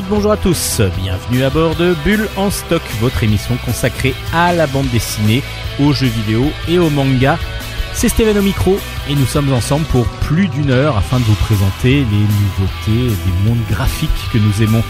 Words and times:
Bonjour 0.00 0.32
à 0.32 0.38
tous. 0.38 0.80
Bienvenue 0.96 1.44
à 1.44 1.50
bord 1.50 1.76
de 1.76 1.94
Bulle 2.02 2.26
en 2.36 2.50
stock, 2.50 2.80
votre 3.00 3.22
émission 3.24 3.56
consacrée 3.62 4.14
à 4.32 4.54
la 4.54 4.66
bande 4.66 4.88
dessinée, 4.88 5.42
aux 5.78 5.92
jeux 5.92 6.06
vidéo 6.06 6.50
et 6.66 6.78
au 6.78 6.88
manga. 6.88 7.38
C'est 7.92 8.08
Steven 8.08 8.38
au 8.38 8.42
micro 8.42 8.78
et 9.10 9.14
nous 9.14 9.26
sommes 9.26 9.52
ensemble 9.52 9.84
pour 9.86 10.06
plus 10.06 10.48
d'une 10.48 10.70
heure 10.70 10.96
afin 10.96 11.18
de 11.18 11.24
vous 11.24 11.34
présenter 11.34 12.06
les 12.10 13.04
nouveautés 13.04 13.14
des 13.14 13.48
mondes 13.48 13.62
graphiques 13.70 14.10
que 14.32 14.38
nous 14.38 14.62
aimons 14.62 14.82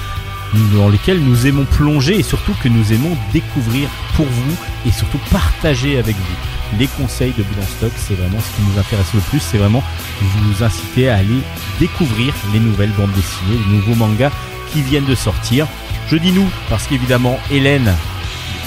dans 0.77 0.88
lesquels 0.88 1.20
nous 1.20 1.48
aimons 1.48 1.64
plonger 1.64 2.20
et 2.20 2.23
surtout 2.23 2.55
que 2.62 2.69
nous 2.69 2.92
aimons 2.92 3.16
découvrir 3.33 3.89
pour 4.14 4.27
vous 4.27 4.56
et 4.87 4.92
surtout 4.92 5.19
partager 5.33 5.98
avec 5.98 6.14
vous. 6.14 6.78
Les 6.78 6.87
conseils 6.87 7.33
de 7.33 7.42
Bulle 7.42 7.61
en 7.61 7.77
stock, 7.77 7.92
c'est 7.97 8.14
vraiment 8.14 8.39
ce 8.41 8.56
qui 8.56 8.62
nous 8.70 8.78
intéresse 8.78 9.12
le 9.14 9.20
plus, 9.20 9.41
c'est 9.41 9.59
vraiment 9.59 9.83
vous 10.20 10.62
inciter 10.62 11.11
à 11.11 11.16
aller 11.16 11.41
découvrir 11.80 12.34
les 12.53 12.61
nouvelles 12.61 12.92
bandes 12.92 13.12
dessinées, 13.12 13.59
les 13.66 13.77
nouveaux 13.77 13.97
mangas 13.97 14.30
qui 14.73 14.83
viennent 14.83 15.05
de 15.05 15.15
sortir. 15.15 15.67
Je 16.09 16.17
dis 16.17 16.33
nous 16.33 16.48
parce 16.69 16.87
qu'évidemment 16.87 17.39
Hélène 17.51 17.92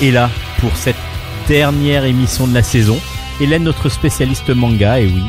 est 0.02 0.12
là 0.12 0.30
pour 0.60 0.76
cette 0.76 0.96
dernière 1.48 2.06
émission 2.06 2.48
de 2.48 2.54
la 2.54 2.64
saison. 2.64 3.00
Hélène, 3.40 3.64
notre 3.64 3.90
spécialiste 3.90 4.50
manga, 4.50 5.00
et 5.00 5.08
oui, 5.08 5.24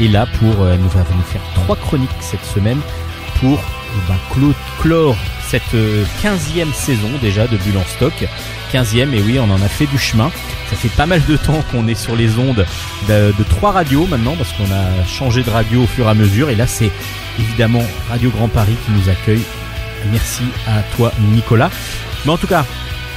est 0.00 0.08
là 0.08 0.26
pour. 0.38 0.62
Euh, 0.62 0.76
nous 0.76 0.88
faire 0.88 1.04
trois 1.54 1.76
chroniques 1.76 2.10
cette 2.20 2.44
semaine 2.44 2.80
pour 3.38 3.58
eh 3.58 4.08
ben, 4.08 4.44
clore 4.80 5.16
cette 5.46 5.62
15e 5.74 5.74
euh, 5.74 6.72
saison 6.72 7.08
déjà 7.20 7.46
de 7.46 7.56
Bulle 7.56 7.78
en 7.78 7.84
stock. 7.84 8.12
15e, 8.72 9.12
et 9.12 9.20
oui, 9.22 9.38
on 9.40 9.50
en 9.50 9.60
a 9.60 9.68
fait 9.68 9.86
du 9.86 9.98
chemin. 9.98 10.30
Ça 10.70 10.76
fait 10.76 10.88
pas 10.88 11.06
mal 11.06 11.24
de 11.26 11.36
temps 11.36 11.62
qu'on 11.70 11.88
est 11.88 11.96
sur 11.96 12.14
les 12.14 12.38
ondes 12.38 12.64
de, 13.08 13.34
de 13.36 13.44
trois 13.48 13.72
radios 13.72 14.06
maintenant, 14.06 14.36
parce 14.36 14.52
qu'on 14.52 14.72
a 14.72 15.04
changé 15.06 15.42
de 15.42 15.50
radio 15.50 15.82
au 15.82 15.86
fur 15.86 16.06
et 16.06 16.10
à 16.10 16.14
mesure. 16.14 16.50
Et 16.50 16.54
là, 16.54 16.66
c'est 16.66 16.92
évidemment 17.38 17.82
Radio 18.08 18.30
Grand 18.30 18.48
Paris 18.48 18.76
qui 18.86 18.92
nous 18.92 19.08
accueille 19.08 19.42
Merci 20.10 20.44
à 20.66 20.82
toi 20.96 21.12
Nicolas. 21.32 21.70
Mais 22.24 22.32
en 22.32 22.36
tout 22.36 22.46
cas, 22.46 22.64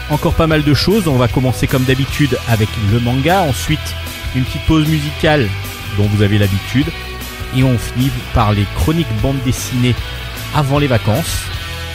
encore 0.09 0.33
pas 0.33 0.47
mal 0.47 0.63
de 0.63 0.73
choses. 0.73 1.07
On 1.07 1.17
va 1.17 1.27
commencer 1.27 1.67
comme 1.67 1.83
d'habitude 1.83 2.37
avec 2.47 2.69
le 2.91 2.99
manga. 2.99 3.41
Ensuite, 3.41 3.95
une 4.35 4.43
petite 4.43 4.65
pause 4.65 4.87
musicale 4.87 5.49
dont 5.97 6.07
vous 6.07 6.21
avez 6.21 6.37
l'habitude. 6.37 6.87
Et 7.55 7.63
on 7.63 7.77
finit 7.77 8.11
par 8.33 8.51
les 8.51 8.65
chroniques 8.75 9.21
bande 9.21 9.41
dessinées 9.43 9.95
avant 10.55 10.79
les 10.79 10.87
vacances. 10.87 11.43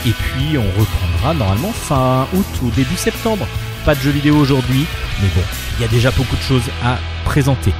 Et 0.05 0.11
puis 0.11 0.57
on 0.57 0.79
reprendra 0.79 1.33
normalement 1.33 1.71
fin 1.71 2.27
août 2.33 2.45
ou 2.63 2.69
début 2.71 2.95
septembre. 2.95 3.45
Pas 3.85 3.95
de 3.95 3.99
jeux 3.99 4.11
vidéo 4.11 4.37
aujourd'hui, 4.37 4.85
mais 5.21 5.27
bon, 5.35 5.41
il 5.77 5.81
y 5.81 5.85
a 5.85 5.89
déjà 5.89 6.11
beaucoup 6.11 6.35
de 6.35 6.41
choses 6.41 6.69
à 6.83 6.97
présenter. 7.25 7.73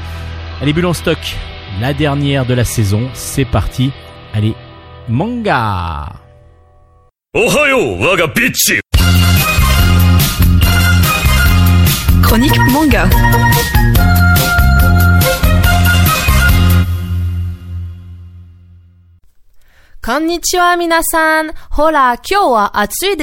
Allez, 0.62 0.74
bulle 0.74 0.88
en 0.88 0.94
stock, 0.94 1.38
la 1.80 1.94
dernière 1.94 2.46
de 2.46 2.54
la 2.54 2.66
saison, 2.66 3.10
c'est 3.14 3.46
parti. 3.46 3.92
Allez, 4.34 4.54
manga 5.08 6.08
Chronique 12.24 12.58
manga. 12.72 13.08
Konnichiwa 20.02 20.76
minasan. 20.78 21.52
Hola, 21.78 22.18
wa 22.48 22.72
atsui. 22.74 23.16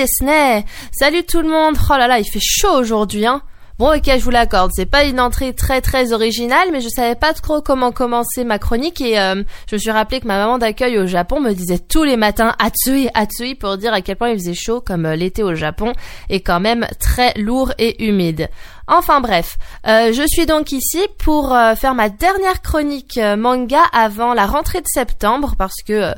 Salut 0.93 1.25
tout 1.25 1.43
le 1.43 1.49
monde. 1.49 1.77
Oh 1.91 1.97
là 1.97 2.07
là, 2.07 2.21
il 2.21 2.31
fait 2.31 2.39
chaud 2.41 2.77
aujourd'hui 2.77 3.27
hein. 3.27 3.43
Bon, 3.79 3.95
ok, 3.95 4.05
je 4.07 4.25
vous 4.25 4.31
l'accorde. 4.31 4.71
C'est 4.75 4.87
pas 4.87 5.05
une 5.05 5.21
entrée 5.21 5.53
très 5.53 5.83
très 5.83 6.15
originale, 6.15 6.69
mais 6.73 6.81
je 6.81 6.89
savais 6.89 7.15
pas 7.15 7.35
trop 7.35 7.61
comment 7.61 7.93
commencer 7.93 8.43
ma 8.43 8.59
chronique 8.59 9.03
et 9.03 9.21
euh, 9.21 9.43
je 9.69 9.75
me 9.75 9.79
suis 9.79 9.91
rappelé 9.91 10.21
que 10.21 10.27
ma 10.27 10.39
maman 10.39 10.57
d'accueil 10.57 10.97
au 10.99 11.07
Japon 11.07 11.41
me 11.41 11.53
disait 11.53 11.79
tous 11.79 12.03
les 12.03 12.17
matins 12.17 12.55
Atsui, 12.59 13.11
Atsui 13.13 13.55
pour 13.55 13.77
dire 13.77 13.93
à 13.93 14.01
quel 14.01 14.17
point 14.17 14.31
il 14.31 14.39
faisait 14.39 14.55
chaud, 14.55 14.81
comme 14.81 15.05
euh, 15.05 15.15
l'été 15.15 15.43
au 15.43 15.55
Japon 15.55 15.93
est 16.31 16.41
quand 16.41 16.59
même 16.59 16.87
très 16.99 17.35
lourd 17.35 17.71
et 17.77 18.03
humide. 18.07 18.49
Enfin 18.89 19.21
bref, 19.21 19.59
euh, 19.87 20.11
je 20.11 20.23
suis 20.27 20.47
donc 20.47 20.73
ici 20.73 21.01
pour 21.19 21.49
faire 21.77 21.95
ma 21.95 22.09
dernière 22.09 22.63
chronique 22.63 23.21
manga 23.37 23.83
avant 23.93 24.33
la 24.33 24.47
rentrée 24.47 24.81
de 24.81 24.87
septembre 24.87 25.55
parce 25.59 25.83
que 25.87 26.15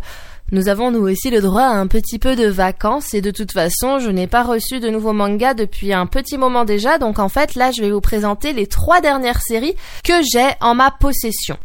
nous 0.51 0.69
avons 0.69 0.91
nous 0.91 1.07
aussi 1.07 1.31
le 1.31 1.43
droit 1.43 1.63
à 1.63 1.75
un 1.75 1.87
petit 1.87 2.19
peu 2.19 2.35
de 2.35 2.47
vacances 2.47 3.13
et 3.13 3.21
de 3.21 3.31
toute 3.31 3.53
façon 3.53 3.99
je 3.99 4.11
n'ai 4.11 4.27
pas 4.27 4.43
reçu 4.43 4.81
de 4.81 4.89
nouveaux 4.89 5.13
mangas 5.13 5.55
depuis 5.55 5.93
un 5.93 6.07
petit 6.07 6.39
moment 6.39 6.65
déjà 6.65 6.99
donc 6.99 7.19
en 7.19 7.29
fait 7.29 7.55
là 7.55 7.71
je 7.71 7.83
vais 7.83 7.91
vous 7.91 8.01
présenter 8.01 8.53
les 8.53 8.67
trois 8.67 9.01
dernières 9.01 9.43
séries 9.43 9.75
que 10.05 10.23
j'ai 10.23 10.49
en 10.61 10.75
ma 10.75 10.91
possession. 10.91 11.59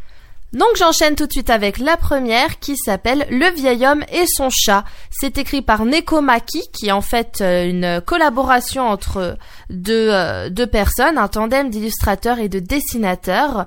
Donc 0.53 0.75
j'enchaîne 0.77 1.15
tout 1.15 1.25
de 1.25 1.31
suite 1.31 1.49
avec 1.49 1.79
la 1.79 1.97
première 1.97 2.59
qui 2.59 2.77
s'appelle 2.77 3.25
Le 3.31 3.49
vieil 3.55 3.87
homme 3.87 4.03
et 4.11 4.25
son 4.27 4.49
chat. 4.51 4.83
C'est 5.09 5.39
écrit 5.39 5.63
par 5.63 5.83
Neko 5.83 6.21
Maki 6.21 6.61
qui 6.71 6.89
est 6.89 6.91
en 6.91 7.01
fait 7.01 7.39
euh, 7.41 7.67
une 7.67 8.01
collaboration 8.05 8.87
entre 8.87 9.35
deux, 9.71 10.09
euh, 10.11 10.51
deux 10.51 10.67
personnes, 10.67 11.17
un 11.17 11.27
tandem 11.27 11.71
d'illustrateurs 11.71 12.37
et 12.37 12.49
de 12.49 12.59
dessinateurs 12.59 13.65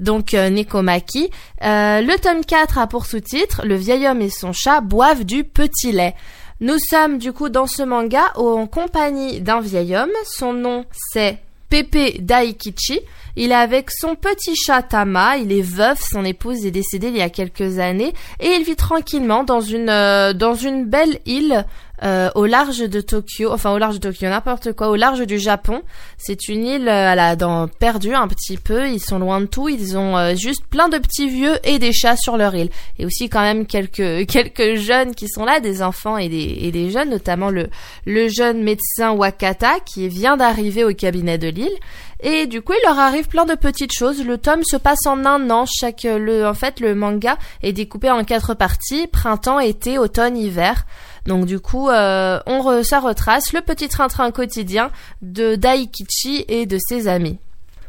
donc 0.00 0.34
euh, 0.34 0.50
Nekomaki. 0.50 1.30
Euh, 1.62 2.00
le 2.00 2.18
tome 2.18 2.44
4 2.44 2.78
a 2.78 2.86
pour 2.86 3.06
sous-titre 3.06 3.62
Le 3.64 3.76
vieil 3.76 4.06
homme 4.06 4.20
et 4.20 4.30
son 4.30 4.52
chat 4.52 4.80
boivent 4.80 5.24
du 5.24 5.44
petit 5.44 5.92
lait. 5.92 6.14
Nous 6.60 6.76
sommes 6.78 7.18
du 7.18 7.32
coup 7.32 7.48
dans 7.48 7.66
ce 7.66 7.82
manga 7.82 8.32
en 8.36 8.66
compagnie 8.66 9.40
d'un 9.40 9.60
vieil 9.60 9.96
homme. 9.96 10.10
Son 10.24 10.52
nom 10.52 10.84
c'est 11.12 11.38
Pepe 11.68 12.20
Daikichi. 12.20 13.00
Il 13.36 13.52
est 13.52 13.54
avec 13.54 13.90
son 13.90 14.14
petit 14.14 14.56
chat 14.56 14.82
Tama, 14.82 15.36
il 15.36 15.52
est 15.52 15.62
veuf, 15.62 16.00
son 16.00 16.24
épouse 16.24 16.66
est 16.66 16.70
décédée 16.70 17.08
il 17.08 17.16
y 17.16 17.22
a 17.22 17.30
quelques 17.30 17.78
années. 17.78 18.12
Et 18.40 18.48
il 18.48 18.64
vit 18.64 18.76
tranquillement 18.76 19.44
dans 19.44 19.60
une 19.60 19.88
euh, 19.88 20.32
dans 20.32 20.54
une 20.54 20.84
belle 20.84 21.18
île 21.26 21.64
euh, 22.02 22.30
au 22.34 22.46
large 22.46 22.78
de 22.78 23.00
Tokyo, 23.02 23.50
enfin 23.52 23.72
au 23.72 23.78
large 23.78 23.96
de 24.00 24.08
Tokyo, 24.08 24.26
n'importe 24.26 24.72
quoi, 24.72 24.88
au 24.88 24.96
large 24.96 25.26
du 25.26 25.38
Japon. 25.38 25.82
C'est 26.16 26.48
une 26.48 26.64
île 26.64 26.88
euh, 26.88 27.12
à 27.12 27.36
dans, 27.36 27.68
perdue 27.68 28.14
un 28.14 28.26
petit 28.26 28.56
peu, 28.56 28.88
ils 28.88 29.00
sont 29.00 29.18
loin 29.18 29.42
de 29.42 29.46
tout, 29.46 29.68
ils 29.68 29.98
ont 29.98 30.16
euh, 30.16 30.34
juste 30.34 30.64
plein 30.70 30.88
de 30.88 30.96
petits 30.96 31.28
vieux 31.28 31.58
et 31.62 31.78
des 31.78 31.92
chats 31.92 32.16
sur 32.16 32.38
leur 32.38 32.54
île. 32.54 32.70
Et 32.98 33.04
aussi 33.04 33.28
quand 33.28 33.42
même 33.42 33.66
quelques 33.66 34.26
quelques 34.28 34.76
jeunes 34.76 35.14
qui 35.14 35.28
sont 35.28 35.44
là, 35.44 35.60
des 35.60 35.82
enfants 35.82 36.16
et 36.16 36.30
des, 36.30 36.58
et 36.62 36.72
des 36.72 36.90
jeunes, 36.90 37.10
notamment 37.10 37.50
le, 37.50 37.68
le 38.06 38.28
jeune 38.28 38.62
médecin 38.62 39.12
Wakata 39.12 39.80
qui 39.84 40.08
vient 40.08 40.38
d'arriver 40.38 40.84
au 40.84 40.94
cabinet 40.94 41.36
de 41.36 41.48
l'île. 41.48 41.76
Et 42.22 42.46
du 42.46 42.62
coup, 42.62 42.72
il 42.72 42.86
leur 42.86 42.98
arrive 42.98 43.28
plein 43.28 43.46
de 43.46 43.54
petites 43.54 43.92
choses. 43.92 44.24
Le 44.24 44.38
tome 44.38 44.62
se 44.64 44.76
passe 44.76 45.06
en 45.06 45.24
un 45.24 45.50
an. 45.50 45.64
Chaque, 45.66 46.02
le, 46.04 46.46
en 46.46 46.54
fait, 46.54 46.80
le 46.80 46.94
manga 46.94 47.38
est 47.62 47.72
découpé 47.72 48.10
en 48.10 48.24
quatre 48.24 48.54
parties 48.54 49.06
printemps, 49.06 49.58
été, 49.58 49.98
automne, 49.98 50.36
hiver. 50.36 50.84
Donc 51.26 51.46
du 51.46 51.60
coup, 51.60 51.88
euh, 51.88 52.40
on 52.46 52.82
ça 52.82 53.00
retrace 53.00 53.52
le 53.52 53.60
petit 53.60 53.88
train-train 53.88 54.30
quotidien 54.30 54.90
de 55.22 55.54
Daikichi 55.54 56.44
et 56.48 56.66
de 56.66 56.78
ses 56.78 57.08
amis. 57.08 57.38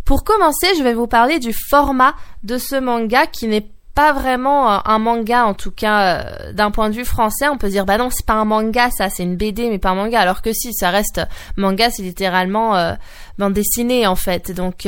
Pour 0.06 0.24
commencer, 0.24 0.68
je 0.78 0.84
vais 0.84 0.94
vous 0.94 1.08
parler 1.08 1.40
du 1.40 1.54
format 1.54 2.14
de 2.44 2.58
ce 2.58 2.76
manga 2.76 3.28
qui 3.28 3.48
n'est 3.48 3.68
pas 3.94 4.14
vraiment 4.14 4.72
euh, 4.72 4.78
un 4.86 5.00
manga 5.00 5.46
en 5.46 5.54
tout 5.54 5.72
cas 5.72 6.24
euh, 6.24 6.54
d'un 6.54 6.72
point 6.72 6.90
de 6.90 6.96
vue 6.96 7.06
français 7.06 7.48
on 7.50 7.58
peut 7.58 7.70
dire 7.70 7.86
bah 7.86 7.98
non 7.98 8.10
c'est 8.10 8.26
pas 8.26 8.34
un 8.34 8.46
manga 8.46 8.90
ça 8.90 9.10
c'est 9.10 9.24
une 9.24 9.36
BD 9.36 9.70
mais 9.70 9.80
pas 9.80 9.90
un 9.90 9.96
manga. 9.96 10.20
Alors 10.20 10.42
que 10.42 10.54
si 10.54 10.74
ça 10.74 10.90
reste 10.90 11.22
manga 11.58 11.90
c'est 11.90 12.04
littéralement 12.04 12.76
euh, 12.76 12.94
bande 13.38 13.54
dessinée 13.54 14.08
en 14.08 14.16
fait. 14.16 14.52
Donc 14.52 14.88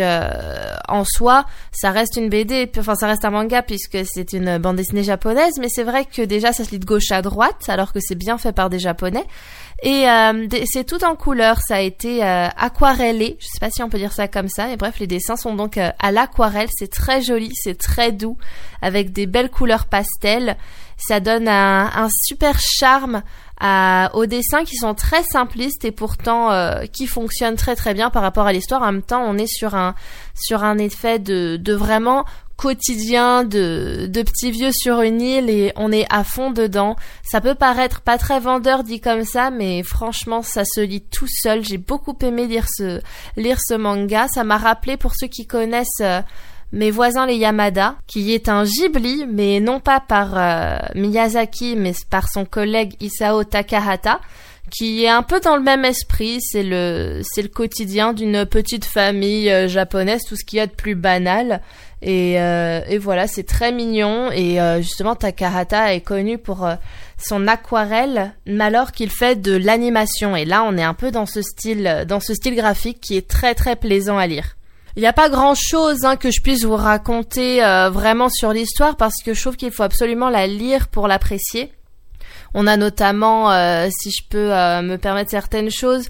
en 0.88 1.04
soi 1.06 1.46
ça 1.72 1.92
reste 1.92 2.18
une 2.18 2.30
BD 2.30 2.70
enfin 2.78 2.96
ça 2.96 3.08
reste 3.08 3.26
un 3.26 3.32
manga 3.32 3.62
puisque 3.62 3.98
c'est 4.06 4.34
une 4.34 4.58
bande 4.58 4.78
dessinée 4.78 5.04
japonaise. 5.04 5.54
Mais 5.60 5.70
c'est 5.70 5.84
vrai 5.84 6.06
que 6.06 6.22
déjà 6.22 6.54
ça 6.54 6.64
se 6.64 6.72
lit 6.72 6.80
de 6.80 6.86
gauche 6.86 7.12
à 7.12 7.22
droite 7.22 7.66
alors 7.68 7.94
que 7.94 8.00
c'est 8.02 8.16
bien 8.16 8.38
fait 8.38 8.54
par 8.54 8.70
des 8.70 8.80
japonais 8.80 9.26
et 9.86 10.10
euh, 10.10 10.48
c'est 10.64 10.86
tout 10.86 11.04
en 11.04 11.18
couleur, 11.18 11.60
ça 11.60 11.76
a 11.76 11.82
été 11.82 12.24
euh, 12.24 12.48
aquarellé, 12.56 13.36
je 13.42 13.48
sais 13.48 13.60
pas 13.60 13.70
si 13.70 13.84
on 13.84 13.90
peut 13.90 13.98
dire 13.98 14.14
ça 14.14 14.30
comme 14.30 14.48
ça, 14.48 14.68
mais 14.68 14.78
bref, 14.78 14.98
les 15.00 15.08
dessins 15.08 15.36
sont 15.36 15.56
donc 15.56 15.78
euh, 15.78 15.90
à 16.00 16.14
l'aquarelle, 16.14 16.70
c'est 16.72 16.90
très 16.90 17.22
joli, 17.22 17.52
c'est 17.54 17.78
très 17.78 18.14
doux, 18.14 18.38
avec 18.82 19.12
des 19.12 19.26
belles 19.26 19.52
couleurs 19.52 19.88
pastel. 19.88 20.56
Ça 21.08 21.20
donne 21.20 21.48
un, 21.48 22.08
super 22.10 22.60
charme 22.60 23.24
aux 24.14 24.26
dessins 24.26 24.64
qui 24.66 24.76
sont 24.76 24.94
très 24.94 25.24
simplistes 25.24 25.86
et 25.86 25.92
pourtant 25.92 26.50
qui 26.92 27.08
fonctionnent 27.08 27.56
très 27.56 27.76
très 27.76 27.94
bien 27.94 28.10
par 28.10 28.22
rapport 28.22 28.46
à 28.46 28.54
l'histoire. 28.54 28.82
En 28.82 28.92
même 28.92 29.02
temps, 29.02 29.24
on 29.26 29.38
est 29.38 29.48
sur 29.48 29.76
un 29.76 29.96
sur 30.34 30.64
un 30.64 30.78
effet 30.78 31.20
de, 31.20 31.58
de 31.58 31.74
vraiment 31.74 32.26
quotidien 32.56 33.44
de, 33.44 34.08
de 34.08 34.22
petits 34.22 34.52
vieux 34.52 34.72
sur 34.72 35.02
une 35.02 35.22
île 35.22 35.50
et 35.50 35.74
on 35.76 35.92
est 35.92 36.06
à 36.10 36.24
fond 36.24 36.52
dedans. 36.52 36.96
Ça 37.24 37.42
peut 37.42 37.56
paraître 37.56 38.02
pas 38.02 38.18
très 38.18 38.40
vendeur 38.40 38.84
dit 38.84 39.02
comme 39.02 39.26
ça, 39.26 39.50
mais 39.50 39.84
franchement, 39.84 40.42
ça 40.42 40.64
se 40.66 40.82
lit 40.82 41.02
tout 41.02 41.28
seul. 41.28 41.64
J'ai 41.64 41.78
beaucoup 41.78 42.16
aimé 42.22 42.48
lire 42.48 42.66
ce, 42.70 43.02
lire 43.36 43.58
ce 43.60 43.74
manga. 43.74 44.28
Ça 44.28 44.44
m'a 44.44 44.58
rappelé 44.58 44.98
pour 44.98 45.14
ceux 45.16 45.28
qui 45.28 45.46
connaissent 45.46 46.02
euh, 46.02 46.22
mes 46.74 46.92
voisins 46.92 47.26
les 47.26 47.38
Yamada, 47.38 47.96
qui 48.08 48.34
est 48.34 48.50
un 48.50 48.64
Ghibli, 48.64 49.26
mais 49.32 49.60
non 49.60 49.80
pas 49.80 50.02
par 50.02 50.34
euh, 50.36 50.78
Miyazaki, 50.96 51.76
mais 51.78 51.94
par 52.10 52.28
son 52.28 52.44
collègue 52.44 52.96
Isao 53.00 53.44
Takahata 53.44 54.20
qui 54.74 55.04
est 55.04 55.10
un 55.10 55.22
peu 55.22 55.40
dans 55.40 55.56
le 55.56 55.62
même 55.62 55.86
esprit. 55.86 56.40
C'est 56.42 56.64
le, 56.64 57.22
c'est 57.24 57.44
le 57.44 57.48
quotidien 57.48 58.14
d'une 58.14 58.46
petite 58.46 58.86
famille 58.86 59.50
euh, 59.52 59.68
japonaise, 59.68 60.24
tout 60.28 60.36
ce 60.36 60.44
qu'il 60.44 60.58
y 60.58 60.62
a 60.62 60.68
de 60.68 60.72
plus 60.72 60.96
banal. 60.96 61.62
Et, 62.02 62.42
euh, 62.42 62.82
et 62.88 62.98
voilà, 62.98 63.28
c'est 63.28 63.44
très 63.44 63.72
mignon. 63.72 64.32
Et 64.32 64.60
euh, 64.60 64.82
justement, 64.82 65.16
Takahata 65.16 65.94
est 65.94 66.02
connu 66.02 66.38
pour 66.38 66.68
son 67.18 67.48
aquarelle, 67.48 68.34
mais 68.48 68.64
alors 68.64 68.92
qu'il 68.92 69.12
fait 69.12 69.40
de 69.40 69.56
l'animation. 69.56 70.36
Et 70.36 70.46
là, 70.46 70.64
on 70.64 70.76
est 70.78 70.84
un 70.84 70.96
peu 70.96 71.12
dans 71.12 71.28
ce 71.28 71.42
style, 71.42 72.06
dans 72.08 72.20
ce 72.20 72.34
style 72.34 72.56
graphique 72.56 73.00
qui 73.00 73.16
est 73.16 73.28
très 73.28 73.54
très 73.54 73.76
plaisant 73.76 74.18
à 74.18 74.26
lire. 74.26 74.56
Il 74.96 75.02
n'y 75.02 75.08
a 75.08 75.14
pas 75.14 75.30
grand 75.30 75.56
chose 75.56 76.04
hein, 76.04 76.16
que 76.18 76.30
je 76.30 76.42
puisse 76.42 76.66
vous 76.66 76.76
raconter 76.76 77.62
vraiment 77.92 78.30
sur 78.30 78.54
l'histoire 78.54 78.96
parce 78.96 79.24
que 79.24 79.34
je 79.34 79.42
trouve 79.42 79.56
qu'il 79.56 79.72
faut 79.72 79.84
absolument 79.84 80.30
la 80.30 80.46
lire 80.46 80.88
pour 80.88 81.08
l'apprécier. 81.08 81.74
On 82.56 82.68
a 82.68 82.78
notamment, 82.78 83.52
euh, 83.52 83.90
si 83.92 84.12
je 84.12 84.24
peux 84.30 84.54
euh, 84.54 84.82
me 84.84 84.98
permettre 84.98 85.32
certaines 85.32 85.72
choses, 85.72 86.08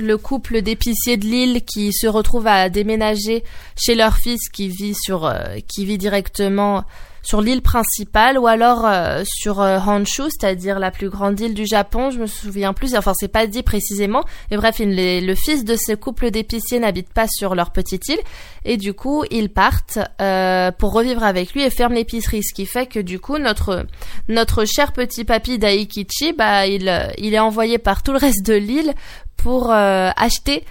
le 0.00 0.16
couple 0.16 0.62
d'épiciers 0.62 1.16
de 1.16 1.24
Lille 1.24 1.62
qui 1.64 1.92
se 1.92 2.08
retrouve 2.08 2.46
à 2.48 2.68
déménager 2.68 3.44
chez 3.76 3.94
leur 3.94 4.16
fils 4.16 4.48
qui 4.48 4.68
vit 4.68 4.94
sur, 4.94 5.26
euh, 5.26 5.58
qui 5.68 5.84
vit 5.84 5.98
directement 5.98 6.84
sur 7.26 7.40
l'île 7.40 7.60
principale 7.60 8.38
ou 8.38 8.46
alors 8.46 8.86
euh, 8.86 9.24
sur 9.26 9.60
euh, 9.60 9.78
Honshu, 9.84 10.22
c'est-à-dire 10.30 10.78
la 10.78 10.92
plus 10.92 11.10
grande 11.10 11.38
île 11.40 11.54
du 11.54 11.66
Japon. 11.66 12.10
Je 12.10 12.20
me 12.20 12.26
souviens 12.26 12.72
plus, 12.72 12.94
enfin 12.94 13.12
c'est 13.16 13.28
pas 13.28 13.48
dit 13.48 13.64
précisément. 13.64 14.22
Mais 14.50 14.56
bref, 14.56 14.76
le 14.78 15.34
fils 15.34 15.64
de 15.64 15.74
ce 15.74 15.92
couple 15.92 16.30
d'épiciers 16.30 16.78
n'habite 16.78 17.12
pas 17.12 17.26
sur 17.26 17.56
leur 17.56 17.72
petite 17.72 18.08
île 18.08 18.20
et 18.64 18.76
du 18.76 18.94
coup 18.94 19.24
ils 19.32 19.48
partent 19.48 19.98
euh, 20.22 20.70
pour 20.70 20.92
revivre 20.92 21.24
avec 21.24 21.52
lui 21.52 21.62
et 21.62 21.70
ferment 21.70 21.96
l'épicerie, 21.96 22.44
ce 22.44 22.54
qui 22.54 22.64
fait 22.64 22.86
que 22.86 23.00
du 23.00 23.18
coup 23.18 23.38
notre 23.38 24.64
cher 24.64 24.92
petit 24.92 25.24
papy 25.24 25.58
Daikichi, 25.58 26.32
bah 26.32 26.66
il 26.68 26.88
est 26.88 27.38
envoyé 27.40 27.78
par 27.78 28.04
tout 28.04 28.12
le 28.12 28.18
reste 28.18 28.46
de 28.46 28.54
l'île 28.54 28.94
pour 29.36 29.72
acheter 29.72 30.64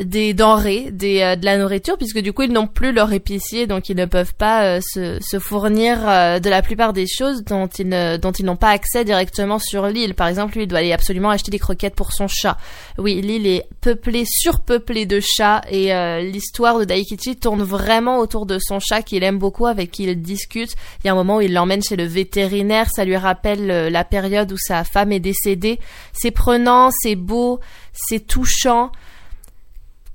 des 0.00 0.34
denrées, 0.34 0.88
des, 0.90 1.20
euh, 1.22 1.36
de 1.36 1.44
la 1.44 1.58
nourriture, 1.58 1.96
puisque 1.96 2.20
du 2.20 2.32
coup 2.32 2.42
ils 2.42 2.52
n'ont 2.52 2.66
plus 2.66 2.92
leur 2.92 3.12
épicier, 3.12 3.66
donc 3.66 3.88
ils 3.88 3.96
ne 3.96 4.04
peuvent 4.04 4.34
pas 4.34 4.64
euh, 4.64 4.80
se, 4.80 5.18
se, 5.20 5.38
fournir 5.38 6.08
euh, 6.08 6.38
de 6.38 6.48
la 6.48 6.62
plupart 6.62 6.92
des 6.92 7.06
choses 7.06 7.42
dont 7.44 7.66
ils 7.66 7.88
ne, 7.88 8.16
dont 8.16 8.32
ils 8.32 8.44
n'ont 8.44 8.56
pas 8.56 8.70
accès 8.70 9.04
directement 9.04 9.58
sur 9.58 9.86
l'île. 9.86 10.14
Par 10.14 10.28
exemple, 10.28 10.56
lui 10.56 10.64
il 10.64 10.66
doit 10.66 10.78
aller 10.78 10.92
absolument 10.92 11.30
acheter 11.30 11.50
des 11.50 11.58
croquettes 11.58 11.94
pour 11.94 12.12
son 12.12 12.28
chat. 12.28 12.56
Oui, 12.98 13.20
l'île 13.20 13.46
est 13.46 13.66
peuplée, 13.80 14.24
surpeuplée 14.26 15.06
de 15.06 15.20
chats, 15.20 15.62
et 15.70 15.92
l'histoire 16.22 16.78
de 16.78 16.84
Daikichi 16.84 17.36
tourne 17.36 17.62
vraiment 17.62 18.18
autour 18.18 18.46
de 18.46 18.58
son 18.58 18.80
chat 18.80 19.02
qu'il 19.02 19.22
aime 19.22 19.38
beaucoup, 19.38 19.66
avec 19.66 19.90
qui 19.90 20.04
il 20.04 20.20
discute. 20.20 20.72
Il 21.02 21.06
y 21.06 21.10
a 21.10 21.12
un 21.12 21.16
moment 21.16 21.36
où 21.36 21.40
il 21.40 21.52
l'emmène 21.52 21.82
chez 21.82 21.96
le 21.96 22.04
vétérinaire, 22.04 22.88
ça 22.90 23.04
lui 23.04 23.16
rappelle 23.16 23.66
la 23.66 24.04
période 24.04 24.52
où 24.52 24.56
sa 24.58 24.84
femme 24.84 25.12
est 25.12 25.20
décédée. 25.20 25.78
C'est 26.12 26.30
prenant, 26.30 26.90
c'est 27.02 27.16
beau, 27.16 27.60
c'est 27.92 28.26
touchant 28.26 28.90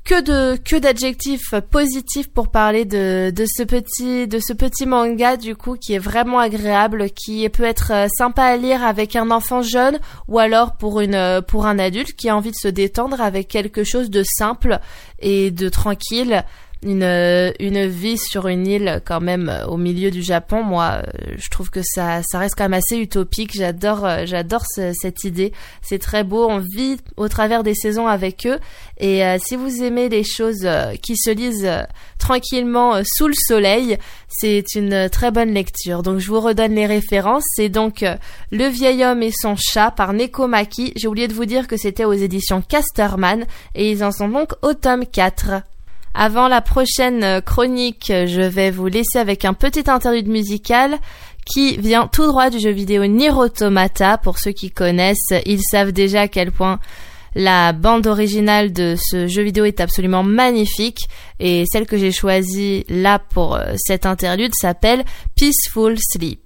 que 0.06 0.22
de 0.22 0.58
que 0.58 0.76
d'adjectifs 0.76 1.56
positifs 1.72 2.30
pour 2.30 2.50
parler 2.50 2.84
de, 2.84 3.32
de 3.32 3.46
ce 3.48 3.64
petit 3.64 4.28
de 4.28 4.40
ce 4.40 4.52
petit 4.52 4.86
manga 4.86 5.38
du 5.38 5.56
coup 5.56 5.76
qui 5.76 5.94
est 5.94 6.00
vraiment 6.00 6.40
agréable 6.40 7.10
qui 7.12 7.48
peut 7.50 7.64
être 7.64 7.92
euh, 7.94 8.08
sympa 8.18 8.44
à 8.44 8.58
lire 8.58 8.84
avec 8.84 9.16
un 9.16 9.32
enfant 9.32 9.62
jeune 9.62 10.00
ou 10.28 10.40
alors 10.40 10.76
pour 10.76 11.00
une 11.00 11.16
euh, 11.16 11.42
pour 11.42 11.66
un 11.68 11.80
adulte 11.80 12.14
qui 12.14 12.28
a 12.28 12.36
envie 12.36 12.52
de 12.52 12.58
se 12.58 12.68
détendre 12.68 13.22
avec 13.22 13.48
quelque 13.48 13.86
chose 13.86 14.10
de 14.10 14.24
simple 14.24 14.80
et 15.20 15.52
de 15.52 15.70
tranquille 15.70 16.44
une, 16.84 17.04
euh, 17.04 17.52
une 17.60 17.86
vie 17.88 18.18
sur 18.18 18.48
une 18.48 18.68
île 18.68 19.02
quand 19.06 19.22
même 19.22 19.50
euh, 19.50 19.66
au 19.66 19.78
milieu 19.78 20.12
du 20.12 20.22
Japon, 20.22 20.64
moi, 20.64 21.02
euh, 21.02 21.34
je 21.38 21.50
trouve 21.50 21.70
que 21.70 21.82
ça, 21.84 22.22
ça 22.24 22.40
reste 22.40 22.56
quand 22.58 22.66
même 22.66 22.74
assez 22.74 22.98
utopique. 22.98 23.52
J'adore, 23.54 24.08
j'adore 24.26 24.64
cette 24.66 25.24
idée. 25.24 25.54
C'est 25.82 26.00
très 26.00 26.24
beau. 26.24 26.48
On 26.50 26.60
vit 26.60 26.98
au 27.18 27.28
travers 27.28 27.64
des 27.64 27.76
saisons 27.76 28.08
avec 28.08 28.46
eux. 28.46 28.60
Et 29.00 29.22
si 29.40 29.56
vous 29.56 29.84
aimez 29.84 30.08
les 30.08 30.24
choses 30.24 30.68
qui 31.02 31.18
se 31.18 31.32
lisent 31.32 31.70
tranquillement 32.20 33.02
sous 33.04 33.28
le 33.28 33.34
soleil, 33.34 33.98
c'est 34.30 34.64
une 34.76 35.10
très 35.10 35.32
bonne 35.32 35.54
lecture. 35.54 36.04
Donc 36.04 36.20
je 36.20 36.28
vous 36.28 36.40
redonne 36.40 36.76
les 36.76 36.86
références. 36.86 37.44
C'est 37.56 37.70
donc 37.70 38.06
Le 38.52 38.68
vieil 38.68 39.04
homme 39.04 39.24
et 39.24 39.32
son 39.32 39.56
chat 39.56 39.92
par 39.92 40.14
Nekomaki. 40.14 40.94
J'ai 40.96 41.08
oublié 41.08 41.28
de 41.28 41.34
vous 41.34 41.46
dire 41.46 41.68
que 41.68 41.78
c'était 41.78 42.06
aux 42.06 42.14
éditions 42.14 42.62
Casterman 42.62 43.46
et 43.76 43.92
ils 43.92 44.04
en 44.04 44.12
sont 44.12 44.30
donc 44.30 44.54
au 44.62 44.74
tome 44.74 45.06
4. 45.06 45.64
Avant 46.14 46.48
la 46.48 46.62
prochaine 46.62 47.42
chronique, 47.42 48.08
je 48.10 48.42
vais 48.42 48.70
vous 48.70 48.88
laisser 48.88 49.18
avec 49.18 49.46
un 49.46 49.54
petit 49.54 49.90
interlude 49.90 50.28
musical 50.28 50.98
qui 51.46 51.78
vient 51.78 52.08
tout 52.08 52.28
droit 52.28 52.50
du 52.50 52.60
jeu 52.60 52.70
vidéo 52.70 53.06
Nier 53.06 53.32
Automata. 53.32 54.18
Pour 54.18 54.38
ceux 54.38 54.52
qui 54.52 54.70
connaissent, 54.70 55.34
ils 55.46 55.62
savent 55.62 55.92
déjà 55.92 56.22
à 56.22 56.28
quel 56.28 56.52
point 56.52 56.80
la 57.36 57.74
bande 57.74 58.06
originale 58.06 58.72
de 58.72 58.96
ce 58.96 59.28
jeu 59.28 59.42
vidéo 59.42 59.66
est 59.66 59.80
absolument 59.80 60.24
magnifique 60.24 61.10
et 61.40 61.64
celle 61.66 61.88
que 61.88 61.98
j'ai 61.98 62.12
choisie 62.12 62.86
là 62.90 63.18
pour 63.18 63.56
euh, 63.56 63.74
cet 63.76 64.06
interlude 64.06 64.54
s'appelle 64.54 65.04
Peaceful 65.36 65.98
Sleep. 65.98 66.43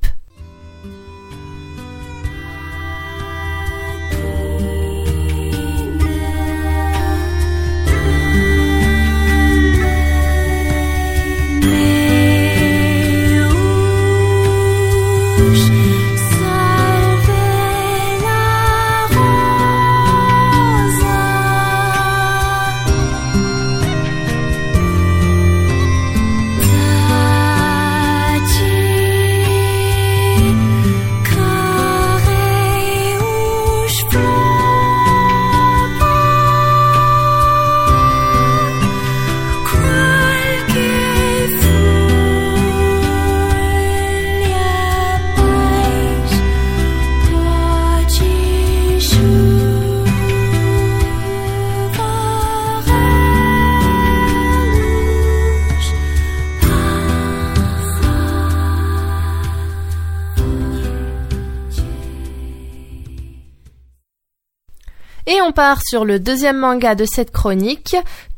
Part 65.58 65.82
sur 65.84 66.06
le 66.06 66.20
deuxième 66.20 66.60
manga 66.60 66.94
de 66.94 67.06
cette 67.06 67.32
chronique 67.32 67.96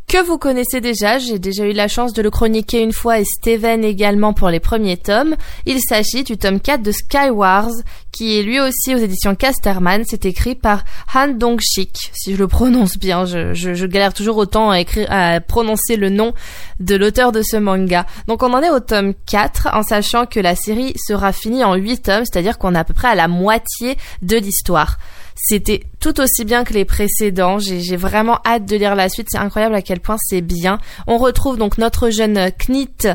que 0.07 0.23
vous 0.23 0.37
connaissez 0.37 0.79
déjà, 0.79 1.19
j'ai 1.19 1.37
déjà 1.37 1.65
eu 1.65 1.73
la 1.73 1.89
chance 1.89 2.13
de 2.13 2.21
le 2.21 2.31
chroniquer 2.31 2.81
une 2.81 2.93
fois 2.93 3.19
et 3.19 3.25
Steven 3.25 3.83
également 3.83 4.31
pour 4.31 4.49
les 4.49 4.61
premiers 4.61 4.95
tomes. 4.95 5.35
Il 5.65 5.81
s'agit 5.81 6.23
du 6.23 6.37
tome 6.37 6.61
4 6.61 6.81
de 6.81 6.93
Skywars, 6.93 7.73
qui 8.13 8.39
est 8.39 8.41
lui 8.41 8.61
aussi 8.61 8.95
aux 8.95 8.97
éditions 8.97 9.35
Casterman. 9.35 10.03
C'est 10.07 10.25
écrit 10.25 10.55
par 10.55 10.85
Han 11.13 11.33
Dong-shik, 11.33 12.11
si 12.13 12.33
je 12.33 12.37
le 12.37 12.47
prononce 12.47 12.97
bien. 12.97 13.25
Je, 13.25 13.53
je, 13.53 13.85
galère 13.85 14.13
toujours 14.13 14.37
autant 14.37 14.71
à, 14.71 14.79
écrire, 14.79 15.05
à 15.11 15.41
prononcer 15.41 15.97
le 15.97 16.09
nom 16.09 16.33
de 16.79 16.95
l'auteur 16.95 17.33
de 17.33 17.41
ce 17.43 17.57
manga. 17.57 18.05
Donc 18.27 18.43
on 18.43 18.53
en 18.53 18.61
est 18.61 18.71
au 18.71 18.79
tome 18.79 19.13
4, 19.27 19.67
en 19.73 19.83
sachant 19.83 20.25
que 20.25 20.39
la 20.39 20.55
série 20.55 20.93
sera 20.95 21.33
finie 21.33 21.65
en 21.65 21.75
8 21.75 22.01
tomes, 22.01 22.23
c'est-à-dire 22.25 22.57
qu'on 22.57 22.75
est 22.75 22.79
à 22.79 22.85
peu 22.85 22.93
près 22.93 23.09
à 23.09 23.15
la 23.15 23.27
moitié 23.27 23.97
de 24.21 24.37
l'histoire. 24.37 24.97
C'était 25.41 25.83
tout 25.99 26.19
aussi 26.19 26.43
bien 26.43 26.63
que 26.63 26.73
les 26.73 26.85
précédents. 26.85 27.59
J'ai 27.59 27.95
vraiment 27.95 28.39
hâte 28.45 28.65
de 28.65 28.75
lire 28.75 28.95
la 28.95 29.09
suite. 29.09 29.27
C'est 29.31 29.37
incroyable 29.37 29.75
à 29.75 29.81
quel 29.81 29.99
point 29.99 30.17
c'est 30.19 30.41
bien. 30.41 30.79
On 31.07 31.17
retrouve 31.17 31.57
donc 31.57 31.77
notre 31.77 32.09
jeune 32.09 32.51
Knit 32.51 33.07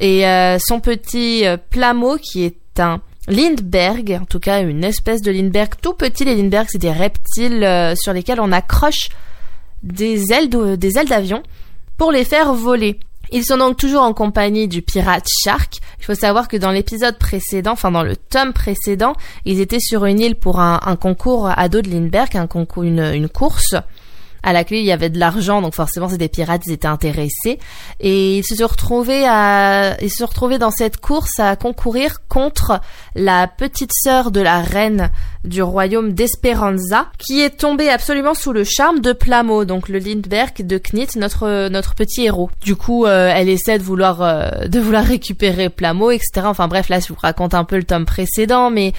et 0.00 0.26
euh, 0.26 0.58
son 0.58 0.80
petit 0.80 1.46
euh, 1.46 1.56
Plamo 1.56 2.16
qui 2.16 2.44
est 2.44 2.80
un 2.80 3.00
Lindbergh, 3.28 4.18
en 4.20 4.24
tout 4.24 4.40
cas 4.40 4.62
une 4.62 4.84
espèce 4.84 5.22
de 5.22 5.30
Lindbergh 5.30 5.74
tout 5.80 5.94
petit. 5.94 6.24
Les 6.24 6.34
Lindbergh, 6.34 6.66
c'est 6.68 6.78
des 6.78 6.92
reptiles 6.92 7.62
euh, 7.62 7.94
sur 7.94 8.12
lesquels 8.12 8.40
on 8.40 8.52
accroche 8.52 9.10
des 9.82 10.32
ailes 10.32 10.48
d'avion 10.48 11.42
pour 11.96 12.10
les 12.10 12.24
faire 12.24 12.54
voler. 12.54 12.98
Ils 13.30 13.44
sont 13.44 13.58
donc 13.58 13.76
toujours 13.76 14.02
en 14.02 14.14
compagnie 14.14 14.68
du 14.68 14.82
pirate 14.82 15.26
Shark. 15.44 15.78
Il 15.98 16.04
faut 16.04 16.14
savoir 16.14 16.48
que 16.48 16.56
dans 16.56 16.70
l'épisode 16.70 17.18
précédent, 17.18 17.72
enfin 17.72 17.90
dans 17.90 18.02
le 18.02 18.16
tome 18.16 18.52
précédent, 18.52 19.14
ils 19.44 19.60
étaient 19.60 19.80
sur 19.80 20.04
une 20.06 20.20
île 20.20 20.36
pour 20.36 20.60
un, 20.60 20.78
concours 20.96 21.48
à 21.48 21.68
dos 21.68 21.82
de 21.82 21.90
Lindbergh, 21.90 22.36
un 22.36 22.46
concours, 22.46 22.84
une, 22.84 23.00
une 23.00 23.28
course 23.28 23.74
À 24.42 24.52
la 24.52 24.64
clé, 24.64 24.78
il 24.80 24.86
y 24.86 24.92
avait 24.92 25.10
de 25.10 25.18
l'argent, 25.18 25.60
donc 25.62 25.74
forcément, 25.74 26.08
c'est 26.08 26.18
des 26.18 26.28
pirates, 26.28 26.62
ils 26.66 26.72
étaient 26.72 26.86
intéressés. 26.86 27.58
Et 28.00 28.38
ils 28.38 28.44
se 28.44 28.54
sont 28.54 28.66
retrouvés 28.66 29.24
à, 29.26 29.96
ils 30.00 30.10
se 30.10 30.18
sont 30.18 30.26
retrouvés 30.26 30.58
dans 30.58 30.70
cette 30.70 30.98
course 30.98 31.38
à 31.38 31.56
concourir 31.56 32.26
contre 32.28 32.80
la 33.14 33.48
petite 33.48 33.90
sœur 33.92 34.30
de 34.30 34.40
la 34.40 34.60
reine 34.60 35.10
du 35.44 35.62
royaume 35.62 36.12
d'Esperanza, 36.12 37.08
qui 37.18 37.40
est 37.40 37.58
tombée 37.58 37.88
absolument 37.88 38.34
sous 38.34 38.52
le 38.52 38.64
charme 38.64 39.00
de 39.00 39.12
Plamo, 39.12 39.64
donc 39.64 39.88
le 39.88 39.98
Lindbergh 39.98 40.66
de 40.66 40.78
Knit, 40.78 41.08
notre, 41.16 41.68
notre 41.68 41.94
petit 41.94 42.24
héros. 42.24 42.50
Du 42.62 42.76
coup, 42.76 43.06
euh, 43.06 43.32
elle 43.34 43.48
essaie 43.48 43.78
de 43.78 43.82
vouloir, 43.82 44.22
euh, 44.22 44.66
de 44.66 44.80
vouloir 44.80 45.04
récupérer 45.04 45.68
Plamo, 45.68 46.10
etc. 46.10 46.42
Enfin 46.44 46.68
bref, 46.68 46.88
là, 46.88 47.00
je 47.00 47.08
vous 47.08 47.18
raconte 47.20 47.54
un 47.54 47.64
peu 47.64 47.76
le 47.76 47.84
tome 47.84 48.04
précédent, 48.04 48.70
mais 48.70 48.92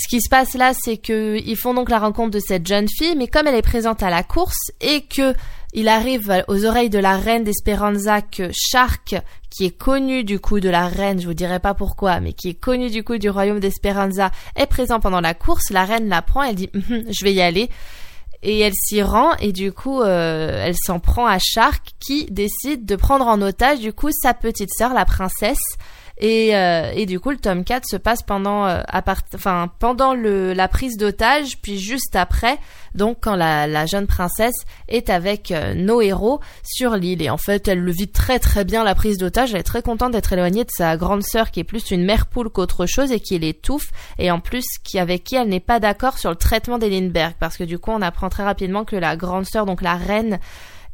ce 0.00 0.08
qui 0.08 0.22
se 0.22 0.30
passe 0.30 0.54
là, 0.54 0.72
c'est 0.74 0.96
que 0.96 1.36
ils 1.44 1.56
font 1.56 1.74
donc 1.74 1.90
la 1.90 1.98
rencontre 1.98 2.30
de 2.30 2.38
cette 2.38 2.66
jeune 2.66 2.88
fille, 2.88 3.14
mais 3.16 3.28
comme 3.28 3.46
elle 3.46 3.54
est 3.54 3.62
présente 3.62 4.02
à 4.02 4.08
la 4.08 4.22
course 4.22 4.70
et 4.80 5.02
que 5.02 5.34
il 5.72 5.88
arrive 5.88 6.42
aux 6.48 6.64
oreilles 6.64 6.90
de 6.90 6.98
la 6.98 7.16
reine 7.16 7.44
d'Esperanza 7.44 8.22
que 8.22 8.50
Shark, 8.52 9.14
qui 9.50 9.66
est 9.66 9.76
connu 9.76 10.24
du 10.24 10.40
coup 10.40 10.58
de 10.58 10.70
la 10.70 10.88
reine, 10.88 11.20
je 11.20 11.26
vous 11.26 11.34
dirai 11.34 11.60
pas 11.60 11.74
pourquoi, 11.74 12.18
mais 12.18 12.32
qui 12.32 12.48
est 12.48 12.54
connu 12.54 12.90
du 12.90 13.04
coup 13.04 13.18
du 13.18 13.28
royaume 13.28 13.60
d'Esperanza, 13.60 14.30
est 14.56 14.66
présent 14.66 15.00
pendant 15.00 15.20
la 15.20 15.34
course. 15.34 15.70
La 15.70 15.84
reine 15.84 16.08
la 16.08 16.22
prend, 16.22 16.42
elle 16.42 16.56
dit 16.56 16.70
hum, 16.74 17.02
je 17.08 17.24
vais 17.24 17.34
y 17.34 17.42
aller. 17.42 17.68
Et 18.42 18.58
elle 18.60 18.72
s'y 18.74 19.02
rend 19.02 19.36
et 19.36 19.52
du 19.52 19.70
coup 19.70 20.00
euh, 20.00 20.64
elle 20.64 20.74
s'en 20.74 20.98
prend 20.98 21.26
à 21.26 21.38
Shark 21.38 21.90
qui 22.00 22.24
décide 22.24 22.86
de 22.86 22.96
prendre 22.96 23.26
en 23.26 23.42
otage 23.42 23.80
du 23.80 23.92
coup 23.92 24.08
sa 24.12 24.32
petite 24.32 24.70
sœur 24.74 24.94
la 24.94 25.04
princesse 25.04 25.76
et, 26.20 26.54
euh, 26.54 26.92
et 26.94 27.06
du 27.06 27.18
coup, 27.18 27.30
le 27.30 27.38
tome 27.38 27.64
4 27.64 27.86
se 27.86 27.96
passe 27.96 28.22
pendant, 28.22 28.66
euh, 28.66 28.82
enfin, 29.34 29.70
pendant 29.78 30.12
la 30.12 30.68
prise 30.68 30.98
d'otage, 30.98 31.58
puis 31.62 31.78
juste 31.78 32.14
après, 32.14 32.58
donc 32.94 33.18
quand 33.22 33.36
la, 33.36 33.86
jeune 33.86 34.06
princesse 34.06 34.66
est 34.88 35.08
avec 35.08 35.50
euh, 35.50 35.72
nos 35.74 36.02
héros 36.02 36.40
sur 36.62 36.96
l'île. 36.96 37.22
Et 37.22 37.30
en 37.30 37.38
fait, 37.38 37.68
elle 37.68 37.80
le 37.80 37.90
vit 37.90 38.08
très 38.08 38.38
très 38.38 38.64
bien 38.64 38.84
la 38.84 38.94
prise 38.94 39.16
d'otage. 39.16 39.54
Elle 39.54 39.60
est 39.60 39.64
très 39.64 39.80
contente 39.80 40.12
d'être 40.12 40.32
éloignée 40.32 40.64
de 40.64 40.70
sa 40.70 40.98
grande 40.98 41.22
sœur 41.22 41.50
qui 41.50 41.60
est 41.60 41.64
plus 41.64 41.90
une 41.90 42.04
mère 42.04 42.26
poule 42.26 42.50
qu'autre 42.50 42.84
chose 42.84 43.12
et 43.12 43.20
qui 43.20 43.38
l'étouffe. 43.38 43.90
Et 44.18 44.30
en 44.30 44.40
plus, 44.40 44.64
qui 44.84 44.98
avec 44.98 45.24
qui 45.24 45.36
elle 45.36 45.48
n'est 45.48 45.58
pas 45.58 45.80
d'accord 45.80 46.18
sur 46.18 46.28
le 46.28 46.36
traitement 46.36 46.76
des 46.76 46.90
Lindbergh. 46.90 47.34
Parce 47.40 47.56
que 47.56 47.64
du 47.64 47.78
coup, 47.78 47.92
on 47.92 48.02
apprend 48.02 48.28
très 48.28 48.44
rapidement 48.44 48.84
que 48.84 48.96
la 48.96 49.16
grande 49.16 49.46
sœur, 49.46 49.64
donc 49.64 49.80
la 49.80 49.94
reine, 49.94 50.38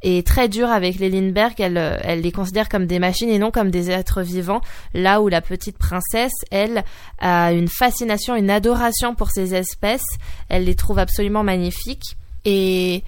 est 0.03 0.27
très 0.27 0.49
dure 0.49 0.71
avec 0.71 0.99
les 0.99 1.11
Lindbergh. 1.11 1.59
Elle, 1.59 1.79
euh, 1.79 1.99
elle 2.03 2.21
les 2.21 2.33
considère 2.33 2.69
comme 2.69 2.87
des 2.87 2.99
machines 2.99 3.29
et 3.29 3.39
non 3.39 3.51
comme 3.51 3.71
des 3.71 3.91
êtres 3.91 4.23
vivants. 4.23 4.61
Là 4.95 5.21
où 5.21 5.29
la 5.29 5.41
petite 5.41 5.79
princesse, 5.79 6.35
elle, 6.51 6.85
a 7.19 7.53
une 7.53 7.69
fascination, 7.69 8.35
une 8.35 8.51
adoration 8.51 9.15
pour 9.15 9.31
ces 9.31 9.55
espèces. 9.55 10.07
Elle 10.49 10.65
les 10.65 10.75
trouve 10.75 10.99
absolument 10.99 11.43
magnifiques. 11.43 12.17
Et 12.45 13.03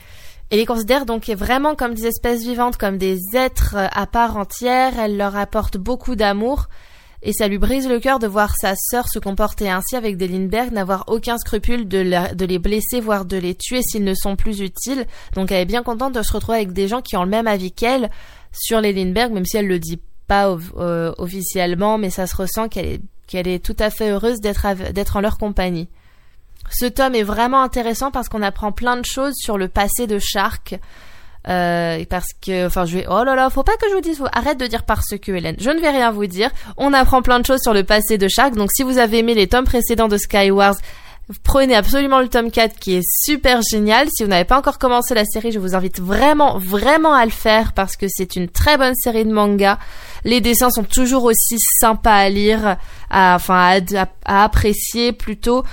elle 0.50 0.58
les 0.58 0.66
considère 0.66 1.06
donc 1.06 1.28
vraiment 1.28 1.74
comme 1.74 1.94
des 1.94 2.06
espèces 2.06 2.42
vivantes, 2.42 2.76
comme 2.76 2.98
des 2.98 3.18
êtres 3.34 3.76
à 3.76 4.06
part 4.06 4.36
entière. 4.36 4.98
Elle 4.98 5.16
leur 5.16 5.36
apporte 5.36 5.76
beaucoup 5.76 6.16
d'amour 6.16 6.68
et 7.22 7.32
ça 7.32 7.48
lui 7.48 7.58
brise 7.58 7.88
le 7.88 7.98
cœur 7.98 8.18
de 8.18 8.26
voir 8.26 8.54
sa 8.60 8.74
sœur 8.76 9.08
se 9.08 9.18
comporter 9.18 9.68
ainsi 9.68 9.96
avec 9.96 10.16
des 10.16 10.28
Lindbergh, 10.28 10.72
n'avoir 10.72 11.04
aucun 11.08 11.36
scrupule 11.38 11.88
de, 11.88 12.44
les 12.44 12.58
blesser, 12.58 13.00
voire 13.00 13.24
de 13.24 13.36
les 13.36 13.54
tuer 13.54 13.82
s'ils 13.82 14.04
ne 14.04 14.14
sont 14.14 14.36
plus 14.36 14.60
utiles. 14.60 15.06
Donc 15.34 15.50
elle 15.50 15.62
est 15.62 15.66
bien 15.66 15.82
contente 15.82 16.14
de 16.14 16.22
se 16.22 16.32
retrouver 16.32 16.58
avec 16.58 16.72
des 16.72 16.86
gens 16.86 17.02
qui 17.02 17.16
ont 17.16 17.24
le 17.24 17.30
même 17.30 17.48
avis 17.48 17.72
qu'elle 17.72 18.10
sur 18.52 18.80
les 18.80 18.92
Lindbergh, 18.92 19.32
même 19.32 19.44
si 19.44 19.56
elle 19.56 19.66
le 19.66 19.78
dit 19.78 20.00
pas 20.28 20.56
euh, 20.76 21.12
officiellement, 21.18 21.98
mais 21.98 22.10
ça 22.10 22.26
se 22.26 22.36
ressent 22.36 22.68
qu'elle 22.68 23.00
est, 23.32 23.64
tout 23.64 23.76
à 23.78 23.90
fait 23.90 24.10
heureuse 24.10 24.40
d'être 24.40 25.16
en 25.16 25.20
leur 25.20 25.38
compagnie. 25.38 25.88
Ce 26.70 26.86
tome 26.86 27.14
est 27.14 27.22
vraiment 27.22 27.62
intéressant 27.62 28.10
parce 28.10 28.28
qu'on 28.28 28.42
apprend 28.42 28.72
plein 28.72 28.96
de 28.96 29.04
choses 29.04 29.34
sur 29.36 29.58
le 29.58 29.68
passé 29.68 30.06
de 30.06 30.18
Shark, 30.18 30.78
euh, 31.46 32.04
parce 32.10 32.28
que, 32.44 32.66
enfin, 32.66 32.84
je 32.84 32.98
vais, 32.98 33.06
oh 33.08 33.24
là 33.24 33.34
là, 33.34 33.48
faut 33.50 33.62
pas 33.62 33.76
que 33.76 33.88
je 33.88 33.94
vous 33.94 34.00
dise, 34.00 34.22
arrête 34.32 34.58
de 34.58 34.66
dire 34.66 34.84
parce 34.84 35.16
que, 35.20 35.32
Hélène. 35.32 35.56
Je 35.58 35.70
ne 35.70 35.80
vais 35.80 35.90
rien 35.90 36.10
vous 36.10 36.26
dire. 36.26 36.50
On 36.76 36.92
apprend 36.92 37.22
plein 37.22 37.40
de 37.40 37.46
choses 37.46 37.60
sur 37.62 37.74
le 37.74 37.84
passé 37.84 38.18
de 38.18 38.28
Shark. 38.28 38.54
Donc, 38.54 38.70
si 38.74 38.82
vous 38.82 38.98
avez 38.98 39.18
aimé 39.18 39.34
les 39.34 39.46
tomes 39.46 39.64
précédents 39.64 40.08
de 40.08 40.16
Skywars, 40.16 40.76
prenez 41.44 41.74
absolument 41.74 42.20
le 42.20 42.28
tome 42.28 42.50
4 42.50 42.78
qui 42.78 42.96
est 42.96 43.06
super 43.06 43.60
génial. 43.62 44.08
Si 44.10 44.22
vous 44.22 44.30
n'avez 44.30 44.44
pas 44.44 44.58
encore 44.58 44.78
commencé 44.78 45.14
la 45.14 45.24
série, 45.24 45.52
je 45.52 45.58
vous 45.58 45.74
invite 45.74 46.00
vraiment, 46.00 46.58
vraiment 46.58 47.14
à 47.14 47.24
le 47.24 47.30
faire 47.30 47.72
parce 47.72 47.96
que 47.96 48.06
c'est 48.08 48.36
une 48.36 48.48
très 48.48 48.76
bonne 48.76 48.94
série 48.94 49.24
de 49.24 49.32
manga. 49.32 49.78
Les 50.24 50.40
dessins 50.40 50.70
sont 50.70 50.84
toujours 50.84 51.24
aussi 51.24 51.58
sympas 51.80 52.16
à 52.16 52.28
lire, 52.28 52.76
à, 53.10 53.34
enfin, 53.34 53.78
à, 54.24 54.44
apprécier 54.44 55.12
plutôt. 55.12 55.64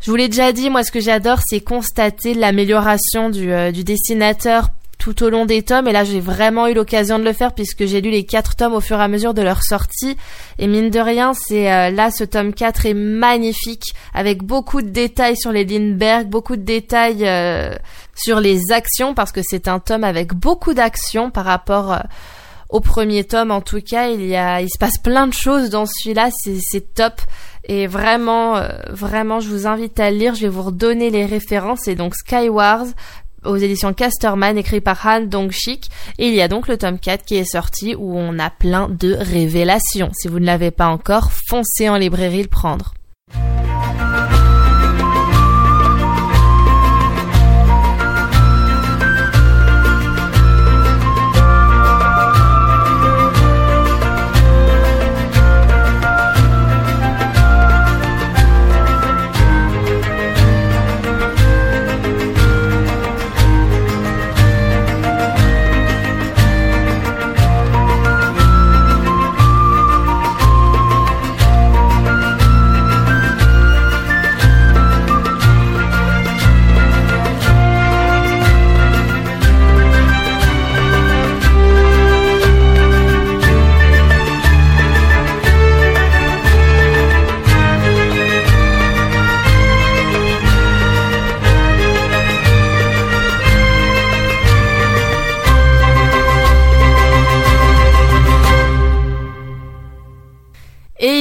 Je 0.00 0.10
vous 0.10 0.16
l'ai 0.16 0.28
déjà 0.28 0.52
dit, 0.52 0.70
moi 0.70 0.82
ce 0.82 0.92
que 0.92 1.00
j'adore 1.00 1.40
c'est 1.46 1.60
constater 1.60 2.34
l'amélioration 2.34 3.30
du, 3.30 3.50
euh, 3.50 3.72
du 3.72 3.82
dessinateur 3.82 4.68
tout 4.98 5.22
au 5.22 5.30
long 5.30 5.46
des 5.46 5.62
tomes 5.62 5.88
et 5.88 5.92
là 5.92 6.04
j'ai 6.04 6.20
vraiment 6.20 6.66
eu 6.68 6.74
l'occasion 6.74 7.18
de 7.18 7.24
le 7.24 7.32
faire 7.32 7.52
puisque 7.52 7.84
j'ai 7.84 8.00
lu 8.00 8.10
les 8.10 8.24
quatre 8.24 8.56
tomes 8.56 8.74
au 8.74 8.80
fur 8.80 8.98
et 8.98 9.02
à 9.02 9.08
mesure 9.08 9.34
de 9.34 9.42
leur 9.42 9.62
sortie. 9.62 10.16
Et 10.58 10.66
mine 10.66 10.90
de 10.90 11.00
rien 11.00 11.32
c'est 11.34 11.70
euh, 11.72 11.90
là 11.90 12.10
ce 12.10 12.24
tome 12.24 12.52
4 12.52 12.86
est 12.86 12.94
magnifique 12.94 13.94
avec 14.14 14.42
beaucoup 14.42 14.82
de 14.82 14.88
détails 14.88 15.36
sur 15.36 15.52
les 15.52 15.64
Lindbergh, 15.64 16.28
beaucoup 16.28 16.56
de 16.56 16.62
détails 16.62 17.26
euh, 17.26 17.74
sur 18.14 18.40
les 18.40 18.60
actions 18.72 19.14
parce 19.14 19.32
que 19.32 19.40
c'est 19.44 19.68
un 19.68 19.78
tome 19.78 20.04
avec 20.04 20.34
beaucoup 20.34 20.74
d'actions 20.74 21.30
par 21.30 21.44
rapport 21.44 21.92
euh, 21.92 21.98
au 22.70 22.80
premier 22.80 23.24
tome. 23.24 23.50
En 23.50 23.60
tout 23.60 23.80
cas 23.80 24.08
il 24.08 24.26
y 24.26 24.34
a 24.34 24.60
il 24.60 24.68
se 24.68 24.78
passe 24.78 24.98
plein 24.98 25.26
de 25.26 25.34
choses 25.34 25.70
dans 25.70 25.86
celui-là 25.86 26.30
c'est 26.32 26.94
top. 26.94 27.20
Et 27.68 27.88
vraiment 27.88 28.60
vraiment 28.90 29.40
je 29.40 29.48
vous 29.48 29.66
invite 29.66 29.98
à 29.98 30.12
lire 30.12 30.36
je 30.36 30.42
vais 30.42 30.48
vous 30.48 30.62
redonner 30.62 31.10
les 31.10 31.26
références. 31.26 31.80
C'est 31.82 31.96
donc 31.96 32.14
Skywars 32.14 32.86
aux 33.44 33.56
éditions 33.56 33.92
Casterman, 33.92 34.58
écrit 34.58 34.80
par 34.80 35.04
Han 35.06 35.22
Dong-shik. 35.22 35.88
Et 36.18 36.28
il 36.28 36.34
y 36.34 36.42
a 36.42 36.48
donc 36.48 36.68
le 36.68 36.76
tome 36.76 36.98
4 36.98 37.24
qui 37.24 37.36
est 37.36 37.44
sorti 37.44 37.94
où 37.94 38.16
on 38.16 38.38
a 38.38 38.50
plein 38.50 38.88
de 38.88 39.14
révélations. 39.14 40.10
Si 40.14 40.28
vous 40.28 40.40
ne 40.40 40.46
l'avez 40.46 40.70
pas 40.70 40.88
encore, 40.88 41.30
foncez 41.48 41.88
en 41.88 41.96
librairie 41.96 42.42
le 42.42 42.48
prendre. 42.48 42.95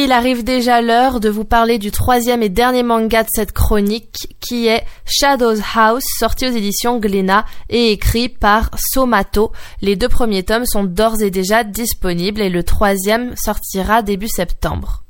Il 0.06 0.12
arrive 0.12 0.44
déjà 0.44 0.82
l'heure 0.82 1.20
de 1.20 1.30
vous 1.30 1.46
parler 1.46 1.80
du 1.80 1.90
troisième 1.90 2.44
et 2.44 2.50
dernier 2.50 2.84
manga 2.84 3.24
de 3.24 3.30
cette 3.34 3.54
chronique, 3.54 4.36
qui 4.40 4.68
est 4.68 4.84
Shadows 5.04 5.58
House, 5.76 6.04
sorti 6.20 6.46
aux 6.48 6.52
éditions 6.52 7.00
Glénat 7.00 7.44
et 7.70 7.92
écrit 7.92 8.30
par 8.30 8.70
Somato. 8.78 9.52
Les 9.82 9.96
deux 9.96 10.08
premiers 10.08 10.44
tomes 10.44 10.68
sont 10.68 10.84
d'ores 10.84 11.24
et 11.24 11.32
déjà 11.32 11.64
disponibles 11.64 12.42
et 12.42 12.52
le 12.52 12.62
troisième 12.62 13.36
sortira 13.36 14.04
début 14.04 14.28
septembre. 14.28 15.02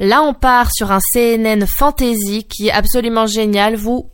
Là, 0.00 0.22
on 0.22 0.32
part 0.32 0.70
sur 0.72 0.92
un 0.92 1.00
CNN 1.12 1.66
fantasy 1.66 2.44
qui 2.44 2.68
est 2.68 2.72
absolument 2.72 3.26
génial. 3.26 3.76
Vous, 3.76 4.08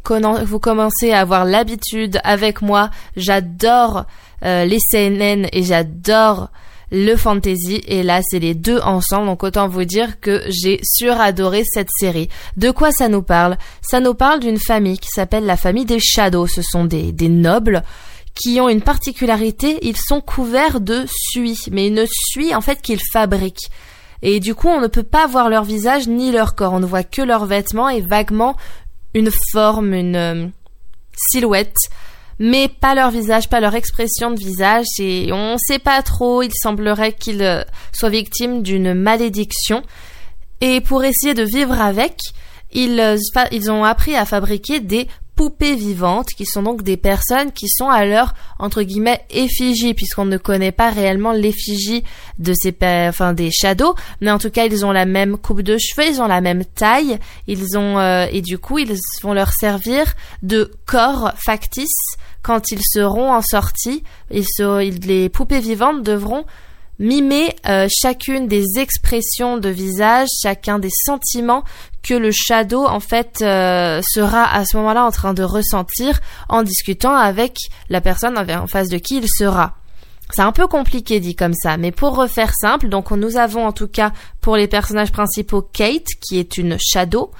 commencez 0.60 1.12
à 1.12 1.20
avoir 1.20 1.44
l'habitude 1.44 2.18
avec 2.24 2.60
moi. 2.60 2.90
J'adore 3.14 4.04
euh, 4.44 4.64
les 4.64 4.78
CNN 4.90 5.46
et 5.52 5.62
j'adore 5.62 6.48
le 6.90 7.16
fantasy 7.16 7.82
et 7.86 8.02
là 8.02 8.20
c'est 8.22 8.38
les 8.38 8.54
deux 8.54 8.78
ensemble 8.80 9.26
donc 9.26 9.42
autant 9.42 9.68
vous 9.68 9.84
dire 9.84 10.20
que 10.20 10.42
j'ai 10.48 10.80
suradoré 10.82 11.62
cette 11.64 11.88
série. 11.98 12.28
De 12.56 12.70
quoi 12.70 12.92
ça 12.92 13.08
nous 13.08 13.22
parle? 13.22 13.56
Ça 13.82 14.00
nous 14.00 14.14
parle 14.14 14.40
d'une 14.40 14.58
famille 14.58 14.98
qui 14.98 15.08
s'appelle 15.08 15.46
la 15.46 15.56
famille 15.56 15.84
des 15.84 16.00
Shadows. 16.00 16.46
Ce 16.46 16.62
sont 16.62 16.84
des, 16.84 17.12
des 17.12 17.28
nobles 17.28 17.82
qui 18.34 18.60
ont 18.60 18.68
une 18.68 18.82
particularité, 18.82 19.78
ils 19.82 19.96
sont 19.96 20.20
couverts 20.20 20.80
de 20.80 21.04
suie, 21.06 21.58
mais 21.70 21.86
une 21.86 22.04
suie 22.08 22.54
en 22.54 22.60
fait 22.60 22.82
qu'ils 22.82 23.02
fabriquent. 23.12 23.70
Et 24.22 24.40
du 24.40 24.54
coup, 24.54 24.68
on 24.68 24.80
ne 24.80 24.86
peut 24.86 25.02
pas 25.04 25.26
voir 25.26 25.48
leur 25.48 25.64
visage 25.64 26.08
ni 26.08 26.32
leur 26.32 26.54
corps, 26.54 26.72
on 26.72 26.80
ne 26.80 26.86
voit 26.86 27.04
que 27.04 27.22
leurs 27.22 27.46
vêtements 27.46 27.88
et 27.88 28.00
vaguement 28.00 28.56
une 29.12 29.30
forme, 29.52 29.94
une 29.94 30.16
euh, 30.16 30.46
silhouette 31.16 31.76
mais 32.38 32.68
pas 32.68 32.94
leur 32.94 33.10
visage, 33.10 33.48
pas 33.48 33.60
leur 33.60 33.74
expression 33.74 34.30
de 34.30 34.38
visage, 34.38 34.86
et 34.98 35.32
on 35.32 35.56
sait 35.58 35.78
pas 35.78 36.02
trop, 36.02 36.42
il 36.42 36.52
semblerait 36.52 37.12
qu'ils 37.12 37.42
euh, 37.42 37.62
soient 37.92 38.10
victimes 38.10 38.62
d'une 38.62 38.94
malédiction. 38.94 39.82
Et 40.60 40.80
pour 40.80 41.04
essayer 41.04 41.34
de 41.34 41.42
vivre 41.42 41.80
avec, 41.80 42.18
ils, 42.72 43.00
euh, 43.00 43.16
ils 43.52 43.70
ont 43.70 43.84
appris 43.84 44.16
à 44.16 44.24
fabriquer 44.24 44.80
des 44.80 45.08
poupées 45.36 45.74
vivantes, 45.74 46.28
qui 46.36 46.46
sont 46.46 46.62
donc 46.62 46.82
des 46.82 46.96
personnes 46.96 47.52
qui 47.52 47.68
sont 47.68 47.88
à 47.88 48.04
leur 48.04 48.34
entre 48.58 48.82
guillemets 48.82 49.24
effigie, 49.30 49.94
puisqu'on 49.94 50.24
ne 50.24 50.36
connaît 50.36 50.72
pas 50.72 50.90
réellement 50.90 51.32
l'effigie 51.32 52.04
de 52.38 52.52
ces, 52.54 52.74
enfin 53.08 53.32
des 53.32 53.50
shadows, 53.50 53.94
mais 54.20 54.30
en 54.30 54.38
tout 54.38 54.50
cas 54.50 54.66
ils 54.66 54.84
ont 54.84 54.92
la 54.92 55.06
même 55.06 55.36
coupe 55.36 55.62
de 55.62 55.76
cheveux, 55.78 56.08
ils 56.08 56.20
ont 56.20 56.26
la 56.26 56.40
même 56.40 56.64
taille, 56.64 57.18
ils 57.46 57.76
ont 57.76 57.98
euh, 57.98 58.26
et 58.30 58.42
du 58.42 58.58
coup 58.58 58.78
ils 58.78 58.96
vont 59.22 59.34
leur 59.34 59.52
servir 59.52 60.14
de 60.42 60.70
corps 60.86 61.32
factice 61.36 62.16
quand 62.42 62.70
ils 62.70 62.82
seront 62.82 63.32
en 63.32 63.42
sortie. 63.42 64.04
Ils 64.30 64.46
les 65.06 65.28
poupées 65.28 65.60
vivantes 65.60 66.02
devront 66.02 66.44
mimer 66.98 67.54
euh, 67.66 67.88
chacune 67.90 68.46
des 68.46 68.64
expressions 68.78 69.58
de 69.58 69.68
visage, 69.68 70.28
chacun 70.42 70.78
des 70.78 70.90
sentiments 71.04 71.64
que 72.02 72.14
le 72.14 72.30
shadow 72.32 72.86
en 72.86 73.00
fait 73.00 73.38
euh, 73.42 74.00
sera 74.02 74.44
à 74.44 74.64
ce 74.64 74.76
moment-là 74.76 75.04
en 75.04 75.10
train 75.10 75.34
de 75.34 75.42
ressentir 75.42 76.20
en 76.48 76.62
discutant 76.62 77.14
avec 77.14 77.56
la 77.88 78.00
personne 78.00 78.38
en 78.38 78.66
face 78.66 78.88
de 78.88 78.98
qui 78.98 79.16
il 79.18 79.28
sera. 79.28 79.74
C'est 80.30 80.42
un 80.42 80.52
peu 80.52 80.66
compliqué 80.66 81.20
dit 81.20 81.34
comme 81.34 81.54
ça, 81.54 81.76
mais 81.76 81.92
pour 81.92 82.16
refaire 82.16 82.52
simple, 82.54 82.88
donc 82.88 83.10
nous 83.10 83.36
avons 83.36 83.66
en 83.66 83.72
tout 83.72 83.88
cas 83.88 84.12
pour 84.40 84.56
les 84.56 84.68
personnages 84.68 85.12
principaux 85.12 85.62
Kate 85.62 86.06
qui 86.20 86.38
est 86.38 86.58
une 86.58 86.76
shadow 86.80 87.30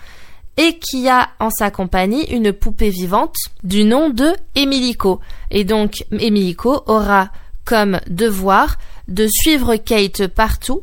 et 0.57 0.79
qui 0.79 1.09
a 1.09 1.31
en 1.41 1.51
sa 1.51 1.71
compagnie 1.71 2.25
une 2.31 2.53
poupée 2.53 2.91
vivante 2.91 3.35
du 3.63 3.85
nom 3.85 4.11
de 4.11 4.33
Emiliko. 4.55 5.21
Et 5.51 5.65
donc 5.65 6.05
Emiliko 6.13 6.83
aura 6.87 7.31
comme 7.65 8.01
devoir 8.07 8.77
de 9.09 9.27
suivre 9.29 9.77
Kate 9.77 10.27
partout 10.27 10.83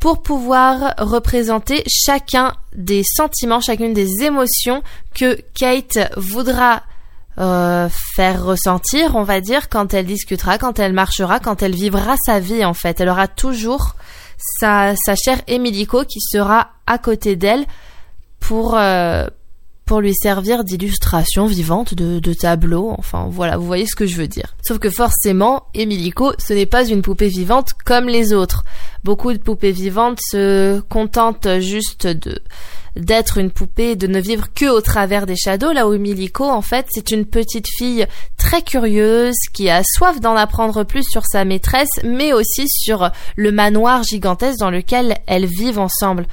pour 0.00 0.22
pouvoir 0.22 0.94
représenter 0.98 1.82
chacun 1.86 2.54
des 2.74 3.02
sentiments, 3.04 3.60
chacune 3.60 3.94
des 3.94 4.22
émotions 4.22 4.82
que 5.14 5.40
Kate 5.54 6.12
voudra 6.16 6.82
euh, 7.38 7.88
faire 8.14 8.44
ressentir, 8.44 9.16
on 9.16 9.22
va 9.22 9.40
dire, 9.40 9.68
quand 9.68 9.94
elle 9.94 10.06
discutera, 10.06 10.58
quand 10.58 10.78
elle 10.78 10.92
marchera, 10.92 11.40
quand 11.40 11.62
elle 11.62 11.74
vivra 11.74 12.14
sa 12.24 12.38
vie 12.38 12.64
en 12.64 12.74
fait. 12.74 13.00
Elle 13.00 13.08
aura 13.08 13.28
toujours 13.28 13.96
sa, 14.60 14.94
chère 15.16 15.40
Emilico 15.46 16.04
qui 16.04 16.20
sera 16.20 16.68
à 16.86 16.98
côté 16.98 17.34
d'elle 17.34 17.64
pour, 18.40 18.76
euh, 18.76 19.26
pour 19.86 20.00
lui 20.00 20.14
servir 20.14 20.64
d'illustration 20.64 21.46
vivante, 21.46 21.94
de, 21.94 22.32
tableau, 22.32 22.94
enfin 22.98 23.28
voilà, 23.30 23.56
vous 23.56 23.66
voyez 23.66 23.86
ce 23.86 23.94
que 23.94 24.06
je 24.06 24.16
veux 24.16 24.28
dire. 24.28 24.54
Sauf 24.62 24.78
que 24.78 24.90
forcément, 24.90 25.64
Emilico, 25.74 26.32
ce 26.38 26.54
n'est 26.54 26.66
pas 26.66 26.86
une 26.86 27.02
poupée 27.02 27.28
vivante 27.28 27.72
comme 27.84 28.08
les 28.08 28.32
autres. 28.32 28.64
Beaucoup 29.04 29.32
de 29.32 29.38
poupées 29.38 29.72
vivantes 29.72 30.18
se 30.20 30.80
contentent 30.88 31.60
juste 31.60 32.06
de 32.06 32.40
d'être 32.96 33.38
une 33.38 33.50
poupée, 33.50 33.96
de 33.96 34.06
ne 34.06 34.20
vivre 34.20 34.52
que 34.54 34.66
au 34.66 34.80
travers 34.80 35.26
des 35.26 35.36
shadows, 35.36 35.72
là 35.72 35.88
où 35.88 35.94
Emilico, 35.94 36.44
en 36.44 36.62
fait, 36.62 36.86
c'est 36.90 37.10
une 37.10 37.26
petite 37.26 37.66
fille 37.66 38.06
très 38.36 38.62
curieuse, 38.62 39.34
qui 39.52 39.68
a 39.68 39.82
soif 39.84 40.20
d'en 40.20 40.36
apprendre 40.36 40.84
plus 40.84 41.02
sur 41.02 41.24
sa 41.26 41.44
maîtresse, 41.44 42.00
mais 42.04 42.32
aussi 42.32 42.68
sur 42.68 43.10
le 43.36 43.50
manoir 43.50 44.04
gigantesque 44.04 44.60
dans 44.60 44.70
lequel 44.70 45.18
elles 45.26 45.46
vivent 45.46 45.80
ensemble. 45.80 46.26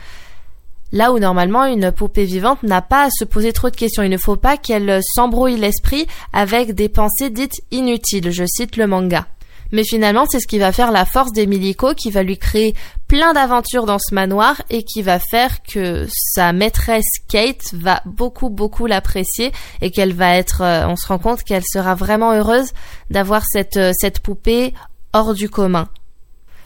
Là 0.91 1.11
où 1.11 1.19
normalement 1.19 1.65
une 1.65 1.91
poupée 1.91 2.25
vivante 2.25 2.63
n'a 2.63 2.81
pas 2.81 3.05
à 3.05 3.09
se 3.09 3.23
poser 3.23 3.53
trop 3.53 3.69
de 3.69 3.75
questions. 3.75 4.03
Il 4.03 4.09
ne 4.09 4.17
faut 4.17 4.35
pas 4.35 4.57
qu'elle 4.57 4.99
s'embrouille 5.15 5.57
l'esprit 5.57 6.05
avec 6.33 6.73
des 6.73 6.89
pensées 6.89 7.29
dites 7.29 7.61
inutiles. 7.71 8.31
Je 8.31 8.43
cite 8.45 8.77
le 8.77 8.87
manga. 8.87 9.25
Mais 9.71 9.83
finalement, 9.83 10.25
c'est 10.29 10.39
ce 10.39 10.47
qui 10.47 10.59
va 10.59 10.71
faire 10.71 10.91
la 10.91 11.05
force 11.05 11.31
d'Emiliko, 11.31 11.93
qui 11.93 12.11
va 12.11 12.23
lui 12.23 12.37
créer 12.37 12.75
plein 13.07 13.33
d'aventures 13.33 13.85
dans 13.85 13.99
ce 13.99 14.13
manoir 14.13 14.61
et 14.69 14.83
qui 14.83 15.01
va 15.01 15.19
faire 15.19 15.63
que 15.63 16.07
sa 16.09 16.51
maîtresse 16.51 17.05
Kate 17.29 17.73
va 17.73 18.01
beaucoup 18.05 18.49
beaucoup 18.49 18.85
l'apprécier 18.85 19.51
et 19.81 19.91
qu'elle 19.91 20.13
va 20.13 20.35
être, 20.35 20.61
euh, 20.61 20.87
on 20.87 20.95
se 20.95 21.07
rend 21.07 21.19
compte 21.19 21.43
qu'elle 21.43 21.63
sera 21.65 21.95
vraiment 21.95 22.33
heureuse 22.33 22.71
d'avoir 23.09 23.43
cette, 23.45 23.77
euh, 23.77 23.91
cette 23.97 24.19
poupée 24.19 24.73
hors 25.13 25.33
du 25.33 25.49
commun. 25.49 25.87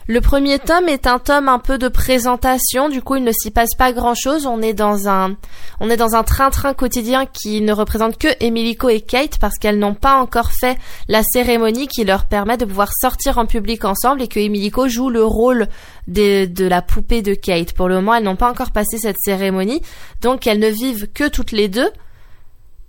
Le 0.08 0.20
premier 0.20 0.60
tome 0.60 0.88
est 0.88 1.08
un 1.08 1.18
tome 1.18 1.48
un 1.48 1.58
peu 1.58 1.78
de 1.78 1.88
présentation, 1.88 2.88
du 2.88 3.02
coup 3.02 3.16
il 3.16 3.24
ne 3.24 3.32
s'y 3.32 3.50
passe 3.50 3.74
pas 3.76 3.92
grand 3.92 4.14
chose. 4.14 4.46
On 4.46 4.62
est 4.62 4.72
dans 4.72 5.08
un, 5.08 5.36
on 5.80 5.90
est 5.90 5.96
dans 5.96 6.14
un 6.14 6.22
train-train 6.22 6.74
quotidien 6.74 7.26
qui 7.26 7.60
ne 7.60 7.72
représente 7.72 8.16
que 8.16 8.28
Emilico 8.38 8.88
et 8.88 9.00
Kate 9.00 9.40
parce 9.40 9.58
qu'elles 9.58 9.80
n'ont 9.80 9.94
pas 9.94 10.14
encore 10.14 10.52
fait 10.52 10.78
la 11.08 11.24
cérémonie 11.24 11.88
qui 11.88 12.04
leur 12.04 12.26
permet 12.26 12.56
de 12.56 12.64
pouvoir 12.64 12.92
sortir 12.92 13.38
en 13.38 13.46
public 13.46 13.84
ensemble 13.84 14.22
et 14.22 14.28
que 14.28 14.38
Emilico 14.38 14.86
joue 14.86 15.10
le 15.10 15.24
rôle 15.24 15.66
de, 16.06 16.44
de 16.44 16.66
la 16.66 16.82
poupée 16.82 17.22
de 17.22 17.34
Kate. 17.34 17.72
Pour 17.72 17.88
le 17.88 17.96
moment, 17.96 18.14
elles 18.14 18.22
n'ont 18.22 18.36
pas 18.36 18.50
encore 18.50 18.70
passé 18.70 18.98
cette 18.98 19.18
cérémonie, 19.18 19.82
donc 20.22 20.46
elles 20.46 20.60
ne 20.60 20.68
vivent 20.68 21.08
que 21.12 21.28
toutes 21.28 21.50
les 21.50 21.66
deux. 21.66 21.90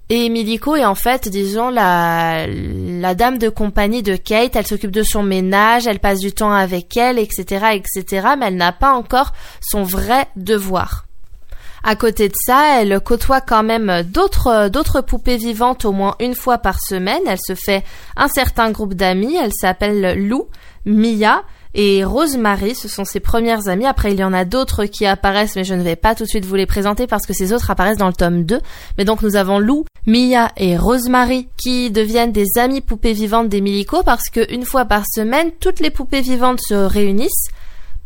Et 0.10 0.26
Emilico 0.26 0.76
est 0.76 0.86
en 0.86 0.96
fait, 0.96 1.28
disons, 1.28 1.70
la, 1.70 2.48
la 2.48 3.14
dame 3.14 3.38
de 3.38 3.50
compagnie 3.50 4.04
de 4.04 4.16
Kate. 4.16 4.56
Elle 4.56 4.66
s'occupe 4.66 4.92
de 4.92 5.04
son 5.04 5.22
ménage, 5.22 5.86
elle 5.86 6.00
passe 6.00 6.20
du 6.20 6.32
temps 6.32 6.54
avec 6.54 6.96
elle, 6.96 7.20
etc., 7.20 7.66
etc. 7.74 8.28
Mais 8.38 8.48
elle 8.48 8.56
n'a 8.56 8.72
pas 8.72 8.94
encore 8.94 9.34
son 9.62 9.84
vrai 9.84 10.28
devoir. 10.38 11.06
À 11.84 11.96
côté 11.96 12.30
de 12.30 12.36
ça, 12.36 12.82
elle 12.82 13.00
côtoie 13.02 13.42
quand 13.42 13.64
même 13.64 14.04
d'autres 14.04 14.70
d'autres 14.70 15.02
poupées 15.02 15.38
vivantes 15.38 15.86
au 15.86 15.92
moins 15.92 16.16
une 16.20 16.36
fois 16.36 16.58
par 16.58 16.80
semaine. 16.82 17.22
Elle 17.28 17.40
se 17.40 17.56
fait 17.56 17.84
un 18.16 18.28
certain 18.28 18.72
groupe 18.72 18.94
d'amis. 18.94 19.36
Elle 19.36 19.54
s'appelle 19.54 20.28
Lou, 20.28 20.48
Mia 20.86 21.44
et 21.74 22.04
Rosemary, 22.04 22.76
ce 22.76 22.88
sont 22.88 23.06
ses 23.06 23.20
premières 23.20 23.68
amies. 23.68 23.86
Après, 23.86 24.12
il 24.12 24.20
y 24.20 24.24
en 24.24 24.34
a 24.34 24.46
d'autres 24.46 24.86
qui 24.86 25.06
apparaissent, 25.06 25.56
mais 25.56 25.64
je 25.64 25.74
ne 25.74 25.84
vais 25.84 25.96
pas 25.96 26.16
tout 26.16 26.24
de 26.24 26.30
suite 26.30 26.46
vous 26.46 26.56
les 26.56 26.66
présenter 26.66 27.08
parce 27.08 27.26
que 27.26 27.34
ces 27.34 27.54
autres 27.54 27.70
apparaissent 27.70 27.98
dans 27.98 28.08
le 28.08 28.14
tome 28.14 28.44
2. 28.44 28.60
Mais 28.98 29.06
donc, 29.06 29.22
nous 29.22 29.36
avons 29.36 29.60
Lou, 29.60 29.86
Mia 30.06 30.52
et 30.58 30.78
Rosemary 30.78 31.48
qui 31.58 31.92
deviennent 31.92 32.32
des 32.32 32.58
amies 32.58 32.82
poupées 32.82 33.14
vivantes 33.14 33.50
d'Emilico 33.50 34.04
parce 34.04 34.30
que 34.30 34.52
une 34.54 34.66
fois 34.66 34.86
par 34.86 35.04
semaine, 35.06 35.52
toutes 35.60 35.80
les 35.80 35.92
poupées 35.92 36.22
vivantes 36.22 36.60
se 36.62 36.74
réunissent 36.74 37.50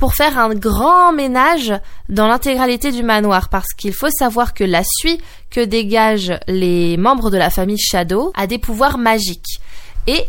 pour 0.02 0.16
faire 0.16 0.40
un 0.40 0.56
grand 0.56 1.14
ménage 1.14 1.74
dans 2.10 2.28
l'intégralité 2.28 2.92
du 2.92 3.04
manoir 3.04 3.50
parce 3.50 3.72
qu'il 3.74 3.94
faut 3.94 4.10
savoir 4.10 4.56
que 4.56 4.64
la 4.64 4.82
suie 4.84 5.22
que 5.52 5.64
dégagent 5.64 6.34
les 6.48 6.98
membres 6.98 7.30
de 7.30 7.38
la 7.38 7.52
famille 7.52 7.78
Shadow 7.78 8.32
a 8.36 8.48
des 8.48 8.58
pouvoirs 8.58 8.98
magiques 8.98 9.62
et 10.08 10.26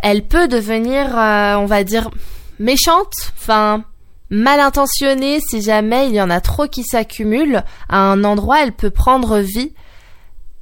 elle 0.00 0.26
peut 0.26 0.48
devenir, 0.48 1.16
euh, 1.16 1.54
on 1.54 1.66
va 1.66 1.84
dire, 1.84 2.10
méchante, 2.58 3.12
enfin 3.36 3.84
mal 4.30 4.60
intentionnée 4.60 5.40
si 5.40 5.60
jamais 5.60 6.08
il 6.08 6.14
y 6.14 6.20
en 6.20 6.30
a 6.30 6.40
trop 6.40 6.66
qui 6.66 6.84
s'accumulent 6.84 7.62
à 7.88 7.98
un 7.98 8.24
endroit, 8.24 8.62
elle 8.62 8.72
peut 8.72 8.90
prendre 8.90 9.38
vie 9.38 9.74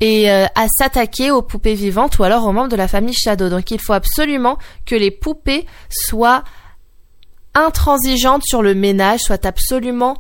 et 0.01 0.31
euh, 0.31 0.47
à 0.55 0.67
s'attaquer 0.69 1.31
aux 1.31 1.43
poupées 1.43 1.75
vivantes 1.75 2.19
ou 2.19 2.25
alors 2.25 2.45
aux 2.47 2.53
membres 2.53 2.71
de 2.71 2.77
la 2.77 2.89
famille 2.89 3.15
Shadow. 3.15 3.49
Donc 3.49 3.71
il 3.71 3.81
faut 3.81 3.93
absolument 3.93 4.59
que 4.87 4.97
les 4.97 5.11
poupées 5.11 5.67
soient 5.89 6.43
intransigeantes 7.55 8.43
sur 8.45 8.63
le 8.63 8.75
ménage, 8.75 9.21
soient 9.21 9.47
absolument 9.47 10.17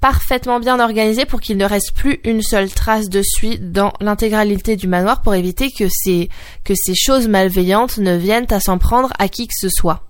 parfaitement 0.00 0.58
bien 0.58 0.80
organisées 0.80 1.26
pour 1.26 1.40
qu'il 1.40 1.58
ne 1.58 1.66
reste 1.66 1.92
plus 1.92 2.20
une 2.24 2.42
seule 2.42 2.70
trace 2.70 3.10
de 3.10 3.22
suie 3.22 3.58
dans 3.60 3.92
l'intégralité 4.00 4.76
du 4.76 4.88
manoir 4.88 5.20
pour 5.20 5.34
éviter 5.34 5.70
que 5.70 5.84
ces, 5.90 6.30
que 6.64 6.72
ces 6.74 6.94
choses 6.94 7.28
malveillantes 7.28 7.98
ne 7.98 8.16
viennent 8.16 8.46
à 8.50 8.60
s'en 8.60 8.78
prendre 8.78 9.12
à 9.18 9.28
qui 9.28 9.46
que 9.46 9.54
ce 9.54 9.68
soit. 9.68 10.09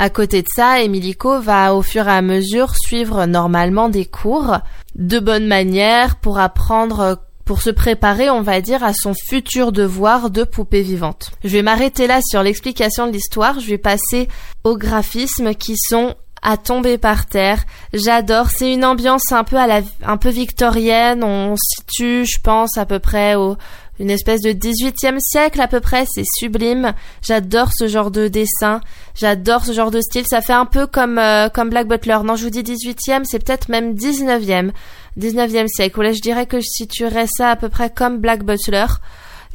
À 0.00 0.08
côté 0.08 0.40
de 0.40 0.48
ça, 0.48 0.80
Emilico 0.80 1.42
va 1.42 1.74
au 1.74 1.82
fur 1.82 2.08
et 2.08 2.10
à 2.10 2.22
mesure 2.22 2.74
suivre 2.74 3.26
normalement 3.26 3.90
des 3.90 4.06
cours 4.06 4.56
de 4.94 5.18
bonne 5.18 5.46
manière 5.46 6.16
pour 6.16 6.38
apprendre 6.38 7.18
pour 7.44 7.60
se 7.60 7.68
préparer, 7.68 8.30
on 8.30 8.40
va 8.40 8.62
dire, 8.62 8.82
à 8.82 8.94
son 8.94 9.12
futur 9.28 9.72
devoir 9.72 10.30
de 10.30 10.44
poupée 10.44 10.80
vivante. 10.80 11.32
Je 11.44 11.50
vais 11.50 11.60
m'arrêter 11.60 12.06
là 12.06 12.20
sur 12.22 12.42
l'explication 12.42 13.08
de 13.08 13.12
l'histoire, 13.12 13.60
je 13.60 13.66
vais 13.66 13.76
passer 13.76 14.28
aux 14.64 14.78
graphismes 14.78 15.54
qui 15.54 15.74
sont 15.76 16.14
à 16.40 16.56
tomber 16.56 16.96
par 16.96 17.26
terre. 17.26 17.62
J'adore, 17.92 18.48
c'est 18.48 18.72
une 18.72 18.86
ambiance 18.86 19.30
un 19.32 19.44
peu 19.44 19.56
à 19.58 19.66
la 19.66 19.82
un 20.02 20.16
peu 20.16 20.30
victorienne, 20.30 21.22
on 21.22 21.56
situe 21.56 22.24
je 22.24 22.40
pense 22.40 22.78
à 22.78 22.86
peu 22.86 23.00
près 23.00 23.34
au 23.34 23.58
une 24.00 24.10
espèce 24.10 24.40
de 24.40 24.50
18e 24.50 25.18
siècle 25.20 25.60
à 25.60 25.68
peu 25.68 25.80
près, 25.80 26.06
c'est 26.10 26.24
sublime. 26.24 26.94
J'adore 27.22 27.70
ce 27.72 27.86
genre 27.86 28.10
de 28.10 28.28
dessin, 28.28 28.80
j'adore 29.14 29.64
ce 29.64 29.72
genre 29.72 29.90
de 29.90 30.00
style, 30.00 30.24
ça 30.26 30.40
fait 30.40 30.54
un 30.54 30.64
peu 30.64 30.86
comme 30.86 31.18
euh, 31.18 31.50
comme 31.50 31.68
Black 31.68 31.86
Butler. 31.86 32.18
Non, 32.24 32.34
je 32.34 32.44
vous 32.44 32.50
dis 32.50 32.62
18e, 32.62 33.24
c'est 33.24 33.44
peut-être 33.44 33.68
même 33.68 33.94
19e. 33.94 34.72
19e 35.18 35.66
siècle. 35.68 36.02
Là, 36.02 36.12
je 36.12 36.20
dirais 36.20 36.46
que 36.46 36.60
je 36.60 36.66
situerais 36.66 37.26
ça 37.28 37.50
à 37.50 37.56
peu 37.56 37.68
près 37.68 37.90
comme 37.90 38.18
Black 38.18 38.42
Butler. 38.42 38.86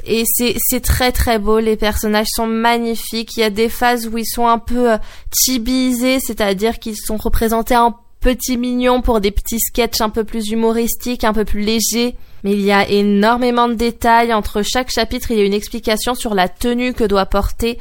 Et 0.05 0.23
c'est, 0.27 0.55
c'est 0.60 0.81
très 0.81 1.12
très 1.12 1.39
beau, 1.39 1.60
les 1.60 1.75
personnages 1.75 2.27
sont 2.29 2.45
magnifiques. 2.45 3.38
Il 3.38 3.39
y 3.39 3.43
a 3.43 3.49
des 3.49 3.69
phases 3.69 4.08
où 4.08 4.19
ils 4.19 4.27
sont 4.27 4.47
un 4.47 4.60
peu 4.60 4.91
euh, 4.91 4.97
c'est-à-dire 5.31 6.77
qu'ils 6.77 6.97
sont 6.97 7.17
représentés 7.17 7.73
un 7.73 7.95
petit 8.19 8.58
mignon 8.58 9.01
pour 9.01 9.21
des 9.21 9.31
petits 9.31 9.60
sketchs 9.60 10.01
un 10.01 10.10
peu 10.10 10.23
plus 10.23 10.49
humoristiques, 10.49 11.23
un 11.23 11.34
peu 11.34 11.45
plus 11.45 11.62
légers. 11.62 12.15
Mais 12.45 12.51
il 12.51 12.62
y 12.62 12.71
a 12.71 12.88
énormément 12.88 13.67
de 13.67 13.73
détails. 13.73 14.31
Entre 14.31 14.62
chaque 14.62 14.91
chapitre, 14.91 15.31
il 15.31 15.39
y 15.39 15.41
a 15.41 15.45
une 15.45 15.53
explication 15.53 16.13
sur 16.13 16.36
la 16.36 16.47
tenue 16.47 16.93
que 16.93 17.03
doit 17.03 17.25
porter 17.25 17.79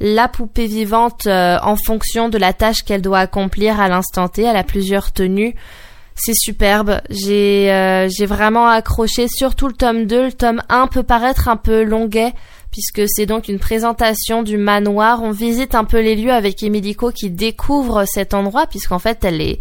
la 0.00 0.28
poupée 0.28 0.66
vivante 0.66 1.26
euh, 1.26 1.58
en 1.62 1.76
fonction 1.76 2.30
de 2.30 2.38
la 2.38 2.54
tâche 2.54 2.84
qu'elle 2.84 3.02
doit 3.02 3.18
accomplir 3.18 3.78
à 3.78 3.88
l'instant 3.90 4.28
T. 4.28 4.44
Elle 4.44 4.56
a 4.56 4.64
plusieurs 4.64 5.12
tenues. 5.12 5.54
C'est 6.14 6.32
superbe. 6.34 7.02
J'ai 7.10 7.70
euh, 7.70 8.08
j'ai 8.08 8.24
vraiment 8.24 8.66
accroché 8.66 9.28
surtout 9.28 9.68
le 9.68 9.74
tome 9.74 10.06
2. 10.06 10.22
Le 10.22 10.32
tome 10.32 10.62
1 10.70 10.86
peut 10.86 11.02
paraître 11.02 11.46
un 11.48 11.58
peu 11.58 11.82
longuet 11.82 12.32
puisque 12.70 13.02
c'est 13.08 13.26
donc 13.26 13.48
une 13.48 13.58
présentation 13.58 14.42
du 14.42 14.56
manoir. 14.56 15.22
On 15.22 15.32
visite 15.32 15.74
un 15.74 15.84
peu 15.84 16.00
les 16.00 16.16
lieux 16.16 16.32
avec 16.32 16.62
Emiliko 16.62 17.12
qui 17.12 17.28
découvre 17.28 18.06
cet 18.06 18.32
endroit 18.32 18.66
puisqu'en 18.66 18.98
fait 18.98 19.22
elle 19.22 19.42
est 19.42 19.58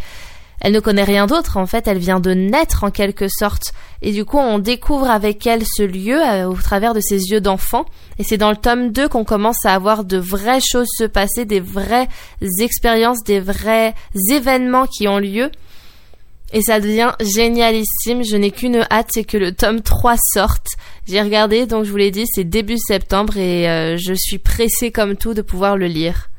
elle 0.60 0.74
ne 0.74 0.80
connaît 0.80 1.04
rien 1.04 1.28
d'autre, 1.28 1.58
en 1.58 1.67
fait, 1.67 1.88
elle 1.88 2.00
vient 2.00 2.20
de 2.20 2.32
naître 2.32 2.84
en 2.84 2.91
quelque 2.91 3.28
sorte. 3.28 3.74
Et 4.02 4.12
du 4.12 4.26
coup, 4.26 4.38
on 4.38 4.60
découvre 4.60 5.10
avec 5.10 5.46
elle 5.46 5.63
ce 5.65 5.84
lieu 5.84 6.20
euh, 6.20 6.48
au 6.48 6.56
travers 6.56 6.93
de 6.93 7.00
ses 7.00 7.30
yeux 7.30 7.41
d'enfant. 7.41 7.86
Et 8.17 8.24
c'est 8.24 8.38
dans 8.38 8.50
le 8.50 8.58
tome 8.58 8.91
2 8.91 9.08
qu'on 9.08 9.24
commence 9.24 9.65
à 9.65 9.74
avoir 9.74 10.04
de 10.04 10.17
vraies 10.17 10.60
choses 10.62 10.88
se 10.98 11.04
passer, 11.04 11.46
des 11.46 11.60
vraies 11.60 12.08
expériences, 12.60 13.24
des 13.24 13.39
vrais 13.39 13.93
événements 14.32 14.88
qui 14.88 15.08
ont 15.08 15.20
lieu. 15.20 15.52
Et 16.54 16.62
ça 16.62 16.80
devient 16.80 17.12
génialissime. 17.20 18.24
Je 18.24 18.36
n'ai 18.38 18.52
qu'une 18.52 18.86
hâte, 18.89 19.10
c'est 19.12 19.26
que 19.26 19.38
le 19.38 19.52
tome 19.52 19.82
3 19.82 20.15
sorte. 20.34 20.67
J'ai 21.08 21.22
regardé, 21.22 21.67
donc 21.67 21.84
je 21.84 21.91
vous 21.91 21.98
l'ai 21.98 22.12
dit, 22.12 22.26
c'est 22.26 22.46
début 22.46 22.78
septembre 22.78 23.38
et 23.38 23.70
euh, 23.70 23.98
je 23.98 24.13
suis 24.13 24.39
pressée 24.39 24.91
comme 24.91 25.17
tout 25.17 25.34
de 25.34 25.41
pouvoir 25.41 25.78
le 25.78 25.88
lire. 25.88 26.30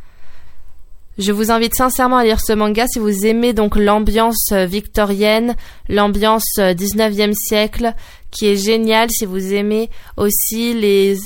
Je 1.19 1.33
vous 1.33 1.51
invite 1.51 1.75
sincèrement 1.75 2.19
à 2.19 2.25
lire 2.25 2.41
ce 2.41 2.53
manga 2.53 2.87
si 2.87 3.01
vous 3.01 3.27
aimez 3.27 3.53
donc 3.53 3.75
l'ambiance 3.75 4.53
euh, 4.53 4.67
victorienne, 4.67 5.57
l'ambiance 5.89 6.45
19e 6.59 7.31
euh, 7.31 7.33
siècle, 7.35 7.93
qui 8.31 8.47
est 8.47 8.57
géniale, 8.57 9.11
si 9.11 9.27
vous 9.27 9.53
aimez 9.53 9.91
aussi 10.17 10.75
les, 10.75 11.17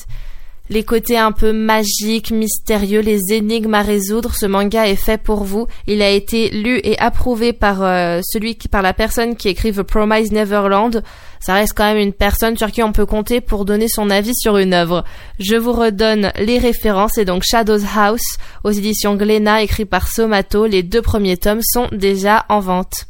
les 0.71 0.83
côtés 0.83 1.19
un 1.19 1.31
peu 1.31 1.53
magiques, 1.53 2.31
mystérieux, 2.31 3.01
les 3.01 3.35
énigmes 3.35 3.75
à 3.75 3.83
résoudre, 3.83 4.35
ce 4.35 4.47
manga 4.47 4.89
est 4.89 4.97
fait 4.97 5.21
pour 5.21 5.45
vous. 5.45 5.67
Il 5.87 6.01
a 6.01 6.09
été 6.09 6.49
lu 6.49 6.81
et 6.85 6.99
approuvé 6.99 7.53
par 7.53 7.83
euh, 7.83 8.21
celui 8.25 8.55
par 8.55 8.81
la 8.81 8.95
personne 8.95 9.37
qui 9.37 9.51
écrit 9.51 9.73
The 9.73 9.83
Promise 9.83 10.33
Neverland 10.33 11.03
ça 11.43 11.55
reste 11.55 11.75
quand 11.77 11.85
même 11.85 11.99
une 11.99 12.13
personne 12.13 12.57
sur 12.57 12.71
qui 12.71 12.85
on 12.85 12.93
peut 12.93 13.05
compter 13.05 13.41
pour 13.41 13.65
donner 13.65 13.89
son 13.89 14.11
avis 14.11 14.35
sur 14.35 14.59
une 14.59 14.73
œuvre. 14.73 15.05
Je 15.41 15.57
vous 15.57 15.73
redonne 15.73 16.33
les 16.39 16.59
références 16.59 17.19
et 17.19 17.25
donc 17.25 17.43
Shadows 17.45 17.85
House 17.97 18.39
aux 18.63 18.71
éditions 18.71 19.17
Glénat 19.17 19.63
écrit 19.63 19.85
par 19.85 20.07
Somato. 20.07 20.67
Les 20.67 20.85
deux 20.85 21.03
premiers 21.03 21.37
tomes 21.37 21.63
sont 21.63 21.89
déjà 21.91 22.47
en 22.49 22.61
vente. 22.61 23.07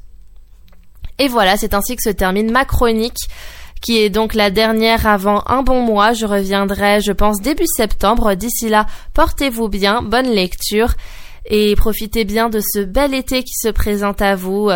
Et 1.18 1.28
voilà, 1.28 1.58
c'est 1.58 1.74
ainsi 1.74 1.94
que 1.94 2.02
se 2.02 2.08
termine 2.08 2.50
ma 2.50 2.64
chronique 2.64 3.28
qui 3.82 3.98
est 3.98 4.10
donc 4.10 4.32
la 4.32 4.50
dernière 4.50 5.06
avant 5.06 5.42
un 5.46 5.62
bon 5.62 5.82
mois. 5.82 6.14
Je 6.14 6.24
reviendrai, 6.24 7.02
je 7.02 7.12
pense, 7.12 7.42
début 7.42 7.66
septembre. 7.76 8.34
D'ici 8.34 8.70
là, 8.70 8.86
portez-vous 9.12 9.68
bien, 9.68 10.00
bonne 10.00 10.30
lecture 10.30 10.94
et 11.44 11.76
profitez 11.76 12.24
bien 12.24 12.48
de 12.48 12.60
ce 12.60 12.80
bel 12.80 13.12
été 13.12 13.42
qui 13.42 13.54
se 13.54 13.68
présente 13.68 14.22
à 14.22 14.36
vous. 14.36 14.70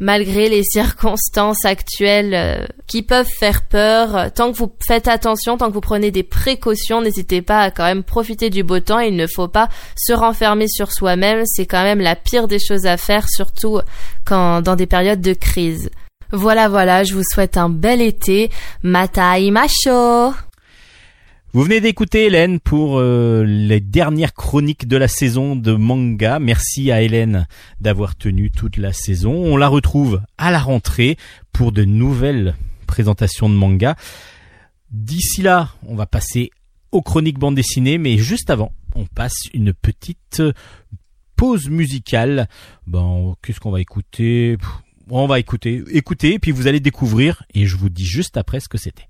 Malgré 0.00 0.48
les 0.48 0.62
circonstances 0.62 1.64
actuelles 1.64 2.34
euh, 2.34 2.66
qui 2.86 3.02
peuvent 3.02 3.28
faire 3.38 3.62
peur. 3.62 4.32
Tant 4.32 4.52
que 4.52 4.58
vous 4.58 4.72
faites 4.86 5.08
attention, 5.08 5.56
tant 5.56 5.68
que 5.68 5.74
vous 5.74 5.80
prenez 5.80 6.10
des 6.10 6.22
précautions, 6.22 7.00
n'hésitez 7.00 7.42
pas 7.42 7.60
à 7.60 7.70
quand 7.70 7.84
même 7.84 8.02
profiter 8.02 8.50
du 8.50 8.62
beau 8.62 8.80
temps. 8.80 8.98
Il 8.98 9.16
ne 9.16 9.26
faut 9.26 9.48
pas 9.48 9.68
se 9.96 10.12
renfermer 10.12 10.68
sur 10.68 10.92
soi-même. 10.92 11.42
C'est 11.46 11.66
quand 11.66 11.82
même 11.82 12.00
la 12.00 12.16
pire 12.16 12.48
des 12.48 12.58
choses 12.58 12.86
à 12.86 12.96
faire, 12.96 13.28
surtout 13.28 13.80
quand 14.24 14.62
dans 14.62 14.76
des 14.76 14.86
périodes 14.86 15.20
de 15.20 15.32
crise. 15.32 15.90
Voilà, 16.32 16.68
voilà, 16.68 17.04
je 17.04 17.14
vous 17.14 17.22
souhaite 17.22 17.56
un 17.56 17.68
bel 17.68 18.00
été. 18.00 18.50
Matai 18.82 19.50
macho! 19.50 20.34
Vous 21.54 21.62
venez 21.62 21.80
d'écouter 21.80 22.24
Hélène 22.24 22.58
pour 22.58 22.98
euh, 22.98 23.44
les 23.44 23.78
dernières 23.78 24.34
chroniques 24.34 24.88
de 24.88 24.96
la 24.96 25.06
saison 25.06 25.54
de 25.54 25.72
manga. 25.72 26.40
Merci 26.40 26.90
à 26.90 27.00
Hélène 27.00 27.46
d'avoir 27.80 28.16
tenu 28.16 28.50
toute 28.50 28.76
la 28.76 28.92
saison. 28.92 29.30
On 29.30 29.56
la 29.56 29.68
retrouve 29.68 30.20
à 30.36 30.50
la 30.50 30.58
rentrée 30.58 31.16
pour 31.52 31.70
de 31.70 31.84
nouvelles 31.84 32.56
présentations 32.88 33.48
de 33.48 33.54
manga. 33.54 33.94
D'ici 34.90 35.42
là, 35.42 35.70
on 35.86 35.94
va 35.94 36.06
passer 36.06 36.50
aux 36.90 37.02
chroniques 37.02 37.38
bande 37.38 37.54
dessinée, 37.54 37.98
mais 37.98 38.18
juste 38.18 38.50
avant, 38.50 38.72
on 38.96 39.06
passe 39.06 39.44
une 39.54 39.72
petite 39.72 40.42
pause 41.36 41.68
musicale. 41.68 42.48
Bon, 42.88 43.36
qu'est-ce 43.44 43.60
qu'on 43.60 43.70
va 43.70 43.80
écouter? 43.80 44.58
On 45.08 45.28
va 45.28 45.38
écouter, 45.38 45.84
écouter, 45.92 46.40
puis 46.40 46.50
vous 46.50 46.66
allez 46.66 46.80
découvrir, 46.80 47.44
et 47.54 47.64
je 47.64 47.76
vous 47.76 47.90
dis 47.90 48.06
juste 48.06 48.36
après 48.36 48.58
ce 48.58 48.68
que 48.68 48.76
c'était. 48.76 49.06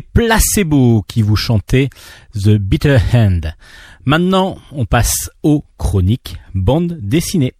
Placebo 0.00 1.04
qui 1.06 1.22
vous 1.22 1.36
chantait 1.36 1.90
The 2.34 2.50
Bitter 2.50 2.98
Hand. 3.12 3.54
Maintenant, 4.04 4.58
on 4.72 4.84
passe 4.84 5.30
aux 5.42 5.64
chroniques 5.78 6.36
bande 6.54 6.98
dessinée. 7.00 7.54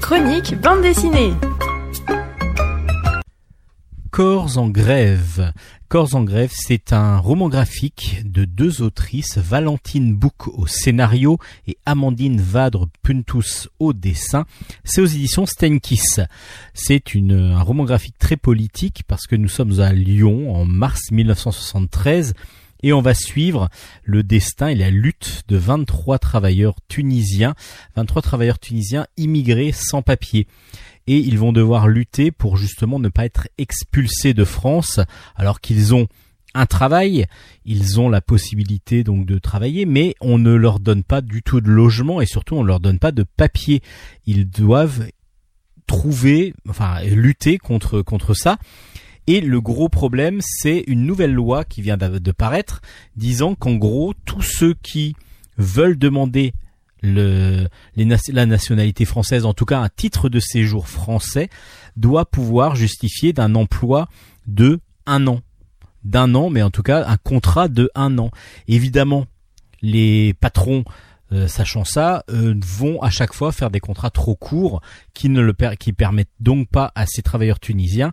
Chronique 0.00 0.60
bande 0.60 0.82
dessinée. 0.82 1.32
Corps 4.10 4.56
en 4.58 4.68
grève. 4.68 5.52
Corps 5.88 6.16
en 6.16 6.24
grève, 6.24 6.50
c'est 6.52 6.92
un 6.92 7.18
roman 7.18 7.48
graphique 7.48 8.22
de 8.24 8.44
deux 8.44 8.82
autrices, 8.82 9.38
Valentine 9.38 10.16
Bouc 10.16 10.48
au 10.48 10.66
scénario 10.66 11.38
et 11.68 11.78
Amandine 11.86 12.40
Vadre 12.40 12.88
Puntus 13.02 13.68
au 13.78 13.92
dessin. 13.92 14.46
C'est 14.82 15.00
aux 15.00 15.06
éditions 15.06 15.46
Stenkis. 15.46 16.20
C'est 16.74 17.14
un 17.16 17.60
roman 17.60 17.84
graphique 17.84 18.18
très 18.18 18.36
politique 18.36 19.04
parce 19.06 19.28
que 19.28 19.36
nous 19.36 19.48
sommes 19.48 19.78
à 19.78 19.92
Lyon 19.92 20.56
en 20.56 20.64
mars 20.64 21.12
1973 21.12 22.34
et 22.82 22.92
on 22.92 23.00
va 23.00 23.14
suivre 23.14 23.68
le 24.02 24.24
destin 24.24 24.68
et 24.68 24.74
la 24.74 24.90
lutte 24.90 25.42
de 25.46 25.56
23 25.56 26.18
travailleurs 26.18 26.76
tunisiens, 26.88 27.54
23 27.94 28.22
travailleurs 28.22 28.58
tunisiens 28.58 29.06
immigrés 29.16 29.72
sans 29.72 30.02
papier 30.02 30.48
et 31.06 31.18
ils 31.18 31.38
vont 31.38 31.52
devoir 31.52 31.88
lutter 31.88 32.30
pour 32.30 32.56
justement 32.56 32.98
ne 32.98 33.08
pas 33.08 33.24
être 33.24 33.48
expulsés 33.58 34.34
de 34.34 34.44
France 34.44 35.00
alors 35.36 35.60
qu'ils 35.60 35.94
ont 35.94 36.08
un 36.54 36.66
travail, 36.66 37.26
ils 37.64 38.00
ont 38.00 38.08
la 38.08 38.20
possibilité 38.20 39.04
donc 39.04 39.26
de 39.26 39.38
travailler, 39.38 39.84
mais 39.84 40.14
on 40.20 40.38
ne 40.38 40.54
leur 40.54 40.80
donne 40.80 41.02
pas 41.02 41.20
du 41.20 41.42
tout 41.42 41.60
de 41.60 41.70
logement 41.70 42.20
et 42.20 42.26
surtout 42.26 42.56
on 42.56 42.62
ne 42.62 42.68
leur 42.68 42.80
donne 42.80 42.98
pas 42.98 43.12
de 43.12 43.24
papier. 43.24 43.82
Ils 44.26 44.48
doivent 44.48 45.06
trouver, 45.86 46.54
enfin 46.68 47.02
lutter 47.04 47.58
contre 47.58 48.02
contre 48.02 48.34
ça. 48.34 48.58
Et 49.26 49.40
le 49.40 49.60
gros 49.60 49.88
problème, 49.88 50.40
c'est 50.40 50.84
une 50.86 51.04
nouvelle 51.04 51.34
loi 51.34 51.64
qui 51.64 51.82
vient 51.82 51.96
de 51.96 52.32
paraître, 52.32 52.80
disant 53.16 53.54
qu'en 53.54 53.74
gros, 53.74 54.14
tous 54.24 54.42
ceux 54.42 54.74
qui 54.74 55.16
veulent 55.58 55.98
demander 55.98 56.52
la 57.02 58.46
nationalité 58.46 59.04
française, 59.04 59.44
en 59.44 59.54
tout 59.54 59.64
cas 59.64 59.80
un 59.80 59.88
titre 59.88 60.28
de 60.28 60.40
séjour 60.40 60.88
français, 60.88 61.48
doit 61.96 62.26
pouvoir 62.26 62.74
justifier 62.74 63.32
d'un 63.32 63.54
emploi 63.54 64.08
de 64.46 64.80
un 65.06 65.26
an. 65.26 65.40
D'un 66.04 66.34
an, 66.34 66.50
mais 66.50 66.62
en 66.62 66.70
tout 66.70 66.82
cas 66.82 67.06
un 67.06 67.16
contrat 67.16 67.68
de 67.68 67.90
un 67.94 68.18
an. 68.18 68.30
Évidemment, 68.68 69.26
les 69.82 70.34
patrons 70.34 70.84
euh, 71.32 71.48
sachant 71.48 71.84
ça, 71.84 72.24
euh, 72.30 72.54
vont 72.64 73.02
à 73.02 73.10
chaque 73.10 73.32
fois 73.32 73.50
faire 73.50 73.70
des 73.70 73.80
contrats 73.80 74.10
trop 74.10 74.36
courts 74.36 74.80
qui 75.12 75.28
ne 75.28 75.40
le 75.40 75.54
qui 75.76 75.92
permettent 75.92 76.30
donc 76.38 76.68
pas 76.68 76.92
à 76.94 77.04
ces 77.06 77.22
travailleurs 77.22 77.58
tunisiens 77.58 78.12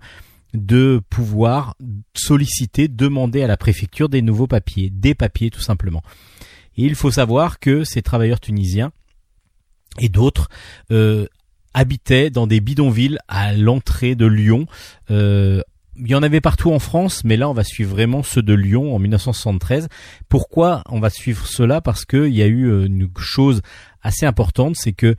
de 0.55 0.99
pouvoir 1.09 1.75
solliciter, 2.15 2.87
demander 2.87 3.43
à 3.43 3.47
la 3.47 3.57
préfecture 3.57 4.09
des 4.09 4.23
nouveaux 4.23 4.47
papiers, 4.47 4.89
des 4.89 5.13
papiers 5.13 5.51
tout 5.51 5.61
simplement. 5.61 6.01
Et 6.77 6.83
il 6.83 6.95
faut 6.95 7.11
savoir 7.11 7.59
que 7.59 7.83
ces 7.83 8.01
travailleurs 8.01 8.39
tunisiens 8.39 8.91
et 9.99 10.09
d'autres 10.09 10.49
euh, 10.91 11.27
habitaient 11.73 12.29
dans 12.29 12.47
des 12.47 12.59
bidonvilles 12.59 13.19
à 13.27 13.53
l'entrée 13.53 14.15
de 14.15 14.25
Lyon. 14.25 14.65
Euh, 15.11 15.61
il 15.95 16.07
y 16.07 16.15
en 16.15 16.23
avait 16.23 16.41
partout 16.41 16.71
en 16.71 16.79
France, 16.79 17.23
mais 17.23 17.37
là 17.37 17.47
on 17.49 17.53
va 17.53 17.63
suivre 17.63 17.91
vraiment 17.91 18.23
ceux 18.23 18.41
de 18.41 18.53
Lyon 18.53 18.95
en 18.95 18.99
1973. 18.99 19.87
Pourquoi 20.29 20.83
on 20.89 20.99
va 20.99 21.09
suivre 21.09 21.45
cela? 21.45 21.81
Parce 21.81 22.05
qu'il 22.05 22.33
y 22.33 22.41
a 22.41 22.47
eu 22.47 22.65
euh, 22.65 22.85
une 22.85 23.09
chose 23.17 23.61
assez 24.01 24.25
importante, 24.25 24.75
c'est 24.75 24.93
que 24.93 25.15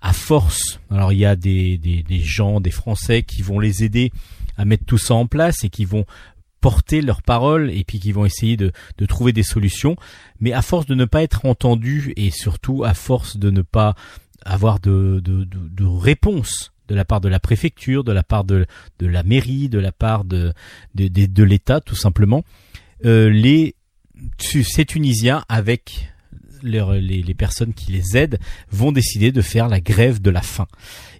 à 0.00 0.12
force, 0.12 0.80
alors 0.90 1.12
il 1.12 1.18
y 1.18 1.24
a 1.24 1.34
des, 1.34 2.00
gens, 2.22 2.60
des 2.60 2.70
Français 2.70 3.22
qui 3.24 3.42
vont 3.42 3.58
les 3.58 3.82
aider 3.82 4.12
à 4.56 4.64
mettre 4.64 4.84
tout 4.84 4.98
ça 4.98 5.14
en 5.14 5.26
place 5.26 5.64
et 5.64 5.70
qui 5.70 5.84
vont 5.84 6.04
porter 6.60 7.00
leurs 7.00 7.22
paroles 7.22 7.70
et 7.70 7.84
puis 7.84 8.00
qui 8.00 8.12
vont 8.12 8.24
essayer 8.24 8.56
de, 8.56 8.72
trouver 9.06 9.32
des 9.32 9.42
solutions. 9.42 9.96
Mais 10.40 10.52
à 10.52 10.62
force 10.62 10.86
de 10.86 10.94
ne 10.94 11.04
pas 11.04 11.22
être 11.22 11.46
entendus 11.46 12.12
et 12.16 12.30
surtout 12.30 12.84
à 12.84 12.94
force 12.94 13.36
de 13.36 13.50
ne 13.50 13.62
pas 13.62 13.94
avoir 14.44 14.80
de, 14.80 15.20
de, 15.24 15.44
de, 15.44 15.84
réponse 15.84 16.72
de 16.88 16.94
la 16.94 17.04
part 17.04 17.20
de 17.20 17.28
la 17.28 17.38
préfecture, 17.38 18.02
de 18.02 18.12
la 18.12 18.22
part 18.22 18.44
de, 18.44 18.66
la 19.00 19.22
mairie, 19.22 19.68
de 19.68 19.78
la 19.78 19.92
part 19.92 20.24
de, 20.24 20.52
l'État 20.94 21.80
tout 21.80 21.96
simplement, 21.96 22.44
euh, 23.04 23.28
les 23.28 23.74
ces 24.38 24.84
Tunisiens 24.84 25.44
avec 25.48 26.10
les 26.62 27.34
personnes 27.34 27.72
qui 27.72 27.92
les 27.92 28.16
aident 28.16 28.38
vont 28.70 28.90
décider 28.90 29.30
de 29.30 29.42
faire 29.42 29.68
la 29.68 29.80
grève 29.80 30.20
de 30.20 30.30
la 30.30 30.42
faim. 30.42 30.66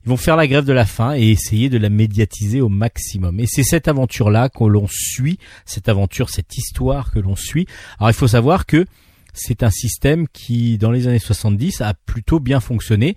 Ils 0.09 0.13
vont 0.13 0.17
faire 0.17 0.37
la 0.37 0.47
grève 0.47 0.65
de 0.65 0.73
la 0.73 0.87
faim 0.87 1.15
et 1.15 1.29
essayer 1.29 1.69
de 1.69 1.77
la 1.77 1.91
médiatiser 1.91 2.63
au 2.63 2.71
maximum. 2.71 3.41
Et 3.41 3.47
c'est 3.47 3.63
cette 3.63 3.89
aventure-là 3.89 4.49
que 4.49 4.65
l'on 4.65 4.87
suit, 4.89 5.39
cette 5.67 5.91
aventure, 5.91 6.31
cette 6.31 6.57
histoire 6.57 7.11
que 7.11 7.19
l'on 7.19 7.37
suit. 7.37 7.67
Alors 7.99 8.09
il 8.09 8.15
faut 8.15 8.27
savoir 8.27 8.65
que 8.65 8.87
c'est 9.35 9.63
un 9.63 9.69
système 9.69 10.27
qui, 10.27 10.79
dans 10.79 10.91
les 10.91 11.09
années 11.09 11.19
70, 11.19 11.83
a 11.83 11.93
plutôt 11.93 12.41
bien 12.41 12.59
fonctionné, 12.59 13.17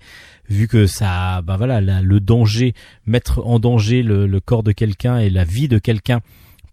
vu 0.50 0.68
que 0.68 0.86
ça, 0.86 1.40
ben 1.40 1.56
voilà, 1.56 1.80
le 1.80 2.20
danger, 2.20 2.74
mettre 3.06 3.40
en 3.46 3.58
danger 3.58 4.02
le, 4.02 4.40
corps 4.40 4.62
de 4.62 4.72
quelqu'un 4.72 5.16
et 5.16 5.30
la 5.30 5.44
vie 5.44 5.68
de 5.68 5.78
quelqu'un 5.78 6.20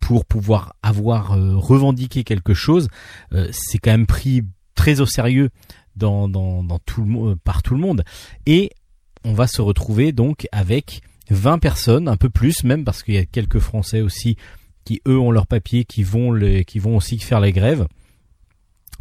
pour 0.01 0.25
pouvoir 0.25 0.75
avoir 0.83 1.31
euh, 1.31 1.55
revendiqué 1.55 2.25
quelque 2.25 2.53
chose, 2.53 2.89
euh, 3.31 3.47
c'est 3.53 3.77
quand 3.77 3.91
même 3.91 4.05
pris 4.05 4.41
très 4.75 4.99
au 4.99 5.05
sérieux 5.05 5.49
dans, 5.95 6.27
tout 6.85 7.05
le, 7.05 7.37
par 7.37 7.63
tout 7.63 7.73
le 7.73 7.79
monde. 7.79 8.03
Et 8.45 8.71
on 9.23 9.33
va 9.33 9.47
se 9.47 9.61
retrouver 9.61 10.11
donc 10.11 10.47
avec 10.51 11.01
20 11.29 11.59
personnes, 11.59 12.07
un 12.07 12.17
peu 12.17 12.29
plus 12.29 12.63
même, 12.63 12.83
parce 12.83 13.03
qu'il 13.03 13.15
y 13.15 13.19
a 13.19 13.25
quelques 13.25 13.59
Français 13.59 14.01
aussi 14.01 14.37
qui 14.85 15.01
eux 15.07 15.19
ont 15.19 15.31
leur 15.31 15.45
papier, 15.45 15.85
qui 15.85 16.03
vont 16.03 16.37
qui 16.65 16.79
vont 16.79 16.97
aussi 16.97 17.19
faire 17.19 17.39
les 17.39 17.51
grèves 17.51 17.87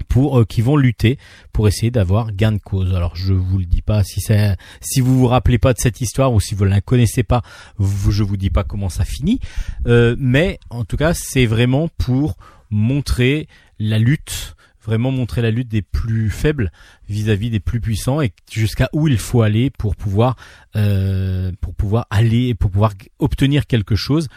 pour 0.08 0.40
euh, 0.40 0.44
qui 0.44 0.62
vont 0.62 0.76
lutter 0.76 1.18
pour 1.52 1.66
essayer 1.66 1.90
d'avoir 1.90 2.32
gain 2.32 2.52
de 2.52 2.58
cause. 2.58 2.94
Alors 2.94 3.16
je 3.16 3.32
vous 3.32 3.58
le 3.58 3.64
dis 3.64 3.82
pas 3.82 4.04
si 4.04 4.20
c'est 4.20 4.56
si 4.80 5.00
vous 5.00 5.18
vous 5.18 5.26
rappelez 5.26 5.58
pas 5.58 5.72
de 5.72 5.78
cette 5.78 6.00
histoire 6.00 6.32
ou 6.32 6.40
si 6.40 6.54
vous 6.54 6.64
ne 6.64 6.70
la 6.70 6.80
connaissez 6.80 7.22
pas, 7.22 7.42
je 7.78 8.22
vous 8.22 8.36
dis 8.36 8.50
pas 8.50 8.64
comment 8.64 8.88
ça 8.88 9.04
finit, 9.04 9.40
euh, 9.86 10.14
mais 10.18 10.58
en 10.70 10.84
tout 10.84 10.96
cas 10.96 11.14
c'est 11.14 11.46
vraiment 11.46 11.88
pour 11.98 12.36
montrer 12.70 13.48
la 13.78 13.98
lutte 13.98 14.56
vraiment 14.88 15.10
montrer 15.10 15.42
la 15.42 15.50
lutte 15.50 15.68
des 15.68 15.82
plus 15.82 16.30
faibles 16.30 16.72
vis-à-vis 17.10 17.50
des 17.50 17.60
plus 17.60 17.78
puissants 17.78 18.22
et 18.22 18.32
jusqu'à 18.50 18.88
où 18.94 19.06
il 19.06 19.18
faut 19.18 19.42
aller 19.42 19.68
pour 19.68 19.94
pouvoir 19.94 20.34
euh, 20.76 21.52
pour 21.60 21.74
pouvoir 21.74 22.06
aller 22.08 22.54
pour 22.54 22.70
pouvoir 22.70 22.94
obtenir 23.18 23.66
quelque 23.66 23.96
chose. 23.96 24.28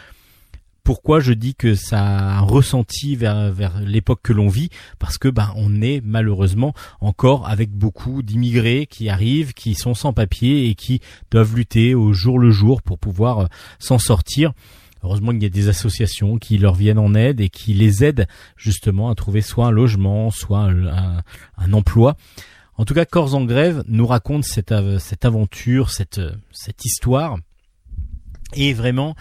Pourquoi 0.84 1.20
je 1.20 1.32
dis 1.32 1.54
que 1.54 1.74
ça 1.74 2.04
a 2.04 2.38
un 2.38 2.40
ressenti 2.40 3.16
vers, 3.16 3.50
vers 3.50 3.80
l'époque 3.80 4.20
que 4.22 4.34
l'on 4.34 4.48
vit? 4.48 4.68
Parce 4.98 5.16
que 5.16 5.28
ben 5.28 5.50
on 5.56 5.80
est 5.80 6.02
malheureusement 6.04 6.74
encore 7.00 7.48
avec 7.48 7.70
beaucoup 7.70 8.22
d'immigrés 8.22 8.86
qui 8.90 9.08
arrivent 9.08 9.54
qui 9.54 9.74
sont 9.74 9.94
sans 9.94 10.12
papier 10.12 10.68
et 10.68 10.74
qui 10.74 11.00
doivent 11.30 11.56
lutter 11.56 11.94
au 11.94 12.12
jour 12.12 12.38
le 12.38 12.50
jour 12.50 12.82
pour 12.82 12.98
pouvoir 12.98 13.38
euh, 13.38 13.46
s'en 13.78 13.98
sortir 13.98 14.52
Heureusement 15.02 15.32
qu'il 15.32 15.42
y 15.42 15.46
a 15.46 15.50
des 15.50 15.68
associations 15.68 16.38
qui 16.38 16.58
leur 16.58 16.74
viennent 16.74 16.98
en 16.98 17.14
aide 17.14 17.40
et 17.40 17.48
qui 17.48 17.74
les 17.74 18.04
aident 18.04 18.26
justement 18.56 19.10
à 19.10 19.14
trouver 19.14 19.40
soit 19.40 19.66
un 19.66 19.70
logement, 19.70 20.30
soit 20.30 20.60
un, 20.60 21.72
emploi. 21.72 22.16
En 22.76 22.84
tout 22.84 22.94
cas, 22.94 23.04
Corps 23.04 23.34
en 23.34 23.44
grève 23.44 23.82
nous 23.88 24.06
raconte 24.06 24.44
cette, 24.44 24.74
cette 24.98 25.24
aventure, 25.24 25.90
cette, 25.90 26.20
cette 26.52 26.84
histoire, 26.84 27.38
et 28.54 28.72
vraiment 28.72 29.14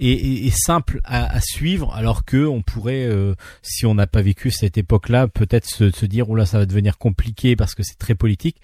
est, 0.00 0.56
simple 0.56 1.00
à, 1.04 1.40
suivre, 1.40 1.92
alors 1.94 2.24
que 2.24 2.46
on 2.46 2.62
pourrait, 2.62 3.04
euh, 3.04 3.34
si 3.62 3.86
on 3.86 3.94
n'a 3.94 4.06
pas 4.06 4.22
vécu 4.22 4.50
cette 4.50 4.78
époque-là, 4.78 5.28
peut-être 5.28 5.66
se, 5.66 5.90
se 5.90 6.06
dire 6.06 6.30
oh 6.30 6.34
là 6.34 6.46
ça 6.46 6.58
va 6.58 6.66
devenir 6.66 6.98
compliqué 6.98 7.56
parce 7.56 7.74
que 7.74 7.82
c'est 7.82 7.98
très 7.98 8.14
politique. 8.14 8.56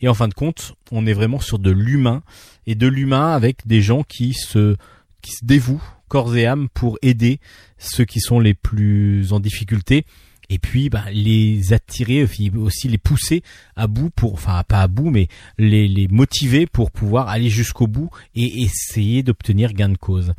Et 0.00 0.08
en 0.08 0.14
fin 0.14 0.28
de 0.28 0.34
compte, 0.34 0.74
on 0.90 1.06
est 1.06 1.12
vraiment 1.12 1.40
sur 1.40 1.58
de 1.58 1.70
l'humain 1.70 2.22
et 2.66 2.74
de 2.74 2.86
l'humain 2.86 3.32
avec 3.32 3.66
des 3.66 3.82
gens 3.82 4.02
qui 4.02 4.34
se 4.34 4.76
qui 5.22 5.32
se 5.32 5.44
dévouent 5.44 5.82
corps 6.10 6.36
et 6.36 6.44
âme 6.44 6.68
pour 6.74 6.98
aider 7.02 7.38
ceux 7.78 8.04
qui 8.04 8.20
sont 8.20 8.40
les 8.40 8.52
plus 8.52 9.32
en 9.32 9.40
difficulté. 9.40 10.04
Et 10.50 10.58
puis 10.58 10.90
bah, 10.90 11.04
les 11.12 11.72
attirer 11.72 12.24
aussi 12.24 12.88
les 12.88 12.98
pousser 12.98 13.42
à 13.76 13.86
bout 13.86 14.10
pour 14.10 14.34
enfin 14.34 14.64
pas 14.64 14.82
à 14.82 14.88
bout 14.88 15.10
mais 15.10 15.28
les, 15.58 16.08
motiver 16.08 16.66
pour 16.66 16.90
pouvoir 16.90 17.28
aller 17.28 17.48
jusqu'au 17.48 17.86
bout 17.86 18.10
et 18.34 18.62
essayer 18.62 19.22
d'obtenir 19.22 19.72
gain 19.72 19.88
de 19.88 19.96
cause. 19.96 20.32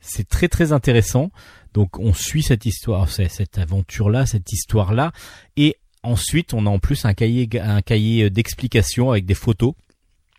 C'est 0.00 0.28
très 0.28 0.48
très 0.48 0.72
intéressant. 0.72 1.30
Donc 1.72 2.00
on 2.00 2.12
suit 2.12 2.42
cette 2.42 2.66
histoire 2.66 3.08
cette 3.08 3.58
aventure 3.58 4.10
là 4.10 4.26
cette 4.26 4.52
histoire 4.52 4.92
là 4.92 5.12
et 5.56 5.76
ensuite 6.02 6.52
on 6.52 6.66
a 6.66 6.70
en 6.70 6.80
plus 6.80 7.04
un 7.04 7.14
cahier 7.14 7.48
un 7.60 7.82
cahier 7.82 8.28
d'explication 8.30 9.12
avec 9.12 9.24
des 9.24 9.34
photos. 9.34 9.74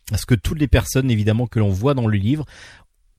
Parce 0.10 0.26
que 0.26 0.36
toutes 0.36 0.60
les 0.60 0.68
personnes 0.68 1.10
évidemment 1.10 1.48
que 1.48 1.60
l'on 1.60 1.70
voit 1.70 1.94
dans 1.94 2.08
le 2.08 2.18
livre 2.18 2.46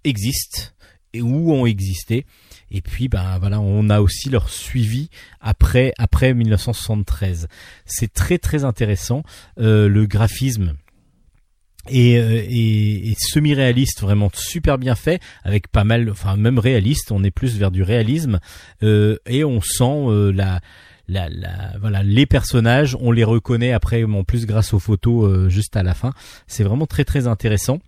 existent 0.05 0.76
où 1.21 1.53
ont 1.53 1.67
existé. 1.67 2.27
Et 2.71 2.81
puis, 2.81 3.09
ben 3.09 3.39
voilà, 3.39 3.61
on 3.61 3.89
a 3.91 4.01
aussi 4.01 4.29
leur 4.29 4.49
suivi 4.51 5.09
après 5.41 5.93
après 5.99 6.35
1973. 6.35 7.49
C'est 7.85 8.13
très 8.13 8.39
très 8.39 8.65
intéressant. 8.65 9.23
Euh, 9.59 9.89
le 9.89 10.07
graphisme 10.07 10.75
et, 11.89 12.19
euh, 12.19 12.43
et, 12.49 13.15
semi-réaliste 13.19 14.01
vraiment 14.01 14.29
super 14.35 14.77
bien 14.77 14.97
fait 14.97 15.21
avec 15.45 15.69
pas 15.69 15.85
mal 15.85 16.11
enfin 16.11 16.37
même 16.37 16.59
réaliste 16.59 17.13
on 17.13 17.23
est 17.23 17.31
plus 17.31 17.57
vers 17.57 17.71
du 17.71 17.85
réalisme 17.85 18.41
euh, 18.83 19.17
et 19.27 19.45
on 19.45 19.61
sent 19.61 20.33
la, 20.35 20.61
la, 21.07 21.29
la 21.29 21.79
voilà 21.81 22.03
les 22.03 22.27
personnages 22.27 22.97
on 23.01 23.13
les 23.13 23.23
reconnaît 23.23 23.73
après 23.73 24.03
en 24.03 24.25
plus 24.25 24.47
grâce 24.47 24.75
aux 24.75 24.81
photos 24.81 25.49
juste 25.49 25.77
à 25.77 25.85
la 25.85 25.95
fin 25.95 26.13
c'est 26.49 26.65
vraiment 26.65 26.87
très 26.87 27.05
très 27.05 27.29
intéressant 27.29 27.79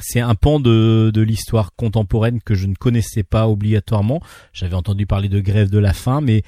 c'est 0.00 0.20
un 0.20 0.34
pan 0.34 0.60
de, 0.60 1.12
l'histoire 1.16 1.74
contemporaine 1.76 2.40
que 2.40 2.54
je 2.54 2.66
ne 2.66 2.74
connaissais 2.74 3.22
pas 3.22 3.48
obligatoirement. 3.48 4.20
J'avais 4.52 4.74
entendu 4.74 5.06
parler 5.06 5.28
de 5.28 5.40
grève 5.40 5.70
de 5.70 5.78
la 5.78 5.92
faim, 5.92 6.20
mais 6.20 6.42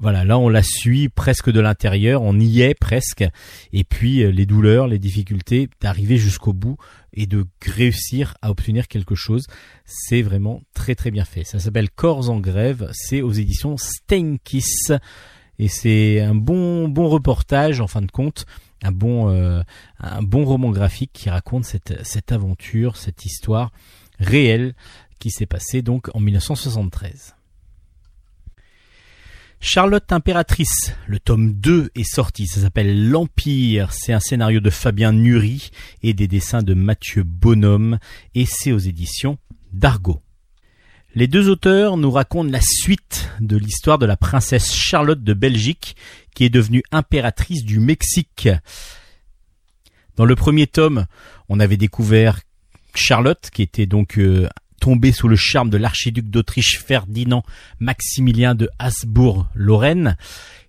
voilà, 0.00 0.24
là 0.24 0.38
on 0.38 0.48
la 0.48 0.62
suit 0.62 1.08
presque 1.08 1.50
de 1.50 1.60
l'intérieur, 1.60 2.22
on 2.22 2.38
y 2.38 2.62
est 2.62 2.74
presque, 2.74 3.24
et 3.72 3.82
puis 3.82 4.22
euh, 4.22 4.30
les 4.30 4.46
douleurs, 4.46 4.86
les 4.86 5.00
difficultés 5.00 5.68
d'arriver 5.80 6.18
jusqu'au 6.18 6.52
bout 6.52 6.76
et 7.12 7.26
de 7.26 7.46
réussir 7.66 8.34
à 8.40 8.50
obtenir 8.50 8.86
quelque 8.86 9.16
chose, 9.16 9.46
c'est 9.84 10.22
vraiment 10.22 10.62
très 10.72 10.94
très 10.94 11.10
bien 11.10 11.24
fait. 11.24 11.42
Ça 11.42 11.58
s'appelle 11.58 11.90
Corps 11.90 12.30
en 12.30 12.38
grève, 12.38 12.88
c'est 12.92 13.22
aux 13.22 13.32
éditions 13.32 13.76
Steinkiss, 13.76 14.92
et 15.58 15.68
c'est 15.68 16.20
un 16.20 16.34
bon 16.34 16.88
bon 16.88 17.08
reportage 17.08 17.80
en 17.80 17.86
fin 17.86 18.02
de 18.02 18.10
compte, 18.10 18.46
un 18.82 18.92
bon 18.92 19.30
euh, 19.30 19.62
un 20.00 20.22
bon 20.22 20.44
roman 20.44 20.70
graphique 20.70 21.10
qui 21.12 21.30
raconte 21.30 21.64
cette 21.64 22.04
cette 22.04 22.32
aventure, 22.32 22.96
cette 22.96 23.24
histoire 23.24 23.72
réelle 24.18 24.74
qui 25.18 25.30
s'est 25.30 25.46
passée 25.46 25.82
donc 25.82 26.08
en 26.14 26.20
1973. 26.20 27.34
Charlotte 29.60 30.12
Impératrice, 30.12 30.94
le 31.08 31.18
tome 31.18 31.52
2 31.52 31.90
est 31.96 32.04
sorti, 32.04 32.46
ça 32.46 32.60
s'appelle 32.60 33.10
L'Empire, 33.10 33.92
c'est 33.92 34.12
un 34.12 34.20
scénario 34.20 34.60
de 34.60 34.70
Fabien 34.70 35.12
Nury 35.12 35.70
et 36.04 36.14
des 36.14 36.28
dessins 36.28 36.62
de 36.62 36.74
Mathieu 36.74 37.24
Bonhomme 37.24 37.98
et 38.36 38.46
c'est 38.46 38.70
aux 38.70 38.78
éditions 38.78 39.36
d'Argo. 39.72 40.22
Les 41.14 41.26
deux 41.26 41.48
auteurs 41.48 41.96
nous 41.96 42.10
racontent 42.10 42.50
la 42.50 42.60
suite 42.60 43.30
de 43.40 43.56
l'histoire 43.56 43.98
de 43.98 44.04
la 44.04 44.16
princesse 44.16 44.74
Charlotte 44.74 45.24
de 45.24 45.32
Belgique 45.32 45.96
qui 46.34 46.44
est 46.44 46.50
devenue 46.50 46.82
impératrice 46.92 47.64
du 47.64 47.80
Mexique. 47.80 48.48
Dans 50.16 50.26
le 50.26 50.36
premier 50.36 50.66
tome, 50.66 51.06
on 51.48 51.60
avait 51.60 51.78
découvert 51.78 52.40
Charlotte 52.94 53.48
qui 53.52 53.62
était 53.62 53.86
donc 53.86 54.18
euh, 54.18 54.48
tombé 54.80 55.10
sous 55.12 55.28
le 55.28 55.36
charme 55.36 55.70
de 55.70 55.78
l'archiduc 55.78 56.28
d'Autriche 56.28 56.78
Ferdinand 56.78 57.42
Maximilien 57.80 58.54
de 58.54 58.68
Habsbourg-Lorraine 58.78 60.16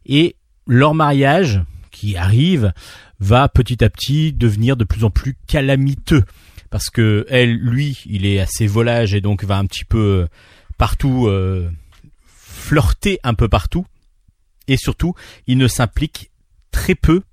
et 0.05 0.37
leur 0.67 0.93
mariage 0.93 1.61
qui 1.91 2.15
arrive 2.15 2.71
va 3.19 3.49
petit 3.49 3.83
à 3.83 3.89
petit 3.89 4.31
devenir 4.31 4.77
de 4.77 4.85
plus 4.85 5.03
en 5.03 5.09
plus 5.09 5.35
calamiteux 5.47 6.23
parce 6.69 6.89
que 6.89 7.25
elle 7.29 7.55
lui 7.55 8.01
il 8.05 8.25
est 8.25 8.39
assez 8.39 8.67
volage 8.67 9.13
et 9.13 9.21
donc 9.21 9.43
va 9.43 9.57
un 9.57 9.65
petit 9.65 9.85
peu 9.85 10.27
partout 10.77 11.27
euh, 11.27 11.69
flirter 12.25 13.19
un 13.23 13.33
peu 13.33 13.47
partout 13.47 13.85
et 14.67 14.77
surtout 14.77 15.13
il 15.47 15.57
ne 15.57 15.67
s'implique 15.67 16.31
très 16.71 16.95
peu 16.95 17.23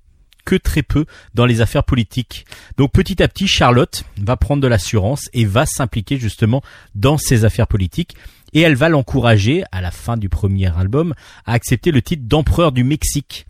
que 0.47 0.55
très 0.55 0.81
peu 0.81 1.05
dans 1.33 1.45
les 1.45 1.59
affaires 1.59 1.83
politiques. 1.83 2.45
Donc 2.77 2.93
petit 2.93 3.21
à 3.21 3.27
petit, 3.27 3.47
Charlotte 3.47 4.05
va 4.17 4.37
prendre 4.37 4.63
de 4.63 4.67
l'assurance 4.67 5.29
et 5.33 5.43
va 5.43 5.65
s'impliquer 5.65 6.17
justement 6.17 6.63
dans 6.95 7.17
ces 7.17 7.43
affaires 7.43 7.67
politiques. 7.67 8.15
Et 8.53 8.61
elle 8.61 8.75
va 8.75 8.87
l'encourager, 8.87 9.65
à 9.73 9.81
la 9.81 9.91
fin 9.91 10.15
du 10.15 10.29
premier 10.29 10.73
album, 10.77 11.13
à 11.45 11.51
accepter 11.51 11.91
le 11.91 12.01
titre 12.01 12.23
d'empereur 12.25 12.71
du 12.71 12.85
Mexique. 12.85 13.45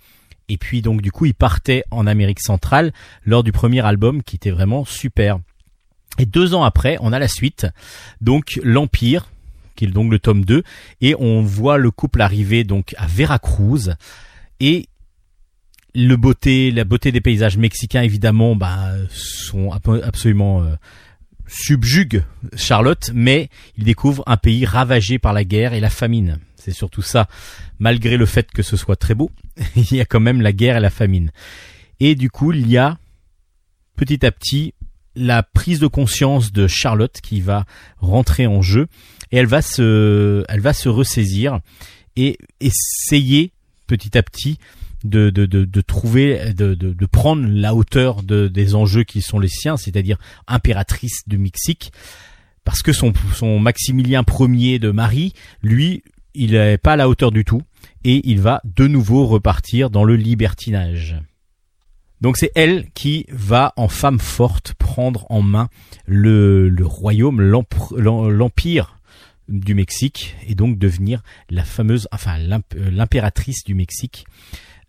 Et 0.50 0.58
puis 0.58 0.82
donc 0.82 1.04
du 1.04 1.12
coup, 1.12 1.26
il 1.26 1.36
partait 1.36 1.84
en 1.92 2.08
Amérique 2.08 2.42
centrale 2.42 2.92
lors 3.24 3.44
du 3.44 3.52
premier 3.52 3.86
album 3.86 4.24
qui 4.24 4.38
était 4.38 4.50
vraiment 4.50 4.84
super. 4.84 5.38
Et 6.18 6.26
deux 6.26 6.54
ans 6.54 6.64
après, 6.64 6.98
on 7.02 7.14
a 7.14 7.20
la 7.20 7.28
suite, 7.28 7.68
donc 8.22 8.60
l'Empire, 8.64 9.30
qui 9.76 9.86
est 9.86 9.88
donc 9.90 10.12
le 10.12 10.20
tome 10.20 10.44
2, 10.44 10.64
et 11.02 11.16
on 11.20 11.42
voit 11.42 11.78
le 11.78 11.92
couple 11.92 12.22
arriver 12.22 12.64
donc 12.64 12.96
à 12.98 13.06
Veracruz, 13.08 13.96
et 14.60 14.90
le 15.94 16.16
beauté, 16.16 16.72
la 16.72 16.84
beauté 16.84 17.12
des 17.12 17.22
paysages 17.22 17.58
mexicains 17.58 18.02
évidemment, 18.02 18.56
bah, 18.56 18.94
sont 19.10 19.72
absolument 19.72 20.64
euh, 20.64 20.76
subjuguent 21.48 22.24
Charlotte, 22.56 23.12
mais 23.14 23.50
il 23.78 23.84
découvre 23.84 24.24
un 24.28 24.38
pays 24.38 24.66
ravagé 24.66 25.20
par 25.20 25.34
la 25.34 25.44
guerre 25.44 25.74
et 25.74 25.80
la 25.80 25.90
famine. 25.90 26.40
C'est 26.56 26.74
surtout 26.74 27.02
ça, 27.02 27.28
malgré 27.80 28.18
le 28.18 28.26
fait 28.26 28.52
que 28.52 28.64
ce 28.64 28.76
soit 28.78 28.96
très 28.96 29.16
beau, 29.16 29.32
il 29.76 29.96
y 29.96 30.02
a 30.02 30.06
quand 30.06 30.20
même 30.20 30.42
la 30.42 30.52
guerre 30.52 30.78
et 30.78 30.82
la 30.82 30.90
famine. 30.90 31.32
Et 32.00 32.16
du 32.16 32.30
coup, 32.30 32.52
il 32.52 32.70
y 32.70 32.78
a 32.78 32.98
petit 33.96 34.26
à 34.26 34.32
petit 34.32 34.74
la 35.18 35.44
prise 35.44 35.80
de 35.80 35.88
conscience 35.88 36.52
de 36.52 36.68
Charlotte 36.68 37.20
qui 37.22 37.42
va 37.42 37.66
rentrer 37.98 38.48
en 38.48 38.62
jeu 38.62 38.88
et 39.32 39.38
elle 39.38 39.48
va 39.48 39.62
se, 39.62 40.46
elle 40.48 40.62
va 40.62 40.74
se 40.74 40.90
ressaisir 40.90 41.60
et 42.16 42.38
essayer 42.60 43.52
petit 43.88 44.18
à 44.18 44.24
petit 44.24 44.58
de, 45.04 45.30
de, 45.30 45.46
de, 45.46 45.82
trouver, 45.82 46.54
de, 46.54 46.74
de, 46.74 47.06
prendre 47.06 47.48
la 47.48 47.76
hauteur 47.76 48.24
de, 48.24 48.48
des 48.48 48.76
enjeux 48.76 49.04
qui 49.04 49.22
sont 49.22 49.40
les 49.40 49.48
siens, 49.48 49.78
c'est-à-dire 49.78 50.18
impératrice 50.48 51.22
du 51.28 51.38
Mexique, 51.38 51.92
parce 52.64 52.82
que 52.82 52.92
son, 52.92 53.14
son 53.34 53.60
Maximilien 53.60 54.24
Ier 54.40 54.80
de 54.80 54.92
Marie, 54.92 55.34
lui, 55.62 56.04
il 56.34 56.52
n'est 56.52 56.78
pas 56.78 56.94
à 56.94 56.96
la 56.96 57.08
hauteur 57.08 57.32
du 57.32 57.46
tout, 57.46 57.62
et 58.04 58.28
il 58.30 58.42
va 58.42 58.62
de 58.66 58.88
nouveau 58.88 59.26
repartir 59.26 59.90
dans 59.90 60.04
le 60.04 60.16
libertinage. 60.16 61.22
Donc 62.22 62.38
c'est 62.38 62.52
elle 62.56 62.90
qui 62.94 63.26
va, 63.30 63.74
en 63.76 63.88
femme 63.88 64.20
forte, 64.20 64.74
prendre 64.74 65.26
en 65.30 65.42
main 65.42 65.70
le, 66.06 66.74
royaume, 66.82 67.42
l'empire 67.42 69.00
du 69.48 69.76
Mexique, 69.76 70.36
et 70.48 70.56
donc 70.56 70.78
devenir 70.78 71.24
la 71.50 71.64
fameuse, 71.64 72.08
enfin 72.12 72.38
l'impératrice 72.38 73.64
du 73.64 73.76
Mexique. 73.76 74.26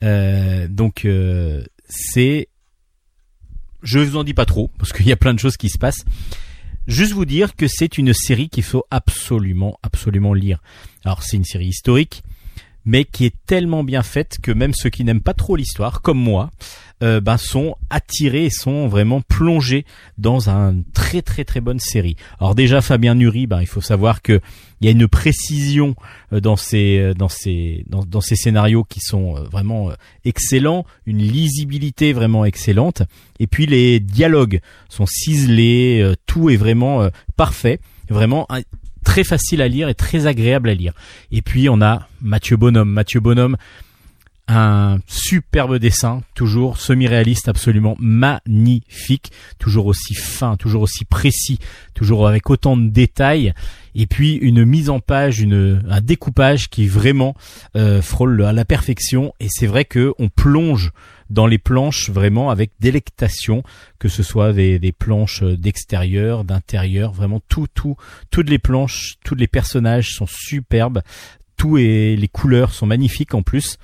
Euh, 0.03 0.69
donc 0.69 1.05
euh, 1.05 1.64
c'est, 1.88 2.49
je 3.83 3.99
vous 3.99 4.17
en 4.17 4.25
dis 4.25 4.35
pas 4.35 4.47
trop 4.47 4.71
parce 4.79 4.93
qu'il 4.93 5.07
y 5.07 5.12
a 5.12 5.17
plein 5.17 5.35
de 5.35 5.38
choses 5.38 5.57
qui 5.57 5.69
se 5.69 5.79
passent. 5.79 6.05
Juste 6.87 7.12
vous 7.12 7.27
dire 7.27 7.55
que 7.55 7.69
c'est 7.69 7.99
une 7.99 8.14
série 8.14 8.49
qu'il 8.49 8.62
faut 8.62 8.85
absolument, 8.91 9.79
absolument 9.83 10.33
lire. 10.33 10.62
Alors 11.05 11.23
c'est 11.23 11.37
une 11.37 11.45
série 11.45 11.69
historique, 11.69 12.23
mais 12.88 13.05
qui 13.05 13.27
est 13.27 13.35
tellement 13.44 13.85
bien 13.85 14.03
faite 14.03 14.38
que 14.42 14.51
même 14.51 14.72
ceux 14.72 14.88
qui 14.88 15.05
n'aiment 15.05 15.20
pas 15.20 15.35
trop 15.35 15.57
l'histoire, 15.57 16.01
comme 16.01 16.18
moi, 16.18 16.51
euh, 17.03 17.20
ben, 17.20 17.37
sont 17.37 17.77
attirés 17.90 18.46
et 18.46 18.51
sont 18.51 18.88
vraiment 18.88 19.20
plongés 19.20 19.84
dans 20.16 20.49
une 20.49 20.84
très 20.95 21.20
très 21.20 21.45
très 21.45 21.61
bonne 21.61 21.78
série. 21.80 22.16
Alors 22.41 22.55
déjà 22.55 22.80
Fabien 22.80 23.14
Nury, 23.14 23.47
ben, 23.47 23.61
il 23.61 23.66
faut 23.66 23.82
savoir 23.82 24.22
que 24.22 24.41
il 24.80 24.86
y 24.86 24.89
a 24.89 24.93
une 24.93 25.07
précision 25.07 25.97
euh, 26.32 26.41
dans 26.41 26.57
ces 26.57 26.97
euh, 26.99 27.12
dans 27.12 27.28
ces 27.28 27.84
dans, 27.89 28.07
dans 28.07 28.22
ces 28.22 28.36
scénarios 28.36 28.84
qui 28.84 29.01
sont 29.01 29.34
vraiment 29.34 29.91
excellents, 30.24 30.86
une 31.05 31.18
lisibilité 31.18 32.14
vraiment 32.14 32.47
excellente, 32.47 33.03
et 33.39 33.47
puis 33.47 33.66
les 33.66 34.01
dialogues 34.01 34.61
sont 34.89 35.07
ciselés, 35.07 36.14
tout 36.24 36.49
est 36.49 36.57
vraiment 36.57 37.07
parfait, 37.36 37.80
vraiment 38.09 38.49
très 39.05 39.24
facile 39.24 39.62
à 39.62 39.68
lire 39.68 39.88
et 39.88 39.94
très 39.94 40.26
agréable 40.26 40.68
à 40.68 40.74
lire. 40.74 40.92
Et 41.30 41.42
puis 41.42 41.68
on 41.68 41.80
a 41.80 42.09
Mathieu 42.20 42.57
Bonhomme, 42.57 42.90
Mathieu 42.90 43.20
Bonhomme 43.20 43.57
un 44.49 44.99
superbe 45.07 45.76
dessin, 45.76 46.22
toujours 46.34 46.78
semi-réaliste, 46.78 47.49
absolument 47.49 47.96
magnifique, 48.01 49.30
toujours 49.59 49.86
aussi 49.86 50.14
fin, 50.14 50.57
toujours 50.57 50.82
aussi 50.82 51.05
précis, 51.05 51.59
toujours 51.92 52.26
avec 52.26 52.49
autant 52.49 52.76
de 52.76 52.88
détails, 52.88 53.53
et 53.94 54.07
puis 54.07 54.34
une 54.36 54.64
mise 54.64 54.88
en 54.88 55.01
page, 55.01 55.40
une, 55.40 55.82
un 55.90 56.01
découpage 56.01 56.70
qui 56.70 56.86
vraiment 56.86 57.34
euh, 57.76 58.01
frôle 58.01 58.42
à 58.42 58.53
la 58.53 58.64
perfection. 58.64 59.34
Et 59.38 59.49
c'est 59.51 59.66
vrai 59.66 59.84
que 59.84 60.14
on 60.18 60.28
plonge 60.28 60.92
dans 61.31 61.47
les 61.47 61.59
planches 61.59 62.11
vraiment 62.11 62.51
avec 62.51 62.70
délectation, 62.81 63.62
que 63.99 64.09
ce 64.09 64.22
soit 64.22 64.53
des, 64.53 64.79
des 64.79 64.93
planches 64.93 65.43
d'extérieur, 65.43 66.45
d'intérieur, 66.45 67.12
vraiment 67.12 67.41
tout, 67.49 67.66
tout, 67.72 67.97
toutes 68.31 68.49
les 68.49 68.59
planches, 68.59 69.16
tous 69.24 69.35
les 69.35 69.47
personnages 69.47 70.11
sont 70.11 70.26
superbes, 70.29 71.03
tout 71.57 71.76
et 71.76 72.16
les 72.16 72.29
couleurs 72.29 72.72
sont 72.72 72.87
magnifiques 72.87 73.35
en 73.35 73.43
plus. 73.43 73.79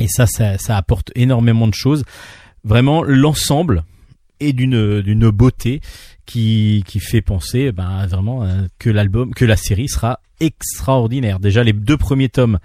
Et 0.00 0.08
ça, 0.08 0.26
ça, 0.26 0.76
apporte 0.76 1.12
énormément 1.14 1.68
de 1.68 1.74
choses. 1.74 2.04
Vraiment, 2.64 3.02
l'ensemble 3.02 3.84
est 4.40 4.52
d'une 4.54 5.02
d'une 5.02 5.30
beauté 5.30 5.80
qui 6.24 6.82
qui 6.86 6.98
fait 6.98 7.20
penser 7.20 7.72
ben 7.72 8.06
vraiment 8.06 8.44
euh, 8.44 8.62
que 8.78 8.88
l'album 8.88 9.34
que 9.34 9.44
la 9.44 9.56
série 9.56 9.88
sera 9.88 10.20
extraordinaire. 10.40 11.40
Déjà 11.40 11.62
les 11.62 11.74
deux 11.74 11.98
premiers 11.98 12.30
tomes 12.30 12.58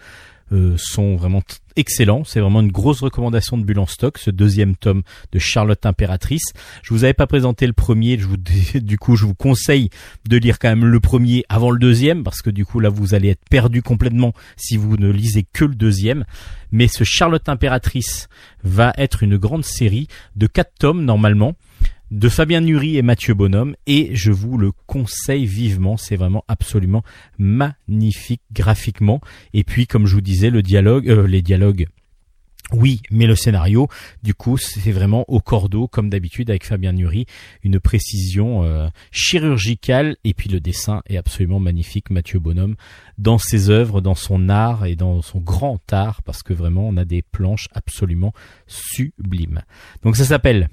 sont 0.78 1.16
vraiment 1.16 1.42
excellents. 1.76 2.24
C'est 2.24 2.40
vraiment 2.40 2.62
une 2.62 2.72
grosse 2.72 3.02
recommandation 3.02 3.58
de 3.58 3.64
Bulle 3.64 3.84
stock, 3.88 4.18
ce 4.18 4.32
deuxième 4.32 4.76
tome 4.76 5.04
de 5.32 5.40
Charlotte 5.40 5.86
Impératrice. 5.86 6.54
Je 6.82 6.94
vous 6.94 7.04
avais 7.04 7.14
pas 7.14 7.28
présenté 7.28 7.68
le 7.68 7.74
premier, 7.74 8.18
du 8.76 8.98
coup 8.98 9.16
je 9.16 9.26
vous 9.26 9.36
conseille 9.36 9.90
de 10.28 10.38
lire 10.38 10.60
quand 10.60 10.70
même 10.70 10.86
le 10.86 11.00
premier 11.00 11.46
avant 11.50 11.72
le 11.72 11.80
deuxième, 11.80 12.24
parce 12.24 12.42
que 12.42 12.50
du 12.50 12.66
coup 12.66 12.80
là 12.80 12.90
vous 12.90 13.14
allez 13.14 13.30
être 13.30 13.44
perdu 13.50 13.82
complètement 13.82 14.34
si 14.56 14.78
vous 14.78 14.98
ne 14.98 15.10
lisez 15.10 15.46
que 15.52 15.66
le 15.66 15.76
deuxième. 15.76 16.26
Mais 16.72 16.88
ce 16.88 17.04
Charlotte 17.04 17.48
Impératrice 17.48 18.28
va 18.64 18.94
être 18.98 19.24
une 19.24 19.38
grande 19.38 19.66
série 19.66 20.08
de 20.36 20.48
quatre 20.48 20.74
tomes 20.80 21.06
normalement. 21.06 21.56
De 22.12 22.30
Fabien 22.30 22.62
Nury 22.62 22.98
et 22.98 23.02
Mathieu 23.02 23.34
Bonhomme 23.34 23.76
et 23.88 24.16
je 24.16 24.32
vous 24.32 24.58
le 24.58 24.72
conseille 24.86 25.46
vivement, 25.46 25.98
c'est 25.98 26.16
vraiment 26.16 26.44
absolument 26.48 27.04
magnifique 27.38 28.42
graphiquement 28.52 29.22
et 29.54 29.64
puis 29.64 29.88
comme 29.88 30.06
je 30.06 30.16
vous 30.16 30.22
disais 30.22 30.50
le 30.50 30.62
dialogue 30.62 31.10
euh, 31.10 31.28
les 31.28 31.42
dialogues 31.42 31.88
oui, 32.72 33.02
mais 33.12 33.28
le 33.28 33.36
scénario, 33.36 33.88
du 34.24 34.34
coup, 34.34 34.58
c'est 34.58 34.92
vraiment 34.92 35.24
au 35.28 35.40
cordeau, 35.40 35.88
comme 35.88 36.10
d'habitude 36.10 36.50
avec 36.50 36.66
Fabien 36.66 36.94
Nury, 36.94 37.28
une 37.62 37.80
précision 37.80 38.64
euh, 38.64 38.88
chirurgicale, 39.12 40.18
et 40.24 40.34
puis 40.34 40.50
le 40.50 40.60
dessin 40.60 41.04
est 41.08 41.18
absolument 41.18 41.60
magnifique, 41.60 42.10
Mathieu 42.10 42.40
Bonhomme, 42.40 42.76
dans 43.20 43.38
ses 43.38 43.70
œuvres, 43.70 44.02
dans 44.02 44.16
son 44.16 44.50
art 44.50 44.88
et 44.88 44.96
dans 44.96 45.22
son 45.22 45.40
grand 45.40 45.80
art, 45.94 46.24
parce 46.24 46.42
que 46.42 46.54
vraiment, 46.54 46.88
on 46.88 46.98
a 46.98 47.06
des 47.06 47.22
planches 47.22 47.68
absolument 47.72 48.34
sublimes. 48.66 49.62
Donc 50.02 50.16
ça 50.16 50.26
s'appelle 50.26 50.70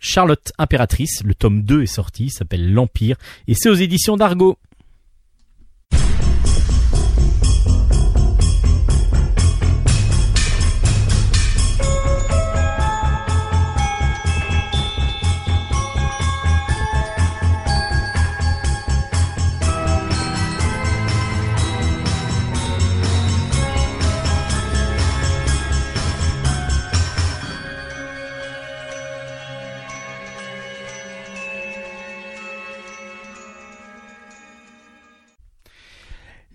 Charlotte 0.00 0.52
Impératrice, 0.58 1.22
le 1.24 1.34
tome 1.34 1.62
2 1.62 1.82
est 1.82 1.86
sorti, 1.86 2.30
s'appelle 2.30 2.72
L'Empire, 2.72 3.16
et 3.46 3.54
c'est 3.54 3.68
aux 3.68 3.74
éditions 3.74 4.16
d'Argo. 4.16 4.58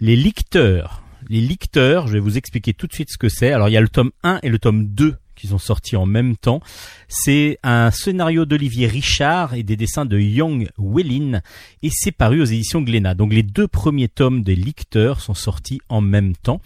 Les 0.05 0.17
licteurs. 0.17 1.01
Les 1.29 1.39
licteurs, 1.39 2.07
je 2.07 2.13
vais 2.15 2.19
vous 2.19 2.37
expliquer 2.37 2.73
tout 2.73 2.87
de 2.87 2.93
suite 2.93 3.09
ce 3.09 3.17
que 3.17 3.29
c'est. 3.29 3.53
Alors 3.53 3.69
il 3.69 3.71
y 3.71 3.77
a 3.77 3.79
le 3.79 3.87
tome 3.87 4.11
1 4.23 4.41
et 4.43 4.49
le 4.49 4.59
tome 4.59 4.87
2 4.87 5.15
qui 5.33 5.47
sont 5.47 5.57
sortis 5.57 5.95
en 5.95 6.05
même 6.05 6.35
temps. 6.35 6.59
C'est 7.07 7.57
un 7.63 7.89
scénario 7.89 8.43
d'Olivier 8.43 8.87
Richard 8.87 9.53
et 9.53 9.63
des 9.63 9.77
dessins 9.77 10.03
de 10.03 10.19
Young 10.19 10.67
Willin 10.77 11.39
et 11.83 11.89
c'est 11.89 12.11
paru 12.11 12.41
aux 12.41 12.45
éditions 12.45 12.81
Glénat. 12.81 13.13
Donc 13.13 13.31
les 13.31 13.43
deux 13.43 13.69
premiers 13.69 14.09
tomes 14.09 14.43
des 14.43 14.57
licteurs 14.57 15.21
sont 15.21 15.35
sortis 15.35 15.79
en 15.87 16.01
même 16.01 16.35
temps. 16.35 16.59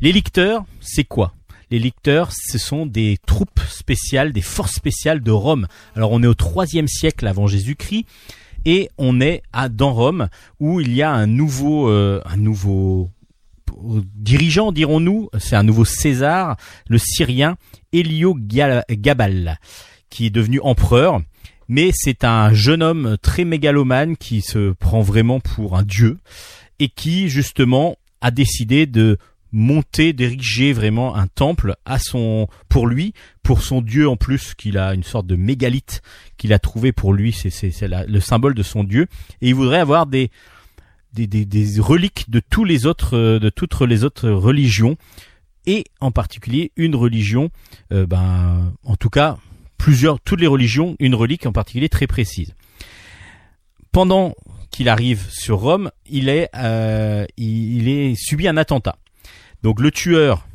Les 0.00 0.10
licteurs, 0.10 0.64
c'est 0.80 1.04
quoi? 1.04 1.34
Les 1.70 1.78
licteurs, 1.78 2.32
ce 2.32 2.58
sont 2.58 2.84
des 2.84 3.16
troupes 3.26 3.60
spéciales, 3.68 4.32
des 4.32 4.40
forces 4.40 4.74
spéciales 4.74 5.20
de 5.20 5.30
Rome. 5.30 5.68
Alors 5.94 6.10
on 6.10 6.20
est 6.20 6.26
au 6.26 6.34
troisième 6.34 6.88
siècle 6.88 7.28
avant 7.28 7.46
Jésus-Christ 7.46 8.06
et 8.66 8.90
on 8.98 9.20
est 9.20 9.42
à 9.54 9.70
dans 9.70 9.94
Rome 9.94 10.28
où 10.60 10.80
il 10.80 10.92
y 10.92 11.02
a 11.02 11.10
un 11.10 11.26
nouveau 11.26 11.88
euh, 11.88 12.20
un 12.26 12.36
nouveau 12.36 13.10
dirigeant 14.14 14.72
dirons-nous, 14.72 15.28
c'est 15.38 15.56
un 15.56 15.62
nouveau 15.62 15.84
César, 15.84 16.56
le 16.88 16.98
Syrien 16.98 17.56
Héliogabal 17.92 19.58
qui 20.10 20.26
est 20.26 20.30
devenu 20.30 20.60
empereur. 20.60 21.20
Mais 21.68 21.90
c'est 21.92 22.24
un 22.24 22.52
jeune 22.54 22.82
homme 22.82 23.16
très 23.20 23.44
mégalomane 23.44 24.16
qui 24.16 24.40
se 24.40 24.72
prend 24.72 25.00
vraiment 25.00 25.40
pour 25.40 25.76
un 25.76 25.82
dieu 25.82 26.18
et 26.78 26.88
qui 26.88 27.28
justement 27.28 27.96
a 28.20 28.30
décidé 28.30 28.86
de 28.86 29.18
monter, 29.56 30.12
d'ériger 30.12 30.74
vraiment 30.74 31.16
un 31.16 31.26
temple 31.26 31.76
à 31.86 31.98
son, 31.98 32.46
pour 32.68 32.86
lui, 32.86 33.14
pour 33.42 33.62
son 33.62 33.80
dieu 33.80 34.06
en 34.06 34.16
plus, 34.16 34.54
qu'il 34.54 34.76
a 34.76 34.92
une 34.92 35.02
sorte 35.02 35.26
de 35.26 35.34
mégalithe 35.34 36.02
qu'il 36.36 36.52
a 36.52 36.58
trouvé 36.58 36.92
pour 36.92 37.14
lui, 37.14 37.32
c'est, 37.32 37.48
c'est, 37.48 37.88
le 37.88 38.20
symbole 38.20 38.54
de 38.54 38.62
son 38.62 38.84
dieu, 38.84 39.06
et 39.40 39.48
il 39.48 39.54
voudrait 39.54 39.78
avoir 39.78 40.04
des, 40.04 40.30
reliques 41.78 42.28
de 42.28 42.40
tous 42.40 42.64
les 42.64 42.84
autres, 42.84 43.16
euh, 43.16 43.38
de 43.38 43.48
toutes 43.48 43.80
les 43.80 44.04
autres 44.04 44.28
religions, 44.28 44.98
et 45.64 45.84
en 46.00 46.10
particulier 46.10 46.70
une 46.76 46.94
religion, 46.94 47.48
euh, 47.94 48.06
ben, 48.06 48.74
en 48.84 48.96
tout 48.96 49.10
cas, 49.10 49.38
plusieurs, 49.78 50.20
toutes 50.20 50.42
les 50.42 50.46
religions, 50.46 50.96
une 51.00 51.14
relique 51.14 51.46
en 51.46 51.52
particulier 51.52 51.88
très 51.88 52.06
précise. 52.06 52.54
Pendant 53.90 54.34
qu'il 54.70 54.90
arrive 54.90 55.26
sur 55.30 55.60
Rome, 55.60 55.90
il 56.04 56.28
est, 56.28 56.50
euh, 56.54 57.24
il 57.38 57.88
est 57.88 58.14
subi 58.16 58.48
un 58.48 58.58
attentat. 58.58 58.98
Donc 59.62 59.80
le 59.80 59.90
tueur 59.90 60.46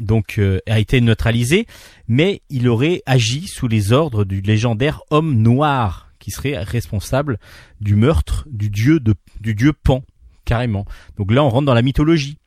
donc 0.00 0.38
euh, 0.38 0.58
a 0.66 0.80
été 0.80 1.00
neutralisé, 1.00 1.66
mais 2.08 2.42
il 2.50 2.68
aurait 2.68 3.02
agi 3.06 3.46
sous 3.46 3.68
les 3.68 3.92
ordres 3.92 4.24
du 4.24 4.40
légendaire 4.40 5.00
homme 5.10 5.40
noir 5.40 6.10
qui 6.18 6.30
serait 6.30 6.58
responsable 6.58 7.38
du 7.80 7.96
meurtre 7.96 8.46
du 8.50 8.70
dieu 8.70 8.98
de, 8.98 9.14
du 9.40 9.54
dieu 9.54 9.72
Pan 9.72 10.02
carrément. 10.44 10.84
Donc 11.16 11.30
là 11.32 11.44
on 11.44 11.48
rentre 11.48 11.66
dans 11.66 11.74
la 11.74 11.82
mythologie. 11.82 12.38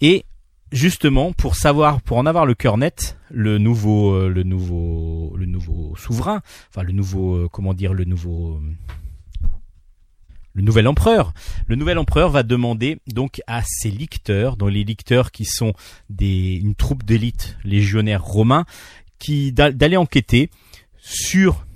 Et 0.00 0.24
justement 0.72 1.32
pour 1.32 1.54
savoir 1.54 2.02
pour 2.02 2.18
en 2.18 2.26
avoir 2.26 2.46
le 2.46 2.54
cœur 2.54 2.78
net, 2.78 3.18
le 3.30 3.58
nouveau 3.58 4.14
euh, 4.14 4.28
le 4.28 4.42
nouveau 4.42 5.34
le 5.36 5.46
nouveau 5.46 5.94
souverain, 5.96 6.40
enfin 6.70 6.82
le 6.82 6.92
nouveau 6.92 7.36
euh, 7.36 7.48
comment 7.50 7.74
dire 7.74 7.94
le 7.94 8.04
nouveau 8.04 8.60
le 10.54 10.62
nouvel 10.62 10.86
empereur. 10.86 11.34
Le 11.66 11.76
nouvel 11.76 11.98
empereur 11.98 12.30
va 12.30 12.42
demander 12.42 12.98
donc 13.06 13.42
à 13.46 13.62
ses 13.64 13.90
licteurs, 13.90 14.56
dont 14.56 14.68
les 14.68 14.84
licteurs 14.84 15.32
qui 15.32 15.44
sont 15.44 15.74
des, 16.08 16.54
une 16.54 16.74
troupe 16.74 17.02
d'élite 17.02 17.58
légionnaires 17.64 18.24
romains, 18.24 18.64
qui 19.18 19.52
d'aller 19.52 19.96
enquêter 19.96 20.50
sur 20.98 21.66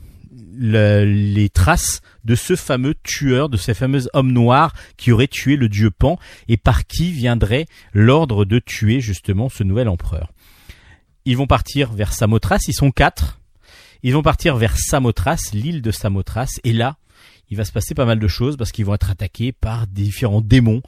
les 0.61 1.49
traces 1.51 2.01
de 2.25 2.35
ce 2.35 2.57
fameux 2.57 2.95
tueur, 3.03 3.49
de 3.49 3.57
ces 3.57 3.75
fameux 3.75 4.09
hommes 4.13 4.33
noirs 4.33 4.73
qui 4.97 5.13
aurait 5.13 5.29
tué 5.29 5.57
le 5.57 5.69
dieu 5.69 5.91
Pan 5.91 6.19
et 6.49 6.57
par 6.57 6.87
qui 6.87 7.13
viendrait 7.13 7.67
l'ordre 7.93 8.45
de 8.45 8.59
tuer 8.59 9.01
justement 9.01 9.49
ce 9.49 9.63
nouvel 9.63 9.89
empereur. 9.89 10.33
Ils 11.25 11.37
vont 11.37 11.47
partir 11.47 11.93
vers 11.93 12.13
Samothrace, 12.13 12.69
ils 12.69 12.75
sont 12.75 12.91
quatre. 12.91 13.41
Ils 14.03 14.15
vont 14.15 14.23
partir 14.23 14.57
vers 14.57 14.79
Samothrace, 14.79 15.53
l'île 15.53 15.83
de 15.83 15.91
Samothrace, 15.91 16.61
et 16.65 16.73
là, 16.73 16.97
il 17.51 17.57
va 17.57 17.65
se 17.65 17.73
passer 17.73 17.95
pas 17.95 18.05
mal 18.05 18.19
de 18.19 18.29
choses 18.29 18.57
parce 18.57 18.73
qu'ils 18.73 18.85
vont 18.85 18.95
être 18.95 19.11
attaqués 19.11 19.53
par 19.53 19.87
différents 19.87 20.41
démons 20.41 20.83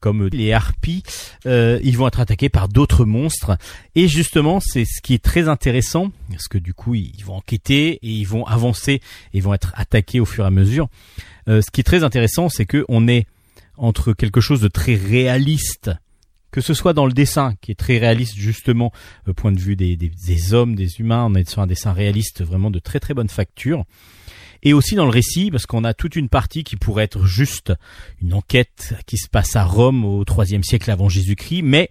comme 0.00 0.28
les 0.28 0.52
harpies, 0.52 1.02
euh, 1.46 1.80
ils 1.82 1.96
vont 1.96 2.06
être 2.06 2.20
attaqués 2.20 2.48
par 2.48 2.68
d'autres 2.68 3.04
monstres. 3.04 3.56
Et 3.94 4.08
justement, 4.08 4.60
c'est 4.60 4.84
ce 4.84 5.00
qui 5.02 5.14
est 5.14 5.22
très 5.22 5.48
intéressant, 5.48 6.12
parce 6.30 6.48
que 6.48 6.58
du 6.58 6.74
coup, 6.74 6.94
ils 6.94 7.24
vont 7.24 7.34
enquêter 7.34 7.94
et 8.02 8.10
ils 8.10 8.26
vont 8.26 8.44
avancer 8.46 9.00
et 9.32 9.40
vont 9.40 9.54
être 9.54 9.72
attaqués 9.74 10.20
au 10.20 10.24
fur 10.24 10.44
et 10.44 10.46
à 10.46 10.50
mesure. 10.50 10.88
Euh, 11.48 11.62
ce 11.62 11.70
qui 11.70 11.80
est 11.80 11.84
très 11.84 12.04
intéressant, 12.04 12.48
c'est 12.48 12.66
que 12.66 12.84
on 12.88 13.08
est 13.08 13.26
entre 13.76 14.12
quelque 14.12 14.40
chose 14.40 14.60
de 14.60 14.68
très 14.68 14.94
réaliste, 14.94 15.90
que 16.50 16.60
ce 16.60 16.72
soit 16.72 16.92
dans 16.92 17.06
le 17.06 17.12
dessin, 17.12 17.54
qui 17.60 17.72
est 17.72 17.76
très 17.76 17.98
réaliste 17.98 18.36
justement, 18.36 18.92
au 19.26 19.34
point 19.34 19.52
de 19.52 19.58
vue 19.58 19.76
des, 19.76 19.96
des, 19.96 20.08
des 20.10 20.54
hommes, 20.54 20.74
des 20.74 21.00
humains, 21.00 21.26
on 21.28 21.34
est 21.34 21.48
sur 21.48 21.62
un 21.62 21.66
dessin 21.66 21.92
réaliste 21.92 22.44
vraiment 22.44 22.70
de 22.70 22.78
très 22.78 23.00
très 23.00 23.12
bonne 23.12 23.28
facture 23.28 23.84
et 24.62 24.72
aussi 24.72 24.94
dans 24.94 25.04
le 25.04 25.10
récit 25.10 25.50
parce 25.50 25.66
qu'on 25.66 25.84
a 25.84 25.94
toute 25.94 26.16
une 26.16 26.28
partie 26.28 26.64
qui 26.64 26.76
pourrait 26.76 27.04
être 27.04 27.24
juste 27.24 27.72
une 28.22 28.34
enquête 28.34 28.94
qui 29.06 29.16
se 29.16 29.28
passe 29.28 29.56
à 29.56 29.64
Rome 29.64 30.04
au 30.04 30.24
IIIe 30.24 30.64
siècle 30.64 30.90
avant 30.90 31.08
Jésus-Christ, 31.08 31.62
mais 31.62 31.90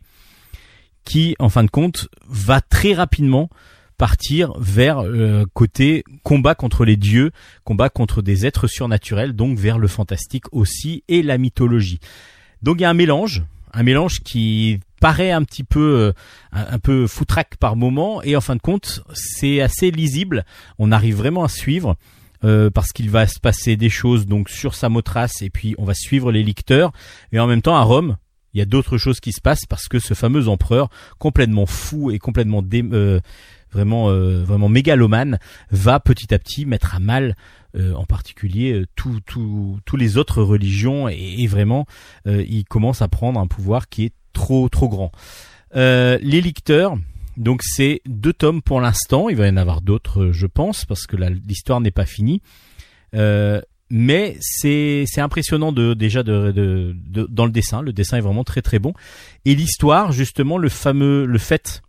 qui, 1.04 1.36
en 1.40 1.50
fin 1.50 1.64
de 1.64 1.70
compte, 1.70 2.10
va 2.28 2.62
très 2.62 2.94
rapidement 2.94 3.50
partir 3.98 4.52
vers 4.60 5.00
euh, 5.00 5.46
côté 5.54 6.04
combat 6.24 6.56
contre 6.56 6.84
les 6.84 6.98
dieux, 6.98 7.32
combat 7.64 7.90
contre 7.90 8.22
des 8.22 8.46
êtres 8.46 8.68
surnaturels, 8.68 9.34
donc 9.34 9.58
vers 9.58 9.78
le 9.78 9.88
fantastique 9.88 10.46
aussi 10.52 11.04
et 11.08 11.24
la 11.24 11.38
mythologie. 11.38 12.00
Donc 12.62 12.80
il 12.80 12.82
y 12.82 12.86
a 12.86 12.90
un 12.90 12.96
mélange, 12.96 13.44
un 13.74 13.84
mélange 13.84 14.20
qui 14.22 14.80
paraît 15.00 15.32
un 15.32 15.44
petit 15.44 15.64
peu 15.64 15.80
euh, 15.80 16.14
un, 16.52 16.80
peu 16.80 17.08
foutraque 17.08 17.58
par 17.58 17.76
moment 17.76 18.22
et 18.24 18.36
en 18.36 18.42
fin 18.42 18.56
de 18.56 18.62
compte 18.62 19.04
c'est 19.14 19.62
assez 19.62 19.92
lisible. 19.92 20.46
On 20.80 20.92
arrive 20.92 21.16
vraiment 21.16 21.44
à 21.44 21.50
suivre. 21.50 21.96
Euh, 22.46 22.70
parce 22.70 22.92
qu'il 22.92 23.10
va 23.10 23.26
se 23.26 23.40
passer 23.40 23.76
des 23.76 23.90
choses 23.90 24.28
donc 24.28 24.50
sur 24.50 24.76
Samothrace 24.76 25.42
et 25.42 25.50
puis 25.50 25.74
on 25.80 25.84
va 25.84 25.96
suivre 25.96 26.32
les 26.32 26.44
licteurs. 26.44 26.92
Et 27.32 27.40
en 27.40 27.48
même 27.48 27.64
temps 27.64 27.76
à 27.76 27.82
Rome 27.82 28.18
il 28.54 28.60
y 28.60 28.62
a 28.62 28.66
d'autres 28.66 28.98
choses 28.98 29.20
qui 29.20 29.32
se 29.32 29.42
passent 29.42 29.66
parce 29.68 29.88
que 29.88 30.00
ce 30.00 30.14
fameux 30.14 30.48
empereur 30.48 30.90
complètement 31.18 31.66
fou 31.66 32.12
et 32.12 32.20
complètement 32.20 32.64
euh, 32.74 33.20
vraiment 33.72 34.10
euh, 34.10 34.44
vraiment 34.44 34.70
mégalomane 34.70 35.40
va 35.72 36.00
petit 36.00 36.34
à 36.34 36.40
petit 36.40 36.66
mettre 36.66 36.96
à 36.96 37.00
mal 37.00 37.36
en 37.78 38.06
particulier 38.06 38.86
tous 38.96 39.98
les 39.98 40.16
autres 40.16 40.42
religions 40.42 41.10
et, 41.10 41.36
et 41.40 41.48
vraiment 41.48 41.86
il 42.26 42.64
commence 42.64 43.02
à 43.02 43.10
prendre 43.10 43.38
un 43.38 43.48
pouvoir 43.48 43.90
qui 43.90 44.06
est 44.06 44.14
trop 44.32 44.70
trop 44.70 44.88
grand. 44.88 45.12
Les 45.74 46.40
licteurs 46.40 46.96
donc 47.38 47.62
c'est 47.64 48.02
deux 48.06 48.34
tomes 48.34 48.62
pour 48.62 48.82
l'instant. 48.82 49.30
Il 49.30 49.36
va 49.36 49.48
y 49.48 49.50
en 49.50 49.58
avoir 49.58 49.82
d'autres, 49.82 50.32
je 50.32 50.48
pense, 50.48 50.86
parce 50.86 51.06
que 51.06 51.16
l'histoire 51.16 51.82
n'est 51.82 51.92
pas 51.92 52.06
finie. 52.06 52.42
Euh, 53.14 53.62
mais 53.90 54.38
c'est 54.40 55.06
impressionnant 55.18 55.72
de 55.72 55.94
déjà 55.94 56.24
de, 56.24 56.52
de, 56.52 57.28
dans 57.30 57.46
le 57.46 57.52
dessin. 57.52 57.82
Le 57.82 57.94
dessin 57.94 58.18
est 58.18 58.22
vraiment 58.22 58.44
très 58.44 58.62
très 58.62 58.80
bon. 58.80 58.94
Et 59.46 59.56
l'histoire, 59.56 60.12
justement, 60.12 60.58
le 60.58 60.70
fameux 60.70 61.26
le 61.26 61.38
fait 61.38 61.82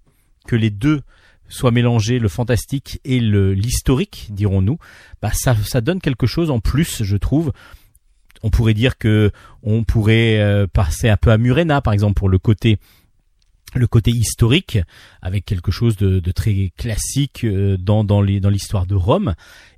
que 0.46 0.56
les 0.56 0.70
deux 0.70 1.00
soit 1.48 1.70
mélangé 1.70 2.18
le 2.18 2.28
fantastique 2.28 3.00
et 3.04 3.20
l'historique, 3.20 4.28
dirons-nous, 4.30 4.78
bah 5.22 5.30
ça 5.32 5.54
ça 5.64 5.80
donne 5.80 6.00
quelque 6.00 6.26
chose 6.26 6.50
en 6.50 6.60
plus, 6.60 7.02
je 7.02 7.16
trouve. 7.16 7.52
On 8.42 8.50
pourrait 8.50 8.74
dire 8.74 8.98
que 8.98 9.30
on 9.62 9.84
pourrait 9.84 10.38
euh, 10.38 10.66
passer 10.66 11.08
un 11.08 11.16
peu 11.16 11.30
à 11.30 11.38
Murena 11.38 11.80
par 11.80 11.92
exemple 11.92 12.14
pour 12.14 12.28
le 12.28 12.38
côté 12.38 12.78
le 13.78 13.86
côté 13.86 14.10
historique 14.10 14.78
avec 15.22 15.44
quelque 15.44 15.70
chose 15.70 15.96
de, 15.96 16.20
très 16.32 16.72
classique 16.76 17.44
euh, 17.44 17.76
dans 17.76 18.04
dans 18.04 18.20
l'histoire 18.20 18.86
de 18.86 18.94
Rome. 18.94 19.34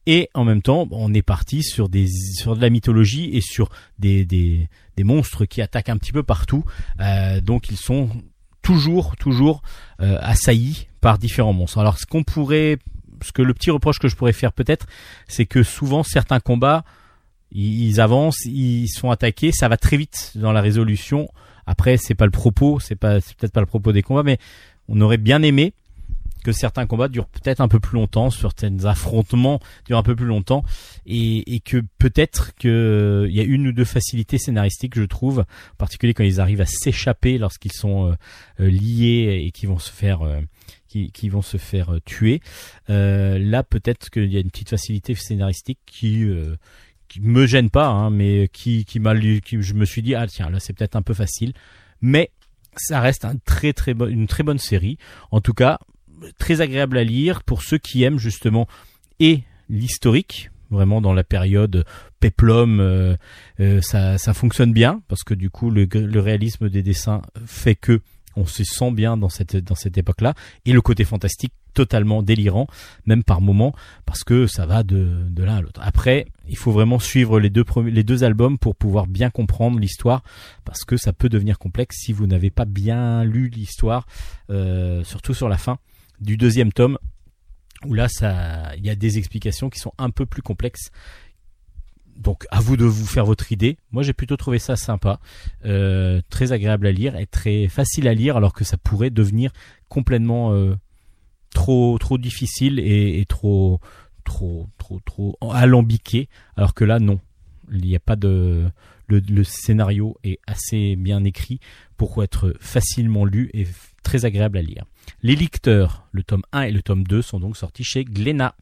Et 0.07 0.31
en 0.35 0.45
même 0.45 0.63
temps 0.63 0.89
on 0.91 1.13
est 1.15 1.23
parti 1.23 1.63
sur 1.63 1.89
des 1.89 2.09
sur 2.09 2.57
de 2.57 2.63
la 2.63 2.71
mythologie 2.71 3.31
et 3.37 3.41
sur 3.41 3.71
des 3.99 4.25
des, 4.25 4.69
des 4.97 5.05
monstres 5.05 5.45
qui 5.45 5.61
attaquent 5.63 5.91
un 5.91 5.99
petit 5.99 6.13
peu 6.13 6.23
partout. 6.23 6.65
Euh, 7.01 7.41
donc 7.41 7.71
ils 7.71 7.77
sont 7.77 8.11
toujours 8.63 9.17
toujours 9.17 9.63
euh, 10.01 10.19
assaillis 10.21 10.89
par 11.01 11.19
différents 11.19 11.53
monstres. 11.53 11.79
Alors 11.79 11.99
ce 11.99 12.07
qu'on 12.07 12.25
pourrait 12.25 12.79
ce 13.23 13.33
que 13.33 13.43
le 13.43 13.55
petit 13.55 13.71
reproche 13.71 13.99
que 13.99 14.09
je 14.09 14.17
pourrais 14.17 14.33
faire 14.33 14.53
peut-être 14.53 14.87
c'est 15.27 15.47
que 15.47 15.63
souvent 15.63 16.03
certains 16.03 16.41
combats 16.41 16.85
ils 17.51 18.01
avancent 18.01 18.45
ils 18.45 18.89
sont 18.89 19.11
attaqués 19.11 19.51
ça 19.53 19.69
va 19.69 19.77
très 19.77 19.97
vite 19.97 20.33
dans 20.37 20.53
la 20.53 20.61
résolution 20.61 21.29
après, 21.69 21.99
c'est 21.99 22.15
pas 22.15 22.25
le 22.25 22.31
propos, 22.31 22.81
c'est 22.81 22.97
pas, 22.97 23.21
peut-être 23.21 23.53
pas 23.53 23.61
le 23.61 23.67
propos 23.67 23.93
des 23.93 24.03
combats, 24.03 24.23
mais 24.23 24.39
on 24.89 25.01
aurait 25.03 25.19
bien 25.19 25.43
aimé 25.43 25.75
que 26.43 26.51
certains 26.51 26.87
combats 26.87 27.09
durent 27.09 27.27
peut-être 27.27 27.61
un 27.61 27.69
peu 27.69 27.79
plus 27.79 27.97
longtemps, 27.97 28.31
certains 28.31 28.87
affrontements 28.87 29.61
durent 29.87 29.99
un 29.99 30.03
peu 30.03 30.17
plus 30.17 30.25
longtemps, 30.25 30.65
et, 31.05 31.61
que 31.63 31.83
peut-être 31.99 32.55
que 32.55 33.27
il 33.29 33.37
y 33.37 33.41
a 33.41 33.43
une 33.43 33.67
ou 33.69 33.73
deux 33.73 33.85
facilités 33.85 34.39
scénaristiques, 34.39 34.95
je 34.95 35.03
trouve, 35.03 35.41
en 35.41 35.77
particulier 35.77 36.15
quand 36.15 36.25
ils 36.25 36.41
arrivent 36.41 36.63
à 36.63 36.67
s'échapper 36.67 37.37
lorsqu'ils 37.37 37.73
sont 37.73 38.07
euh, 38.07 38.15
euh, 38.61 38.71
liés 38.71 39.43
et 39.45 39.51
qui 39.51 39.67
vont 39.67 39.79
se 39.79 39.93
faire 39.93 40.23
euh, 40.23 40.41
qui, 40.89 41.29
vont 41.29 41.43
se 41.43 41.59
faire 41.59 41.99
tuer. 42.07 42.41
là, 42.89 43.63
peut-être 43.63 44.09
qu'il 44.09 44.33
y 44.33 44.39
a 44.39 44.41
une 44.41 44.51
petite 44.51 44.71
facilité 44.71 45.15
scénaristique 45.15 45.79
qui 45.85 46.27
qui 47.09 47.21
me 47.21 47.47
gêne 47.47 47.71
pas, 47.71 47.87
hein, 47.87 48.11
mais 48.11 48.49
qui, 48.53 48.85
qui 48.85 49.01
m'a 49.01 49.19
qui, 49.19 49.63
je 49.63 49.75
me 49.75 49.85
suis 49.85 50.03
dit, 50.03 50.15
ah 50.15 50.27
tiens, 50.27 50.51
là 50.51 50.61
c'est 50.61 50.73
peut-être 50.73 50.97
un 50.97 51.03
peu 51.03 51.15
facile. 51.15 51.53
Mais 52.01 52.31
ça 52.77 53.01
reste 53.01 53.25
un 53.25 53.37
très, 53.37 53.73
très 53.73 53.93
une 53.93 54.27
très 54.27 54.43
bonne 54.43 54.59
série. 54.59 54.99
En 55.31 55.41
tout 55.41 55.55
cas, 55.55 55.79
très 56.39 56.61
agréable 56.61 56.99
à 56.99 57.05
lire 57.05 57.43
pour 57.43 57.63
ceux 57.63 57.79
qui 57.79 58.03
aiment 58.03 58.19
justement 58.19 58.69
et 59.21 59.43
l'historique, 59.69 60.51
vraiment 60.71 61.01
dans 61.01 61.13
la 61.13 61.25
période 61.25 61.85
peplum, 62.21 62.81
euh, 62.81 63.17
euh, 63.61 63.81
ça, 63.81 64.19
ça 64.19 64.35
fonctionne 64.35 64.73
bien 64.73 65.03
parce 65.09 65.25
que 65.25 65.35
du 65.35 65.51
coup 65.51 65.71
le 65.71 66.21
réalisme 66.21 66.69
des 66.69 66.83
dessins 66.83 67.23
fait 67.47 67.75
que 67.75 68.01
on 68.37 68.47
se 68.47 68.65
sent 68.65 68.91
bien 68.93 69.17
dans 69.17 69.29
cette 69.29 69.57
dans 69.57 69.75
cette 69.75 69.99
époque-là 69.99 70.35
et 70.65 70.73
le 70.73 70.81
côté 70.81 71.05
fantastique 71.05 71.53
totalement 71.75 72.23
délirant 72.23 72.67
même 73.07 73.23
par 73.23 73.41
moments 73.41 73.75
parce 74.05 74.25
que 74.25 74.47
ça 74.47 74.67
va 74.67 74.83
de 74.83 75.27
de 75.29 75.43
l'un 75.45 75.57
à 75.57 75.61
l'autre. 75.61 75.81
Après, 75.85 76.27
il 76.49 76.57
faut 76.57 76.73
vraiment 76.73 76.99
suivre 76.99 77.39
les 77.39 77.51
deux 77.51 77.65
premiers, 77.65 77.91
les 77.91 78.03
deux 78.03 78.25
albums 78.25 78.59
pour 78.59 78.75
pouvoir 78.75 79.07
bien 79.07 79.31
comprendre 79.31 79.79
l'histoire 79.79 80.23
parce 80.65 80.85
que 80.85 80.97
ça 80.97 81.13
peut 81.13 81.29
devenir 81.29 81.59
complexe 81.59 81.97
si 82.01 82.13
vous 82.13 82.27
n'avez 82.27 82.51
pas 82.51 82.65
bien 82.65 83.25
lu 83.25 83.49
l'histoire 83.49 84.07
euh, 84.51 85.05
surtout 85.05 85.35
sur 85.35 85.49
la 85.49 85.57
fin 85.57 85.79
du 86.21 86.37
deuxième 86.37 86.73
tome 86.73 86.99
où 87.87 87.95
là 87.95 88.09
ça 88.09 88.75
il 88.77 88.85
y 88.85 88.91
a 88.91 88.97
des 88.97 89.19
explications 89.19 89.71
qui 89.71 89.79
sont 89.79 89.93
un 89.99 90.11
peu 90.11 90.27
plus 90.27 90.43
complexes 90.43 90.91
donc 92.19 92.47
à 92.51 92.61
vous 92.61 92.77
de 92.77 92.85
vous 92.85 93.07
faire 93.07 93.25
votre 93.25 93.53
idée. 93.53 93.79
Moi 93.93 94.03
j'ai 94.03 94.13
plutôt 94.13 94.37
trouvé 94.37 94.59
ça 94.59 94.77
sympa, 94.77 95.21
euh, 95.65 96.21
très 96.31 96.53
agréable 96.53 96.87
à 96.87 96.93
lire 96.93 97.17
et 97.17 97.27
très 97.27 97.69
facile 97.69 98.09
à 98.09 98.15
lire 98.15 98.37
alors 98.37 98.53
que 98.53 98.65
ça 98.65 98.77
pourrait 98.77 99.11
devenir 99.11 99.53
complètement 99.89 100.53
euh, 100.53 100.75
trop 101.55 101.97
trop 101.99 102.19
difficile 102.19 102.79
et, 102.81 103.25
trop 103.29 103.81
trop 104.25 104.69
trop 104.79 105.01
trop 105.05 105.39
alambiqué 105.53 106.29
alors 106.57 106.75
que 106.75 106.85
là 106.85 106.99
non. 106.99 107.21
Il 107.71 107.83
n'y 107.83 107.97
a 107.97 108.01
pas 108.01 108.17
de 108.17 108.71
le, 109.09 109.45
scénario 109.45 110.17
est 110.25 110.39
assez 110.47 110.97
bien 110.97 111.25
écrit 111.25 111.61
pour 111.97 112.23
être 112.23 112.55
facilement 112.61 113.25
lu 113.25 113.51
et 113.55 113.67
très 114.03 114.25
agréable 114.25 114.59
à 114.59 114.63
lire. 114.63 114.85
Les 115.23 115.37
lecteurs, 115.37 116.07
le 116.13 116.23
tome 116.23 116.43
1 116.53 116.63
et 116.63 116.71
le 116.71 116.83
tome 116.83 117.05
2 117.05 117.23
sont 117.23 117.41
donc 117.41 117.57
sortis 117.57 117.85
chez 117.85 118.05
Glénat. 118.05 118.55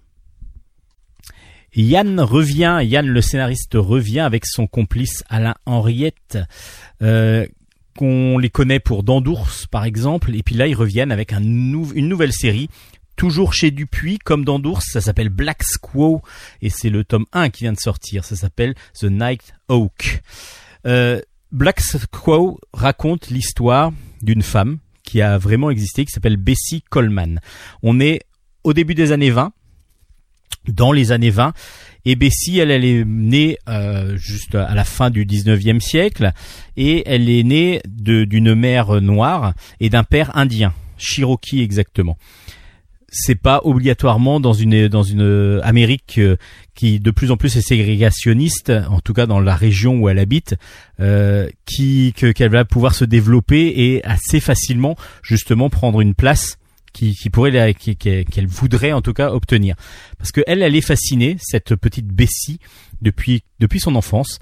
Yann 1.75 2.21
revient, 2.21 2.81
Yann 2.83 3.07
le 3.07 3.21
scénariste 3.21 3.75
revient 3.75 4.21
avec 4.21 4.47
son 4.47 4.67
complice 4.67 5.25
Alain 5.29 5.55
Henriette, 5.67 6.39
euh, 7.03 7.47
qu'on 7.97 8.39
les 8.39 8.51
connaît 8.51 8.81
pour 8.81 9.03
Dandours 9.03 9.49
par 9.71 9.85
exemple, 9.85 10.35
et 10.35 10.43
puis 10.43 10.55
là 10.55 10.67
ils 10.67 10.75
reviennent 10.75 11.13
avec 11.13 11.33
un 11.33 11.43
une 11.43 12.09
nouvelle 12.09 12.33
série, 12.33 12.69
toujours 13.17 13.55
chez 13.55 13.71
Dupuis, 13.71 14.19
comme 14.19 14.45
Dandours, 14.45 14.83
ça 14.83 15.01
s'appelle 15.01 15.31
Black 15.31 15.63
Squaw, 15.63 16.23
et 16.63 16.71
c'est 16.71 16.91
le 16.91 17.05
tome 17.05 17.25
1 17.33 17.51
qui 17.51 17.65
vient 17.65 17.73
de 17.73 17.81
sortir, 17.81 18.25
ça 18.25 18.37
s'appelle 18.37 18.75
The 19.01 19.05
Night 19.05 19.55
Oak. 19.69 20.23
Euh, 20.87 21.21
Black 21.53 21.81
Squaw 21.81 22.61
raconte 22.73 23.29
l'histoire 23.31 23.93
d'une 24.23 24.43
femme 24.43 24.79
qui 25.03 25.23
a 25.23 25.39
vraiment 25.39 25.71
existé, 25.71 26.05
qui 26.05 26.13
s'appelle 26.13 26.37
Bessie 26.37 26.83
Coleman. 26.91 27.41
On 27.83 28.01
est 28.01 28.21
au 28.65 28.73
début 28.73 28.95
des 28.95 29.13
années 29.13 29.31
20, 29.31 29.53
dans 30.69 30.93
les 30.93 31.13
années 31.13 31.31
20. 31.31 31.53
Et 32.09 32.15
Bessie, 32.15 32.61
elle, 32.61 32.71
elle 32.71 32.85
est 32.85 33.05
née 33.05 33.59
euh, 33.69 34.17
juste 34.17 34.55
à 34.55 34.75
la 34.75 34.85
fin 34.85 35.11
du 35.11 35.27
19e 35.27 35.81
siècle 35.81 36.33
et 36.77 37.03
elle 37.05 37.29
est 37.29 37.43
née 37.43 37.81
d'une 37.85 38.55
mère 38.55 39.01
noire 39.03 39.55
et 39.81 39.91
d'un 39.91 40.05
père 40.05 40.37
indien, 40.37 40.73
Cherokee 40.99 41.63
exactement. 41.63 42.17
C'est 43.09 43.35
pas 43.35 43.61
obligatoirement 43.65 44.39
dans 44.39 44.53
une 44.53 44.89
dans 44.89 45.03
une 45.03 45.61
Amérique 45.65 46.19
euh, 46.19 46.37
qui 46.75 47.01
de 47.01 47.11
plus 47.11 47.33
en 47.33 47.37
plus 47.37 47.57
est 47.57 47.61
ségrégationniste, 47.61 48.73
en 48.89 49.01
tout 49.01 49.13
cas 49.13 49.27
dans 49.27 49.41
la 49.41 49.57
région 49.57 49.99
où 49.99 50.09
elle 50.09 50.19
habite, 50.21 50.55
euh, 51.01 51.49
qui 51.65 52.13
qu'elle 52.13 52.51
va 52.51 52.65
pouvoir 52.65 52.95
se 52.95 53.05
développer 53.05 53.73
et 53.75 54.05
assez 54.05 54.39
facilement 54.39 54.97
justement 55.23 55.71
prendre 55.71 56.01
une 56.01 56.15
place 56.15 56.59
qui, 56.97 57.15
qui 57.15 57.29
pourrait 57.29 57.75
qu'elle 57.75 58.47
voudrait 58.47 58.93
en 58.93 59.03
tout 59.03 59.13
cas 59.13 59.31
obtenir. 59.31 59.77
Parce 60.17 60.33
que 60.33 60.41
elle 60.47 60.63
elle 60.63 60.75
est 60.75 60.81
fascinée 60.81 61.37
cette 61.39 61.77
petite 61.77 62.07
Bessie 62.07 62.59
depuis 63.03 63.43
depuis 63.61 63.81
son 63.81 63.95
enfance 63.97 64.39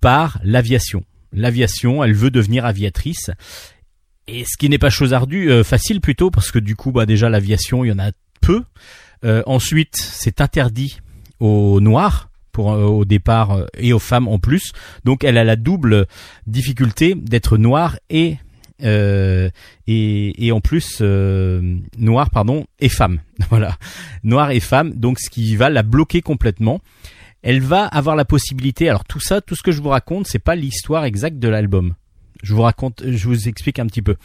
par 0.00 0.38
l'aviation. 0.44 1.04
L'aviation 1.32 2.04
elle 2.04 2.14
veut 2.14 2.30
devenir 2.30 2.64
aviatrice. 2.64 3.30
Et 4.28 4.44
ce 4.44 4.56
qui 4.56 4.68
n'est 4.68 4.78
pas 4.78 4.90
chose 4.90 5.14
ardue 5.14 5.50
euh, 5.50 5.64
facile 5.64 6.00
plutôt 6.00 6.30
parce 6.30 6.52
que 6.52 6.60
du 6.60 6.76
coup 6.76 6.92
bah 6.92 7.06
déjà 7.06 7.28
l'aviation 7.28 7.84
il 7.84 7.88
y 7.88 7.92
en 7.92 7.98
a 7.98 8.12
peu. 8.40 8.62
Euh, 9.24 9.42
ensuite 9.46 9.96
c'est 9.96 10.40
interdit 10.40 11.00
aux 11.40 11.80
noirs 11.80 12.30
pour 12.52 12.72
euh, 12.72 12.84
au 12.84 13.04
départ 13.04 13.66
et 13.76 13.92
aux 13.92 13.98
femmes 13.98 14.28
en 14.28 14.38
plus. 14.38 14.70
Donc 15.04 15.24
elle 15.24 15.38
a 15.38 15.44
la 15.44 15.56
double 15.56 16.06
difficulté 16.46 17.16
d'être 17.16 17.58
noire 17.58 17.98
et 18.10 18.38
euh, 18.82 19.48
et, 19.86 20.46
et, 20.46 20.52
en 20.52 20.60
plus 20.60 20.98
euh, 21.00 21.78
noir 21.98 22.30
pardon 22.30 22.66
et 22.78 22.88
femme. 22.88 23.20
Voilà. 23.50 23.76
Noir 24.22 24.50
et 24.50 24.60
femme. 24.60 24.92
Donc 24.94 25.18
ce 25.18 25.30
qui 25.30 25.56
va 25.56 25.70
la 25.70 25.82
bloquer 25.82 26.22
complètement. 26.22 26.80
Elle 27.42 27.60
va 27.60 27.84
avoir 27.84 28.16
la 28.16 28.24
possibilité 28.24 28.88
alors 28.88 29.04
tout 29.04 29.20
ça 29.20 29.40
tout 29.40 29.54
ce 29.54 29.62
que 29.62 29.70
je 29.70 29.80
vous 29.80 29.90
raconte 29.90 30.26
c'est 30.26 30.40
pas 30.40 30.56
l'histoire 30.56 31.04
exacte 31.04 31.38
de 31.38 31.48
l'album. 31.48 31.94
Je 32.42 32.54
vous 32.54 32.62
raconte 32.62 33.02
je 33.06 33.28
vous 33.28 33.48
explique 33.48 33.78
un 33.78 33.86
petit 33.86 34.02
peu. 34.02 34.16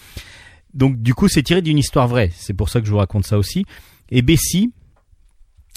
Donc 0.74 1.02
du 1.02 1.14
coup 1.14 1.28
c'est 1.28 1.44
tiré 1.44 1.62
d'une 1.62 1.78
histoire 1.78 2.08
vraie. 2.08 2.32
C'est 2.34 2.54
pour 2.54 2.70
ça 2.70 2.80
que 2.82 2.88
je 2.88 2.92
vous 2.92 2.98
raconte 2.98 3.26
ça 3.26 3.38
aussi. 3.38 3.66
Et 4.10 4.22
Bessie 4.22 4.72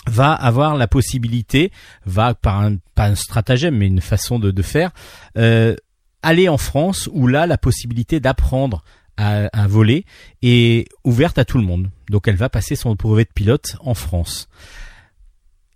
va 0.07 0.33
avoir 0.33 0.77
la 0.77 0.87
possibilité, 0.87 1.70
va 2.05 2.35
par 2.35 2.61
un, 2.61 2.77
pas 2.95 3.07
un 3.07 3.14
stratagème, 3.14 3.77
mais 3.77 3.87
une 3.87 4.01
façon 4.01 4.39
de, 4.39 4.51
de 4.51 4.62
faire, 4.62 4.91
euh, 5.39 5.77
aller 6.25 6.49
en 6.49 6.59
France 6.59 7.09
où 7.12 7.27
là 7.27 7.47
la 7.47 7.59
possibilité 7.59 8.18
d'apprendre 8.18 8.83
à, 9.16 9.68
voler 9.68 10.05
est 10.43 10.89
ouverte 11.05 11.39
à 11.39 11.45
tout 11.45 11.59
le 11.59 11.64
monde. 11.64 11.91
Donc 12.11 12.27
elle 12.27 12.37
va 12.37 12.49
passer 12.49 12.75
son 12.75 12.95
brevet 12.95 13.25
de 13.25 13.31
pilote 13.33 13.77
en 13.81 13.95
France. 13.95 14.49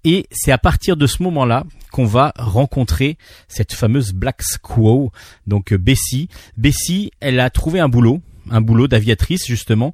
Et 0.04 0.26
c'est 0.30 0.52
à 0.52 0.58
partir 0.58 0.96
de 0.96 1.06
ce 1.06 1.22
moment-là 1.22 1.64
qu'on 1.92 2.06
va 2.06 2.32
rencontrer 2.36 3.18
cette 3.46 3.72
fameuse 3.72 4.12
Black 4.12 4.42
Squaw, 4.42 5.12
donc 5.46 5.72
euh, 5.72 5.78
Bessie. 5.78 6.28
Bessie, 6.56 7.10
elle 7.20 7.40
a 7.40 7.50
trouvé 7.50 7.80
un 7.80 7.88
boulot, 7.88 8.22
un 8.50 8.60
boulot 8.60 8.88
d'aviatrice 8.88 9.46
justement, 9.46 9.92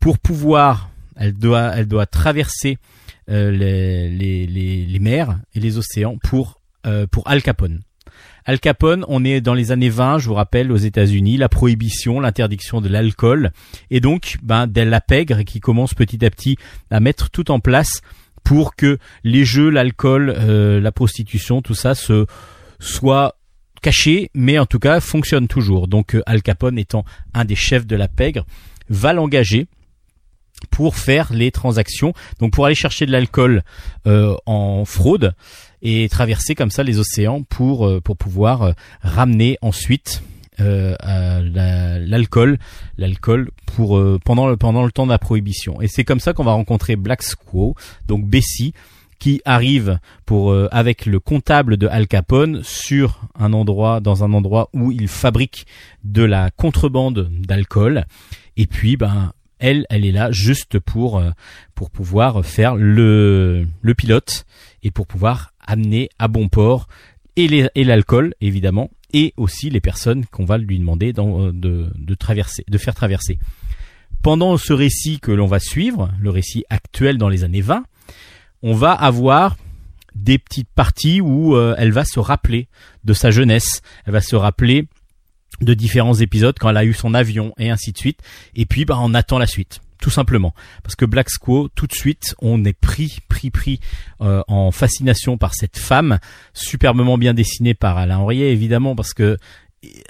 pour 0.00 0.18
pouvoir, 0.18 0.90
elle 1.16 1.32
doit, 1.32 1.72
elle 1.76 1.86
doit 1.86 2.06
traverser 2.06 2.78
euh, 3.30 3.50
les, 3.50 4.98
mers 5.00 5.38
et 5.54 5.60
les 5.60 5.78
océans 5.78 6.18
pour, 6.22 6.60
euh, 6.86 7.06
pour 7.06 7.26
Al 7.28 7.42
Capone. 7.42 7.80
Al 8.46 8.60
Capone, 8.60 9.06
on 9.08 9.24
est 9.24 9.40
dans 9.40 9.54
les 9.54 9.72
années 9.72 9.88
20, 9.88 10.18
je 10.18 10.28
vous 10.28 10.34
rappelle, 10.34 10.70
aux 10.70 10.76
États-Unis, 10.76 11.38
la 11.38 11.48
prohibition, 11.48 12.20
l'interdiction 12.20 12.82
de 12.82 12.88
l'alcool, 12.88 13.52
et 13.90 14.00
donc 14.00 14.36
ben, 14.42 14.66
de 14.66 14.82
la 14.82 15.00
pègre 15.00 15.42
qui 15.42 15.60
commence 15.60 15.94
petit 15.94 16.22
à 16.26 16.30
petit 16.30 16.58
à 16.90 17.00
mettre 17.00 17.30
tout 17.30 17.50
en 17.50 17.58
place 17.58 18.02
pour 18.42 18.76
que 18.76 18.98
les 19.22 19.46
jeux, 19.46 19.70
l'alcool, 19.70 20.34
euh, 20.36 20.78
la 20.78 20.92
prostitution, 20.92 21.62
tout 21.62 21.74
ça 21.74 21.94
se 21.94 22.26
soit 22.80 23.36
caché, 23.80 24.30
mais 24.34 24.58
en 24.58 24.66
tout 24.66 24.78
cas 24.78 25.00
fonctionne 25.00 25.48
toujours. 25.48 25.88
Donc 25.88 26.14
euh, 26.14 26.22
Al 26.26 26.42
Capone 26.42 26.78
étant 26.78 27.06
un 27.32 27.46
des 27.46 27.56
chefs 27.56 27.86
de 27.86 27.96
la 27.96 28.08
pègre, 28.08 28.44
va 28.90 29.14
l'engager 29.14 29.68
pour 30.70 30.96
faire 30.96 31.32
les 31.32 31.50
transactions, 31.50 32.12
donc 32.40 32.52
pour 32.52 32.66
aller 32.66 32.74
chercher 32.74 33.06
de 33.06 33.12
l'alcool 33.12 33.62
euh, 34.06 34.34
en 34.46 34.84
fraude 34.84 35.34
et 35.84 36.08
traverser 36.08 36.54
comme 36.54 36.70
ça 36.70 36.82
les 36.82 36.98
océans 36.98 37.42
pour 37.42 37.86
euh, 37.86 38.00
pour 38.00 38.16
pouvoir 38.16 38.62
euh, 38.62 38.72
ramener 39.02 39.58
ensuite 39.62 40.22
euh, 40.60 40.94
l'alcool 42.06 42.58
l'alcool 42.96 43.50
pour 43.66 44.00
pendant 44.24 44.48
le 44.48 44.56
pendant 44.56 44.84
le 44.84 44.92
temps 44.92 45.04
de 45.04 45.10
la 45.10 45.18
prohibition. 45.18 45.80
Et 45.80 45.88
c'est 45.88 46.04
comme 46.04 46.20
ça 46.20 46.32
qu'on 46.32 46.44
va 46.44 46.52
rencontrer 46.52 46.96
Black 46.96 47.22
Squaw 47.22 47.74
donc 48.08 48.24
Bessie 48.24 48.72
qui 49.18 49.40
arrive 49.44 49.98
pour 50.26 50.54
avec 50.70 51.06
le 51.06 51.18
comptable 51.18 51.76
de 51.76 51.88
Al 51.88 52.06
Capone 52.06 52.62
sur 52.62 53.22
un 53.38 53.52
endroit 53.52 54.00
dans 54.00 54.22
un 54.22 54.32
endroit 54.32 54.68
où 54.72 54.92
il 54.92 55.08
fabrique 55.08 55.66
de 56.04 56.22
la 56.22 56.50
contrebande 56.50 57.30
d'alcool. 57.40 58.04
Et 58.56 58.66
puis 58.66 58.96
ben 58.96 59.32
elle, 59.64 59.86
elle 59.88 60.04
est 60.04 60.12
là 60.12 60.30
juste 60.30 60.78
pour 60.78 61.18
euh, 61.18 61.30
pour 61.74 61.90
pouvoir 61.90 62.44
faire 62.44 62.76
le 62.76 63.66
le 63.80 63.94
pilote 63.94 64.44
et 64.82 64.90
pour 64.90 65.06
pouvoir 65.06 65.53
amener 65.66 66.08
à 66.18 66.28
bon 66.28 66.48
port 66.48 66.88
et 67.36 67.84
l'alcool 67.84 68.34
évidemment 68.40 68.90
et 69.12 69.32
aussi 69.36 69.70
les 69.70 69.80
personnes 69.80 70.26
qu'on 70.26 70.44
va 70.44 70.58
lui 70.58 70.78
demander 70.78 71.12
euh, 71.16 71.52
de, 71.52 71.90
de 71.94 72.14
traverser, 72.14 72.64
de 72.68 72.78
faire 72.78 72.94
traverser. 72.94 73.38
Pendant 74.22 74.56
ce 74.56 74.72
récit 74.72 75.20
que 75.20 75.30
l'on 75.30 75.46
va 75.46 75.60
suivre, 75.60 76.10
le 76.18 76.30
récit 76.30 76.64
actuel 76.68 77.16
dans 77.16 77.28
les 77.28 77.44
années 77.44 77.60
20, 77.60 77.84
on 78.62 78.74
va 78.74 78.92
avoir 78.92 79.56
des 80.14 80.38
petites 80.38 80.68
parties 80.74 81.20
où 81.20 81.54
euh, 81.54 81.74
elle 81.78 81.92
va 81.92 82.04
se 82.04 82.18
rappeler 82.18 82.68
de 83.04 83.12
sa 83.12 83.30
jeunesse, 83.30 83.82
elle 84.06 84.12
va 84.12 84.20
se 84.20 84.36
rappeler 84.36 84.86
de 85.60 85.74
différents 85.74 86.14
épisodes 86.14 86.56
quand 86.58 86.70
elle 86.70 86.76
a 86.76 86.84
eu 86.84 86.94
son 86.94 87.14
avion 87.14 87.52
et 87.58 87.70
ainsi 87.70 87.92
de 87.92 87.98
suite. 87.98 88.20
Et 88.56 88.66
puis 88.66 88.84
bah 88.84 88.98
on 89.00 89.14
attend 89.14 89.38
la 89.38 89.46
suite 89.46 89.80
tout 90.00 90.10
simplement 90.10 90.54
parce 90.82 90.96
que 90.96 91.04
Black 91.04 91.30
Squaw 91.30 91.68
tout 91.74 91.86
de 91.86 91.92
suite 91.92 92.34
on 92.40 92.64
est 92.64 92.78
pris 92.78 93.18
pris 93.28 93.50
pris 93.50 93.80
euh, 94.20 94.42
en 94.48 94.70
fascination 94.70 95.38
par 95.38 95.54
cette 95.54 95.78
femme 95.78 96.18
superbement 96.52 97.18
bien 97.18 97.34
dessinée 97.34 97.74
par 97.74 97.98
Alain 97.98 98.18
Henriet 98.18 98.52
évidemment 98.52 98.94
parce 98.96 99.14
que 99.14 99.38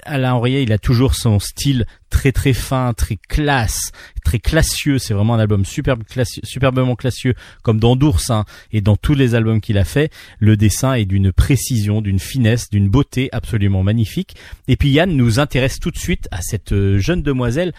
Alain 0.03 0.33
Henriet, 0.33 0.63
il 0.63 0.71
a 0.71 0.77
toujours 0.77 1.15
son 1.15 1.39
style 1.39 1.85
très 2.09 2.31
très 2.31 2.53
fin, 2.53 2.93
très 2.93 3.17
classe, 3.17 3.91
très 4.23 4.39
classieux. 4.39 4.99
C'est 4.99 5.13
vraiment 5.13 5.35
un 5.35 5.39
album 5.39 5.65
superbe, 5.65 6.03
superbement 6.43 6.95
classieux, 6.95 7.33
comme 7.63 7.79
dans 7.79 7.95
d'Ours 7.95 8.29
hein, 8.29 8.45
et 8.71 8.81
dans 8.81 8.95
tous 8.95 9.15
les 9.15 9.35
albums 9.35 9.61
qu'il 9.61 9.77
a 9.77 9.83
fait. 9.83 10.11
Le 10.39 10.57
dessin 10.57 10.93
est 10.93 11.05
d'une 11.05 11.31
précision, 11.31 12.01
d'une 12.01 12.19
finesse, 12.19 12.69
d'une 12.69 12.89
beauté 12.89 13.29
absolument 13.31 13.83
magnifique. 13.83 14.35
Et 14.67 14.75
puis 14.75 14.89
Yann 14.89 15.15
nous 15.15 15.39
intéresse 15.39 15.79
tout 15.79 15.91
de 15.91 15.97
suite 15.97 16.27
à 16.31 16.41
cette 16.41 16.71
euh, 16.71 16.97
jeune 16.99 17.21
demoiselle 17.21 17.73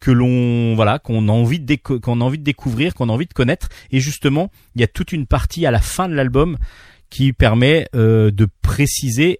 que 0.00 0.10
l'on 0.10 0.74
voilà 0.74 0.98
qu'on 0.98 1.28
a 1.28 1.32
envie 1.32 1.60
de 1.60 1.74
qu'on 1.76 2.20
a 2.20 2.24
envie 2.24 2.38
de 2.38 2.44
découvrir, 2.44 2.94
qu'on 2.94 3.08
a 3.08 3.12
envie 3.12 3.26
de 3.26 3.34
connaître. 3.34 3.68
Et 3.90 4.00
justement, 4.00 4.50
il 4.74 4.80
y 4.80 4.84
a 4.84 4.88
toute 4.88 5.12
une 5.12 5.26
partie 5.26 5.66
à 5.66 5.70
la 5.70 5.80
fin 5.80 6.08
de 6.08 6.14
l'album 6.14 6.56
qui 7.10 7.32
permet 7.32 7.86
euh, 7.94 8.30
de 8.30 8.48
préciser 8.62 9.38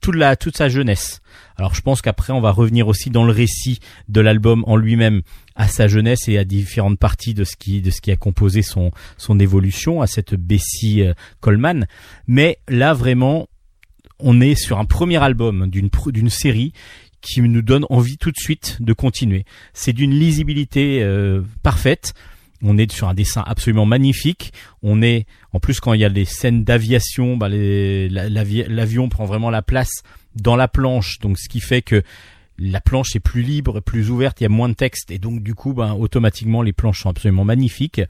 toute 0.00 0.14
la 0.16 0.36
toute 0.36 0.56
sa 0.56 0.68
jeunesse. 0.68 1.20
Alors 1.56 1.74
je 1.74 1.80
pense 1.80 2.02
qu'après 2.02 2.32
on 2.32 2.40
va 2.40 2.50
revenir 2.50 2.88
aussi 2.88 3.10
dans 3.10 3.24
le 3.24 3.32
récit 3.32 3.80
de 4.08 4.20
l'album 4.20 4.64
en 4.66 4.76
lui-même 4.76 5.22
à 5.56 5.68
sa 5.68 5.88
jeunesse 5.88 6.28
et 6.28 6.38
à 6.38 6.44
différentes 6.44 6.98
parties 6.98 7.34
de 7.34 7.44
ce 7.44 7.56
qui 7.56 7.80
de 7.80 7.90
ce 7.90 8.00
qui 8.00 8.10
a 8.10 8.16
composé 8.16 8.62
son 8.62 8.90
son 9.16 9.38
évolution 9.38 10.02
à 10.02 10.06
cette 10.06 10.34
Bessie 10.34 11.02
euh, 11.02 11.14
Coleman. 11.40 11.86
Mais 12.26 12.58
là 12.68 12.94
vraiment 12.94 13.48
on 14.20 14.40
est 14.40 14.54
sur 14.54 14.78
un 14.78 14.84
premier 14.84 15.22
album 15.22 15.68
d'une 15.68 15.90
d'une 16.08 16.30
série 16.30 16.72
qui 17.24 17.40
nous 17.40 17.62
donne 17.62 17.86
envie 17.90 18.18
tout 18.18 18.30
de 18.30 18.38
suite 18.38 18.78
de 18.80 18.92
continuer. 18.92 19.44
C'est 19.72 19.92
d'une 19.92 20.12
lisibilité 20.12 21.02
euh, 21.02 21.42
parfaite 21.62 22.14
on 22.64 22.78
est 22.78 22.90
sur 22.90 23.08
un 23.08 23.14
dessin 23.14 23.44
absolument 23.46 23.84
magnifique. 23.84 24.52
On 24.82 25.02
est, 25.02 25.26
en 25.52 25.60
plus, 25.60 25.80
quand 25.80 25.92
il 25.92 26.00
y 26.00 26.04
a 26.04 26.08
les 26.08 26.24
scènes 26.24 26.64
d'aviation, 26.64 27.36
bah 27.36 27.48
l'avion 27.50 29.08
prend 29.10 29.26
vraiment 29.26 29.50
la 29.50 29.60
place 29.60 30.02
dans 30.34 30.56
la 30.56 30.66
planche, 30.66 31.18
donc 31.20 31.38
ce 31.38 31.48
qui 31.48 31.60
fait 31.60 31.82
que 31.82 32.02
la 32.58 32.80
planche 32.80 33.14
est 33.14 33.20
plus 33.20 33.42
libre, 33.42 33.80
plus 33.80 34.10
ouverte, 34.10 34.40
il 34.40 34.44
y 34.44 34.46
a 34.46 34.50
moins 34.50 34.68
de 34.68 34.74
texte, 34.74 35.10
et 35.10 35.18
donc 35.18 35.42
du 35.42 35.54
coup, 35.54 35.74
bah, 35.74 35.94
automatiquement, 35.94 36.62
les 36.62 36.72
planches 36.72 37.02
sont 37.02 37.10
absolument 37.10 37.44
magnifiques. 37.44 38.00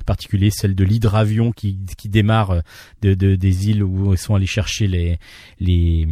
En 0.00 0.04
particulier 0.04 0.50
celle 0.50 0.74
de 0.74 0.84
l'hydravion 0.84 1.52
qui, 1.52 1.76
qui 1.98 2.08
démarre 2.08 2.50
euh, 2.52 2.60
de, 3.02 3.34
des 3.34 3.68
îles 3.68 3.82
où 3.82 4.14
ils 4.14 4.18
sont 4.18 4.34
allés 4.34 4.46
chercher 4.46 4.86
les 4.86 6.08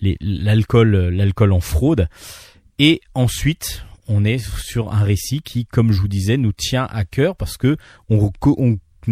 l'alcool 0.00 1.08
l'alcool 1.08 1.52
en 1.52 1.60
fraude. 1.60 2.08
Et 2.78 3.00
ensuite, 3.14 3.84
on 4.06 4.24
est 4.24 4.38
sur 4.38 4.92
un 4.92 5.02
récit 5.02 5.42
qui, 5.42 5.66
comme 5.66 5.92
je 5.92 6.00
vous 6.00 6.08
disais, 6.08 6.36
nous 6.36 6.52
tient 6.52 6.86
à 6.90 7.04
cœur 7.04 7.36
parce 7.36 7.56
que 7.56 7.76
on, 8.08 8.30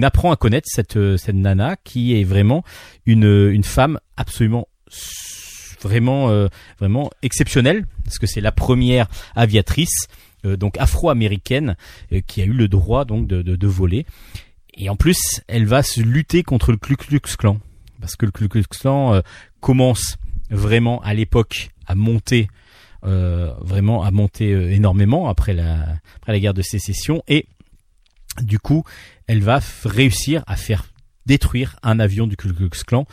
apprend 0.02 0.30
à 0.30 0.36
connaître 0.36 0.68
cette, 0.70 1.16
cette 1.16 1.34
nana 1.34 1.76
qui 1.82 2.20
est 2.20 2.24
vraiment 2.24 2.64
une, 3.06 3.50
une 3.50 3.64
femme 3.64 3.98
absolument 4.16 4.68
vraiment 5.82 6.30
euh, 6.30 6.48
vraiment 6.78 7.10
exceptionnelle 7.22 7.86
parce 8.04 8.18
que 8.18 8.26
c'est 8.26 8.40
la 8.40 8.52
première 8.52 9.06
aviatrice 9.34 10.08
euh, 10.44 10.56
donc 10.56 10.76
afro-américaine 10.78 11.76
euh, 12.12 12.20
qui 12.26 12.42
a 12.42 12.44
eu 12.44 12.52
le 12.52 12.68
droit 12.68 13.04
donc 13.04 13.26
de, 13.26 13.42
de, 13.42 13.56
de, 13.56 13.66
voler 13.66 14.06
et 14.74 14.88
en 14.88 14.96
plus 14.96 15.18
elle 15.48 15.66
va 15.66 15.82
se 15.82 16.00
lutter 16.00 16.42
contre 16.42 16.72
le 16.72 16.78
Ku 16.78 16.96
Klux 16.96 17.20
Klan 17.38 17.58
parce 18.00 18.16
que 18.16 18.26
le 18.26 18.32
Ku 18.32 18.48
Klux 18.48 18.64
Klan 18.68 19.22
commence 19.60 20.16
vraiment 20.50 21.00
à 21.02 21.14
l'époque 21.14 21.70
à 21.86 21.94
monter 21.94 22.48
euh, 23.04 23.52
vraiment 23.60 24.02
a 24.02 24.10
monté 24.10 24.52
euh, 24.52 24.72
énormément 24.72 25.28
après 25.28 25.52
la, 25.52 25.96
après 26.16 26.32
la 26.32 26.40
guerre 26.40 26.54
de 26.54 26.62
sécession 26.62 27.22
et 27.28 27.46
du 28.42 28.58
coup, 28.58 28.84
elle 29.26 29.42
va 29.42 29.60
réussir 29.84 30.42
à 30.46 30.56
faire 30.56 30.86
détruire 31.26 31.76
un 31.82 31.98
avion 31.98 32.26
du 32.26 32.36
Ku 32.36 32.52
Klux 32.52 32.70
Klan, 32.86 33.06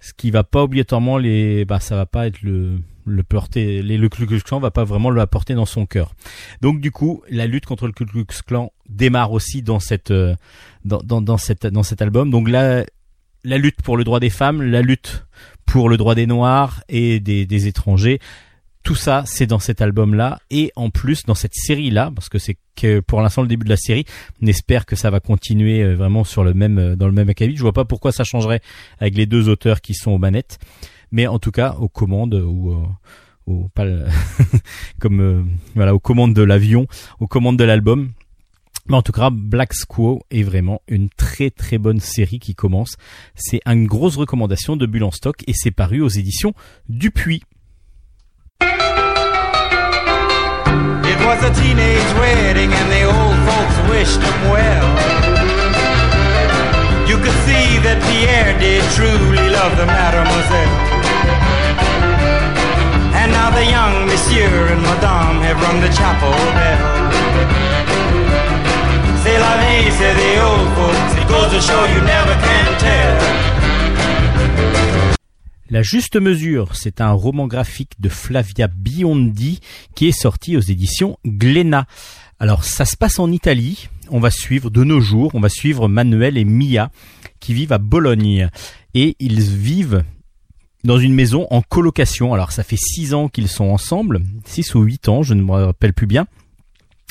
ce 0.00 0.12
qui 0.12 0.30
va 0.30 0.44
pas 0.44 0.62
obligatoirement 0.62 1.18
les, 1.18 1.64
bah 1.64 1.80
ça 1.80 1.96
va 1.96 2.06
pas 2.06 2.26
être 2.26 2.42
le 2.42 2.78
le 3.06 3.22
porter, 3.22 3.82
les, 3.82 3.98
le 3.98 4.08
Ku 4.08 4.26
Klux 4.26 4.40
Klan 4.40 4.60
va 4.60 4.70
pas 4.70 4.84
vraiment 4.84 5.10
le 5.10 5.20
apporter 5.20 5.54
dans 5.54 5.66
son 5.66 5.84
cœur. 5.84 6.14
Donc 6.62 6.80
du 6.80 6.90
coup, 6.90 7.22
la 7.28 7.46
lutte 7.46 7.66
contre 7.66 7.86
le 7.86 7.92
Ku 7.92 8.06
Klux 8.06 8.26
Klan 8.46 8.72
démarre 8.88 9.32
aussi 9.32 9.62
dans 9.62 9.78
cette 9.78 10.10
euh, 10.10 10.34
dans, 10.84 11.00
dans, 11.02 11.20
dans 11.20 11.36
cette 11.36 11.66
dans 11.66 11.82
cet 11.82 12.00
album. 12.00 12.30
Donc 12.30 12.48
là, 12.48 12.84
la 13.44 13.58
lutte 13.58 13.82
pour 13.82 13.96
le 13.96 14.04
droit 14.04 14.20
des 14.20 14.30
femmes, 14.30 14.62
la 14.62 14.80
lutte 14.80 15.26
pour 15.66 15.88
le 15.88 15.96
droit 15.96 16.14
des 16.14 16.26
noirs 16.26 16.82
et 16.88 17.20
des, 17.20 17.46
des 17.46 17.66
étrangers 17.66 18.20
tout 18.84 18.94
ça, 18.94 19.22
c'est 19.24 19.46
dans 19.46 19.58
cet 19.58 19.80
album-là 19.80 20.38
et 20.50 20.70
en 20.76 20.90
plus 20.90 21.24
dans 21.24 21.34
cette 21.34 21.54
série-là, 21.54 22.12
parce 22.14 22.28
que 22.28 22.38
c'est 22.38 22.58
que 22.76 23.00
pour 23.00 23.22
l'instant 23.22 23.40
le 23.40 23.48
début 23.48 23.64
de 23.64 23.70
la 23.70 23.78
série. 23.78 24.04
On 24.42 24.46
espère 24.46 24.84
que 24.84 24.94
ça 24.94 25.10
va 25.10 25.20
continuer 25.20 25.82
euh, 25.82 25.94
vraiment 25.94 26.22
sur 26.22 26.44
le 26.44 26.52
même 26.52 26.78
euh, 26.78 26.96
dans 26.96 27.06
le 27.06 27.12
même 27.12 27.30
acabit. 27.30 27.56
Je 27.56 27.62
vois 27.62 27.72
pas 27.72 27.86
pourquoi 27.86 28.12
ça 28.12 28.24
changerait 28.24 28.60
avec 28.98 29.16
les 29.16 29.26
deux 29.26 29.48
auteurs 29.48 29.80
qui 29.80 29.94
sont 29.94 30.10
aux 30.10 30.18
manettes, 30.18 30.58
mais 31.12 31.26
en 31.26 31.38
tout 31.38 31.50
cas 31.50 31.76
aux 31.78 31.88
commandes 31.88 32.34
ou 32.34 32.76
au 33.46 33.68
pas 33.74 33.86
comme 35.00 35.20
euh, 35.20 35.42
voilà 35.74 35.94
aux 35.94 36.00
commandes 36.00 36.34
de 36.34 36.42
l'avion, 36.42 36.86
aux 37.20 37.26
commandes 37.26 37.58
de 37.58 37.64
l'album. 37.64 38.12
Mais 38.86 38.96
en 38.96 39.02
tout 39.02 39.12
cas, 39.12 39.30
Black 39.30 39.72
Squaw 39.72 40.22
est 40.30 40.42
vraiment 40.42 40.82
une 40.88 41.08
très 41.08 41.50
très 41.50 41.78
bonne 41.78 42.00
série 42.00 42.38
qui 42.38 42.54
commence. 42.54 42.96
C'est 43.34 43.60
une 43.66 43.86
grosse 43.86 44.16
recommandation 44.16 44.76
de 44.76 44.86
Bulle 44.86 45.04
en 45.04 45.10
stock 45.10 45.42
et 45.46 45.52
c'est 45.54 45.70
paru 45.70 46.02
aux 46.02 46.08
éditions 46.08 46.52
Dupuis. 46.88 47.42
was 51.26 51.42
a 51.42 51.54
teenage 51.54 52.14
wedding 52.20 52.70
and 52.72 52.88
the 52.92 53.02
old 53.04 53.38
folks 53.48 53.78
wished 53.88 54.20
him 54.20 54.40
well. 54.52 54.86
You 57.08 57.16
could 57.16 57.38
see 57.48 57.80
that 57.86 57.98
Pierre 58.08 58.52
did 58.60 58.84
truly 58.92 59.48
love 59.48 59.72
the 59.80 59.86
mademoiselle. 59.86 60.74
And 63.16 63.32
now 63.32 63.50
the 63.50 63.64
young 63.64 64.06
monsieur 64.06 64.68
and 64.68 64.82
madame 64.82 65.40
have 65.42 65.60
rung 65.62 65.80
the 65.80 65.92
chapel 65.96 66.36
bell. 66.56 67.23
La 75.70 75.82
juste 75.82 76.14
mesure, 76.14 76.76
c'est 76.76 77.00
un 77.00 77.10
roman 77.10 77.48
graphique 77.48 77.94
de 77.98 78.08
Flavia 78.08 78.68
Biondi 78.68 79.58
qui 79.96 80.06
est 80.06 80.12
sorti 80.12 80.56
aux 80.56 80.60
éditions 80.60 81.18
Glénat. 81.26 81.86
Alors 82.38 82.62
ça 82.62 82.84
se 82.84 82.96
passe 82.96 83.18
en 83.18 83.32
Italie. 83.32 83.88
On 84.10 84.20
va 84.20 84.30
suivre 84.30 84.70
de 84.70 84.84
nos 84.84 85.00
jours, 85.00 85.32
on 85.34 85.40
va 85.40 85.48
suivre 85.48 85.88
Manuel 85.88 86.38
et 86.38 86.44
Mia 86.44 86.92
qui 87.40 87.54
vivent 87.54 87.72
à 87.72 87.78
Bologne 87.78 88.50
et 88.94 89.16
ils 89.18 89.40
vivent 89.40 90.04
dans 90.84 90.98
une 90.98 91.14
maison 91.14 91.48
en 91.50 91.62
colocation. 91.62 92.32
Alors 92.32 92.52
ça 92.52 92.62
fait 92.62 92.78
six 92.78 93.12
ans 93.12 93.28
qu'ils 93.28 93.48
sont 93.48 93.64
ensemble, 93.64 94.20
six 94.44 94.72
ou 94.76 94.82
huit 94.82 95.08
ans, 95.08 95.24
je 95.24 95.34
ne 95.34 95.42
me 95.42 95.50
rappelle 95.50 95.94
plus 95.94 96.06
bien. 96.06 96.28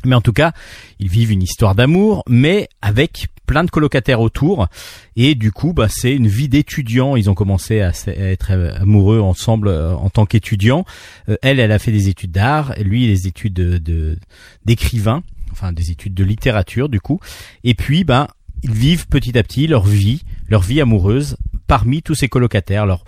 Mais 0.06 0.16
en 0.16 0.22
tout 0.22 0.34
cas, 0.34 0.52
ils 1.00 1.10
vivent 1.10 1.32
une 1.32 1.44
histoire 1.44 1.76
d'amour, 1.76 2.24
mais 2.28 2.68
avec 2.82 3.28
plein 3.46 3.64
de 3.64 3.70
colocataires 3.70 4.22
autour. 4.22 4.68
Et 5.16 5.36
du 5.36 5.52
coup, 5.52 5.74
bah, 5.74 5.88
c'est 5.90 6.14
une 6.14 6.28
vie 6.28 6.50
d'étudiant. 6.50 7.16
Ils 7.16 7.30
ont 7.30 7.34
commencé 7.34 7.82
à, 7.82 7.92
être 8.08 8.52
amoureux 8.80 9.20
ensemble 9.20 9.68
euh, 9.68 9.94
en 9.94 10.10
tant 10.10 10.26
qu'étudiants. 10.26 10.86
Euh, 11.30 11.36
elle, 11.42 11.60
elle 11.60 11.72
a 11.72 11.80
fait 11.80 11.92
des 11.92 12.10
études 12.10 12.32
d'art, 12.32 12.74
lui, 12.80 13.08
des 13.08 13.28
études 13.28 13.54
de 13.54 14.18
d'écrivain. 14.66 15.24
enfin 15.52 15.72
des 15.72 15.92
études 15.92 16.14
de 16.14 16.24
littérature 16.24 16.90
du 16.90 17.00
coup. 17.00 17.20
Et 17.64 17.74
puis, 17.74 18.04
ben, 18.04 18.28
ils 18.64 18.74
vivent 18.74 19.08
petit 19.08 19.38
à 19.38 19.44
petit 19.44 19.68
leur 19.68 19.86
vie, 19.86 20.24
leur 20.48 20.62
vie 20.62 20.82
amoureuse 20.82 21.38
parmi 21.68 22.02
tous 22.02 22.16
ces 22.16 22.30
colocataires. 22.30 22.84
Alors, 22.84 23.04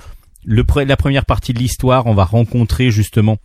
la 0.45 0.97
première 0.97 1.25
partie 1.25 1.53
de 1.53 1.59
l'histoire, 1.59 2.05
on 2.05 2.13
va 2.13 2.23
rencontrer 2.23 2.91
justement 2.91 3.37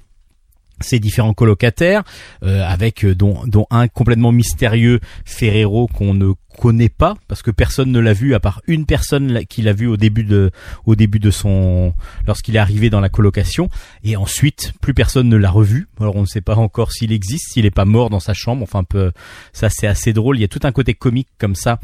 ces 0.80 0.98
différents 0.98 1.34
colocataires, 1.34 2.02
euh, 2.42 2.62
avec 2.66 3.04
euh, 3.04 3.14
dont, 3.14 3.42
dont 3.46 3.66
un 3.70 3.88
complètement 3.88 4.32
mystérieux 4.32 5.00
Ferrero 5.24 5.86
qu'on 5.88 6.14
ne 6.14 6.32
connaît 6.58 6.88
pas 6.88 7.14
parce 7.28 7.42
que 7.42 7.50
personne 7.50 7.90
ne 7.90 8.00
l'a 8.00 8.12
vu 8.12 8.34
à 8.34 8.40
part 8.40 8.60
une 8.66 8.84
personne 8.84 9.44
qui 9.46 9.62
l'a 9.62 9.72
vu 9.72 9.86
au 9.86 9.96
début 9.96 10.24
de 10.24 10.50
au 10.84 10.94
début 10.96 11.18
de 11.18 11.30
son 11.30 11.94
lorsqu'il 12.26 12.56
est 12.56 12.58
arrivé 12.58 12.90
dans 12.90 13.00
la 13.00 13.08
colocation 13.08 13.68
et 14.02 14.16
ensuite 14.16 14.72
plus 14.80 14.92
personne 14.92 15.28
ne 15.28 15.36
l'a 15.36 15.50
revu. 15.50 15.88
Alors 16.00 16.16
on 16.16 16.22
ne 16.22 16.26
sait 16.26 16.40
pas 16.40 16.56
encore 16.56 16.92
s'il 16.92 17.12
existe, 17.12 17.52
s'il 17.52 17.66
est 17.66 17.70
pas 17.70 17.84
mort 17.84 18.10
dans 18.10 18.20
sa 18.20 18.34
chambre. 18.34 18.62
Enfin 18.62 18.80
un 18.80 18.84
peu 18.84 19.12
ça 19.52 19.68
c'est 19.70 19.86
assez 19.86 20.12
drôle. 20.12 20.38
Il 20.38 20.40
y 20.40 20.44
a 20.44 20.48
tout 20.48 20.60
un 20.64 20.72
côté 20.72 20.94
comique 20.94 21.28
comme 21.38 21.54
ça 21.54 21.78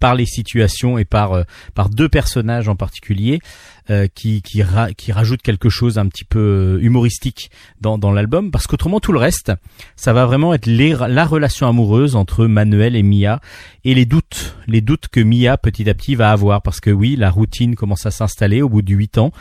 par 0.00 0.14
les 0.14 0.26
situations 0.26 0.98
et 0.98 1.04
par 1.04 1.32
euh, 1.32 1.44
par 1.74 1.88
deux 1.88 2.08
personnages 2.08 2.68
en 2.68 2.76
particulier 2.76 3.40
euh, 3.90 4.06
qui 4.14 4.42
qui, 4.42 4.62
ra- 4.62 4.92
qui 4.92 5.12
rajoutent 5.12 5.42
quelque 5.42 5.68
chose 5.68 5.98
un 5.98 6.06
petit 6.06 6.24
peu 6.24 6.38
euh, 6.78 6.78
humoristique 6.82 7.50
dans 7.80 7.98
dans 7.98 8.12
l'album. 8.12 8.50
Parce 8.50 8.66
qu'autrement 8.66 9.00
tout 9.00 9.12
le 9.12 9.18
reste 9.18 9.52
ça 9.96 10.12
va 10.12 10.26
vraiment 10.26 10.54
être 10.54 10.66
les- 10.66 10.96
la 11.08 11.24
relation 11.24 11.68
amoureuse 11.68 12.16
entre 12.16 12.46
Manuel 12.46 12.96
et 12.96 13.02
Mia 13.02 13.40
et 13.84 13.94
les 13.94 14.04
doutes 14.06 14.56
les 14.66 14.80
doutes 14.80 15.08
que 15.08 15.20
Mia 15.20 15.56
petit 15.56 15.88
à 15.88 15.94
petit 15.94 16.14
va 16.14 16.32
avoir. 16.32 16.62
Parce 16.62 16.80
que 16.80 16.90
oui 16.90 17.16
la 17.16 17.30
routine 17.30 17.74
commence 17.76 18.06
à 18.06 18.10
s'installer 18.10 18.62
au 18.62 18.68
bout 18.68 18.82
de 18.82 18.92
huit 18.94 19.18
ans. 19.18 19.32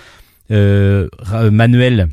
Euh, 0.51 1.07
Manuel 1.51 2.09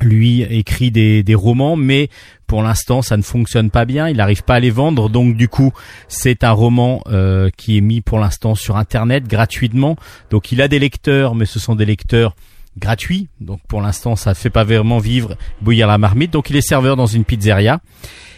lui 0.00 0.42
écrit 0.42 0.90
des, 0.90 1.22
des 1.22 1.34
romans, 1.34 1.76
mais 1.76 2.08
pour 2.46 2.62
l'instant 2.62 3.02
ça 3.02 3.16
ne 3.16 3.22
fonctionne 3.22 3.70
pas 3.70 3.84
bien, 3.84 4.08
il 4.08 4.16
n'arrive 4.16 4.42
pas 4.42 4.54
à 4.54 4.60
les 4.60 4.70
vendre, 4.70 5.08
donc 5.08 5.36
du 5.36 5.48
coup 5.48 5.72
c'est 6.08 6.44
un 6.44 6.52
roman 6.52 7.02
euh, 7.08 7.50
qui 7.56 7.76
est 7.76 7.82
mis 7.82 8.00
pour 8.00 8.18
l'instant 8.18 8.54
sur 8.54 8.76
internet 8.76 9.26
gratuitement, 9.26 9.96
donc 10.30 10.52
il 10.52 10.62
a 10.62 10.68
des 10.68 10.78
lecteurs, 10.78 11.34
mais 11.34 11.46
ce 11.46 11.58
sont 11.58 11.74
des 11.74 11.84
lecteurs 11.84 12.34
gratuits, 12.78 13.28
donc 13.40 13.60
pour 13.68 13.80
l'instant 13.80 14.16
ça 14.16 14.30
ne 14.30 14.34
fait 14.34 14.50
pas 14.50 14.64
vraiment 14.64 14.98
vivre 14.98 15.36
bouillir 15.60 15.86
la 15.86 15.98
marmite, 15.98 16.32
donc 16.32 16.50
il 16.50 16.56
est 16.56 16.66
serveur 16.66 16.96
dans 16.96 17.06
une 17.06 17.24
pizzeria. 17.24 17.80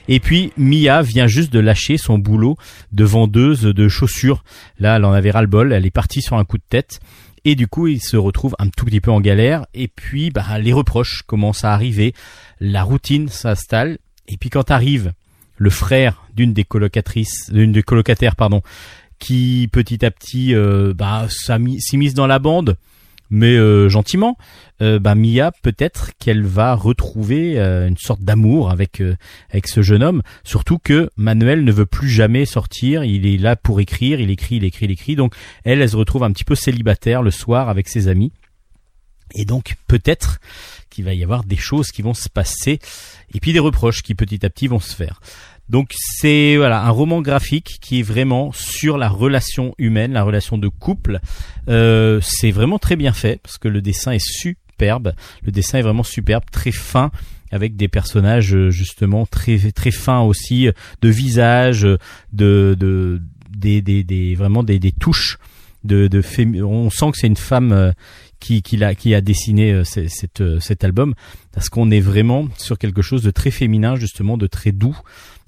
Et 0.09 0.19
puis 0.19 0.53
Mia 0.57 1.03
vient 1.03 1.29
juste 1.29 1.53
de 1.53 1.61
lâcher 1.61 1.97
son 1.97 2.19
boulot 2.19 2.57
de 2.91 3.05
vendeuse 3.05 3.63
de 3.63 3.89
chaussures. 3.89 4.43
Là, 4.81 4.97
elle 4.97 5.05
en 5.05 5.13
avait 5.13 5.31
ras 5.31 5.43
le 5.43 5.47
bol, 5.47 5.73
elle 5.73 5.87
est 5.87 5.91
partie 5.91 6.21
sur 6.21 6.37
un 6.37 6.45
coup 6.45 6.59
de 6.59 6.65
tête. 6.69 6.99
Et 7.45 7.55
du 7.55 7.69
coup, 7.69 7.87
il 7.87 8.01
se 8.01 8.17
retrouve 8.17 8.55
un 8.59 8.69
tout 8.69 8.85
petit 8.85 9.01
peu 9.01 9.11
en 9.11 9.21
galère. 9.21 9.67
Et 9.75 9.89
puis, 9.89 10.31
bah, 10.31 10.59
les 10.59 10.73
reproches 10.73 11.23
commencent 11.27 11.65
à 11.65 11.73
arriver. 11.73 12.15
La 12.61 12.83
routine 12.83 13.29
s'installe. 13.29 13.99
Et 14.29 14.37
puis, 14.37 14.51
quand 14.51 14.71
arrive 14.71 15.13
le 15.57 15.71
frère 15.71 16.25
d'une 16.35 16.53
des 16.53 16.65
colocatrices, 16.65 17.51
d'une 17.51 17.73
des 17.73 17.83
colocataires, 17.83 18.37
pardon, 18.37 18.63
qui 19.19 19.69
petit 19.71 20.05
à 20.05 20.11
petit, 20.11 20.55
euh, 20.55 20.93
bah, 20.95 21.27
s'immisce 21.29 22.15
dans 22.15 22.27
la 22.27 22.39
bande, 22.39 22.77
mais 23.31 23.57
euh, 23.57 23.89
gentiment, 23.89 24.37
euh, 24.83 24.99
bah, 24.99 25.15
Mia 25.15 25.53
peut-être 25.63 26.11
qu'elle 26.19 26.45
va 26.45 26.75
retrouver 26.75 27.59
euh, 27.59 27.89
une 27.89 27.97
sorte 27.97 28.23
d'amour 28.23 28.71
avec 28.71 29.03
avec 29.51 29.69
ce 29.69 29.83
jeune 29.83 30.03
homme. 30.03 30.23
Surtout 30.45 30.79
que 30.79 31.11
Manuel 31.17 31.65
ne 31.65 31.73
veut 31.73 31.87
plus 31.87 32.09
jamais 32.09 32.45
sortir. 32.45 33.05
Il 33.05 33.27
est 33.27 33.39
là 33.39 33.57
pour 33.57 33.81
écrire. 33.81 34.21
Il 34.21 34.31
écrit, 34.31 34.57
il 34.57 34.65
écrit, 34.65 34.87
il 34.87 34.91
écrit. 34.91 35.17
Donc 35.17 35.35
elle, 35.65 35.81
elle 35.81 35.91
se 35.91 35.97
retrouve 35.97 36.25
un 36.25 36.33
petit 36.33 36.45
peu 36.45 36.57
célibataire 36.57 37.23
le 37.23 37.31
soir 37.31 37.69
avec 37.69 37.89
ses 37.89 38.09
amis. 38.09 38.33
Et 39.35 39.45
donc 39.45 39.77
peut-être 39.87 40.41
qu'il 40.91 41.05
va 41.05 41.15
y 41.15 41.23
avoir 41.23 41.45
des 41.45 41.57
choses 41.57 41.93
qui 41.93 42.03
vont 42.03 42.15
se 42.15 42.29
passer 42.29 42.81
et 43.33 43.39
puis 43.41 43.53
des 43.53 43.61
reproches 43.61 44.03
qui 44.03 44.17
petit 44.17 44.45
à 44.45 44.51
petit 44.51 44.67
vont 44.67 44.81
se 44.81 44.95
faire. 44.95 45.21
Donc 45.71 45.93
c'est 45.97 46.57
voilà 46.57 46.83
un 46.85 46.91
roman 46.91 47.23
graphique 47.23 47.79
qui 47.81 48.01
est 48.01 48.03
vraiment 48.03 48.51
sur 48.53 48.99
la 48.99 49.09
relation 49.09 49.75
humaine, 49.79 50.13
la 50.13 50.25
relation 50.25 50.59
de 50.59 50.67
couple. 50.69 51.21
Euh, 51.69 52.19
c'est 52.23 52.51
vraiment 52.51 52.79
très 52.79 52.97
bien 52.97 53.13
fait 53.13 53.41
parce 53.43 53.57
que 53.57 53.69
le 53.69 53.81
dessin 53.81 54.11
est 54.13 54.25
superbe. 54.25 55.13
Le 55.45 55.53
dessin 55.53 55.79
est 55.79 55.83
vraiment 55.83 56.03
superbe, 56.03 56.43
très 56.51 56.73
fin 56.73 57.13
avec 57.53 57.77
des 57.77 57.89
personnages 57.89 58.55
euh, 58.55 58.71
justement 58.71 59.27
très 59.27 59.59
très 59.73 59.91
fins 59.93 60.21
aussi 60.21 60.67
euh, 60.69 60.73
de 61.03 61.09
visage, 61.09 61.85
euh, 61.85 61.99
de 62.33 62.77
de 62.79 63.23
des 63.57 63.81
des, 63.81 64.03
des 64.05 64.35
vraiment 64.35 64.63
des, 64.65 64.79
des 64.81 64.93
touches 64.93 65.39
de 65.85 66.09
de 66.09 66.23
on 66.63 66.91
sent 66.91 67.11
que 67.13 67.19
c'est 67.19 67.27
une 67.29 67.37
femme 67.37 67.93
qui 68.41 68.63
qui 68.63 68.77
l'a 68.77 68.95
qui 68.95 69.15
a 69.15 69.21
dessiné 69.21 69.83
ce- 69.85 70.09
cette, 70.09 70.41
euh, 70.41 70.59
cet 70.61 70.83
album 70.85 71.15
parce 71.53 71.69
qu'on 71.69 71.91
est 71.91 72.01
vraiment 72.01 72.49
sur 72.59 72.77
quelque 72.79 73.03
chose 73.03 73.23
de 73.23 73.31
très 73.31 73.51
féminin 73.51 73.97
justement 73.97 74.37
de 74.37 74.47
très 74.47 74.73
doux 74.73 74.97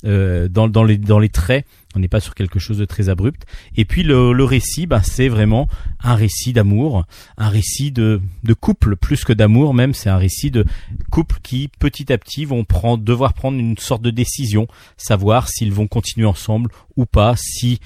euh, 0.05 0.49
dans 0.49 0.69
dans 0.69 0.85
les 0.85 0.99
dans 0.99 1.19
les 1.19 1.29
traits 1.29 1.67
on 1.95 1.99
n'est 1.99 2.09
pas 2.09 2.21
sur 2.21 2.35
quelque 2.35 2.59
chose 2.59 2.79
de 2.79 2.85
très 2.85 3.09
abrupt 3.09 3.45
et 3.77 3.85
puis 3.85 4.03
le, 4.03 4.33
le 4.33 4.45
récit 4.45 4.87
bah, 4.87 5.03
c'est 5.03 5.29
vraiment 5.29 5.69
un 6.03 6.15
récit 6.15 6.53
d'amour 6.53 7.05
un 7.37 7.49
récit 7.49 7.93
de 7.93 8.21
de 8.43 8.55
couple 8.55 8.97
plus 8.97 9.25
que 9.25 9.33
d'amour 9.33 9.75
même 9.75 9.95
c'est 9.95 10.11
un 10.11 10.17
récit 10.17 10.51
de 10.51 10.65
couple 11.11 11.37
qui 11.43 11.69
petit 11.79 12.13
à 12.13 12.19
petit 12.19 12.45
vont 12.45 12.65
prendre 12.65 13.05
devoir 13.05 13.35
prendre 13.35 13.59
une 13.59 13.79
sorte 13.79 14.03
de 14.03 14.11
décision 14.11 14.67
savoir 14.97 15.49
s'ils 15.49 15.73
vont 15.73 15.87
continuer 15.87 16.27
ensemble 16.27 16.71
ou 16.97 17.07
pas 17.07 17.35
si 17.37 17.81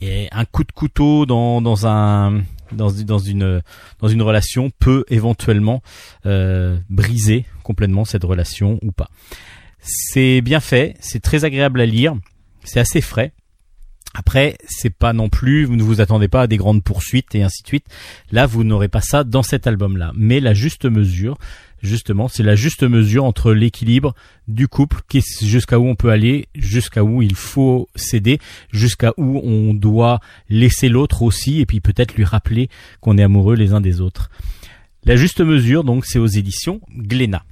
et 0.00 0.28
un 0.32 0.44
coup 0.44 0.64
de 0.64 0.72
couteau 0.72 1.26
dans 1.26 1.62
dans 1.62 1.86
un 1.86 2.42
dans, 2.72 2.88
une 2.88 3.62
dans 4.00 4.08
une 4.08 4.22
relation 4.22 4.70
peut 4.78 5.04
éventuellement 5.08 5.82
euh, 6.26 6.78
briser 6.90 7.44
complètement 7.62 8.04
cette 8.04 8.24
relation 8.24 8.78
ou 8.82 8.92
pas. 8.92 9.10
C'est 9.88 10.40
bien 10.40 10.58
fait, 10.58 10.96
c'est 10.98 11.22
très 11.22 11.44
agréable 11.44 11.80
à 11.80 11.86
lire, 11.86 12.16
c'est 12.64 12.80
assez 12.80 13.00
frais. 13.00 13.32
Après, 14.14 14.56
c'est 14.66 14.90
pas 14.90 15.12
non 15.12 15.28
plus, 15.28 15.64
vous 15.64 15.76
ne 15.76 15.82
vous 15.82 16.00
attendez 16.00 16.26
pas 16.26 16.42
à 16.42 16.46
des 16.48 16.56
grandes 16.56 16.82
poursuites 16.82 17.34
et 17.36 17.42
ainsi 17.42 17.62
de 17.62 17.68
suite. 17.68 17.86
Là, 18.32 18.46
vous 18.46 18.64
n'aurez 18.64 18.88
pas 18.88 19.00
ça 19.00 19.22
dans 19.22 19.42
cet 19.42 19.66
album-là. 19.66 20.10
Mais 20.16 20.40
la 20.40 20.54
juste 20.54 20.86
mesure, 20.86 21.38
justement, 21.82 22.26
c'est 22.26 22.42
la 22.42 22.56
juste 22.56 22.82
mesure 22.82 23.24
entre 23.24 23.52
l'équilibre 23.52 24.14
du 24.48 24.66
couple, 24.66 25.02
jusqu'à 25.42 25.78
où 25.78 25.86
on 25.86 25.94
peut 25.94 26.10
aller, 26.10 26.48
jusqu'à 26.56 27.04
où 27.04 27.22
il 27.22 27.36
faut 27.36 27.88
céder, 27.94 28.40
jusqu'à 28.72 29.12
où 29.16 29.38
on 29.44 29.72
doit 29.72 30.18
laisser 30.48 30.88
l'autre 30.88 31.22
aussi, 31.22 31.60
et 31.60 31.66
puis 31.66 31.80
peut-être 31.80 32.16
lui 32.16 32.24
rappeler 32.24 32.70
qu'on 33.00 33.18
est 33.18 33.22
amoureux 33.22 33.54
les 33.54 33.72
uns 33.72 33.80
des 33.80 34.00
autres. 34.00 34.30
La 35.04 35.14
juste 35.14 35.40
mesure, 35.40 35.84
donc, 35.84 36.06
c'est 36.06 36.18
aux 36.18 36.26
éditions 36.26 36.80
Glénat. 36.96 37.44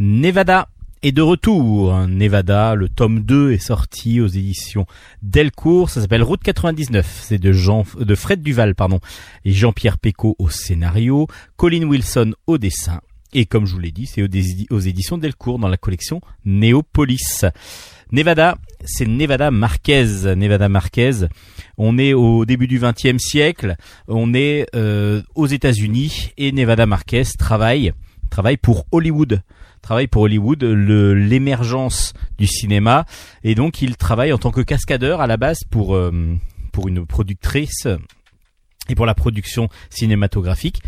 Nevada 0.00 0.68
est 1.02 1.10
de 1.10 1.22
retour. 1.22 2.06
Nevada, 2.06 2.76
le 2.76 2.88
tome 2.88 3.20
2 3.20 3.50
est 3.52 3.58
sorti 3.58 4.20
aux 4.20 4.28
éditions 4.28 4.86
Delcourt. 5.22 5.90
Ça 5.90 6.00
s'appelle 6.00 6.22
Route 6.22 6.42
99. 6.42 7.20
C'est 7.24 7.38
de 7.38 7.52
Jean, 7.52 7.84
de 7.98 8.14
Fred 8.14 8.40
Duval, 8.40 8.76
pardon, 8.76 9.00
et 9.44 9.52
Jean-Pierre 9.52 9.98
Pécaud 9.98 10.36
au 10.38 10.50
scénario, 10.50 11.26
Colin 11.56 11.82
Wilson 11.82 12.34
au 12.46 12.58
dessin. 12.58 13.00
Et 13.32 13.44
comme 13.44 13.66
je 13.66 13.74
vous 13.74 13.80
l'ai 13.80 13.90
dit, 13.90 14.06
c'est 14.06 14.22
aux 14.70 14.78
éditions 14.78 15.18
Delcourt 15.18 15.58
dans 15.58 15.68
la 15.68 15.76
collection 15.76 16.20
Néopolis. 16.44 17.44
Nevada, 18.12 18.56
c'est 18.84 19.06
Nevada 19.06 19.50
Marquez. 19.50 20.34
Nevada 20.36 20.68
Marquez. 20.68 21.26
On 21.76 21.98
est 21.98 22.14
au 22.14 22.44
début 22.44 22.68
du 22.68 22.78
XXe 22.78 23.18
siècle. 23.18 23.74
On 24.06 24.32
est 24.32 24.66
euh, 24.76 25.22
aux 25.34 25.48
États-Unis 25.48 26.30
et 26.38 26.52
Nevada 26.52 26.86
Marquez 26.86 27.24
travaille 27.36 27.92
travaille 28.28 28.58
pour 28.58 28.86
Hollywood 28.92 29.42
travaille 29.82 30.06
pour 30.08 30.22
Hollywood, 30.22 30.62
le- 30.62 31.14
l'émergence 31.14 32.12
du 32.38 32.46
cinéma, 32.46 33.04
et 33.44 33.54
donc 33.54 33.82
il 33.82 33.96
travaille 33.96 34.32
en 34.32 34.38
tant 34.38 34.50
que 34.50 34.60
cascadeur 34.60 35.20
à 35.20 35.26
la 35.26 35.36
base 35.36 35.60
pour 35.70 35.94
euh, 35.94 36.36
pour 36.72 36.88
une 36.88 37.06
productrice 37.06 37.86
et 38.88 38.94
pour 38.94 39.06
la 39.06 39.14
production 39.14 39.68
cinématographique. 39.90 40.82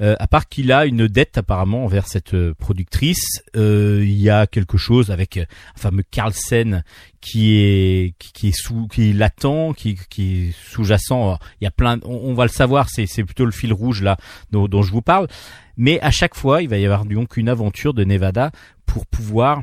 Euh, 0.00 0.16
à 0.18 0.26
part 0.26 0.48
qu'il 0.48 0.72
a 0.72 0.86
une 0.86 1.08
dette 1.08 1.36
apparemment 1.36 1.84
envers 1.84 2.06
cette 2.06 2.32
euh, 2.32 2.54
productrice, 2.54 3.42
euh, 3.56 4.00
il 4.02 4.18
y 4.20 4.30
a 4.30 4.46
quelque 4.46 4.78
chose 4.78 5.10
avec 5.10 5.36
euh, 5.36 5.44
un 5.76 5.78
fameux 5.78 6.02
Carlsen 6.10 6.82
qui 7.20 7.58
est 7.58 8.14
qui, 8.18 8.48
est 8.48 8.56
sous 8.56 8.88
qui 8.88 9.10
est 9.10 9.12
latent, 9.12 9.74
qui, 9.76 9.98
qui 10.08 10.48
est 10.48 10.54
sous-jacent. 10.72 11.38
Il 11.60 11.64
y 11.64 11.66
a 11.66 11.70
plein, 11.70 11.98
on, 12.04 12.30
on 12.30 12.34
va 12.34 12.44
le 12.44 12.50
savoir, 12.50 12.88
c'est 12.88 13.06
c'est 13.06 13.24
plutôt 13.24 13.44
le 13.44 13.52
fil 13.52 13.72
rouge 13.74 14.00
là 14.02 14.16
dont, 14.50 14.68
dont 14.68 14.82
je 14.82 14.90
vous 14.90 15.02
parle. 15.02 15.28
Mais 15.76 16.00
à 16.00 16.10
chaque 16.10 16.34
fois, 16.34 16.62
il 16.62 16.68
va 16.68 16.78
y 16.78 16.84
avoir 16.84 17.04
donc 17.04 17.36
une 17.36 17.48
aventure 17.50 17.92
de 17.92 18.04
Nevada 18.04 18.52
pour 18.86 19.04
pouvoir. 19.06 19.62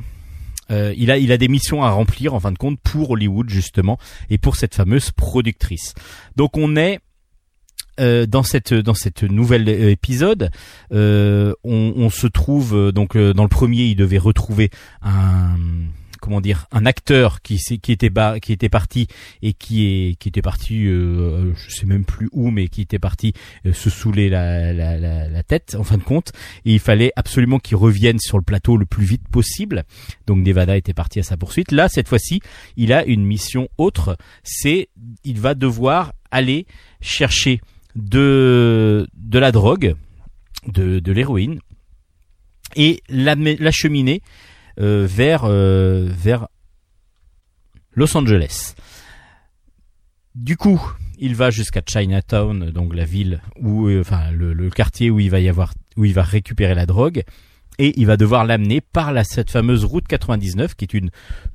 euh, 0.70 0.94
il 0.96 1.10
a 1.10 1.18
il 1.18 1.32
a 1.32 1.36
des 1.36 1.48
missions 1.48 1.82
à 1.82 1.90
remplir 1.90 2.34
en 2.34 2.40
fin 2.40 2.52
de 2.52 2.58
compte 2.58 2.78
pour 2.80 3.10
Hollywood 3.10 3.48
justement 3.50 3.98
et 4.30 4.38
pour 4.38 4.54
cette 4.56 4.74
fameuse 4.74 5.10
productrice. 5.10 5.94
Donc 6.36 6.56
on 6.56 6.76
est 6.76 7.00
euh, 7.98 8.26
dans 8.26 8.42
cette 8.42 8.72
dans 8.74 8.94
cette 8.94 9.22
nouvelle 9.22 9.68
euh, 9.68 9.90
épisode, 9.90 10.50
euh, 10.92 11.52
on, 11.64 11.92
on 11.96 12.10
se 12.10 12.26
trouve 12.26 12.74
euh, 12.74 12.92
donc 12.92 13.16
euh, 13.16 13.32
dans 13.32 13.42
le 13.44 13.48
premier, 13.48 13.84
il 13.84 13.96
devait 13.96 14.18
retrouver 14.18 14.70
un 15.02 15.56
comment 16.20 16.40
dire 16.40 16.66
un 16.72 16.84
acteur 16.84 17.42
qui 17.42 17.58
qui 17.58 17.92
était 17.92 18.10
qui 18.42 18.52
était 18.52 18.68
parti 18.68 19.06
et 19.40 19.52
qui 19.52 19.86
est 19.86 20.14
qui 20.18 20.28
était 20.28 20.42
parti 20.42 20.86
euh, 20.86 21.54
je 21.54 21.70
sais 21.70 21.86
même 21.86 22.04
plus 22.04 22.28
où 22.32 22.50
mais 22.50 22.66
qui 22.66 22.80
était 22.82 22.98
parti 22.98 23.34
se 23.72 23.88
saouler 23.88 24.28
la, 24.28 24.72
la, 24.72 24.98
la, 24.98 25.28
la 25.28 25.42
tête 25.44 25.76
en 25.78 25.84
fin 25.84 25.96
de 25.96 26.02
compte. 26.02 26.32
Et 26.64 26.72
il 26.74 26.80
fallait 26.80 27.12
absolument 27.14 27.60
qu'il 27.60 27.76
revienne 27.76 28.18
sur 28.18 28.36
le 28.36 28.42
plateau 28.42 28.76
le 28.76 28.84
plus 28.84 29.06
vite 29.06 29.28
possible. 29.28 29.84
Donc 30.26 30.38
Nevada 30.44 30.76
était 30.76 30.92
parti 30.92 31.20
à 31.20 31.22
sa 31.22 31.36
poursuite. 31.36 31.70
Là 31.70 31.88
cette 31.88 32.08
fois-ci 32.08 32.40
il 32.76 32.92
a 32.92 33.04
une 33.04 33.24
mission 33.24 33.68
autre. 33.78 34.16
C'est 34.42 34.88
il 35.22 35.38
va 35.38 35.54
devoir 35.54 36.14
aller 36.32 36.66
chercher 37.00 37.60
de 37.98 39.06
de 39.14 39.38
la 39.38 39.52
drogue 39.52 39.94
de 40.66 40.98
de 41.00 41.12
l'héroïne 41.12 41.60
et 42.76 43.02
l'ame- 43.08 43.56
l'acheminer 43.58 44.22
euh, 44.80 45.06
vers 45.08 45.44
euh, 45.44 46.08
vers 46.10 46.48
Los 47.92 48.16
Angeles. 48.16 48.74
Du 50.34 50.56
coup, 50.56 50.80
il 51.18 51.34
va 51.34 51.50
jusqu'à 51.50 51.82
Chinatown, 51.84 52.70
donc 52.70 52.94
la 52.94 53.04
ville 53.04 53.40
où, 53.60 53.88
euh, 53.88 54.00
enfin 54.00 54.30
le, 54.30 54.52
le 54.52 54.70
quartier 54.70 55.10
où 55.10 55.18
il 55.18 55.30
va 55.30 55.40
y 55.40 55.48
avoir, 55.48 55.72
où 55.96 56.04
il 56.04 56.14
va 56.14 56.22
récupérer 56.22 56.76
la 56.76 56.86
drogue, 56.86 57.24
et 57.78 57.98
il 57.98 58.06
va 58.06 58.16
devoir 58.16 58.44
l'amener 58.44 58.80
par 58.80 59.12
la, 59.12 59.24
cette 59.24 59.50
fameuse 59.50 59.84
route 59.84 60.06
99, 60.08 60.74
qui 60.74 60.84
est 60.84 60.94
une 60.94 61.10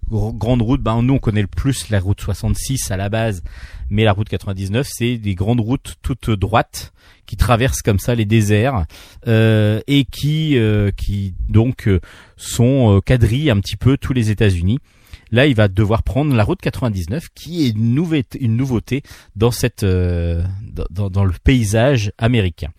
gr- 0.10 0.38
grande 0.38 0.62
route. 0.62 0.82
Ben 0.82 1.02
nous 1.02 1.16
on 1.16 1.20
connaît 1.20 1.42
le 1.42 1.48
plus 1.48 1.90
la 1.90 2.00
route 2.00 2.22
66 2.22 2.92
à 2.92 2.98
la 2.98 3.10
base, 3.10 3.44
mais 3.90 4.04
la 4.04 4.14
route 4.14 4.30
99 4.30 4.88
c'est 4.90 5.18
des 5.18 5.36
grandes 5.36 5.60
routes 5.62 5.96
toutes 6.02 6.30
droites 6.30 6.94
qui 7.26 7.38
traversent 7.38 7.82
comme 7.82 8.00
ça 8.00 8.16
les 8.16 8.26
déserts 8.26 8.86
euh, 9.28 9.80
et 9.88 10.06
qui 10.06 10.58
euh, 10.58 10.92
qui 10.92 11.34
donc 11.50 11.88
euh, 11.88 12.00
sont 12.38 12.98
euh, 12.98 13.02
quadrillent 13.02 13.50
un 13.50 13.60
petit 13.60 13.78
peu 13.78 13.98
tous 13.98 14.14
les 14.14 14.30
États-Unis. 14.32 14.80
Là, 15.32 15.48
il 15.48 15.56
va 15.56 15.68
devoir 15.68 16.04
prendre 16.04 16.36
la 16.36 16.44
route 16.44 16.62
99, 16.62 17.30
qui 17.34 17.66
est 17.66 17.70
une 17.70 17.96
nouveauté, 17.96 18.40
une 18.40 18.56
nouveauté 18.56 19.02
dans 19.36 19.50
cette 19.50 19.82
euh, 19.84 20.44
dans, 20.92 21.10
dans 21.10 21.26
le 21.26 21.34
paysage 21.44 22.12
américain. 22.20 22.70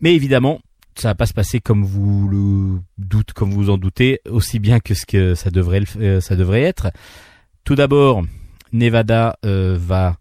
Mais 0.00 0.14
évidemment, 0.14 0.60
ça 1.00 1.08
va 1.08 1.14
pas 1.14 1.26
se 1.26 1.32
passer 1.32 1.60
comme 1.60 1.84
vous 1.84 2.28
le 2.28 2.80
doute, 2.98 3.32
comme 3.32 3.50
vous 3.50 3.70
en 3.70 3.78
doutez, 3.78 4.20
aussi 4.28 4.58
bien 4.58 4.80
que 4.80 4.94
ce 4.94 5.06
que 5.06 5.34
ça 5.34 5.50
devrait 5.50 5.82
euh, 5.96 6.20
ça 6.20 6.36
devrait 6.36 6.62
être. 6.62 6.90
Tout 7.64 7.74
d'abord, 7.74 8.22
Nevada 8.72 9.38
euh, 9.44 9.76
va 9.78 10.18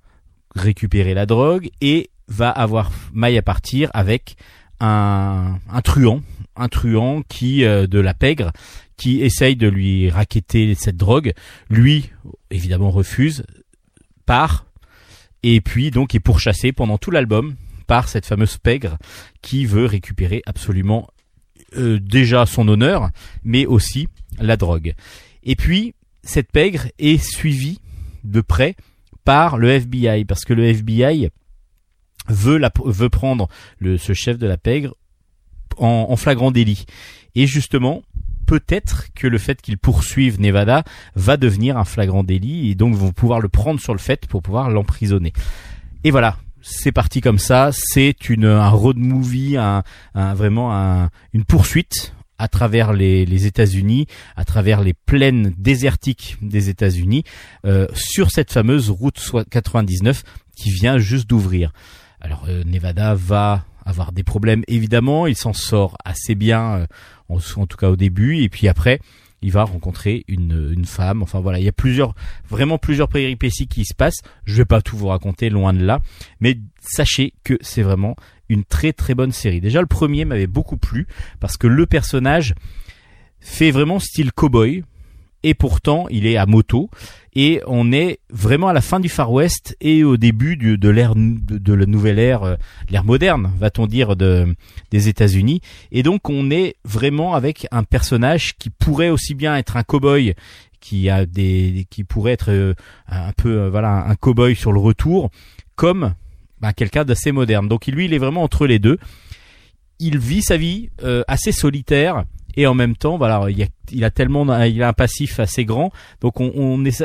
récupérer 0.55 1.13
la 1.13 1.25
drogue 1.25 1.69
et 1.81 2.09
va 2.27 2.49
avoir 2.49 2.91
maille 3.13 3.37
à 3.37 3.41
partir 3.41 3.89
avec 3.93 4.35
un, 4.79 5.59
un 5.69 5.81
truand, 5.81 6.21
un 6.55 6.69
truand 6.69 7.23
qui 7.27 7.65
euh, 7.65 7.87
de 7.87 7.99
la 7.99 8.13
pègre 8.13 8.51
qui 8.97 9.21
essaye 9.21 9.55
de 9.55 9.67
lui 9.67 10.09
raqueter 10.09 10.75
cette 10.75 10.97
drogue. 10.97 11.33
Lui, 11.69 12.11
évidemment, 12.51 12.91
refuse, 12.91 13.43
part, 14.25 14.65
et 15.41 15.59
puis 15.61 15.91
donc 15.91 16.15
est 16.15 16.19
pourchassé 16.19 16.71
pendant 16.71 16.97
tout 16.97 17.11
l'album 17.11 17.55
par 17.83 18.09
cette 18.09 18.25
fameuse 18.25 18.57
pègre 18.57 18.97
qui 19.41 19.65
veut 19.65 19.85
récupérer 19.85 20.41
absolument 20.45 21.07
euh, 21.77 21.99
déjà 21.99 22.45
son 22.45 22.67
honneur, 22.67 23.09
mais 23.43 23.65
aussi 23.65 24.07
la 24.39 24.57
drogue. 24.57 24.93
Et 25.43 25.55
puis, 25.55 25.95
cette 26.23 26.51
pègre 26.51 26.87
est 26.99 27.23
suivie 27.23 27.79
de 28.23 28.41
près 28.41 28.75
par 29.25 29.57
le 29.57 29.69
FBI, 29.69 30.25
parce 30.25 30.45
que 30.45 30.53
le 30.53 30.65
FBI 30.65 31.29
veut, 32.27 32.57
la, 32.57 32.71
veut 32.85 33.09
prendre 33.09 33.47
le, 33.79 33.97
ce 33.97 34.13
chef 34.13 34.37
de 34.37 34.47
la 34.47 34.57
pègre 34.57 34.95
en, 35.77 36.07
en 36.09 36.15
flagrant 36.15 36.51
délit. 36.51 36.85
Et 37.35 37.47
justement, 37.47 38.03
peut-être 38.45 39.07
que 39.15 39.27
le 39.27 39.37
fait 39.37 39.61
qu'ils 39.61 39.77
poursuivent 39.77 40.39
Nevada 40.39 40.83
va 41.15 41.37
devenir 41.37 41.77
un 41.77 41.85
flagrant 41.85 42.23
délit 42.23 42.69
et 42.69 42.75
donc 42.75 42.95
vont 42.95 43.11
pouvoir 43.11 43.39
le 43.39 43.49
prendre 43.49 43.79
sur 43.79 43.93
le 43.93 43.99
fait 43.99 44.27
pour 44.27 44.41
pouvoir 44.41 44.69
l'emprisonner. 44.69 45.33
Et 46.03 46.11
voilà, 46.11 46.37
c'est 46.63 46.91
parti 46.91 47.21
comme 47.21 47.37
ça. 47.37 47.69
C'est 47.73 48.29
une 48.29 48.45
un 48.45 48.69
road 48.69 48.97
movie, 48.97 49.57
un, 49.57 49.83
un- 50.15 50.33
vraiment 50.33 50.73
un- 50.75 51.09
une 51.33 51.43
poursuite 51.45 52.15
à 52.39 52.47
travers 52.47 52.93
les, 52.93 53.25
les 53.25 53.45
États-Unis, 53.45 54.07
à 54.35 54.43
travers 54.45 54.81
les 54.81 54.93
plaines 54.93 55.53
désertiques 55.57 56.37
des 56.41 56.69
États-Unis, 56.69 57.23
euh, 57.65 57.87
sur 57.93 58.31
cette 58.31 58.51
fameuse 58.51 58.89
route 58.89 59.19
soi- 59.19 59.45
99 59.45 60.23
qui 60.55 60.71
vient 60.71 60.97
juste 60.97 61.29
d'ouvrir. 61.29 61.71
Alors 62.19 62.45
euh, 62.47 62.63
Nevada 62.65 63.13
va 63.13 63.65
avoir 63.85 64.11
des 64.13 64.23
problèmes 64.23 64.63
évidemment, 64.67 65.27
il 65.27 65.35
s'en 65.35 65.53
sort 65.53 65.97
assez 66.05 66.35
bien, 66.35 66.75
euh, 66.75 66.87
en 67.29 67.65
tout 67.67 67.77
cas 67.77 67.89
au 67.89 67.95
début, 67.97 68.37
et 68.41 68.49
puis 68.49 68.67
après 68.67 68.99
il 69.43 69.51
va 69.51 69.63
rencontrer 69.63 70.23
une, 70.27 70.71
une 70.75 70.85
femme. 70.85 71.21
Enfin 71.21 71.39
voilà, 71.39 71.59
il 71.59 71.65
y 71.65 71.69
a 71.69 71.73
plusieurs, 71.73 72.15
vraiment 72.49 72.77
plusieurs 72.77 73.09
péripéties 73.09 73.67
qui 73.67 73.85
se 73.85 73.93
passent. 73.93 74.21
Je 74.45 74.55
vais 74.55 74.65
pas 74.65 74.81
tout 74.81 74.97
vous 74.97 75.07
raconter, 75.07 75.49
loin 75.49 75.73
de 75.73 75.83
là, 75.83 75.99
mais 76.39 76.57
sachez 76.79 77.33
que 77.43 77.57
c'est 77.61 77.83
vraiment 77.83 78.15
une 78.49 78.63
très 78.63 78.93
très 78.93 79.15
bonne 79.15 79.31
série. 79.31 79.61
Déjà 79.61 79.81
le 79.81 79.87
premier 79.87 80.25
m'avait 80.25 80.47
beaucoup 80.47 80.77
plu 80.77 81.07
parce 81.39 81.57
que 81.57 81.67
le 81.67 81.85
personnage 81.85 82.55
fait 83.39 83.71
vraiment 83.71 83.99
style 83.99 84.31
cowboy 84.31 84.83
et 85.43 85.53
pourtant 85.53 86.07
il 86.09 86.25
est 86.25 86.37
à 86.37 86.45
moto. 86.45 86.89
Et 87.35 87.61
on 87.65 87.91
est 87.91 88.19
vraiment 88.29 88.67
à 88.67 88.73
la 88.73 88.81
fin 88.81 88.99
du 88.99 89.09
Far 89.09 89.31
West 89.31 89.75
et 89.81 90.03
au 90.03 90.17
début 90.17 90.55
de 90.55 90.89
l'ère 90.89 91.13
de, 91.15 91.73
la 91.73 91.85
nouvelle 91.85 92.19
ère 92.19 92.43
euh, 92.43 92.55
l'ère 92.89 93.03
moderne 93.03 93.51
va-t-on 93.57 93.87
dire 93.87 94.15
de 94.15 94.55
des 94.91 95.09
États-Unis. 95.09 95.61
Et 95.91 96.03
donc 96.03 96.29
on 96.29 96.51
est 96.51 96.75
vraiment 96.85 97.33
avec 97.33 97.67
un 97.71 97.83
personnage 97.83 98.55
qui 98.57 98.69
pourrait 98.69 99.09
aussi 99.09 99.33
bien 99.33 99.57
être 99.57 99.77
un 99.77 99.83
cowboy 99.83 100.35
qui 100.79 101.09
a 101.09 101.25
des 101.25 101.87
qui 101.89 102.03
pourrait 102.03 102.33
être 102.33 102.51
euh, 102.51 102.73
un 103.07 103.33
peu 103.33 103.61
euh, 103.61 103.69
voilà 103.69 104.05
un 104.05 104.15
cowboy 104.15 104.55
sur 104.55 104.71
le 104.71 104.79
retour 104.79 105.31
comme 105.75 106.13
bah, 106.61 106.71
quelqu'un 106.73 107.03
d'assez 107.03 107.31
moderne. 107.31 107.67
Donc 107.67 107.87
lui 107.87 108.05
il 108.05 108.13
est 108.13 108.19
vraiment 108.19 108.43
entre 108.43 108.67
les 108.67 108.77
deux. 108.79 108.99
Il 109.99 110.17
vit 110.17 110.41
sa 110.41 110.57
vie 110.57 110.89
assez 111.27 111.51
solitaire 111.51 112.25
et 112.55 112.67
en 112.67 112.73
même 112.73 112.95
temps 112.95 113.17
voilà 113.17 113.45
il, 113.49 114.03
a, 114.03 114.11
tellement 114.11 114.61
il 114.63 114.81
a 114.83 114.87
un 114.87 114.93
passif 114.93 115.39
assez 115.39 115.65
grand. 115.65 115.91
Donc 116.21 116.39
on, 116.39 116.51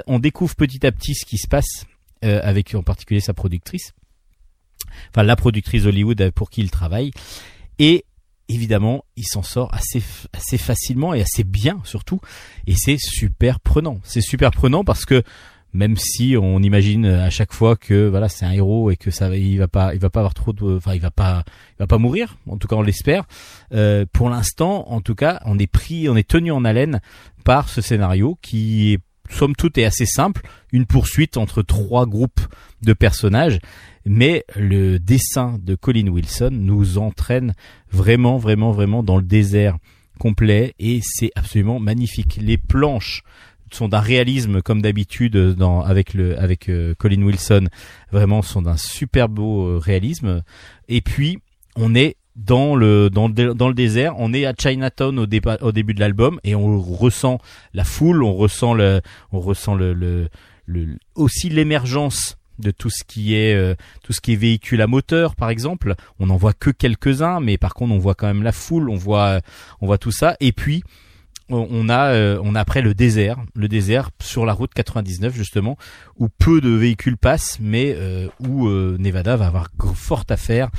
on, 0.06 0.18
découvre 0.18 0.54
petit 0.54 0.86
à 0.86 0.92
petit 0.92 1.14
ce 1.14 1.24
qui 1.24 1.38
se 1.38 1.48
passe 1.48 1.86
euh, 2.24 2.40
avec 2.42 2.74
en 2.74 2.82
particulier 2.82 3.20
sa 3.20 3.34
productrice. 3.34 3.92
Enfin 5.10 5.22
la 5.22 5.36
productrice 5.36 5.84
Hollywood 5.84 6.20
euh, 6.20 6.30
pour 6.30 6.50
qui 6.50 6.60
il 6.60 6.70
travaille. 6.70 7.10
Et 7.78 8.04
évidemment 8.48 9.04
il 9.16 9.26
s'en 9.26 9.42
sort 9.42 9.72
assez 9.74 10.02
assez 10.32 10.58
facilement 10.58 11.14
et 11.14 11.22
assez 11.22 11.44
bien 11.44 11.80
surtout. 11.84 12.20
Et 12.66 12.74
c'est 12.76 12.98
super 12.98 13.60
prenant. 13.60 14.00
C'est 14.04 14.20
super 14.20 14.50
prenant 14.50 14.84
parce 14.84 15.04
que 15.04 15.22
même 15.78 15.96
si 15.96 16.36
on 16.36 16.60
imagine 16.60 17.06
à 17.06 17.30
chaque 17.30 17.52
fois 17.52 17.76
que 17.76 18.08
voilà 18.08 18.28
c'est 18.28 18.44
un 18.44 18.50
héros 18.50 18.90
et 18.90 18.96
que 18.96 19.12
ça 19.12 19.34
il 19.36 19.58
va 19.58 19.68
pas 19.68 19.94
il 19.94 20.00
va 20.00 20.10
pas 20.10 20.18
avoir 20.18 20.34
trop 20.34 20.52
de 20.52 20.76
enfin 20.76 20.92
il 20.94 21.00
va 21.00 21.12
pas 21.12 21.44
il 21.46 21.78
va 21.78 21.86
pas 21.86 21.98
mourir. 21.98 22.36
En 22.48 22.56
tout 22.56 22.66
cas 22.66 22.74
on 22.74 22.82
l'espère. 22.82 23.26
Euh, 23.72 24.04
pour 24.12 24.28
l'instant 24.28 24.90
en 24.90 25.00
tout 25.00 25.14
cas 25.14 25.40
on 25.44 25.56
est 25.56 25.68
pris 25.68 26.08
on 26.08 26.16
est 26.16 26.26
tenu 26.26 26.50
en 26.50 26.64
haleine 26.64 27.00
par 27.44 27.68
ce 27.68 27.80
scénario 27.80 28.36
qui 28.42 28.94
est 28.94 28.98
somme 29.30 29.54
toute 29.54 29.78
est 29.78 29.84
assez 29.84 30.04
simple. 30.04 30.42
Une 30.72 30.84
poursuite 30.84 31.36
entre 31.36 31.62
trois 31.62 32.06
groupes 32.06 32.40
de 32.82 32.92
personnages. 32.92 33.60
Mais 34.04 34.44
le 34.56 34.98
dessin 34.98 35.60
de 35.62 35.76
Colin 35.76 36.08
Wilson 36.08 36.50
nous 36.50 36.98
entraîne 36.98 37.54
vraiment 37.92 38.36
vraiment 38.36 38.72
vraiment 38.72 39.04
dans 39.04 39.16
le 39.16 39.22
désert 39.22 39.76
complet 40.18 40.74
et 40.80 40.98
c'est 41.04 41.30
absolument 41.36 41.78
magnifique. 41.78 42.36
Les 42.42 42.58
planches 42.58 43.22
sont 43.74 43.88
d'un 43.88 44.00
réalisme 44.00 44.62
comme 44.62 44.82
d'habitude 44.82 45.36
dans 45.54 45.82
avec 45.82 46.14
le 46.14 46.38
avec 46.38 46.68
euh, 46.68 46.94
Colin 46.98 47.22
Wilson 47.22 47.66
vraiment 48.12 48.42
sont 48.42 48.62
d'un 48.62 48.76
super 48.76 49.28
beau 49.28 49.66
euh, 49.66 49.78
réalisme. 49.78 50.42
Et 50.88 51.00
puis 51.00 51.38
on 51.76 51.94
est 51.94 52.16
dans 52.36 52.76
le 52.76 53.10
dans 53.10 53.26
le, 53.28 53.34
dé- 53.34 53.54
dans 53.54 53.66
le 53.68 53.74
désert 53.74 54.14
on 54.18 54.32
est 54.32 54.46
à 54.46 54.52
Chinatown 54.56 55.18
au, 55.18 55.26
dépa- 55.26 55.60
au 55.60 55.72
début 55.72 55.92
de 55.94 55.98
l'album 56.00 56.38
et 56.44 56.54
on 56.54 56.80
ressent 56.80 57.38
la 57.74 57.82
foule 57.82 58.22
on 58.22 58.32
ressent 58.32 58.74
le 58.74 59.00
on 59.32 59.40
ressent 59.40 59.74
le, 59.74 59.92
le, 59.92 60.28
le- 60.66 60.96
aussi 61.16 61.48
l'émergence 61.48 62.36
de 62.60 62.70
tout 62.70 62.90
ce 62.90 63.02
qui 63.04 63.34
est 63.34 63.54
euh, 63.56 63.74
tout 64.04 64.12
ce 64.12 64.20
qui 64.20 64.32
est 64.34 64.36
véhicule 64.36 64.80
à 64.82 64.86
moteur 64.86 65.34
par 65.36 65.50
exemple. 65.50 65.94
On 66.20 66.26
n'en 66.26 66.36
voit 66.36 66.52
que 66.52 66.70
quelques 66.70 67.22
uns 67.22 67.40
mais 67.40 67.58
par 67.58 67.74
contre 67.74 67.92
on 67.92 67.98
voit 67.98 68.14
quand 68.14 68.26
même 68.28 68.42
la 68.44 68.52
foule 68.52 68.88
on 68.88 68.96
voit 68.96 69.40
on 69.80 69.86
voit 69.86 69.98
tout 69.98 70.12
ça. 70.12 70.36
Et 70.40 70.52
puis 70.52 70.82
on 71.50 71.88
a 71.88 72.12
euh, 72.12 72.40
on 72.42 72.54
a 72.54 72.60
après 72.60 72.82
le 72.82 72.94
désert 72.94 73.38
le 73.54 73.68
désert 73.68 74.10
sur 74.20 74.44
la 74.44 74.52
route 74.52 74.72
99 74.74 75.34
justement 75.34 75.78
où 76.18 76.28
peu 76.28 76.60
de 76.60 76.70
véhicules 76.70 77.16
passent 77.16 77.58
mais 77.60 77.94
euh, 77.96 78.28
où 78.40 78.68
euh, 78.68 78.96
Nevada 78.98 79.36
va 79.36 79.46
avoir 79.46 79.68
fort 79.94 80.24
à 80.28 80.36
faire 80.36 80.70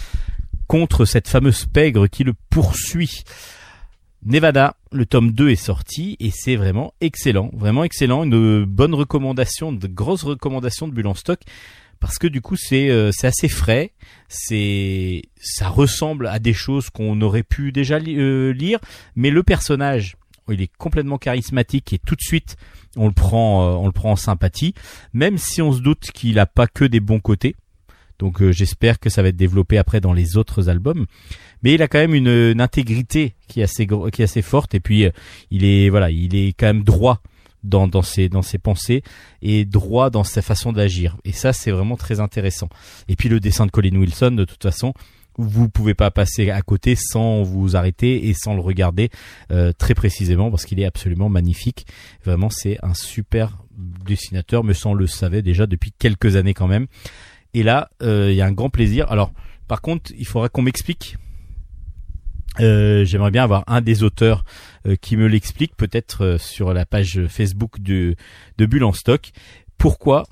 contre 0.67 1.05
cette 1.05 1.27
fameuse 1.27 1.65
pègre 1.65 2.07
qui 2.07 2.23
le 2.23 2.33
poursuit. 2.49 3.23
Nevada, 4.23 4.75
le 4.91 5.05
tome 5.05 5.31
2 5.31 5.49
est 5.49 5.55
sorti 5.55 6.15
et 6.19 6.29
c'est 6.29 6.57
vraiment 6.57 6.93
excellent, 7.01 7.49
vraiment 7.53 7.85
excellent, 7.85 8.23
une 8.25 8.65
bonne 8.65 8.93
recommandation, 8.93 9.71
de 9.71 9.87
grosses 9.87 10.23
recommandations 10.23 10.87
de 10.87 10.93
Bulle 10.93 11.07
en 11.07 11.13
stock 11.15 11.39
parce 11.99 12.17
que 12.17 12.27
du 12.27 12.41
coup 12.41 12.55
c'est 12.55 12.89
euh, 12.89 13.11
c'est 13.11 13.27
assez 13.27 13.49
frais, 13.49 13.91
c'est 14.27 15.23
ça 15.41 15.69
ressemble 15.69 16.27
à 16.27 16.39
des 16.39 16.53
choses 16.53 16.89
qu'on 16.89 17.19
aurait 17.21 17.43
pu 17.43 17.71
déjà 17.71 17.97
euh, 17.97 18.51
lire, 18.53 18.79
mais 19.15 19.31
le 19.31 19.43
personnage 19.43 20.15
il 20.51 20.61
est 20.61 20.71
complètement 20.77 21.17
charismatique 21.17 21.93
et 21.93 21.99
tout 21.99 22.15
de 22.15 22.21
suite 22.21 22.57
on 22.95 23.07
le 23.07 23.13
prend, 23.13 23.63
euh, 23.63 23.75
on 23.75 23.85
le 23.85 23.91
prend 23.91 24.11
en 24.11 24.15
sympathie, 24.15 24.73
même 25.13 25.37
si 25.37 25.61
on 25.61 25.71
se 25.71 25.81
doute 25.81 26.11
qu'il 26.13 26.39
a 26.39 26.45
pas 26.45 26.67
que 26.67 26.85
des 26.85 26.99
bons 26.99 27.19
côtés. 27.19 27.55
Donc 28.17 28.41
euh, 28.41 28.51
j'espère 28.51 28.99
que 28.99 29.09
ça 29.09 29.21
va 29.21 29.29
être 29.29 29.37
développé 29.37 29.77
après 29.77 30.01
dans 30.01 30.13
les 30.13 30.37
autres 30.37 30.69
albums. 30.69 31.05
Mais 31.63 31.73
il 31.73 31.81
a 31.81 31.87
quand 31.87 31.99
même 31.99 32.13
une, 32.13 32.59
intégrité 32.61 33.35
qui 33.47 33.61
est 33.61 33.63
assez 33.63 33.87
qui 33.87 34.21
est 34.21 34.25
assez 34.25 34.41
forte 34.41 34.75
et 34.75 34.79
puis 34.79 35.05
euh, 35.05 35.11
il 35.51 35.63
est 35.63 35.89
voilà, 35.89 36.11
il 36.11 36.35
est 36.35 36.53
quand 36.53 36.67
même 36.67 36.83
droit 36.83 37.21
dans 37.63 37.87
dans 37.87 38.01
ses 38.01 38.29
dans 38.29 38.41
ses 38.41 38.57
pensées 38.57 39.03
et 39.41 39.65
droit 39.65 40.09
dans 40.09 40.23
sa 40.23 40.41
façon 40.41 40.73
d'agir. 40.73 41.17
Et 41.23 41.31
ça 41.31 41.53
c'est 41.53 41.71
vraiment 41.71 41.95
très 41.95 42.19
intéressant. 42.19 42.69
Et 43.07 43.15
puis 43.15 43.29
le 43.29 43.39
dessin 43.39 43.65
de 43.65 43.71
Colin 43.71 43.95
Wilson 43.95 44.31
de 44.31 44.45
toute 44.45 44.63
façon 44.63 44.93
vous 45.39 45.69
pouvez 45.69 45.93
pas 45.93 46.11
passer 46.11 46.51
à 46.51 46.61
côté 46.61 46.95
sans 46.95 47.43
vous 47.43 47.75
arrêter 47.75 48.27
et 48.27 48.33
sans 48.33 48.53
le 48.53 48.61
regarder 48.61 49.09
euh, 49.51 49.71
très 49.71 49.93
précisément 49.93 50.51
parce 50.51 50.65
qu'il 50.65 50.79
est 50.79 50.85
absolument 50.85 51.29
magnifique. 51.29 51.87
Vraiment, 52.25 52.49
c'est 52.49 52.77
un 52.83 52.93
super 52.93 53.57
dessinateur, 54.05 54.63
mais 54.63 54.73
ça 54.73 54.89
on 54.89 54.93
le 54.93 55.07
savait 55.07 55.41
déjà 55.41 55.65
depuis 55.65 55.93
quelques 55.97 56.35
années 56.35 56.53
quand 56.53 56.67
même. 56.67 56.87
Et 57.53 57.63
là, 57.63 57.89
euh, 58.03 58.31
il 58.31 58.35
y 58.35 58.41
a 58.41 58.45
un 58.45 58.51
grand 58.51 58.69
plaisir. 58.69 59.09
Alors, 59.11 59.31
par 59.67 59.81
contre, 59.81 60.11
il 60.17 60.25
faudra 60.25 60.49
qu'on 60.49 60.61
m'explique. 60.61 61.17
Euh, 62.59 63.05
J'aimerais 63.05 63.31
bien 63.31 63.43
avoir 63.43 63.63
un 63.67 63.81
des 63.81 64.03
auteurs 64.03 64.43
euh, 64.85 64.95
qui 64.95 65.15
me 65.15 65.27
l'explique, 65.27 65.75
peut-être 65.75 66.25
euh, 66.25 66.37
sur 66.37 66.73
la 66.73 66.85
page 66.85 67.27
Facebook 67.27 67.79
de, 67.79 68.15
de 68.57 68.65
Bulle 68.65 68.83
en 68.83 68.93
stock. 68.93 69.31
Pourquoi 69.77 70.23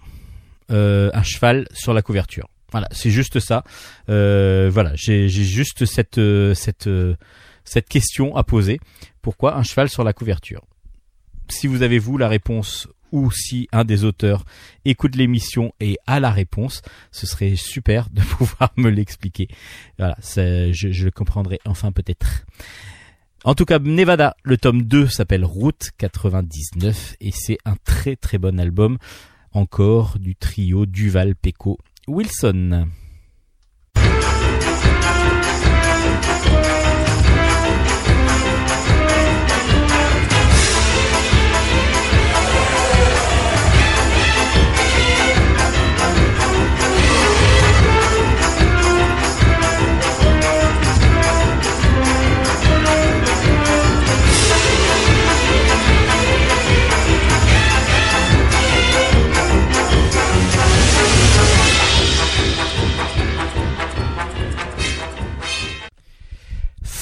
un 0.69 1.23
cheval 1.23 1.65
sur 1.71 1.93
la 1.93 2.01
couverture? 2.01 2.49
Voilà, 2.71 2.87
c'est 2.91 3.11
juste 3.11 3.39
ça. 3.39 3.63
Euh, 4.09 4.69
voilà, 4.71 4.91
j'ai 4.95 5.29
juste 5.29 5.85
cette 5.85 6.17
euh, 6.17 6.53
cette 6.53 6.87
euh, 6.87 7.15
cette 7.63 7.87
question 7.87 8.35
à 8.35 8.43
poser. 8.43 8.79
Pourquoi 9.21 9.57
un 9.57 9.63
cheval 9.63 9.89
sur 9.89 10.03
la 10.03 10.13
couverture? 10.13 10.65
Si 11.49 11.67
vous 11.67 11.81
avez 11.81 11.97
vous 11.99 12.17
la 12.17 12.27
réponse 12.27 12.87
ou 13.13 13.31
si 13.31 13.69
un 13.71 13.85
des 13.85 14.03
auteurs 14.03 14.43
écoute 14.83 15.15
l'émission 15.15 15.73
et 15.79 15.97
a 16.07 16.19
la 16.19 16.29
réponse, 16.29 16.81
ce 17.11 17.25
serait 17.25 17.55
super 17.55 18.09
de 18.09 18.21
pouvoir 18.37 18.73
me 18.75 18.89
l'expliquer. 18.89 19.47
Voilà, 19.97 20.17
je, 20.25 20.71
je 20.73 21.05
le 21.05 21.11
comprendrai 21.11 21.59
enfin 21.65 21.93
peut-être. 21.93 22.45
En 23.45 23.55
tout 23.55 23.63
cas, 23.63 23.79
Nevada, 23.79 24.35
le 24.43 24.57
tome 24.57 24.81
2 24.81 25.07
s'appelle 25.07 25.45
Route 25.45 25.91
99 25.97 27.15
et 27.21 27.31
c'est 27.31 27.59
un 27.63 27.75
très 27.85 28.17
très 28.17 28.37
bon 28.39 28.59
album 28.59 28.97
encore 29.53 30.19
du 30.19 30.35
trio 30.35 30.85
Duval, 30.85 31.35
Pecco, 31.35 31.79
Wilson. 32.07 32.93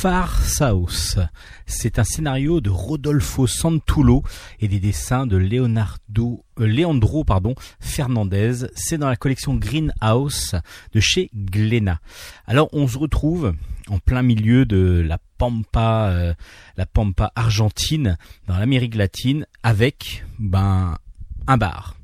Far 0.06 0.40
South. 0.40 1.18
C'est 1.66 1.98
un 1.98 2.04
scénario 2.04 2.62
de 2.62 2.70
Rodolfo 2.70 3.48
Santullo 3.48 4.22
et 4.60 4.68
des 4.68 4.80
dessins 4.80 5.26
de 5.26 5.36
Leonardo, 5.36 6.46
euh, 6.60 6.68
Leandro 6.68 7.26
Fernandez. 7.80 8.68
C'est 8.76 9.00
dans 9.00 9.10
la 9.10 9.16
collection 9.16 9.56
Greenhouse 9.56 10.54
de 10.94 11.00
chez 11.00 11.32
Glénat. 11.34 12.00
Alors 12.46 12.70
on 12.72 12.88
se 12.88 13.00
retrouve 13.00 13.56
en 13.90 13.98
plein 13.98 14.22
milieu 14.22 14.68
de 14.68 15.04
la 15.04 15.18
pampa, 15.40 16.10
euh, 16.12 16.36
la 16.78 16.86
pampa 16.86 17.32
argentine 17.36 18.20
dans 18.46 18.60
l'Amérique 18.60 18.94
latine 18.94 19.48
avec 19.64 20.24
ben 20.38 21.00
un 21.48 21.58
bar, 21.58 21.96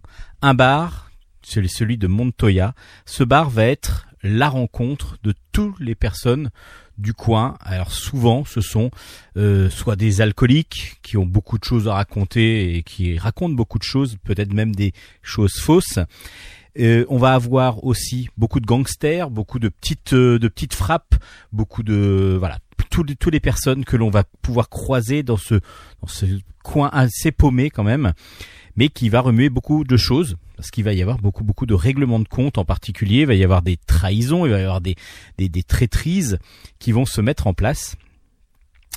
un 0.41 0.55
bar, 0.55 1.11
celui 1.43 1.99
de 1.99 2.07
Montoya. 2.07 2.73
Ce 3.05 3.23
bar 3.23 3.51
va 3.51 3.65
être 3.65 4.07
la 4.23 4.49
rencontre 4.49 5.17
de 5.21 5.35
toutes 5.51 5.79
les 5.79 5.95
personnes 5.95 6.49
du 6.97 7.13
coin. 7.13 7.57
Alors 7.61 7.91
souvent, 7.91 8.45
ce 8.45 8.61
sont 8.61 8.91
euh, 9.37 9.69
soit 9.69 9.95
des 9.95 10.21
alcooliques 10.21 10.99
qui 11.01 11.17
ont 11.17 11.25
beaucoup 11.25 11.57
de 11.57 11.63
choses 11.63 11.87
à 11.87 11.93
raconter 11.93 12.75
et 12.75 12.83
qui 12.83 13.17
racontent 13.17 13.53
beaucoup 13.53 13.79
de 13.79 13.83
choses, 13.83 14.17
peut-être 14.23 14.53
même 14.53 14.75
des 14.75 14.93
choses 15.21 15.55
fausses. 15.59 15.99
Euh, 16.79 17.05
on 17.09 17.17
va 17.17 17.33
avoir 17.33 17.83
aussi 17.83 18.29
beaucoup 18.37 18.61
de 18.61 18.65
gangsters, 18.65 19.29
beaucoup 19.29 19.59
de 19.59 19.67
petites 19.67 20.13
euh, 20.13 20.39
de 20.39 20.47
petites 20.47 20.73
frappes, 20.73 21.15
beaucoup 21.51 21.83
de 21.83 22.37
voilà 22.39 22.59
tous 22.89 23.03
les, 23.03 23.15
les 23.31 23.39
personnes 23.39 23.83
que 23.83 23.97
l'on 23.97 24.09
va 24.09 24.23
pouvoir 24.41 24.69
croiser 24.69 25.21
dans 25.21 25.37
ce 25.37 25.55
dans 26.01 26.07
ce 26.07 26.25
coin 26.63 26.89
assez 26.93 27.31
paumé 27.31 27.69
quand 27.69 27.83
même, 27.83 28.13
mais 28.75 28.89
qui 28.89 29.09
va 29.09 29.21
remuer 29.21 29.49
beaucoup 29.49 29.83
de 29.83 29.97
choses 29.97 30.37
parce 30.55 30.71
qu'il 30.71 30.83
va 30.83 30.93
y 30.93 31.01
avoir 31.01 31.17
beaucoup 31.17 31.43
beaucoup 31.43 31.65
de 31.65 31.73
règlements 31.73 32.19
de 32.19 32.27
compte 32.27 32.57
en 32.57 32.65
particulier, 32.65 33.21
il 33.21 33.25
va 33.25 33.33
y 33.33 33.43
avoir 33.43 33.61
des 33.61 33.77
trahisons, 33.77 34.45
il 34.45 34.51
va 34.51 34.59
y 34.59 34.63
avoir 34.63 34.81
des 34.81 34.95
des, 35.37 35.49
des 35.49 35.63
traîtrises 35.63 36.39
qui 36.79 36.91
vont 36.91 37.05
se 37.05 37.21
mettre 37.21 37.47
en 37.47 37.53
place. 37.53 37.95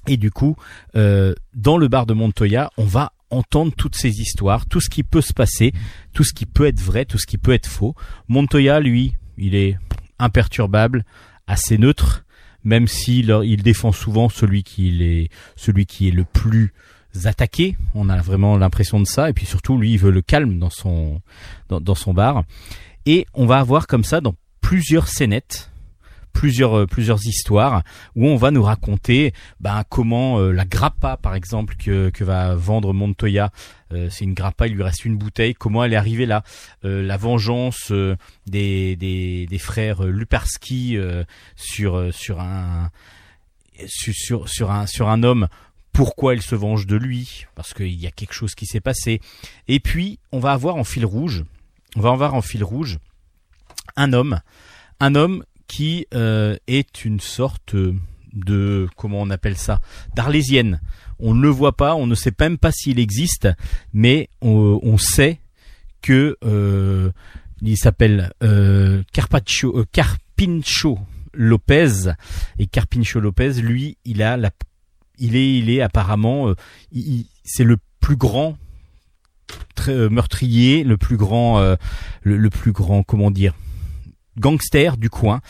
Et 0.07 0.17
du 0.17 0.31
coup, 0.31 0.57
euh, 0.97 1.35
dans 1.55 1.79
le 1.79 1.89
bar 1.89 2.05
de 2.05 2.13
Montoya, 2.13 2.71
on 2.77 2.85
va 2.85 3.13
entendre 3.31 3.73
toutes 3.77 3.97
ces 3.97 4.21
histoires, 4.21 4.67
tout 4.67 4.81
ce 4.81 4.91
qui 4.91 5.03
peut 5.03 5.23
se 5.23 5.33
passer, 5.33 5.73
tout 6.13 6.25
ce 6.25 6.35
qui 6.35 6.47
peut 6.47 6.67
être 6.67 6.81
vrai, 6.81 7.05
tout 7.05 7.19
ce 7.19 7.27
qui 7.27 7.39
peut 7.39 7.53
être 7.53 7.67
faux. 7.67 7.95
Montoya, 8.29 8.81
lui, 8.81 9.15
il 9.39 9.55
est 9.55 9.79
imperturbable, 10.19 11.05
assez 11.47 11.79
neutre, 11.79 12.25
même 12.63 12.87
s'il 12.87 13.37
il 13.45 13.63
défend 13.63 13.93
souvent 13.93 14.29
celui 14.29 14.63
qui 14.63 15.03
est 15.03 15.31
celui 15.57 15.87
qui 15.87 16.09
est 16.09 16.13
le 16.13 16.25
plus 16.25 16.73
attaqué. 17.25 17.77
On 17.95 18.09
a 18.09 18.21
vraiment 18.21 18.57
l'impression 18.57 19.01
de 19.01 19.07
ça. 19.07 19.31
Et 19.31 19.33
puis 19.33 19.47
surtout, 19.47 19.79
lui, 19.79 19.93
il 19.93 19.99
veut 19.99 20.11
le 20.11 20.23
calme 20.23 20.59
dans 20.59 20.71
son 20.71 21.21
dans, 21.69 21.95
son 21.95 22.15
bar. 22.15 22.45
Et 23.07 23.27
on 23.35 23.47
va 23.47 23.59
avoir 23.59 23.87
comme 23.87 24.05
ça 24.05 24.21
dans 24.21 24.35
plusieurs 24.61 25.09
scénettes 25.09 25.71
plusieurs 26.35 26.81
euh, 26.81 26.87
plusieurs 26.87 27.25
histoires 27.27 27.83
où 28.17 28.27
on 28.27 28.37
va 28.37 28.51
nous 28.51 28.63
raconter 28.63 29.33
ben, 29.61 29.85
comment 29.89 30.41
euh, 30.41 30.51
la 30.51 30.65
grappa 30.65 31.17
par 31.17 31.35
exemple 31.35 31.77
que, 31.77 32.11
que 32.11 32.25
va 32.25 32.55
vendre 32.57 32.93
Montoya 32.93 33.51
euh, 33.93 34.09
c'est 34.11 34.25
une 34.25 34.35
grappa 34.35 34.67
il 34.67 34.75
lui 34.75 34.83
reste 34.83 35.05
une 35.05 35.17
bouteille 35.17 35.55
comment 35.55 35.85
elle 35.85 35.93
est 35.93 35.97
arrivée 35.97 36.27
là? 36.27 36.43
Euh, 36.85 37.03
la 37.03 37.17
vengeance 37.17 37.93
euh, 37.93 38.17
des, 38.47 38.97
des 38.97 39.47
des 39.47 39.59
frères 39.59 40.05
euh, 40.05 40.11
Luparski 40.11 40.99
sur 41.57 42.13
sur 42.13 42.41
un 42.41 42.91
sur 43.87 44.49
sur 44.49 44.71
un 44.71 44.87
sur 44.87 45.09
un 45.09 45.23
homme 45.23 45.49
pourquoi 45.95 46.35
il 46.35 46.43
se 46.43 46.55
venge 46.55 46.87
de 46.87 46.97
lui 46.97 47.47
parce 47.55 47.73
qu'il 47.73 47.95
y 47.95 48.07
a 48.07 48.11
quelque 48.11 48.35
chose 48.35 48.55
qui 48.55 48.67
s'est 48.67 48.81
passé 48.81 49.21
et 49.69 49.81
puis 49.81 50.19
on 50.33 50.41
va 50.41 50.53
avoir 50.53 50.77
en 50.77 50.85
fil 50.85 51.07
rouge 51.07 51.45
on 51.97 52.01
va 52.01 52.11
avoir 52.11 52.35
en 52.35 52.43
fil 52.43 52.63
rouge 52.63 52.99
un 53.97 54.13
homme 54.13 54.41
un 55.01 55.15
homme 55.15 55.45
qui 55.67 56.07
euh, 56.13 56.57
est 56.67 57.07
une 57.07 57.21
sorte 57.21 57.75
de 58.35 58.89
comment 58.97 59.21
on 59.23 59.31
appelle 59.31 59.57
ça 59.57 59.81
d'arlésienne. 60.15 60.81
On 61.19 61.35
ne 61.35 61.43
le 61.43 61.49
voit 61.49 61.77
pas, 61.77 61.95
on 61.95 62.07
ne 62.07 62.15
sait 62.15 62.35
même 62.39 62.59
pas 62.59 62.73
s'il 62.73 62.99
existe, 62.99 63.49
mais 63.93 64.29
on, 64.43 64.81
on 64.83 64.99
sait 64.99 65.41
que 66.03 66.37
euh, 66.45 67.11
il 67.63 67.79
s'appelle 67.79 68.33
euh, 68.43 69.03
Carpaccio, 69.13 69.79
euh, 69.79 69.87
Carpincho 69.91 70.99
Lopez 71.33 72.13
et 72.59 72.67
Carpincho 72.67 73.21
Lopez, 73.21 73.55
lui, 73.55 73.97
il 74.05 74.23
a 74.23 74.37
la, 74.37 74.51
il 75.19 75.37
est, 75.37 75.59
il 75.59 75.71
est 75.71 75.81
apparemment, 75.81 76.49
euh, 76.49 76.55
c'est 77.45 77.65
le 77.65 77.77
plus 78.01 78.17
grand 78.17 78.57
euh, 79.89 80.09
meurtrier, 80.09 80.85
le 80.85 80.97
plus 80.97 81.17
grand, 81.17 81.59
euh, 81.59 81.77
le, 82.23 82.37
le 82.37 82.51
plus 82.51 82.73
grand, 82.73 83.03
comment 83.03 83.31
dire, 83.31 83.55
gangster 84.39 84.97
du 84.97 85.11
coin 85.11 85.41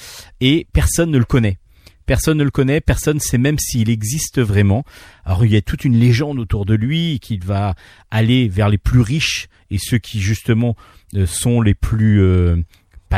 et 0.40 0.66
personne 0.72 1.10
ne 1.10 1.18
le 1.18 1.24
connaît. 1.24 1.58
Personne 2.06 2.36
ne 2.36 2.44
le 2.44 2.50
connaît, 2.50 2.82
personne 2.82 3.18
sait 3.18 3.38
même 3.38 3.58
s'il 3.58 3.88
existe 3.88 4.40
vraiment. 4.40 4.84
Alors 5.24 5.44
il 5.46 5.52
y 5.52 5.56
a 5.56 5.62
toute 5.62 5.84
une 5.84 5.96
légende 5.96 6.38
autour 6.38 6.66
de 6.66 6.74
lui 6.74 7.18
qu'il 7.18 7.42
va 7.42 7.74
aller 8.10 8.48
vers 8.48 8.68
les 8.68 8.76
plus 8.76 9.00
riches 9.00 9.48
et 9.70 9.78
ceux 9.78 9.98
qui 9.98 10.20
justement 10.20 10.76
euh, 11.14 11.26
sont 11.26 11.62
les 11.62 11.74
plus 11.74 12.20
euh, 12.20 12.56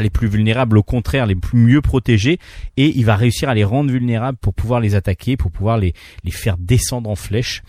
les 0.01 0.11
plus 0.11 0.28
vulnérables, 0.28 0.78
au 0.78 0.82
contraire 0.82 1.26
les 1.26 1.34
plus 1.34 1.59
mieux 1.59 1.80
protégés. 1.80 2.38
Et 2.76 2.97
il 2.97 3.05
va 3.05 3.16
réussir 3.16 3.49
à 3.49 3.55
les 3.55 3.64
rendre 3.64 3.90
vulnérables 3.90 4.38
pour 4.38 4.55
pouvoir 4.55 4.80
les 4.80 4.94
attaquer, 4.94 5.36
pour 5.36 5.51
pouvoir 5.51 5.78
les 5.78 5.94
les 6.24 6.30
faire 6.30 6.59
descendre 6.59 7.11
en 7.11 7.16
flèche. 7.16 7.62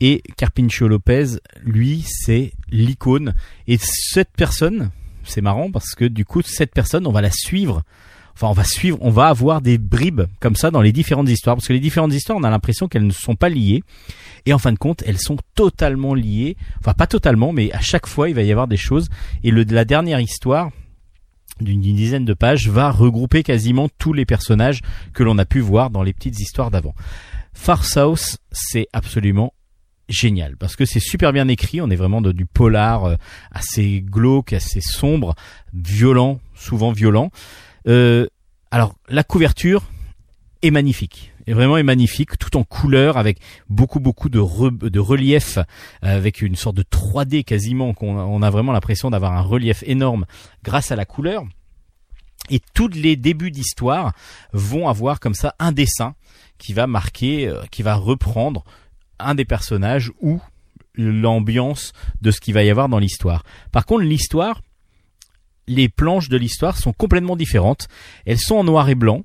Et 0.00 0.22
Carpincho 0.36 0.88
Lopez, 0.88 1.38
lui, 1.62 2.04
c'est 2.06 2.52
l'icône. 2.70 3.34
Et 3.66 3.78
cette 3.80 4.32
personne, 4.36 4.90
c'est 5.22 5.40
marrant 5.40 5.70
parce 5.70 5.94
que 5.94 6.04
du 6.04 6.24
coup, 6.24 6.42
cette 6.42 6.72
personne, 6.72 7.06
on 7.06 7.12
va 7.12 7.22
la 7.22 7.30
suivre. 7.30 7.82
Enfin 8.34 8.48
on 8.48 8.52
va 8.52 8.64
suivre, 8.64 8.98
on 9.00 9.10
va 9.10 9.28
avoir 9.28 9.60
des 9.60 9.78
bribes 9.78 10.22
comme 10.40 10.56
ça 10.56 10.72
dans 10.72 10.82
les 10.82 10.90
différentes 10.90 11.28
histoires, 11.28 11.54
parce 11.54 11.68
que 11.68 11.72
les 11.72 11.78
différentes 11.78 12.12
histoires, 12.12 12.36
on 12.36 12.42
a 12.42 12.50
l'impression 12.50 12.88
qu'elles 12.88 13.06
ne 13.06 13.12
sont 13.12 13.36
pas 13.36 13.48
liées, 13.48 13.84
et 14.44 14.52
en 14.52 14.58
fin 14.58 14.72
de 14.72 14.78
compte, 14.78 15.04
elles 15.06 15.20
sont 15.20 15.36
totalement 15.54 16.14
liées, 16.14 16.56
enfin 16.80 16.94
pas 16.94 17.06
totalement, 17.06 17.52
mais 17.52 17.70
à 17.72 17.80
chaque 17.80 18.08
fois 18.08 18.28
il 18.28 18.34
va 18.34 18.42
y 18.42 18.50
avoir 18.50 18.66
des 18.66 18.76
choses, 18.76 19.08
et 19.44 19.52
le, 19.52 19.62
la 19.62 19.84
dernière 19.84 20.18
histoire 20.18 20.70
d'une 21.60 21.80
dizaine 21.80 22.24
de 22.24 22.34
pages 22.34 22.68
va 22.68 22.90
regrouper 22.90 23.42
quasiment 23.42 23.88
tous 23.98 24.12
les 24.12 24.24
personnages 24.24 24.80
que 25.12 25.22
l'on 25.22 25.38
a 25.38 25.44
pu 25.44 25.60
voir 25.60 25.90
dans 25.90 26.02
les 26.02 26.12
petites 26.12 26.40
histoires 26.40 26.70
d'avant. 26.70 26.94
Far 27.52 27.84
South, 27.84 28.38
c'est 28.50 28.88
absolument 28.92 29.54
génial 30.08 30.56
parce 30.56 30.76
que 30.76 30.84
c'est 30.84 31.00
super 31.00 31.32
bien 31.32 31.48
écrit. 31.48 31.80
On 31.80 31.90
est 31.90 31.96
vraiment 31.96 32.20
dans 32.20 32.32
du 32.32 32.46
polar 32.46 33.04
euh, 33.04 33.16
assez 33.50 34.02
glauque, 34.02 34.52
assez 34.52 34.80
sombre, 34.80 35.34
violent, 35.72 36.40
souvent 36.54 36.92
violent. 36.92 37.30
Euh, 37.86 38.26
alors 38.70 38.94
la 39.08 39.22
couverture 39.22 39.84
est 40.66 40.70
magnifique. 40.70 41.32
Et 41.46 41.52
vraiment 41.52 41.76
est 41.76 41.82
magnifique, 41.82 42.38
tout 42.38 42.56
en 42.56 42.64
couleur, 42.64 43.18
avec 43.18 43.38
beaucoup 43.68 44.00
beaucoup 44.00 44.30
de, 44.30 44.40
de 44.88 45.00
relief, 45.00 45.58
euh, 45.58 45.62
avec 46.02 46.40
une 46.40 46.56
sorte 46.56 46.76
de 46.76 46.82
3D 46.82 47.44
quasiment, 47.44 47.92
qu'on 47.92 48.16
on 48.18 48.42
a 48.42 48.50
vraiment 48.50 48.72
l'impression 48.72 49.10
d'avoir 49.10 49.32
un 49.32 49.42
relief 49.42 49.82
énorme 49.86 50.24
grâce 50.62 50.90
à 50.90 50.96
la 50.96 51.04
couleur. 51.04 51.44
Et 52.50 52.60
tous 52.74 52.88
les 52.88 53.16
débuts 53.16 53.50
d'histoire 53.50 54.12
vont 54.52 54.88
avoir 54.88 55.20
comme 55.20 55.34
ça 55.34 55.54
un 55.58 55.72
dessin 55.72 56.14
qui 56.58 56.72
va 56.72 56.86
marquer, 56.86 57.48
euh, 57.48 57.62
qui 57.70 57.82
va 57.82 57.94
reprendre 57.94 58.64
un 59.18 59.34
des 59.34 59.44
personnages 59.44 60.10
ou 60.20 60.40
l'ambiance 60.94 61.92
de 62.22 62.30
ce 62.30 62.40
qu'il 62.40 62.54
va 62.54 62.62
y 62.62 62.70
avoir 62.70 62.88
dans 62.88 62.98
l'histoire. 62.98 63.44
Par 63.72 63.84
contre, 63.84 64.04
l'histoire, 64.04 64.62
les 65.66 65.88
planches 65.88 66.28
de 66.28 66.36
l'histoire 66.36 66.76
sont 66.76 66.92
complètement 66.92 67.36
différentes. 67.36 67.88
Elles 68.26 68.38
sont 68.38 68.56
en 68.56 68.64
noir 68.64 68.88
et 68.88 68.94
blanc. 68.94 69.24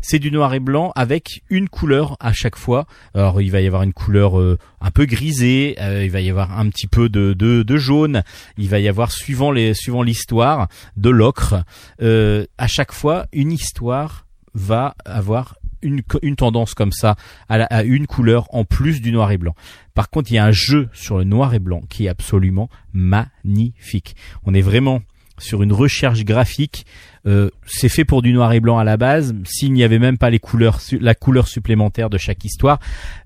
C'est 0.00 0.18
du 0.18 0.30
noir 0.30 0.54
et 0.54 0.60
blanc 0.60 0.92
avec 0.94 1.42
une 1.50 1.68
couleur 1.68 2.16
à 2.20 2.32
chaque 2.32 2.56
fois. 2.56 2.86
Alors 3.14 3.40
il 3.42 3.50
va 3.50 3.60
y 3.60 3.66
avoir 3.66 3.82
une 3.82 3.92
couleur 3.92 4.38
euh, 4.38 4.56
un 4.80 4.90
peu 4.90 5.04
grisée, 5.06 5.76
euh, 5.80 6.04
il 6.04 6.10
va 6.10 6.20
y 6.20 6.30
avoir 6.30 6.58
un 6.58 6.68
petit 6.68 6.86
peu 6.86 7.08
de, 7.08 7.32
de, 7.32 7.62
de 7.62 7.76
jaune, 7.76 8.22
il 8.56 8.68
va 8.68 8.78
y 8.78 8.88
avoir 8.88 9.10
suivant 9.12 9.50
les 9.50 9.74
suivant 9.74 10.02
l'histoire 10.02 10.68
de 10.96 11.10
l'ocre. 11.10 11.56
Euh, 12.00 12.46
à 12.58 12.68
chaque 12.68 12.92
fois, 12.92 13.26
une 13.32 13.50
histoire 13.52 14.26
va 14.54 14.94
avoir 15.04 15.56
une, 15.82 16.02
une 16.22 16.36
tendance 16.36 16.74
comme 16.74 16.90
ça 16.92 17.16
à, 17.48 17.58
la- 17.58 17.66
à 17.66 17.82
une 17.82 18.06
couleur 18.06 18.46
en 18.54 18.64
plus 18.64 19.00
du 19.00 19.12
noir 19.12 19.30
et 19.30 19.38
blanc. 19.38 19.54
Par 19.94 20.10
contre, 20.10 20.30
il 20.32 20.34
y 20.34 20.38
a 20.38 20.44
un 20.44 20.50
jeu 20.52 20.88
sur 20.92 21.18
le 21.18 21.24
noir 21.24 21.54
et 21.54 21.58
blanc 21.60 21.82
qui 21.88 22.06
est 22.06 22.08
absolument 22.08 22.68
magnifique. 22.92 24.16
On 24.44 24.54
est 24.54 24.60
vraiment 24.60 25.00
sur 25.38 25.62
une 25.62 25.72
recherche 25.72 26.24
graphique. 26.24 26.86
Euh, 27.26 27.50
c'est 27.66 27.88
fait 27.88 28.04
pour 28.04 28.22
du 28.22 28.32
noir 28.32 28.52
et 28.52 28.60
blanc 28.60 28.78
à 28.78 28.84
la 28.84 28.96
base. 28.96 29.34
S'il 29.44 29.72
n'y 29.72 29.82
avait 29.82 29.98
même 29.98 30.18
pas 30.18 30.30
les 30.30 30.38
couleurs, 30.38 30.80
la 31.00 31.14
couleur 31.14 31.48
supplémentaire 31.48 32.10
de 32.10 32.18
chaque 32.18 32.44
histoire, 32.44 32.78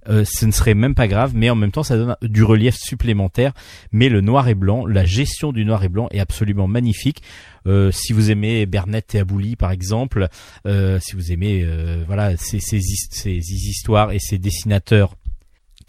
euh, 0.09 0.25
ce 0.27 0.47
ne 0.47 0.51
serait 0.51 0.75
même 0.75 0.95
pas 0.95 1.09
grave. 1.09 1.33
Mais 1.35 1.51
en 1.51 1.55
même 1.55 1.71
temps, 1.71 1.83
ça 1.83 1.97
donne 1.97 2.17
du 2.23 2.43
relief 2.43 2.75
supplémentaire. 2.75 3.53
Mais 3.93 4.09
le 4.09 4.21
noir 4.21 4.49
et 4.49 4.55
blanc, 4.55 4.87
la 4.87 5.05
gestion 5.05 5.53
du 5.53 5.65
noir 5.65 5.85
et 5.85 5.89
blanc 5.89 6.09
est 6.11 6.21
absolument 6.21 6.67
magnifique. 6.67 7.23
Euh, 7.67 7.91
si 7.93 8.13
vous 8.13 8.31
aimez 8.31 8.67
Bernett 8.67 9.15
et 9.15 9.21
Abouli, 9.21 9.57
par 9.57 9.71
exemple, 9.71 10.29
euh, 10.67 10.99
si 11.01 11.15
vous 11.15 11.33
aimez 11.33 11.63
euh, 11.65 12.03
voilà 12.07 12.37
ces 12.37 12.59
histoires 12.59 14.13
et 14.13 14.19
ces 14.19 14.39
dessinateurs 14.39 15.15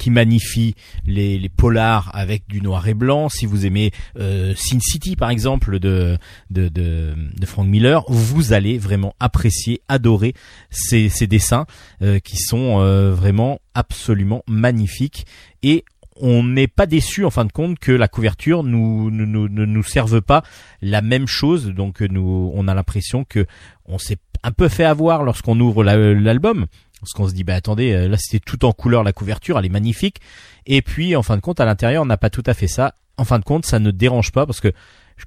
qui 0.04 0.12
magnifient 0.12 0.76
les, 1.08 1.39
les 1.39 1.47
polars 1.47 2.12
avec 2.14 2.45
du 2.49 2.62
noir 2.62 2.86
et 2.89 2.93
blanc. 2.93 3.30
Si 3.30 3.45
vous 3.45 3.66
aimez 3.66 3.91
euh, 4.20 4.54
Sin 4.58 4.82
City 4.82 5.16
par 5.16 5.30
exemple 5.30 5.80
de, 5.80 6.18
de, 6.49 6.68
de, 6.68 7.16
Frank 7.45 7.66
Miller, 7.66 8.04
vous 8.10 8.51
allez 8.51 8.78
vraiment 8.78 9.16
apprécier, 9.22 9.80
adorer 9.88 10.34
ces, 10.72 11.08
ces 11.08 11.26
dessins 11.26 11.66
euh, 12.01 12.20
qui 12.20 12.36
sont 12.36 12.82
euh, 12.82 13.14
vraiment 13.14 13.62
absolument 13.76 14.43
magnifiques. 14.45 15.26
Et 15.62 15.86
on 16.18 16.43
n'est 16.43 16.68
pas 16.68 16.86
déçu 16.86 17.24
en 17.24 17.30
fin 17.30 17.45
de 17.45 17.54
compte 17.54 17.80
que 17.80 17.93
la 17.93 18.10
couverture 18.10 18.64
nous 18.64 19.10
ne 19.10 19.24
nous, 19.24 19.47
nous 19.47 19.84
serve 19.84 20.22
pas 20.22 20.43
la 20.82 21.01
même 21.01 21.28
chose. 21.28 21.68
Donc 21.68 22.01
nous 22.01 22.51
on 22.54 22.68
a 22.68 22.74
l'impression 22.74 23.24
que 23.24 23.45
on 23.86 23.97
s'est 23.97 24.18
un 24.43 24.51
peu 24.51 24.68
fait 24.68 24.84
avoir 24.84 25.24
lorsqu'on 25.24 25.58
ouvre 25.62 25.82
la- 25.82 26.14
l'album 26.14 26.66
parce 27.04 27.12
qu'on 27.12 27.28
se 27.28 27.34
dit 27.34 27.43
bah 27.43 27.56
attendez 27.56 27.91
euh, 27.91 28.08
là 28.08 28.16
c'était 28.18 28.39
tout 28.39 28.64
en 28.64 28.72
couleur 28.72 29.04
la 29.04 29.12
couverture 29.12 29.60
elle 29.60 29.66
est 29.66 29.70
magnifique. 29.70 30.22
Et 30.66 30.82
puis 30.82 31.16
en 31.16 31.24
fin 31.24 31.36
de 31.36 31.41
compte 31.41 31.60
à 31.60 31.66
l'intérieur 31.66 32.04
on 32.04 32.06
n'a 32.06 32.18
pas 32.18 32.30
tout 32.30 32.43
à 32.45 32.54
fait 32.54 32.68
ça. 32.68 32.95
En 33.18 33.26
fin 33.26 33.39
de 33.39 33.43
compte 33.43 33.66
ça 33.66 33.80
ne 33.80 33.91
dérange 33.91 34.32
pas 34.32 34.45
parce 34.45 34.62
que 34.62 34.72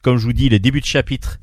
comme 0.01 0.17
je 0.17 0.25
vous 0.25 0.33
dis 0.33 0.49
les 0.49 0.59
débuts 0.59 0.81
de 0.81 0.87
chapitre 0.87 1.39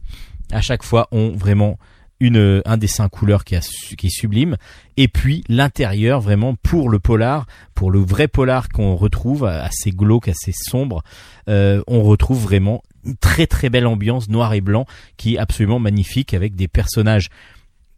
à 0.52 0.62
chaque 0.62 0.84
fois 0.84 1.08
ont 1.12 1.32
vraiment 1.32 1.78
une 2.20 2.62
un 2.66 2.78
dessin 2.78 3.10
couleur 3.10 3.44
qui, 3.44 3.56
est 3.56 4.10
sublime. 4.10 4.58
Et 4.98 5.08
puis 5.08 5.44
l'intérieur 5.50 6.20
vraiment 6.20 6.56
pour 6.56 6.90
le 6.90 6.98
polar 6.98 7.46
pour 7.76 7.92
le 7.92 8.00
vrai 8.00 8.28
polar 8.28 8.70
qu'on 8.70 8.96
retrouve 8.96 9.46
assez 9.46 9.92
glauque 9.92 10.30
assez 10.30 10.52
sombre 10.52 11.04
euh, 11.48 11.84
on 11.86 12.02
retrouve 12.02 12.42
vraiment 12.42 12.82
une 13.06 13.18
très 13.18 13.46
très 13.46 13.70
belle 13.70 13.86
ambiance 13.86 14.30
noir 14.30 14.54
et 14.54 14.62
blanc 14.62 14.86
qui 15.16 15.36
est 15.36 15.38
absolument 15.38 15.80
magnifique 15.80 16.34
avec 16.34 16.56
des 16.56 16.68
personnages 16.68 17.30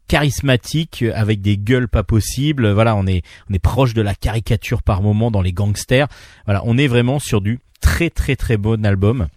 charismatiques 0.08 1.04
avec 1.14 1.42
des 1.42 1.58
gueules 1.58 1.88
pas 1.88 2.04
possibles 2.04 2.72
voilà 2.72 2.96
on 2.96 3.08
est 3.08 3.24
on 3.50 3.54
est 3.54 3.60
proche 3.60 3.94
de 3.94 4.02
la 4.02 4.16
caricature 4.16 4.84
par 4.84 5.02
moment 5.02 5.32
dans 5.32 5.42
les 5.42 5.54
gangsters 5.54 6.08
voilà 6.46 6.62
on 6.66 6.78
est 6.78 6.88
vraiment 6.88 7.20
sur 7.20 7.42
du 7.42 7.60
très 7.82 8.10
très 8.10 8.36
très 8.36 8.58
bon 8.58 8.86
album 8.86 9.28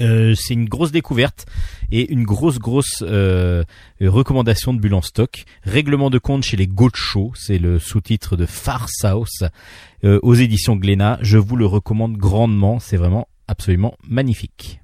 euh, 0.00 0.34
c'est 0.34 0.54
une 0.54 0.68
grosse 0.68 0.90
découverte 0.90 1.44
et 1.90 2.10
une 2.10 2.24
grosse 2.24 2.58
grosse 2.58 3.02
euh, 3.02 3.62
recommandation 4.00 4.72
de 4.72 4.80
Bulle 4.80 4.94
en 4.94 5.02
stock. 5.02 5.44
Règlement 5.64 6.08
de 6.08 6.18
compte 6.18 6.44
chez 6.44 6.56
les 6.56 6.66
Gauchos, 6.66 7.32
c'est 7.34 7.58
le 7.58 7.78
sous-titre 7.78 8.36
de 8.36 8.46
Far 8.46 8.88
South 8.88 9.44
euh, 10.04 10.18
aux 10.22 10.34
éditions 10.34 10.76
Glénat. 10.76 11.18
Je 11.20 11.36
vous 11.36 11.56
le 11.56 11.66
recommande 11.66 12.16
grandement, 12.16 12.78
c'est 12.78 12.96
vraiment 12.96 13.28
absolument 13.48 13.94
magnifique. 14.08 14.81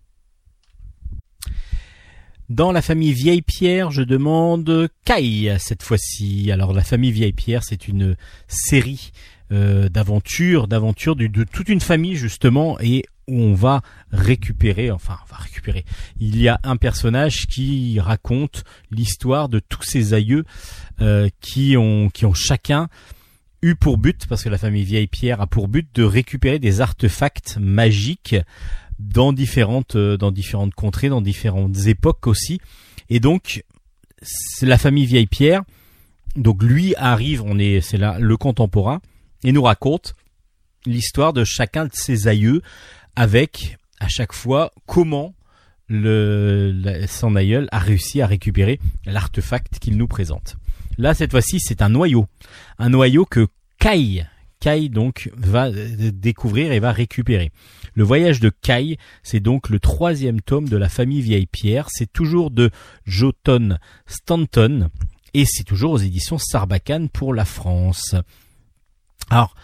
Dans 2.48 2.72
la 2.72 2.80
famille 2.80 3.12
Vieille 3.12 3.42
Pierre, 3.42 3.90
je 3.90 4.02
demande 4.02 4.88
Kai 5.04 5.54
cette 5.58 5.82
fois-ci. 5.82 6.50
Alors 6.50 6.72
la 6.72 6.82
famille 6.82 7.12
Vieille 7.12 7.34
Pierre, 7.34 7.62
c'est 7.62 7.88
une 7.88 8.16
série 8.46 9.12
euh, 9.52 9.90
d'aventures, 9.90 10.66
d'aventures 10.66 11.14
de, 11.14 11.44
toute 11.44 11.68
une 11.68 11.82
famille 11.82 12.16
justement, 12.16 12.80
et 12.80 13.04
où 13.26 13.38
on 13.38 13.52
va 13.52 13.82
récupérer, 14.12 14.90
enfin 14.90 15.18
on 15.26 15.30
va 15.30 15.36
récupérer. 15.36 15.84
Il 16.20 16.40
y 16.40 16.48
a 16.48 16.58
un 16.62 16.78
personnage 16.78 17.46
qui 17.48 18.00
raconte 18.00 18.64
l'histoire 18.90 19.50
de 19.50 19.58
tous 19.58 19.82
ses 19.82 20.14
aïeux 20.14 20.44
euh, 21.02 21.28
qui 21.42 21.76
ont 21.76 22.08
qui 22.08 22.24
ont 22.24 22.32
chacun 22.32 22.88
eu 23.60 23.74
pour 23.74 23.98
but, 23.98 24.26
parce 24.26 24.42
que 24.42 24.48
la 24.48 24.58
famille 24.58 24.84
Vieille 24.84 25.06
Pierre 25.06 25.42
a 25.42 25.46
pour 25.46 25.68
but 25.68 25.86
de 25.94 26.02
récupérer 26.02 26.58
des 26.58 26.80
artefacts 26.80 27.58
magiques 27.60 28.36
dans 28.98 29.32
différentes 29.32 29.96
euh, 29.96 30.16
dans 30.16 30.30
différentes 30.30 30.74
contrées, 30.74 31.08
dans 31.08 31.20
différentes 31.20 31.86
époques 31.86 32.26
aussi. 32.26 32.60
Et 33.10 33.20
donc 33.20 33.64
c'est 34.22 34.66
la 34.66 34.78
famille 34.78 35.06
Vieille 35.06 35.26
Pierre. 35.26 35.62
Donc 36.36 36.62
lui 36.62 36.94
arrive, 36.96 37.42
on 37.42 37.58
est 37.58 37.80
c'est 37.80 37.98
là 37.98 38.18
le 38.18 38.36
contemporain 38.36 39.00
et 39.44 39.52
nous 39.52 39.62
raconte 39.62 40.14
l'histoire 40.86 41.32
de 41.32 41.44
chacun 41.44 41.86
de 41.86 41.92
ses 41.92 42.28
aïeux 42.28 42.62
avec 43.16 43.76
à 44.00 44.08
chaque 44.08 44.32
fois 44.32 44.72
comment 44.86 45.34
le 45.88 47.06
son 47.08 47.34
aïeul 47.34 47.68
a 47.72 47.78
réussi 47.78 48.20
à 48.20 48.26
récupérer 48.26 48.78
l'artefact 49.06 49.78
qu'il 49.78 49.96
nous 49.96 50.06
présente. 50.06 50.56
Là 50.98 51.14
cette 51.14 51.30
fois-ci 51.30 51.60
c'est 51.60 51.82
un 51.82 51.88
noyau, 51.88 52.26
un 52.78 52.90
noyau 52.90 53.24
que 53.24 53.48
Kai 53.78 54.24
Kai 54.60 54.88
donc 54.88 55.30
va 55.36 55.66
euh, 55.66 56.10
découvrir 56.12 56.72
et 56.72 56.80
va 56.80 56.92
récupérer. 56.92 57.52
Le 57.98 58.04
voyage 58.04 58.38
de 58.38 58.48
Kai, 58.48 58.96
c'est 59.24 59.40
donc 59.40 59.70
le 59.70 59.80
troisième 59.80 60.40
tome 60.40 60.68
de 60.68 60.76
la 60.76 60.88
famille 60.88 61.20
Vieille 61.20 61.48
Pierre. 61.48 61.88
C'est 61.90 62.12
toujours 62.12 62.52
de 62.52 62.70
Joton 63.06 63.76
Stanton 64.06 64.88
et 65.34 65.44
c'est 65.44 65.64
toujours 65.64 65.90
aux 65.90 65.98
éditions 65.98 66.38
Sarbacane 66.38 67.08
pour 67.08 67.34
la 67.34 67.44
France. 67.44 68.14
Alors 69.30 69.56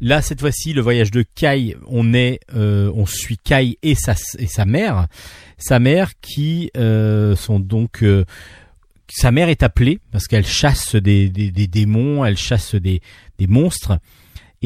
là, 0.00 0.22
cette 0.22 0.40
fois-ci, 0.40 0.72
le 0.72 0.80
voyage 0.80 1.10
de 1.10 1.26
Kai, 1.34 1.76
on 1.86 2.14
est, 2.14 2.40
euh, 2.54 2.90
on 2.94 3.04
suit 3.04 3.36
Kai 3.36 3.76
et 3.82 3.94
sa 3.94 4.14
et 4.38 4.46
sa 4.46 4.64
mère, 4.64 5.06
sa 5.58 5.78
mère 5.78 6.18
qui 6.22 6.70
euh, 6.78 7.36
sont 7.36 7.60
donc 7.60 8.02
euh, 8.02 8.24
sa 9.10 9.30
mère 9.30 9.50
est 9.50 9.62
appelée 9.62 10.00
parce 10.10 10.26
qu'elle 10.26 10.46
chasse 10.46 10.96
des, 10.96 11.28
des, 11.28 11.50
des 11.50 11.66
démons, 11.66 12.24
elle 12.24 12.38
chasse 12.38 12.76
des, 12.76 13.02
des 13.36 13.46
monstres 13.46 13.98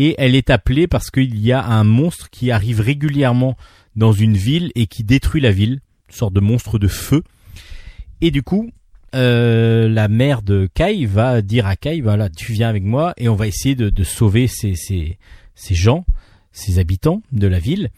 et 0.01 0.15
elle 0.17 0.37
est 0.37 0.49
appelée 0.49 0.87
parce 0.87 1.11
qu'il 1.11 1.41
y 1.41 1.51
a 1.51 1.65
un 1.65 1.83
monstre 1.83 2.31
qui 2.31 2.53
arrive 2.53 2.81
régulièrement 2.81 3.57
dans 3.97 4.13
une 4.13 4.37
ville 4.37 4.71
et 4.77 4.87
qui 4.87 5.03
détruit 5.03 5.41
la 5.41 5.51
ville, 5.51 5.81
une 6.09 6.15
sorte 6.15 6.33
de 6.35 6.39
monstre 6.39 6.79
de 6.79 6.87
feu. 6.87 7.25
Et 8.21 8.31
du 8.31 8.45
coup, 8.45 8.71
euh, 9.17 9.89
la 9.89 10.07
mère 10.07 10.43
de 10.43 10.69
Kai 10.73 11.05
va 11.05 11.43
dire 11.43 11.67
à 11.67 11.75
Kai, 11.75 12.01
voilà, 12.01 12.31
tu 12.31 12.53
viens 12.53 12.69
avec 12.69 12.85
moi 12.85 13.13
et 13.17 13.29
on 13.29 13.35
va 13.35 13.49
essayer 13.49 13.75
de, 13.75 14.05
sauver 14.05 14.47
ces, 14.47 14.77
gens, 15.71 16.07
ces 16.53 16.79
habitants 16.79 17.21
de 17.33 17.49
la 17.49 17.59
ville. 17.59 17.91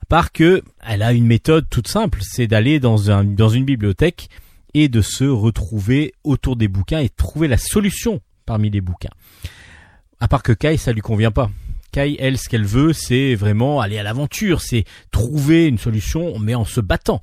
À 0.00 0.06
part 0.06 0.32
que 0.32 0.62
elle 0.88 1.02
a 1.02 1.12
une 1.12 1.26
méthode 1.26 1.66
toute 1.68 1.88
simple, 1.88 2.20
c'est 2.22 2.46
d'aller 2.46 2.80
dans 2.80 2.96
dans 3.24 3.48
une 3.50 3.66
bibliothèque 3.66 4.30
et 4.72 4.88
de 4.88 5.02
se 5.02 5.24
retrouver 5.24 6.14
autour 6.24 6.56
des 6.56 6.68
bouquins 6.68 7.00
et 7.00 7.10
trouver 7.10 7.46
la 7.46 7.58
solution 7.58 8.22
parmi 8.46 8.70
les 8.70 8.80
bouquins. 8.80 9.10
À 10.20 10.28
part 10.28 10.42
que 10.42 10.52
Kai, 10.52 10.76
ça 10.76 10.92
lui 10.92 11.00
convient 11.00 11.30
pas. 11.30 11.50
Kai, 11.92 12.16
elle, 12.20 12.38
ce 12.38 12.48
qu'elle 12.48 12.64
veut, 12.64 12.92
c'est 12.92 13.34
vraiment 13.34 13.80
aller 13.80 13.98
à 13.98 14.02
l'aventure, 14.02 14.60
c'est 14.60 14.84
trouver 15.10 15.66
une 15.66 15.78
solution, 15.78 16.38
mais 16.38 16.54
en 16.54 16.64
se 16.64 16.80
battant. 16.80 17.20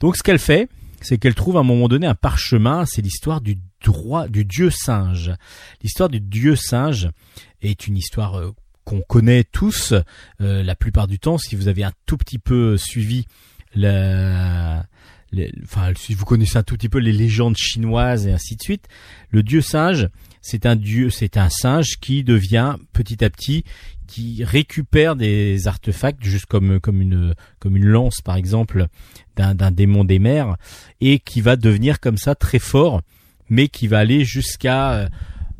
Donc 0.00 0.16
ce 0.16 0.22
qu'elle 0.22 0.38
fait, 0.38 0.68
c'est 1.00 1.18
qu'elle 1.18 1.34
trouve 1.34 1.56
à 1.56 1.60
un 1.60 1.64
moment 1.64 1.88
donné 1.88 2.06
un 2.06 2.14
parchemin, 2.14 2.84
c'est 2.84 3.00
l'histoire 3.00 3.40
du 3.40 3.58
droit 3.84 4.28
du 4.28 4.44
dieu 4.44 4.70
singe. 4.70 5.32
L'histoire 5.82 6.08
du 6.08 6.20
dieu 6.20 6.56
singe 6.56 7.08
est 7.62 7.86
une 7.86 7.96
histoire 7.96 8.38
euh, 8.38 8.50
qu'on 8.84 9.00
connaît 9.00 9.44
tous 9.44 9.94
euh, 10.40 10.62
la 10.62 10.74
plupart 10.74 11.06
du 11.06 11.18
temps 11.18 11.38
si 11.38 11.56
vous 11.56 11.68
avez 11.68 11.84
un 11.84 11.92
tout 12.06 12.16
petit 12.16 12.38
peu 12.38 12.76
suivi 12.76 13.26
la 13.74 14.84
enfin 15.62 15.92
si 15.96 16.14
vous 16.14 16.24
connaissez 16.24 16.58
un 16.58 16.62
tout 16.62 16.76
petit 16.76 16.88
peu 16.88 16.98
les 16.98 17.12
légendes 17.12 17.56
chinoises 17.56 18.26
et 18.26 18.32
ainsi 18.32 18.56
de 18.56 18.62
suite, 18.62 18.88
le 19.30 19.42
dieu 19.42 19.60
singe, 19.60 20.08
c'est 20.42 20.66
un 20.66 20.76
dieu, 20.76 21.10
c'est 21.10 21.36
un 21.36 21.48
singe 21.48 21.98
qui 22.00 22.24
devient 22.24 22.76
petit 22.92 23.24
à 23.24 23.30
petit 23.30 23.64
qui 24.06 24.42
récupère 24.42 25.14
des 25.14 25.68
artefacts 25.68 26.24
juste 26.24 26.46
comme 26.46 26.80
comme 26.80 27.00
une 27.00 27.34
comme 27.60 27.76
une 27.76 27.86
lance 27.86 28.20
par 28.22 28.36
exemple 28.36 28.86
d'un 29.36 29.54
d'un 29.54 29.70
démon 29.70 30.04
des 30.04 30.18
mers 30.18 30.56
et 31.00 31.20
qui 31.20 31.40
va 31.40 31.56
devenir 31.56 32.00
comme 32.00 32.16
ça 32.16 32.34
très 32.34 32.58
fort 32.58 33.02
mais 33.48 33.68
qui 33.68 33.86
va 33.86 33.98
aller 33.98 34.24
jusqu'à 34.24 34.92
euh, 34.92 35.08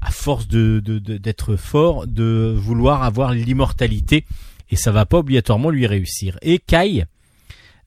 à 0.00 0.10
force 0.10 0.48
de 0.48 0.80
d'être 0.80 1.56
fort 1.56 2.06
de 2.06 2.52
vouloir 2.56 3.02
avoir 3.04 3.34
l'immortalité 3.34 4.24
et 4.70 4.76
ça 4.76 4.92
va 4.92 5.04
pas 5.04 5.18
obligatoirement 5.18 5.70
lui 5.70 5.86
réussir. 5.86 6.38
Et 6.42 6.58
Kai 6.58 7.04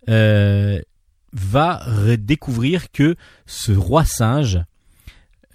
euh, 0.10 0.80
va 1.34 1.86
découvrir 2.18 2.92
que 2.92 3.16
ce 3.46 3.72
roi 3.72 4.06
singe 4.06 4.62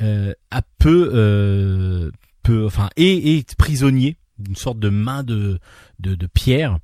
euh, 0.01 0.33
a 0.51 0.63
peu, 0.79 1.11
euh, 1.13 2.11
peu, 2.43 2.67
enfin, 2.67 2.89
est, 2.97 3.37
est 3.37 3.55
prisonnier 3.57 4.17
d'une 4.39 4.55
sorte 4.55 4.79
de 4.79 4.89
main 4.89 5.25
de, 5.25 5.59
de, 5.99 6.15
de, 6.15 6.27
pierre 6.27 6.79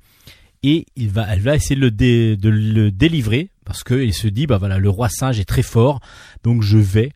et 0.63 0.85
il 0.97 1.09
va, 1.09 1.25
elle 1.29 1.39
va 1.39 1.55
essayer 1.55 1.75
de 1.77 1.81
le, 1.81 1.91
de 2.35 2.49
le 2.49 2.91
délivrer 2.91 3.51
parce 3.63 3.83
qu'il 3.85 4.13
se 4.13 4.27
dit 4.27 4.47
bah 4.47 4.57
voilà 4.57 4.77
le 4.77 4.89
roi 4.89 5.07
singe 5.07 5.39
est 5.39 5.45
très 5.45 5.61
fort 5.61 6.01
donc 6.43 6.61
je 6.61 6.77
vais 6.77 7.13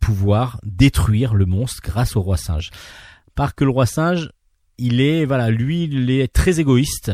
pouvoir 0.00 0.58
détruire 0.64 1.34
le 1.34 1.46
monstre 1.46 1.80
grâce 1.80 2.16
au 2.16 2.22
roi 2.22 2.36
singe. 2.36 2.70
Par 3.36 3.54
que 3.54 3.62
le 3.62 3.70
roi 3.70 3.86
singe 3.86 4.30
il 4.78 5.00
est 5.00 5.24
voilà 5.24 5.50
lui 5.50 5.84
il 5.84 6.10
est 6.10 6.32
très 6.32 6.58
égoïste 6.58 7.12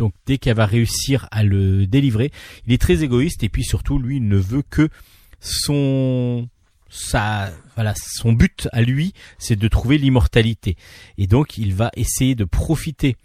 donc 0.00 0.14
dès 0.24 0.38
qu'elle 0.38 0.56
va 0.56 0.64
réussir 0.64 1.28
à 1.30 1.44
le 1.44 1.86
délivrer, 1.86 2.32
il 2.66 2.72
est 2.72 2.80
très 2.80 3.04
égoïste 3.04 3.44
et 3.44 3.50
puis 3.50 3.62
surtout 3.62 3.98
lui 3.98 4.18
ne 4.22 4.38
veut 4.38 4.62
que 4.62 4.88
son 5.40 6.48
sa 6.88 7.52
voilà 7.76 7.92
son 7.94 8.32
but 8.32 8.66
à 8.72 8.80
lui 8.80 9.12
c'est 9.38 9.56
de 9.56 9.68
trouver 9.68 9.98
l'immortalité 9.98 10.76
et 11.18 11.26
donc 11.26 11.58
il 11.58 11.74
va 11.74 11.90
essayer 11.94 12.34
de 12.34 12.44
profiter 12.44 13.16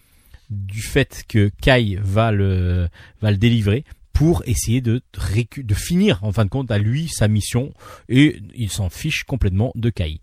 du 0.52 0.81
fait 0.81 1.23
que 1.27 1.49
Kai 1.61 1.97
va 1.99 2.31
le 2.31 2.89
va 3.22 3.31
le 3.31 3.38
délivrer 3.38 3.85
pour 4.11 4.43
essayer 4.45 4.81
de 4.81 5.02
de 5.57 5.73
finir 5.73 6.23
en 6.23 6.34
fin 6.34 6.43
de 6.43 6.49
compte 6.49 6.72
à 6.72 6.77
lui 6.77 7.07
sa 7.07 7.30
mission 7.30 7.73
et 8.10 8.41
il 8.53 8.69
s'en 8.69 8.89
fiche 8.89 9.23
complètement 9.23 9.72
de 9.76 9.89
Kai. 9.89 10.19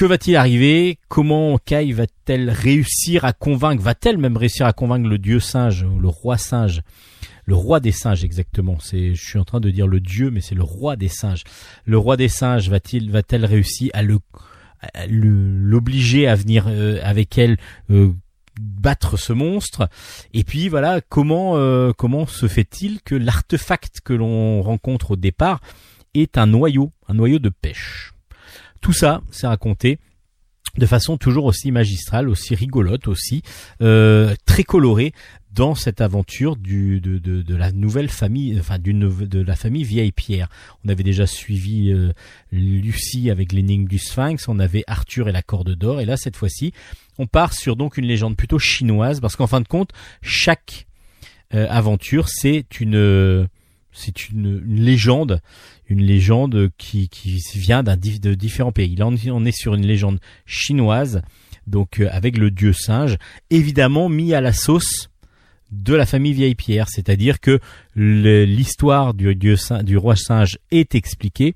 Que 0.00 0.06
va-t-il 0.06 0.34
arriver? 0.36 0.98
Comment 1.08 1.58
Kai 1.58 1.92
va-t-elle 1.92 2.48
réussir 2.48 3.26
à 3.26 3.34
convaincre 3.34 3.82
Va-t-elle 3.82 4.16
même 4.16 4.38
réussir 4.38 4.64
à 4.64 4.72
convaincre 4.72 5.06
le 5.06 5.18
dieu 5.18 5.40
singe, 5.40 5.84
le 5.84 6.08
roi 6.08 6.38
singe? 6.38 6.80
Le 7.44 7.54
roi 7.54 7.80
des 7.80 7.92
singes 7.92 8.24
exactement. 8.24 8.78
C'est, 8.80 9.14
je 9.14 9.22
suis 9.22 9.38
en 9.38 9.44
train 9.44 9.60
de 9.60 9.68
dire 9.68 9.86
le 9.86 10.00
dieu, 10.00 10.30
mais 10.30 10.40
c'est 10.40 10.54
le 10.54 10.62
roi 10.62 10.96
des 10.96 11.08
singes. 11.08 11.44
Le 11.84 11.98
roi 11.98 12.16
des 12.16 12.28
singes 12.28 12.70
va-t-il, 12.70 13.10
va-t-elle 13.10 13.44
réussir 13.44 13.90
à 13.92 14.02
l'obliger 15.06 16.26
à 16.26 16.34
venir 16.34 16.64
euh, 16.68 16.98
avec 17.02 17.36
elle 17.36 17.58
euh, 17.90 18.14
battre 18.58 19.18
ce 19.18 19.34
monstre? 19.34 19.90
Et 20.32 20.44
puis 20.44 20.70
voilà, 20.70 21.02
comment, 21.10 21.58
euh, 21.58 21.92
comment 21.92 22.24
se 22.24 22.48
fait-il 22.48 23.02
que 23.02 23.16
l'artefact 23.16 24.00
que 24.02 24.14
l'on 24.14 24.62
rencontre 24.62 25.10
au 25.10 25.16
départ 25.16 25.60
est 26.14 26.38
un 26.38 26.46
noyau, 26.46 26.90
un 27.06 27.12
noyau 27.12 27.38
de 27.38 27.50
pêche? 27.50 28.14
Tout 28.80 28.92
ça, 28.92 29.22
c'est 29.30 29.46
raconté 29.46 29.98
de 30.76 30.86
façon 30.86 31.16
toujours 31.16 31.46
aussi 31.46 31.72
magistrale, 31.72 32.28
aussi 32.28 32.54
rigolote 32.54 33.08
aussi, 33.08 33.42
euh, 33.82 34.34
très 34.44 34.62
colorée 34.62 35.12
dans 35.52 35.74
cette 35.74 36.00
aventure 36.00 36.54
du, 36.54 37.00
de, 37.00 37.56
la 37.56 37.72
nouvelle 37.72 38.08
famille, 38.08 38.56
enfin 38.60 38.78
de 38.78 39.40
la 39.40 39.56
famille 39.56 39.82
Vieille 39.82 40.12
Pierre. 40.12 40.48
On 40.84 40.88
avait 40.88 41.02
déjà 41.02 41.26
suivi 41.26 41.92
euh, 41.92 42.12
Lucie 42.52 43.30
avec 43.30 43.52
l'énigme 43.52 43.88
du 43.88 43.98
Sphinx, 43.98 44.46
on 44.46 44.60
avait 44.60 44.84
Arthur 44.86 45.28
et 45.28 45.32
la 45.32 45.42
corde 45.42 45.74
d'or, 45.74 46.00
et 46.00 46.04
là 46.04 46.16
cette 46.16 46.36
fois-ci, 46.36 46.72
on 47.18 47.26
part 47.26 47.52
sur 47.52 47.74
donc 47.74 47.96
une 47.96 48.06
légende 48.06 48.36
plutôt 48.36 48.60
chinoise, 48.60 49.20
parce 49.20 49.34
qu'en 49.34 49.48
fin 49.48 49.60
de 49.60 49.68
compte, 49.68 49.90
chaque 50.22 50.86
euh, 51.52 51.66
aventure, 51.68 52.28
c'est 52.28 52.80
une 52.80 53.48
c'est 53.92 54.28
une, 54.28 54.60
légende, 54.64 55.40
une 55.88 56.02
légende 56.02 56.70
qui, 56.78 57.08
qui 57.08 57.40
vient 57.54 57.82
d'un 57.82 57.96
de 57.96 58.34
différents 58.34 58.72
pays. 58.72 58.96
Là, 58.96 59.06
on 59.06 59.44
est 59.44 59.56
sur 59.56 59.74
une 59.74 59.86
légende 59.86 60.20
chinoise, 60.46 61.22
donc 61.66 62.00
euh, 62.00 62.08
avec 62.10 62.36
le 62.36 62.50
dieu 62.50 62.72
singe, 62.72 63.16
évidemment 63.50 64.08
mis 64.08 64.34
à 64.34 64.40
la 64.40 64.52
sauce 64.52 65.10
de 65.70 65.94
la 65.94 66.06
famille 66.06 66.32
Vieille 66.32 66.54
Pierre, 66.54 66.88
c'est-à-dire 66.88 67.40
que 67.40 67.60
l'histoire 67.94 69.14
du 69.14 69.34
dieu 69.36 69.56
du 69.82 69.96
roi 69.96 70.16
singe 70.16 70.58
est 70.70 70.94
expliquée, 70.94 71.54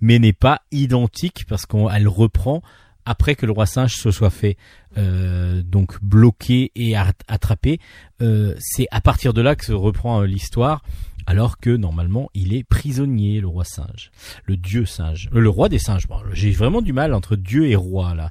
mais 0.00 0.18
n'est 0.18 0.32
pas 0.32 0.62
identique 0.72 1.44
parce 1.48 1.64
qu'elle 1.66 2.08
reprend 2.08 2.62
après 3.04 3.34
que 3.34 3.46
le 3.46 3.52
roi 3.52 3.66
singe 3.66 3.94
se 3.94 4.10
soit 4.10 4.30
fait 4.30 4.56
euh, 4.96 5.62
donc 5.62 6.02
bloqué 6.02 6.70
et 6.74 6.96
attrapé. 6.96 7.78
Euh, 8.20 8.54
c'est 8.58 8.86
à 8.90 9.00
partir 9.00 9.32
de 9.32 9.42
là 9.42 9.56
que 9.56 9.64
se 9.64 9.72
reprend 9.72 10.22
l'histoire 10.22 10.82
alors 11.26 11.58
que 11.58 11.70
normalement 11.70 12.28
il 12.34 12.54
est 12.54 12.64
prisonnier, 12.64 13.40
le 13.40 13.48
roi 13.48 13.64
singe, 13.64 14.10
le 14.44 14.56
dieu 14.56 14.84
singe, 14.86 15.28
euh, 15.34 15.40
le 15.40 15.48
roi 15.48 15.68
des 15.68 15.78
singes. 15.78 16.06
J'ai 16.32 16.50
vraiment 16.50 16.82
du 16.82 16.92
mal 16.92 17.14
entre 17.14 17.36
dieu 17.36 17.66
et 17.68 17.76
roi 17.76 18.14
là. 18.14 18.30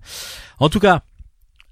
En 0.59 0.69
tout 0.69 0.79
cas, 0.79 1.03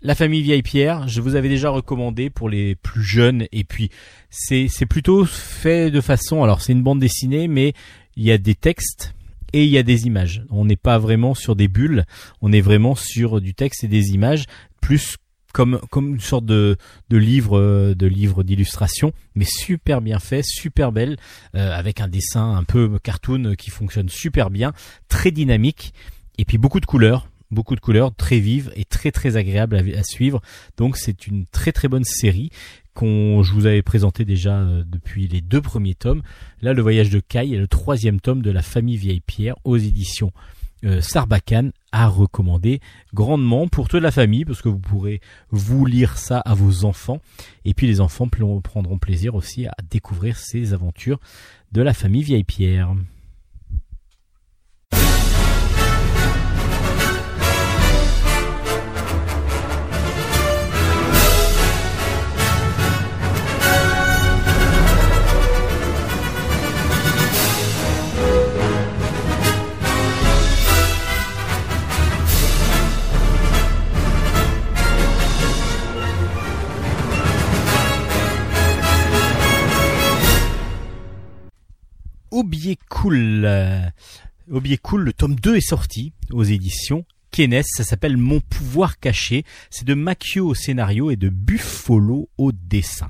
la 0.01 0.15
famille 0.15 0.41
Vieille 0.41 0.63
Pierre, 0.63 1.07
je 1.07 1.21
vous 1.21 1.35
avais 1.35 1.49
déjà 1.49 1.69
recommandé 1.69 2.29
pour 2.29 2.49
les 2.49 2.75
plus 2.75 3.03
jeunes 3.03 3.47
et 3.51 3.63
puis 3.63 3.89
c'est 4.29 4.67
c'est 4.69 4.85
plutôt 4.85 5.25
fait 5.25 5.91
de 5.91 6.01
façon 6.01 6.43
alors 6.43 6.61
c'est 6.61 6.71
une 6.71 6.83
bande 6.83 6.99
dessinée 6.99 7.47
mais 7.47 7.73
il 8.15 8.23
y 8.23 8.31
a 8.31 8.37
des 8.37 8.55
textes 8.55 9.13
et 9.53 9.63
il 9.63 9.69
y 9.69 9.77
a 9.77 9.83
des 9.83 10.05
images. 10.05 10.43
On 10.49 10.65
n'est 10.65 10.75
pas 10.75 10.99
vraiment 10.99 11.33
sur 11.33 11.55
des 11.55 11.67
bulles, 11.67 12.05
on 12.41 12.51
est 12.51 12.61
vraiment 12.61 12.95
sur 12.95 13.41
du 13.41 13.53
texte 13.53 13.83
et 13.83 13.87
des 13.87 14.11
images 14.13 14.45
plus 14.81 15.17
comme 15.53 15.79
une 15.95 16.19
sorte 16.19 16.45
de 16.45 16.77
de 17.09 17.17
livre 17.17 17.57
euh, 17.57 17.95
de 17.95 18.07
livre 18.07 18.43
d'illustration 18.43 19.11
mais 19.35 19.45
super 19.45 20.01
bien 20.01 20.19
fait 20.19 20.43
super 20.43 20.91
belle 20.91 21.17
euh, 21.55 21.71
avec 21.73 22.01
un 22.01 22.07
dessin 22.07 22.55
un 22.55 22.63
peu 22.63 22.99
cartoon 22.99 23.55
qui 23.57 23.69
fonctionne 23.69 24.09
super 24.09 24.49
bien 24.49 24.73
très 25.07 25.31
dynamique 25.31 25.93
et 26.37 26.45
puis 26.45 26.57
beaucoup 26.57 26.79
de 26.79 26.85
couleurs 26.85 27.27
beaucoup 27.51 27.75
de 27.75 27.79
couleurs 27.79 28.13
très 28.13 28.39
vives 28.39 28.71
et 28.75 28.85
très 28.85 29.11
très 29.11 29.37
agréables 29.37 29.75
à, 29.75 30.03
suivre. 30.03 30.41
Donc 30.77 30.97
c'est 30.97 31.27
une 31.27 31.45
très 31.45 31.71
très 31.71 31.87
bonne 31.87 32.03
série 32.03 32.51
qu'on 32.93 33.43
je 33.43 33.53
vous 33.53 33.65
avais 33.65 33.81
présenté 33.81 34.25
déjà 34.25 34.59
euh, 34.59 34.83
depuis 34.85 35.27
les 35.27 35.41
deux 35.41 35.61
premiers 35.61 35.95
tomes. 35.95 36.21
Là 36.61 36.73
le 36.73 36.81
voyage 36.81 37.09
de 37.09 37.19
Kai 37.19 37.53
est 37.53 37.57
le 37.57 37.67
troisième 37.67 38.19
tome 38.19 38.41
de 38.41 38.51
la 38.51 38.61
famille 38.61 38.97
Vieille 38.97 39.21
Pierre 39.21 39.55
aux 39.63 39.77
éditions 39.77 40.31
euh, 40.83 41.01
Sarbacane 41.01 41.71
a 41.91 42.07
recommandé 42.07 42.79
grandement 43.13 43.67
pour 43.67 43.89
toute 43.89 44.01
la 44.01 44.11
famille 44.11 44.45
parce 44.45 44.61
que 44.61 44.69
vous 44.69 44.79
pourrez 44.79 45.21
vous 45.51 45.85
lire 45.85 46.17
ça 46.17 46.39
à 46.39 46.53
vos 46.53 46.85
enfants 46.85 47.19
et 47.65 47.73
puis 47.73 47.87
les 47.87 48.01
enfants 48.01 48.27
prendront 48.27 48.97
plaisir 48.97 49.35
aussi 49.35 49.65
à 49.65 49.75
découvrir 49.89 50.37
ces 50.37 50.73
aventures 50.73 51.19
de 51.71 51.81
la 51.81 51.93
famille 51.93 52.23
Vieille 52.23 52.43
Pierre. 52.43 52.93
Cool. 82.89 83.43
Euh, 83.45 83.89
Cool, 84.81 85.03
le 85.03 85.13
tome 85.13 85.35
2 85.35 85.57
est 85.57 85.61
sorti 85.61 86.13
aux 86.31 86.43
éditions 86.43 87.05
Kenes, 87.31 87.63
ça 87.63 87.83
s'appelle 87.83 88.17
Mon 88.17 88.39
pouvoir 88.39 88.99
caché, 88.99 89.43
c'est 89.69 89.85
de 89.85 89.93
Macchio 89.93 90.47
au 90.47 90.55
scénario 90.55 91.11
et 91.11 91.15
de 91.15 91.29
Buffalo 91.29 92.29
au 92.37 92.51
dessin. 92.51 93.09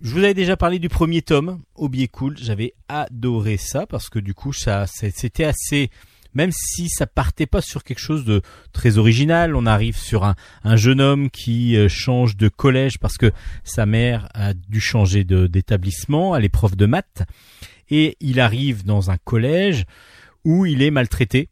Je 0.00 0.10
vous 0.10 0.18
avais 0.18 0.34
déjà 0.34 0.56
parlé 0.56 0.78
du 0.78 0.88
premier 0.88 1.22
tome, 1.22 1.60
Obi 1.76 2.08
Cool. 2.08 2.36
J'avais 2.38 2.74
adoré 2.88 3.56
ça 3.56 3.86
parce 3.86 4.08
que 4.08 4.18
du 4.18 4.34
coup, 4.34 4.52
ça, 4.52 4.86
c'était 4.86 5.44
assez, 5.44 5.90
même 6.34 6.50
si 6.52 6.88
ça 6.88 7.06
partait 7.06 7.46
pas 7.46 7.62
sur 7.62 7.84
quelque 7.84 8.00
chose 8.00 8.24
de 8.24 8.42
très 8.72 8.98
original, 8.98 9.56
on 9.56 9.66
arrive 9.66 9.96
sur 9.96 10.24
un, 10.24 10.34
un 10.62 10.76
jeune 10.76 11.00
homme 11.00 11.30
qui 11.30 11.76
euh, 11.76 11.88
change 11.88 12.36
de 12.36 12.48
collège 12.48 12.98
parce 12.98 13.16
que 13.16 13.32
sa 13.62 13.86
mère 13.86 14.28
a 14.34 14.52
dû 14.52 14.80
changer 14.80 15.24
d'établissement, 15.24 16.36
elle 16.36 16.44
est 16.44 16.50
prof 16.50 16.76
de 16.76 16.86
maths, 16.86 17.22
et 17.90 18.16
il 18.20 18.40
arrive 18.40 18.84
dans 18.84 19.10
un 19.10 19.16
collège 19.16 19.84
où 20.44 20.66
il 20.66 20.82
est 20.82 20.90
maltraité 20.90 21.48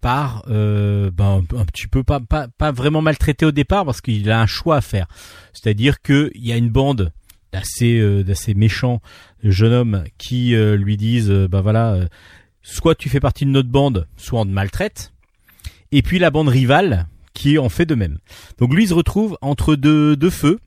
par 0.00 0.44
euh, 0.48 1.10
ben, 1.10 1.42
un 1.56 1.64
petit 1.64 1.86
peu 1.86 2.02
pas, 2.02 2.20
pas, 2.20 2.48
pas 2.48 2.72
vraiment 2.72 3.02
maltraité 3.02 3.44
au 3.44 3.52
départ 3.52 3.84
parce 3.84 4.00
qu'il 4.00 4.30
a 4.30 4.40
un 4.40 4.46
choix 4.46 4.76
à 4.76 4.80
faire. 4.80 5.06
C'est-à-dire 5.52 6.00
qu'il 6.00 6.30
y 6.36 6.52
a 6.52 6.56
une 6.56 6.70
bande 6.70 7.12
d'assez 7.52 7.98
euh, 7.98 8.22
d'assez 8.22 8.54
méchants 8.54 9.00
jeunes 9.42 9.72
hommes 9.72 10.04
qui 10.18 10.54
euh, 10.54 10.76
lui 10.76 10.96
disent 10.96 11.30
euh, 11.30 11.48
ben 11.48 11.60
voilà 11.60 11.92
euh, 11.94 12.06
soit 12.62 12.94
tu 12.94 13.08
fais 13.08 13.20
partie 13.20 13.44
de 13.44 13.50
notre 13.50 13.68
bande 13.68 14.06
soit 14.16 14.40
on 14.40 14.44
te 14.44 14.50
maltraite 14.50 15.12
et 15.92 16.02
puis 16.02 16.18
la 16.18 16.30
bande 16.30 16.48
rivale 16.48 17.08
qui 17.34 17.58
en 17.58 17.68
fait 17.68 17.86
de 17.86 17.94
même. 17.94 18.18
Donc 18.58 18.74
lui 18.74 18.84
il 18.84 18.88
se 18.88 18.94
retrouve 18.94 19.36
entre 19.40 19.74
deux, 19.74 20.16
deux 20.16 20.30
feux 20.30 20.60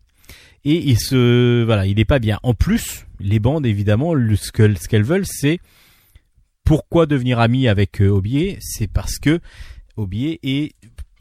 et 0.66 0.76
il 0.90 1.00
se 1.00 1.64
voilà, 1.64 1.86
il 1.86 2.00
est 2.00 2.06
pas 2.06 2.20
bien. 2.20 2.40
En 2.44 2.54
plus, 2.54 3.06
les 3.20 3.40
bandes 3.40 3.66
évidemment 3.66 4.14
ce 4.36 4.52
que- 4.52 4.76
ce 4.76 4.88
qu'elles 4.88 5.04
veulent 5.04 5.26
c'est 5.26 5.60
pourquoi 6.64 7.06
devenir 7.06 7.40
ami 7.40 7.68
avec 7.68 8.02
euh, 8.02 8.10
Aubier? 8.10 8.58
C'est 8.62 8.88
parce 8.88 9.20
que 9.20 9.40
Aubier 9.98 10.40
est 10.44 10.74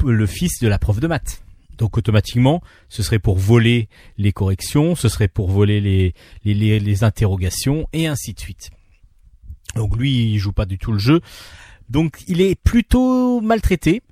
le 0.04 0.26
fils 0.26 0.60
de 0.60 0.68
la 0.68 0.78
prof 0.78 1.00
de 1.00 1.06
maths. 1.06 1.42
Donc 1.78 1.96
automatiquement, 1.96 2.62
ce 2.88 3.02
serait 3.02 3.18
pour 3.18 3.38
voler 3.38 3.88
les 4.18 4.32
corrections, 4.32 4.94
ce 4.94 5.08
serait 5.08 5.28
pour 5.28 5.50
voler 5.50 5.80
les, 5.80 6.14
les 6.44 7.04
interrogations 7.04 7.88
et 7.92 8.06
ainsi 8.06 8.34
de 8.34 8.40
suite. 8.40 8.70
Donc 9.74 9.96
lui, 9.96 10.32
il 10.32 10.38
joue 10.38 10.52
pas 10.52 10.66
du 10.66 10.78
tout 10.78 10.92
le 10.92 10.98
jeu. 10.98 11.20
Donc 11.88 12.22
il 12.28 12.40
est 12.40 12.54
plutôt 12.54 13.40
maltraité. 13.40 14.02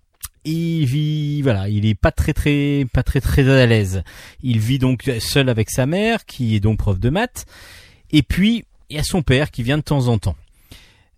Il 0.44 0.86
vit, 0.86 1.42
voilà, 1.42 1.68
il 1.68 1.84
est 1.84 1.94
pas 1.94 2.12
très 2.12 2.32
très 2.32 2.86
pas 2.92 3.02
très 3.02 3.20
très 3.20 3.48
à 3.48 3.66
l'aise. 3.66 4.02
Il 4.42 4.58
vit 4.58 4.78
donc 4.78 5.10
seul 5.20 5.48
avec 5.48 5.70
sa 5.70 5.86
mère, 5.86 6.24
qui 6.24 6.56
est 6.56 6.60
donc 6.60 6.78
prof 6.78 6.98
de 6.98 7.10
maths, 7.10 7.46
et 8.10 8.22
puis 8.22 8.64
il 8.88 8.96
y 8.96 8.98
a 8.98 9.04
son 9.04 9.22
père 9.22 9.50
qui 9.50 9.62
vient 9.62 9.78
de 9.78 9.82
temps 9.82 10.08
en 10.08 10.18
temps. 10.18 10.36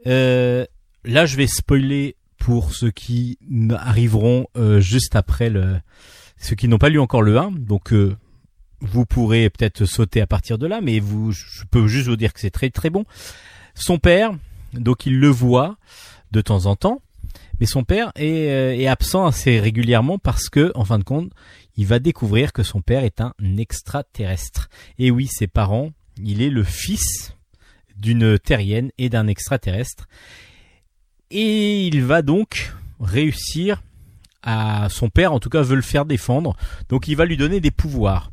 Euh, 0.06 0.66
là, 1.04 1.26
je 1.26 1.36
vais 1.36 1.46
spoiler 1.46 2.16
pour 2.38 2.74
ceux 2.74 2.90
qui 2.90 3.38
arriveront 3.76 4.46
euh, 4.56 4.80
juste 4.80 5.16
après 5.16 5.48
le, 5.48 5.80
ceux 6.38 6.56
qui 6.56 6.68
n'ont 6.68 6.78
pas 6.78 6.88
lu 6.88 6.98
encore 6.98 7.22
le 7.22 7.38
1. 7.38 7.52
Donc, 7.52 7.92
euh, 7.92 8.16
vous 8.80 9.06
pourrez 9.06 9.48
peut-être 9.48 9.84
sauter 9.84 10.20
à 10.20 10.26
partir 10.26 10.58
de 10.58 10.66
là, 10.66 10.80
mais 10.80 10.98
vous, 10.98 11.32
je 11.32 11.64
peux 11.70 11.86
juste 11.86 12.08
vous 12.08 12.16
dire 12.16 12.32
que 12.32 12.40
c'est 12.40 12.50
très 12.50 12.70
très 12.70 12.90
bon. 12.90 13.04
Son 13.74 13.98
père, 13.98 14.32
donc 14.74 15.06
il 15.06 15.18
le 15.18 15.28
voit 15.28 15.76
de 16.32 16.40
temps 16.40 16.66
en 16.66 16.76
temps, 16.76 17.00
mais 17.60 17.66
son 17.66 17.84
père 17.84 18.12
est, 18.16 18.50
euh, 18.50 18.76
est 18.76 18.86
absent 18.86 19.26
assez 19.26 19.60
régulièrement 19.60 20.18
parce 20.18 20.48
que, 20.48 20.72
en 20.74 20.84
fin 20.84 20.98
de 20.98 21.04
compte, 21.04 21.30
il 21.76 21.86
va 21.86 21.98
découvrir 21.98 22.52
que 22.52 22.62
son 22.62 22.80
père 22.80 23.04
est 23.04 23.20
un 23.20 23.34
extraterrestre. 23.56 24.68
Et 24.98 25.10
oui, 25.10 25.26
ses 25.26 25.46
parents, 25.46 25.90
il 26.22 26.42
est 26.42 26.50
le 26.50 26.64
fils 26.64 27.34
d'une 27.96 28.38
terrienne 28.38 28.90
et 28.98 29.08
d'un 29.08 29.26
extraterrestre. 29.26 30.08
Et 31.30 31.86
il 31.86 32.04
va 32.04 32.22
donc 32.22 32.74
réussir 33.00 33.82
à 34.42 34.88
son 34.90 35.08
père, 35.08 35.32
en 35.32 35.40
tout 35.40 35.48
cas, 35.48 35.62
veut 35.62 35.76
le 35.76 35.82
faire 35.82 36.04
défendre. 36.04 36.56
Donc 36.88 37.08
il 37.08 37.16
va 37.16 37.24
lui 37.24 37.36
donner 37.36 37.60
des 37.60 37.70
pouvoirs. 37.70 38.30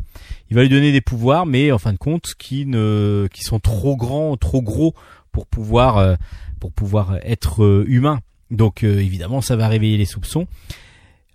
Il 0.50 0.56
va 0.56 0.64
lui 0.64 0.70
donner 0.70 0.92
des 0.92 1.02
pouvoirs, 1.02 1.46
mais 1.46 1.72
en 1.72 1.78
fin 1.78 1.94
de 1.94 1.98
compte, 1.98 2.34
qui 2.38 2.66
ne, 2.66 3.28
qui 3.32 3.44
sont 3.44 3.60
trop 3.60 3.96
grands, 3.96 4.36
trop 4.36 4.62
gros 4.62 4.96
pour 5.32 5.46
pouvoir, 5.46 5.98
euh, 5.98 6.16
pour 6.60 6.72
pouvoir 6.72 7.18
être 7.22 7.64
euh, 7.64 7.86
humain. 7.88 8.20
Donc 8.52 8.84
euh, 8.84 9.00
évidemment, 9.00 9.42
ça 9.42 9.56
va 9.56 9.68
réveiller 9.68 9.98
les 9.98 10.06
soupçons. 10.06 10.48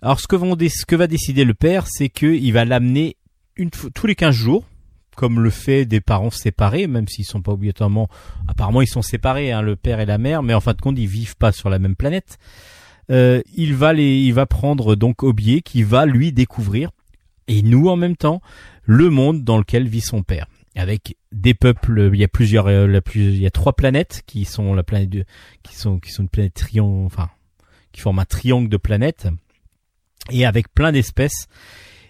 Alors 0.01 0.19
ce 0.19 0.27
que, 0.27 0.95
va 0.95 1.07
décider 1.07 1.45
le 1.45 1.53
père, 1.53 1.87
c'est 1.87 2.09
qu'il 2.09 2.53
va 2.53 2.65
l'amener 2.65 3.15
tous 3.93 4.07
les 4.07 4.15
15 4.15 4.35
jours, 4.35 4.65
comme 5.15 5.39
le 5.39 5.49
fait 5.49 5.85
des 5.85 6.01
parents 6.01 6.29
séparés, 6.29 6.87
même 6.87 7.07
s'ils 7.07 7.25
sont 7.25 7.41
pas 7.41 7.53
obligatoirement, 7.53 8.09
apparemment 8.47 8.81
ils 8.81 8.87
sont 8.87 9.01
séparés, 9.01 9.51
hein, 9.51 9.61
le 9.61 9.75
père 9.75 9.99
et 9.99 10.05
la 10.05 10.17
mère, 10.17 10.43
mais 10.43 10.53
en 10.53 10.59
fin 10.59 10.73
de 10.73 10.81
compte 10.81 10.99
ils 10.99 11.07
vivent 11.07 11.37
pas 11.37 11.51
sur 11.51 11.69
la 11.69 11.79
même 11.79 11.95
planète. 11.95 12.37
Euh, 13.09 13.41
il 13.55 13.75
va 13.75 13.93
les, 13.93 14.17
il 14.17 14.33
va 14.33 14.45
prendre 14.45 14.95
donc 14.95 15.23
Aubier 15.23 15.61
qui 15.61 15.83
va 15.83 16.05
lui 16.05 16.31
découvrir 16.31 16.91
et 17.47 17.61
nous 17.61 17.87
en 17.87 17.95
même 17.95 18.15
temps 18.15 18.41
le 18.83 19.09
monde 19.09 19.43
dans 19.43 19.57
lequel 19.57 19.87
vit 19.87 20.01
son 20.01 20.23
père. 20.23 20.47
Avec 20.75 21.15
des 21.31 21.53
peuples, 21.53 22.09
il 22.13 22.19
y 22.19 22.23
a 22.23 22.27
plusieurs, 22.27 22.67
euh, 22.67 22.99
il 23.15 23.37
y 23.37 23.45
a 23.47 23.51
trois 23.51 23.73
planètes 23.73 24.23
qui 24.25 24.43
sont 24.43 24.73
la 24.73 24.83
planète 24.83 25.09
de, 25.09 25.25
qui 25.63 25.75
sont, 25.75 25.99
qui 25.99 26.11
sont 26.11 26.23
une 26.23 26.29
planète 26.29 26.53
triangle, 26.53 27.05
enfin, 27.05 27.29
qui 27.93 28.01
forment 28.01 28.19
un 28.19 28.25
triangle 28.25 28.67
de 28.67 28.77
planètes 28.77 29.27
et 30.31 30.45
avec 30.45 30.73
plein 30.73 30.91
d'espèces. 30.91 31.47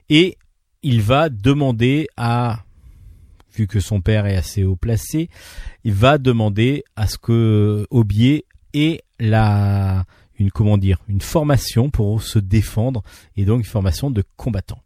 Et 0.09 0.37
il 0.81 1.01
va 1.01 1.29
demander 1.29 2.07
à, 2.17 2.63
vu 3.53 3.67
que 3.67 3.79
son 3.79 4.01
père 4.01 4.25
est 4.25 4.35
assez 4.35 4.63
haut 4.63 4.75
placé, 4.75 5.29
il 5.83 5.93
va 5.93 6.17
demander 6.17 6.83
à 6.95 7.07
ce 7.07 7.17
que 7.17 7.85
Aubier 7.89 8.45
ait 8.73 9.03
la, 9.19 10.05
une 10.37 10.51
comment 10.51 10.77
dire, 10.77 10.99
une 11.07 11.21
formation 11.21 11.89
pour 11.89 12.21
se 12.21 12.39
défendre 12.39 13.03
et 13.35 13.45
donc 13.45 13.59
une 13.59 13.65
formation 13.65 14.11
de 14.11 14.23
combattant. 14.37 14.81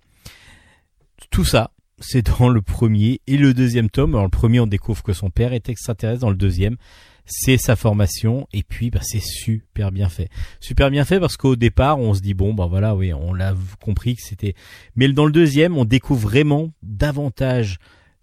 Tout 1.31 1.45
ça, 1.45 1.71
c'est 1.99 2.39
dans 2.39 2.49
le 2.49 2.61
premier 2.61 3.21
et 3.27 3.37
le 3.37 3.53
deuxième 3.53 3.89
tome. 3.89 4.15
Alors 4.15 4.25
le 4.25 4.29
premier, 4.29 4.59
on 4.59 4.67
découvre 4.67 5.03
que 5.03 5.13
son 5.13 5.29
père 5.29 5.53
est 5.53 5.69
extraterrestre. 5.69 6.21
Dans 6.21 6.29
le 6.29 6.35
deuxième, 6.35 6.77
c'est 7.25 7.57
sa 7.57 7.75
formation 7.75 8.47
et 8.53 8.63
puis 8.63 8.89
bah, 8.89 9.01
c'est 9.03 9.21
super 9.21 9.91
bien 9.91 10.09
fait. 10.09 10.29
Super 10.59 10.89
bien 10.89 11.05
fait 11.05 11.19
parce 11.19 11.37
qu'au 11.37 11.55
départ, 11.55 11.99
on 11.99 12.13
se 12.13 12.21
dit 12.21 12.33
bon 12.33 12.53
bah 12.53 12.67
voilà, 12.67 12.95
oui, 12.95 13.13
on 13.13 13.33
l'a 13.33 13.53
compris 13.81 14.15
que 14.15 14.21
c'était. 14.21 14.55
Mais 14.95 15.07
dans 15.09 15.25
le 15.25 15.31
deuxième, 15.31 15.77
on 15.77 15.85
découvre 15.85 16.27
vraiment 16.27 16.71
davantage 16.81 17.77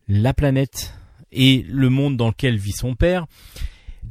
la 0.09 0.35
planète 0.35 0.95
et 1.33 1.65
le 1.69 1.89
monde 1.89 2.17
dans 2.17 2.29
lequel 2.29 2.57
vit 2.57 2.73
son 2.73 2.95
père 2.95 3.27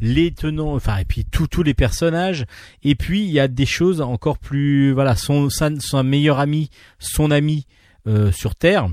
les 0.02 0.32
tenants, 0.32 0.76
enfin 0.76 0.98
et 0.98 1.06
puis 1.06 1.24
tous 1.24 1.48
tous 1.48 1.64
les 1.64 1.74
personnages. 1.74 2.46
Et 2.84 2.96
puis 2.96 3.24
il 3.24 3.32
y 3.32 3.40
a 3.40 3.48
des 3.48 3.66
choses 3.66 4.02
encore 4.02 4.38
plus, 4.38 4.92
voilà, 4.92 5.16
son 5.16 5.50
son, 5.50 5.78
son 5.80 6.04
meilleur 6.04 6.40
ami, 6.40 6.70
son 7.00 7.32
ami 7.32 7.66
euh, 8.08 8.32
sur 8.32 8.56
Terre 8.56 8.90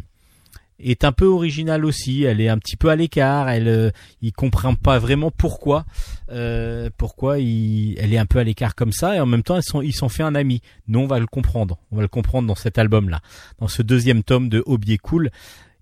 est 0.90 1.04
un 1.04 1.12
peu 1.12 1.26
original 1.26 1.84
aussi. 1.84 2.24
Elle 2.24 2.40
est 2.40 2.48
un 2.48 2.58
petit 2.58 2.76
peu 2.76 2.88
à 2.88 2.96
l'écart. 2.96 3.48
Elle, 3.48 3.68
euh, 3.68 3.90
il 4.20 4.32
comprend 4.32 4.74
pas 4.74 4.98
vraiment 4.98 5.30
pourquoi, 5.30 5.84
euh, 6.30 6.90
pourquoi 6.96 7.38
il, 7.38 7.96
elle 7.98 8.12
est 8.12 8.18
un 8.18 8.26
peu 8.26 8.38
à 8.38 8.44
l'écart 8.44 8.74
comme 8.74 8.92
ça. 8.92 9.16
Et 9.16 9.20
en 9.20 9.26
même 9.26 9.42
temps, 9.42 9.58
ils 9.58 9.84
ils 9.84 9.94
sont 9.94 10.08
fait 10.08 10.22
un 10.22 10.34
ami. 10.34 10.62
Nous, 10.88 11.00
on 11.00 11.06
va 11.06 11.18
le 11.18 11.26
comprendre. 11.26 11.78
On 11.90 11.96
va 11.96 12.02
le 12.02 12.08
comprendre 12.08 12.48
dans 12.48 12.54
cet 12.54 12.78
album-là, 12.78 13.20
dans 13.58 13.68
ce 13.68 13.82
deuxième 13.82 14.22
tome 14.22 14.48
de 14.48 14.62
Aubier 14.66 14.98
Cool. 14.98 15.30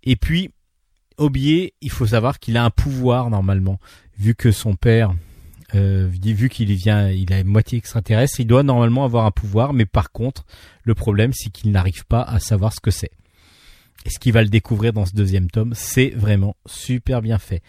Et 0.03 0.17
puis 0.17 0.51
Aubier, 1.21 1.75
il 1.83 1.91
faut 1.91 2.07
savoir 2.07 2.39
qu'il 2.39 2.57
a 2.57 2.65
un 2.65 2.71
pouvoir 2.71 3.29
normalement, 3.29 3.79
vu 4.19 4.35
que 4.35 4.53
son 4.53 4.75
père, 4.75 5.15
euh, 5.75 6.09
vu 6.11 6.49
qu'il 6.49 6.73
vient, 6.73 7.11
il 7.11 7.33
a 7.33 7.45
moitié 7.45 7.79
extraterrestre, 7.79 8.41
il 8.41 8.47
doit 8.47 8.63
normalement 8.63 9.05
avoir 9.05 9.27
un 9.27 9.31
pouvoir, 9.31 9.73
mais 9.73 9.85
par 9.85 10.13
contre, 10.13 10.47
le 10.83 10.95
problème 10.95 11.33
c'est 11.35 11.51
qu'il 11.51 11.73
n'arrive 11.73 12.07
pas 12.07 12.23
à 12.23 12.41
savoir 12.41 12.73
ce 12.73 12.81
que 12.81 12.91
c'est. 12.91 13.11
Et 14.07 14.11
ce 14.11 14.19
qu'il 14.19 14.33
va 14.33 14.43
le 14.43 14.49
découvrir 14.49 14.93
dans 14.93 15.05
ce 15.05 15.13
deuxième 15.13 15.51
tome, 15.51 15.73
c'est 15.75 16.11
vraiment 16.11 16.57
super 16.67 17.21
bien 17.21 17.39
fait. 17.39 17.63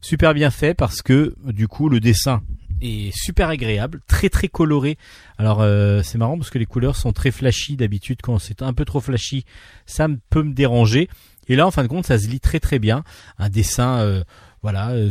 Super 0.00 0.34
bien 0.34 0.50
fait 0.50 0.74
parce 0.74 1.02
que 1.02 1.34
du 1.46 1.66
coup 1.66 1.88
le 1.88 1.98
dessin 1.98 2.42
est 2.80 3.10
super 3.16 3.48
agréable, 3.48 4.00
très 4.06 4.28
très 4.28 4.48
coloré. 4.48 4.98
Alors 5.38 5.60
euh, 5.62 6.02
c'est 6.04 6.18
marrant 6.18 6.36
parce 6.36 6.50
que 6.50 6.58
les 6.58 6.66
couleurs 6.66 6.94
sont 6.94 7.12
très 7.12 7.30
flashy 7.30 7.76
d'habitude 7.76 8.18
quand 8.22 8.38
c'est 8.38 8.62
un 8.62 8.72
peu 8.74 8.84
trop 8.84 9.00
flashy, 9.00 9.44
ça 9.86 10.06
peut 10.30 10.42
me 10.42 10.52
déranger. 10.52 11.08
Et 11.48 11.56
là 11.56 11.66
en 11.66 11.70
fin 11.70 11.82
de 11.82 11.88
compte 11.88 12.06
ça 12.06 12.18
se 12.18 12.28
lit 12.28 12.40
très 12.40 12.60
très 12.60 12.78
bien. 12.78 13.02
Un 13.38 13.48
dessin 13.48 13.98
euh, 14.00 14.22
voilà 14.62 14.90
euh, 14.90 15.10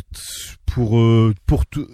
pour 0.65 0.99
euh, 0.99 1.33
pour 1.47 1.65
tout 1.65 1.87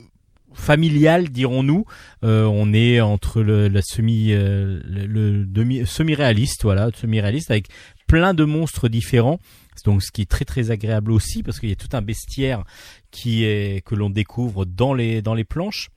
familial 0.53 1.29
dirons-nous 1.29 1.85
Euh, 2.23 2.45
on 2.45 2.73
est 2.73 3.01
entre 3.01 3.41
le 3.41 3.67
la 3.67 3.81
semi 3.81 4.31
euh, 4.31 4.79
le, 4.85 5.07
le 5.07 5.45
demi 5.45 5.85
semi 5.87 6.13
réaliste 6.13 6.61
voilà 6.63 6.89
semi 6.93 7.19
réaliste 7.19 7.49
avec 7.49 7.67
plein 8.13 8.35
de 8.35 8.43
monstres 8.43 8.89
différents 8.89 9.39
donc 9.85 10.03
ce 10.03 10.11
qui 10.11 10.21
est 10.21 10.29
très 10.29 10.45
très 10.45 10.69
agréable 10.69 11.11
aussi 11.11 11.41
parce 11.41 11.59
qu'il 11.59 11.69
y 11.69 11.71
a 11.71 11.75
tout 11.75 11.89
un 11.93 12.03
bestiaire 12.03 12.63
qui 13.09 13.43
est 13.43 13.83
que 13.83 13.95
l'on 13.95 14.11
découvre 14.11 14.65
dans 14.65 14.93
les 14.93 15.23
dans 15.23 15.33
les 15.33 15.43
planches 15.43 15.89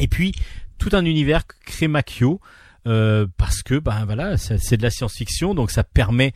et 0.00 0.08
puis 0.08 0.34
tout 0.78 0.90
un 0.94 1.04
univers 1.04 1.46
crée 1.64 1.86
Makio 1.86 2.40
euh, 2.88 3.24
parce 3.36 3.62
que 3.62 3.78
ben 3.78 4.04
voilà 4.04 4.36
c'est 4.36 4.76
de 4.76 4.82
la 4.82 4.90
science-fiction 4.90 5.54
donc 5.54 5.70
ça 5.70 5.84
permet 5.84 6.34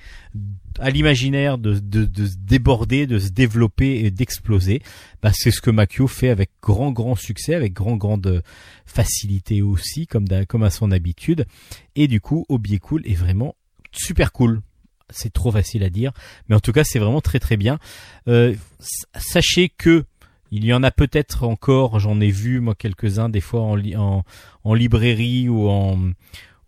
à 0.78 0.90
l'imaginaire 0.90 1.58
de, 1.58 1.74
de, 1.80 2.04
de 2.04 2.26
se 2.26 2.36
déborder, 2.38 3.08
de 3.08 3.18
se 3.18 3.30
développer 3.30 4.04
et 4.04 4.10
d'exploser. 4.12 4.80
Ben, 5.20 5.32
c'est 5.34 5.50
ce 5.50 5.60
que 5.60 5.70
Makio 5.70 6.06
fait 6.06 6.30
avec 6.30 6.50
grand 6.62 6.92
grand 6.92 7.16
succès, 7.16 7.54
avec 7.54 7.72
grand 7.72 7.96
grande 7.96 8.42
facilité 8.86 9.62
aussi, 9.62 10.06
comme, 10.06 10.26
comme 10.48 10.62
à 10.62 10.70
son 10.70 10.90
habitude. 10.90 11.44
Et 11.96 12.06
du 12.08 12.20
coup, 12.20 12.46
Obi 12.48 12.78
Cool 12.78 13.02
est 13.04 13.14
vraiment 13.14 13.56
super 13.92 14.32
cool. 14.32 14.60
c'est 15.10 15.32
trop 15.32 15.50
facile 15.50 15.82
à 15.82 15.90
dire, 15.90 16.12
mais 16.48 16.54
en 16.54 16.60
tout 16.60 16.72
cas 16.72 16.84
c'est 16.84 16.98
vraiment 16.98 17.20
très 17.20 17.40
très 17.40 17.56
bien. 17.56 17.78
Euh, 18.28 18.54
sachez 19.14 19.68
que 19.68 20.04
il 20.52 20.64
y 20.64 20.72
en 20.72 20.82
a 20.82 20.90
peut-être 20.90 21.44
encore, 21.44 22.00
j'en 22.00 22.20
ai 22.20 22.30
vu 22.30 22.60
moi 22.60 22.74
quelques-uns 22.74 23.28
des 23.28 23.40
fois 23.40 23.62
en, 23.62 24.74
librairie 24.74 25.48
ou 25.48 25.68
en 25.68 26.10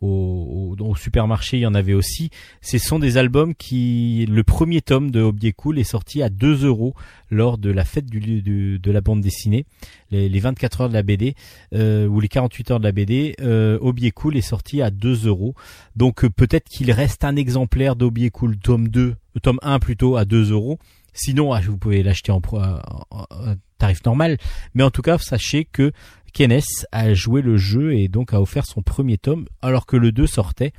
au, 0.03 0.77
au, 0.79 0.97
supermarché, 0.97 1.59
il 1.59 1.61
y 1.61 1.67
en 1.67 1.75
avait 1.75 1.95
aussi. 1.95 2.31
Ce 2.61 2.79
sont 2.79 2.99
des 2.99 3.17
albums 3.17 3.55
qui, 3.55 4.27
le 4.29 4.43
premier 4.43 4.83
tome 4.83 5.11
de 5.11 5.21
Hobby 5.21 5.53
Cool 5.53 5.79
est 5.79 5.85
sorti 5.85 6.23
à 6.23 6.29
2 6.29 6.67
euros 6.67 6.95
lors 7.31 7.57
de 7.57 7.71
la 7.71 7.85
fête 7.85 8.07
du, 8.07 8.43
de 8.79 8.91
la 8.91 9.01
bande 9.01 9.21
dessinée, 9.21 9.65
les, 10.11 10.29
les 10.29 10.41
24 10.41 10.83
heures 10.83 10.89
de 10.89 10.95
la 10.95 11.03
BD 11.03 11.35
euh, 11.75 12.07
ou 12.07 12.21
les 12.21 12.29
48 12.29 12.73
heures 12.73 12.81
de 12.81 12.85
la 12.85 12.93
BD. 12.93 13.35
Euh, 13.41 13.79
Cool 14.15 14.37
est 14.37 14.41
sorti 14.41 14.83
à 14.83 14.91
2 14.91 15.27
euros. 15.27 15.55
Donc 15.97 16.25
euh, 16.25 16.31
peut-être 16.31 16.69
qu'il 16.69 16.91
reste 16.91 17.25
un 17.25 17.37
exemplaire 17.37 17.97
d'Hobby 17.97 18.31
Cool 18.31 18.57
tome 18.59 18.89
2, 18.89 19.01
euh, 19.01 19.41
tome 19.41 19.59
1 19.63 19.79
plutôt 19.79 20.17
à 20.17 20.25
2 20.25 20.51
euros. 20.51 20.79
Sinon, 21.13 21.53
ah, 21.53 21.61
vous 21.61 21.77
pouvez 21.77 22.03
l'acheter 22.03 22.33
en, 22.33 22.41
en, 22.53 23.55
tarif 23.79 24.05
normal. 24.05 24.39
Mais 24.75 24.83
en 24.83 24.91
tout 24.91 25.03
cas, 25.03 25.19
sachez 25.19 25.65
que 25.65 25.93
Kenes 26.33 26.63
a 26.93 27.15
joué 27.15 27.43
le 27.43 27.57
jeu 27.57 27.95
et 27.95 28.09
donc 28.09 28.33
a 28.33 28.41
offert 28.41 28.65
son 28.67 28.83
premier 28.83 29.19
tome 29.19 29.47
alors 29.61 29.87
que 29.87 29.97
le 29.97 30.13
2 30.13 30.27
sortait. 30.27 30.73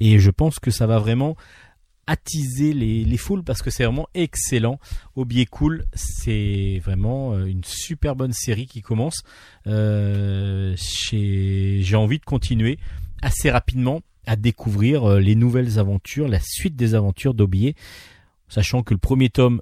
Et 0.00 0.18
je 0.18 0.30
pense 0.30 0.58
que 0.58 0.70
ça 0.70 0.86
va 0.86 0.98
vraiment 0.98 1.36
attiser 2.06 2.72
les, 2.72 3.04
les 3.04 3.16
foules 3.16 3.44
parce 3.44 3.62
que 3.62 3.70
c'est 3.70 3.84
vraiment 3.84 4.08
excellent. 4.14 4.78
Au 5.14 5.24
biais 5.24 5.46
cool, 5.46 5.84
c'est 5.94 6.80
vraiment 6.84 7.34
euh, 7.34 7.46
une 7.46 7.64
super 7.64 8.16
bonne 8.16 8.32
série 8.32 8.66
qui 8.66 8.82
commence. 8.82 9.22
Euh, 9.66 10.74
J'ai 10.76 11.96
envie 11.96 12.18
de 12.18 12.24
continuer 12.24 12.78
assez 13.22 13.50
rapidement 13.50 14.00
à 14.26 14.36
découvrir 14.36 15.04
euh, 15.04 15.20
les 15.20 15.34
nouvelles 15.34 15.78
aventures, 15.78 16.28
la 16.28 16.40
suite 16.40 16.76
des 16.76 16.94
aventures 16.94 17.34
d'Aubier, 17.34 17.74
sachant 18.48 18.82
que 18.82 18.94
le 18.94 18.98
premier 18.98 19.30
tome 19.30 19.60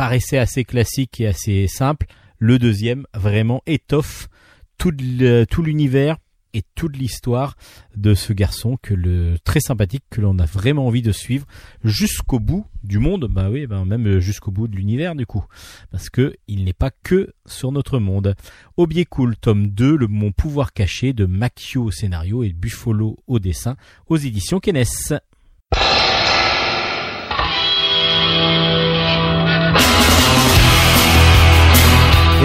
paraissait 0.00 0.38
assez 0.38 0.64
classique 0.64 1.20
et 1.20 1.26
assez 1.26 1.66
simple. 1.66 2.06
Le 2.38 2.58
deuxième 2.58 3.04
vraiment 3.12 3.60
étoffe 3.66 4.30
tout 4.78 4.92
l'univers 4.92 6.16
et 6.54 6.62
toute 6.74 6.96
l'histoire 6.96 7.54
de 7.96 8.14
ce 8.14 8.32
garçon 8.32 8.78
que 8.80 8.94
le 8.94 9.36
très 9.44 9.60
sympathique 9.60 10.04
que 10.08 10.22
l'on 10.22 10.38
a 10.38 10.46
vraiment 10.46 10.86
envie 10.86 11.02
de 11.02 11.12
suivre 11.12 11.46
jusqu'au 11.84 12.40
bout 12.40 12.64
du 12.82 12.98
monde. 12.98 13.26
Bah 13.30 13.50
oui 13.50 13.66
bah 13.66 13.84
même 13.84 14.20
jusqu'au 14.20 14.50
bout 14.50 14.68
de 14.68 14.76
l'univers 14.76 15.14
du 15.14 15.26
coup. 15.26 15.44
Parce 15.90 16.08
que 16.08 16.34
il 16.48 16.64
n'est 16.64 16.72
pas 16.72 16.90
que 16.90 17.34
sur 17.44 17.70
notre 17.70 17.98
monde. 17.98 18.34
Obier 18.78 19.04
Cool 19.04 19.36
tome 19.36 19.66
2 19.66 19.98
le 19.98 20.06
mon 20.06 20.32
pouvoir 20.32 20.72
caché 20.72 21.12
de 21.12 21.26
Macchio 21.26 21.84
au 21.84 21.90
scénario 21.90 22.42
et 22.42 22.54
Buffalo 22.54 23.18
au 23.26 23.38
dessin 23.38 23.76
aux 24.08 24.16
éditions 24.16 24.60
Kenes 24.60 25.20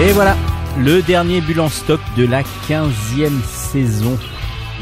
et 0.00 0.12
voilà 0.12 0.36
le 0.78 1.00
dernier 1.00 1.40
bulle 1.40 1.60
en 1.60 1.70
stock 1.70 2.00
de 2.16 2.26
la 2.26 2.42
15e 2.68 3.42
saison 3.46 4.18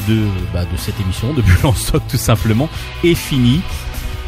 de, 0.08 0.22
bah, 0.52 0.64
de 0.64 0.76
cette 0.76 0.98
émission, 1.00 1.32
de 1.32 1.42
bulle 1.42 1.64
en 1.64 1.72
stock 1.72 2.02
tout 2.08 2.16
simplement, 2.16 2.68
est 3.04 3.14
fini. 3.14 3.60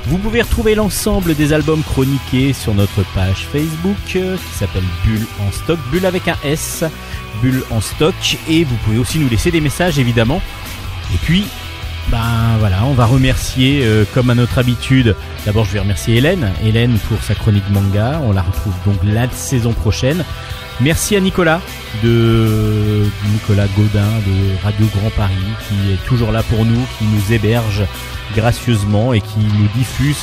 Vous 0.07 0.19
pouvez 0.19 0.43
retrouver 0.43 0.77
l'ensemble 0.77 1.35
des 1.35 1.53
albums 1.53 1.83
chroniqués 1.83 2.53
sur 2.53 2.73
notre 2.75 3.03
page 3.15 3.49
Facebook 3.51 3.97
euh, 4.15 4.37
qui 4.37 4.59
s'appelle 4.59 4.85
Bulle 5.05 5.27
en 5.41 5.51
stock, 5.51 5.79
Bulle 5.91 6.07
avec 6.07 6.29
un 6.29 6.37
S, 6.45 6.85
Bulle 7.43 7.65
en 7.71 7.81
stock, 7.81 8.15
et 8.49 8.63
vous 8.63 8.77
pouvez 8.85 8.99
aussi 8.99 9.19
nous 9.19 9.29
laisser 9.29 9.51
des 9.51 9.61
messages 9.61 9.99
évidemment. 9.99 10.41
Et 11.13 11.19
puis, 11.19 11.45
ben 12.09 12.57
voilà, 12.61 12.85
on 12.85 12.95
va 12.95 13.07
remercier 13.07 13.81
euh, 13.83 14.05
comme 14.15 14.31
à 14.31 14.37
notre 14.37 14.59
habitude. 14.59 15.17
D'abord, 15.45 15.65
je 15.65 15.73
vais 15.73 15.81
remercier 15.81 16.17
Hélène, 16.17 16.53
Hélène 16.65 16.97
pour 17.09 17.21
sa 17.23 17.35
chronique 17.35 17.69
manga. 17.71 18.21
On 18.23 18.33
la 18.33 18.43
retrouve 18.43 18.75
donc 18.85 18.99
la 19.03 19.29
saison 19.31 19.73
prochaine. 19.73 20.25
Merci 20.81 21.17
à 21.17 21.21
Nicolas 21.21 21.63
de 22.03 23.07
Nicolas 23.33 23.67
Godin 23.69 24.11
de 24.27 24.63
Radio 24.63 24.87
Grand 24.95 25.11
Paris 25.11 25.35
qui 25.67 25.93
est 25.93 26.07
toujours 26.07 26.33
là 26.33 26.43
pour 26.43 26.67
nous, 26.67 26.87
qui 26.99 27.05
nous 27.05 27.33
héberge 27.33 27.83
gracieusement 28.35 29.15
et 29.15 29.23
qui 29.23 29.39
nous 29.39 29.69
diffuse 29.75 30.23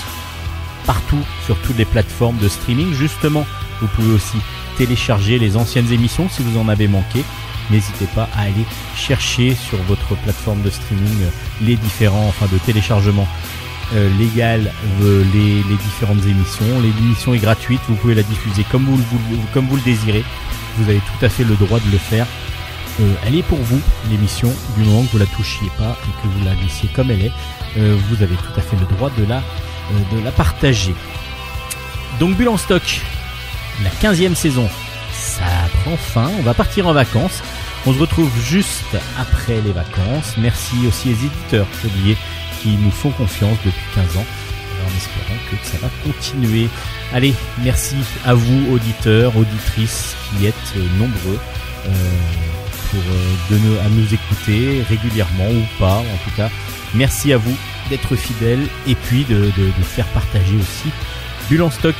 partout 0.85 1.23
sur 1.45 1.57
toutes 1.57 1.77
les 1.77 1.85
plateformes 1.85 2.37
de 2.37 2.47
streaming. 2.47 2.93
Justement, 2.93 3.47
vous 3.81 3.87
pouvez 3.87 4.13
aussi 4.13 4.37
télécharger 4.77 5.39
les 5.39 5.57
anciennes 5.57 5.91
émissions 5.91 6.29
si 6.29 6.43
vous 6.43 6.59
en 6.59 6.69
avez 6.69 6.87
manqué. 6.87 7.23
N'hésitez 7.71 8.07
pas 8.13 8.29
à 8.35 8.41
aller 8.41 8.65
chercher 8.95 9.55
sur 9.55 9.81
votre 9.83 10.15
plateforme 10.17 10.61
de 10.61 10.69
streaming 10.69 11.17
les 11.61 11.77
différents, 11.77 12.27
enfin 12.27 12.45
de 12.51 12.59
téléchargement 12.59 13.27
euh, 13.95 14.09
légal 14.17 14.71
euh, 15.01 15.23
les, 15.33 15.61
différentes 15.75 16.25
émissions. 16.25 16.65
L'émission 16.81 17.33
est 17.33 17.39
gratuite, 17.39 17.79
vous 17.87 17.95
pouvez 17.95 18.15
la 18.15 18.23
diffuser 18.23 18.65
comme 18.71 18.85
vous, 18.85 19.75
le 19.75 19.81
désirez. 19.81 20.23
Vous 20.77 20.89
avez 20.89 20.99
tout 20.99 21.25
à 21.25 21.29
fait 21.29 21.43
le 21.43 21.55
droit 21.55 21.79
de 21.79 21.91
le 21.91 21.99
faire. 21.99 22.25
Euh, 23.01 23.13
elle 23.25 23.35
est 23.35 23.43
pour 23.43 23.59
vous, 23.59 23.79
l'émission, 24.09 24.51
du 24.77 24.83
moment 24.83 25.03
que 25.03 25.11
vous 25.11 25.17
la 25.19 25.27
touchiez 25.27 25.69
pas 25.77 25.95
et 26.05 26.21
que 26.21 26.27
vous 26.27 26.43
la 26.43 26.55
laissiez 26.55 26.89
comme 26.95 27.11
elle 27.11 27.25
est. 27.25 27.31
Vous 27.75 28.21
avez 28.21 28.35
tout 28.35 28.53
à 28.59 28.61
fait 28.61 28.75
le 28.75 28.85
droit 28.95 29.09
de 29.17 29.25
la, 29.25 30.31
partager. 30.31 30.93
Donc 32.19 32.35
Bulle 32.35 32.49
en 32.49 32.57
stock, 32.57 33.01
la 33.83 33.89
15e 33.89 34.35
saison, 34.35 34.69
ça 35.11 35.45
prend 35.81 35.97
fin. 35.97 36.31
On 36.39 36.43
va 36.43 36.53
partir 36.53 36.87
en 36.87 36.93
vacances. 36.93 37.41
On 37.85 37.93
se 37.93 37.99
retrouve 37.99 38.31
juste 38.39 38.95
après 39.19 39.59
les 39.65 39.71
vacances. 39.71 40.35
Merci 40.37 40.75
aussi 40.87 41.09
aux 41.09 41.25
éditeurs, 41.25 41.67
oublié 41.83 42.15
qui 42.63 42.77
nous 42.77 42.91
font 42.91 43.11
confiance 43.11 43.57
depuis 43.65 43.85
15 43.93 44.17
ans 44.17 44.25
en 44.83 44.97
espérant 44.97 45.39
que 45.49 45.55
ça 45.63 45.77
va 45.77 45.89
continuer. 46.03 46.69
Allez, 47.13 47.33
merci 47.63 47.95
à 48.25 48.33
vous 48.33 48.73
auditeurs, 48.73 49.35
auditrices 49.37 50.15
qui 50.29 50.45
êtes 50.45 50.55
euh, 50.75 50.85
nombreux 50.97 51.39
euh, 51.85 51.89
pour 52.89 52.99
euh, 52.99 53.85
à 53.85 53.89
nous 53.89 54.13
écouter 54.13 54.83
régulièrement 54.89 55.49
ou 55.49 55.79
pas 55.79 55.97
en 55.97 56.17
tout 56.23 56.35
cas. 56.35 56.49
Merci 56.93 57.33
à 57.33 57.37
vous 57.37 57.55
d'être 57.89 58.15
fidèles 58.15 58.67
et 58.87 58.95
puis 58.95 59.25
de, 59.25 59.51
faire 59.83 60.07
partager 60.07 60.55
aussi 60.55 60.89
Bulle 61.49 61.63
en 61.63 61.71
stock. 61.71 61.95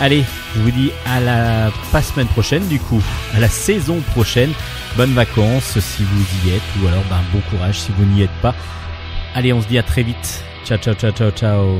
Allez, 0.00 0.24
je 0.54 0.60
vous 0.60 0.70
dis 0.70 0.90
à 1.06 1.20
la 1.20 1.70
pas 1.92 2.02
semaine 2.02 2.26
prochaine 2.28 2.66
du 2.68 2.78
coup, 2.78 3.02
à 3.34 3.40
la 3.40 3.48
saison 3.48 4.00
prochaine. 4.12 4.52
Bonnes 4.96 5.12
vacances 5.12 5.78
si 5.78 6.04
vous 6.04 6.24
y 6.44 6.54
êtes 6.54 6.62
ou 6.82 6.88
alors 6.88 7.04
ben, 7.08 7.20
bon 7.32 7.40
courage 7.50 7.80
si 7.80 7.92
vous 7.96 8.04
n'y 8.04 8.22
êtes 8.22 8.40
pas. 8.40 8.54
Allez, 9.34 9.52
on 9.52 9.62
se 9.62 9.68
dit 9.68 9.78
à 9.78 9.82
très 9.82 10.02
vite. 10.02 10.44
Ciao, 10.64 10.78
ciao, 10.78 10.94
ciao, 10.94 11.10
ciao, 11.12 11.30
ciao. 11.30 11.78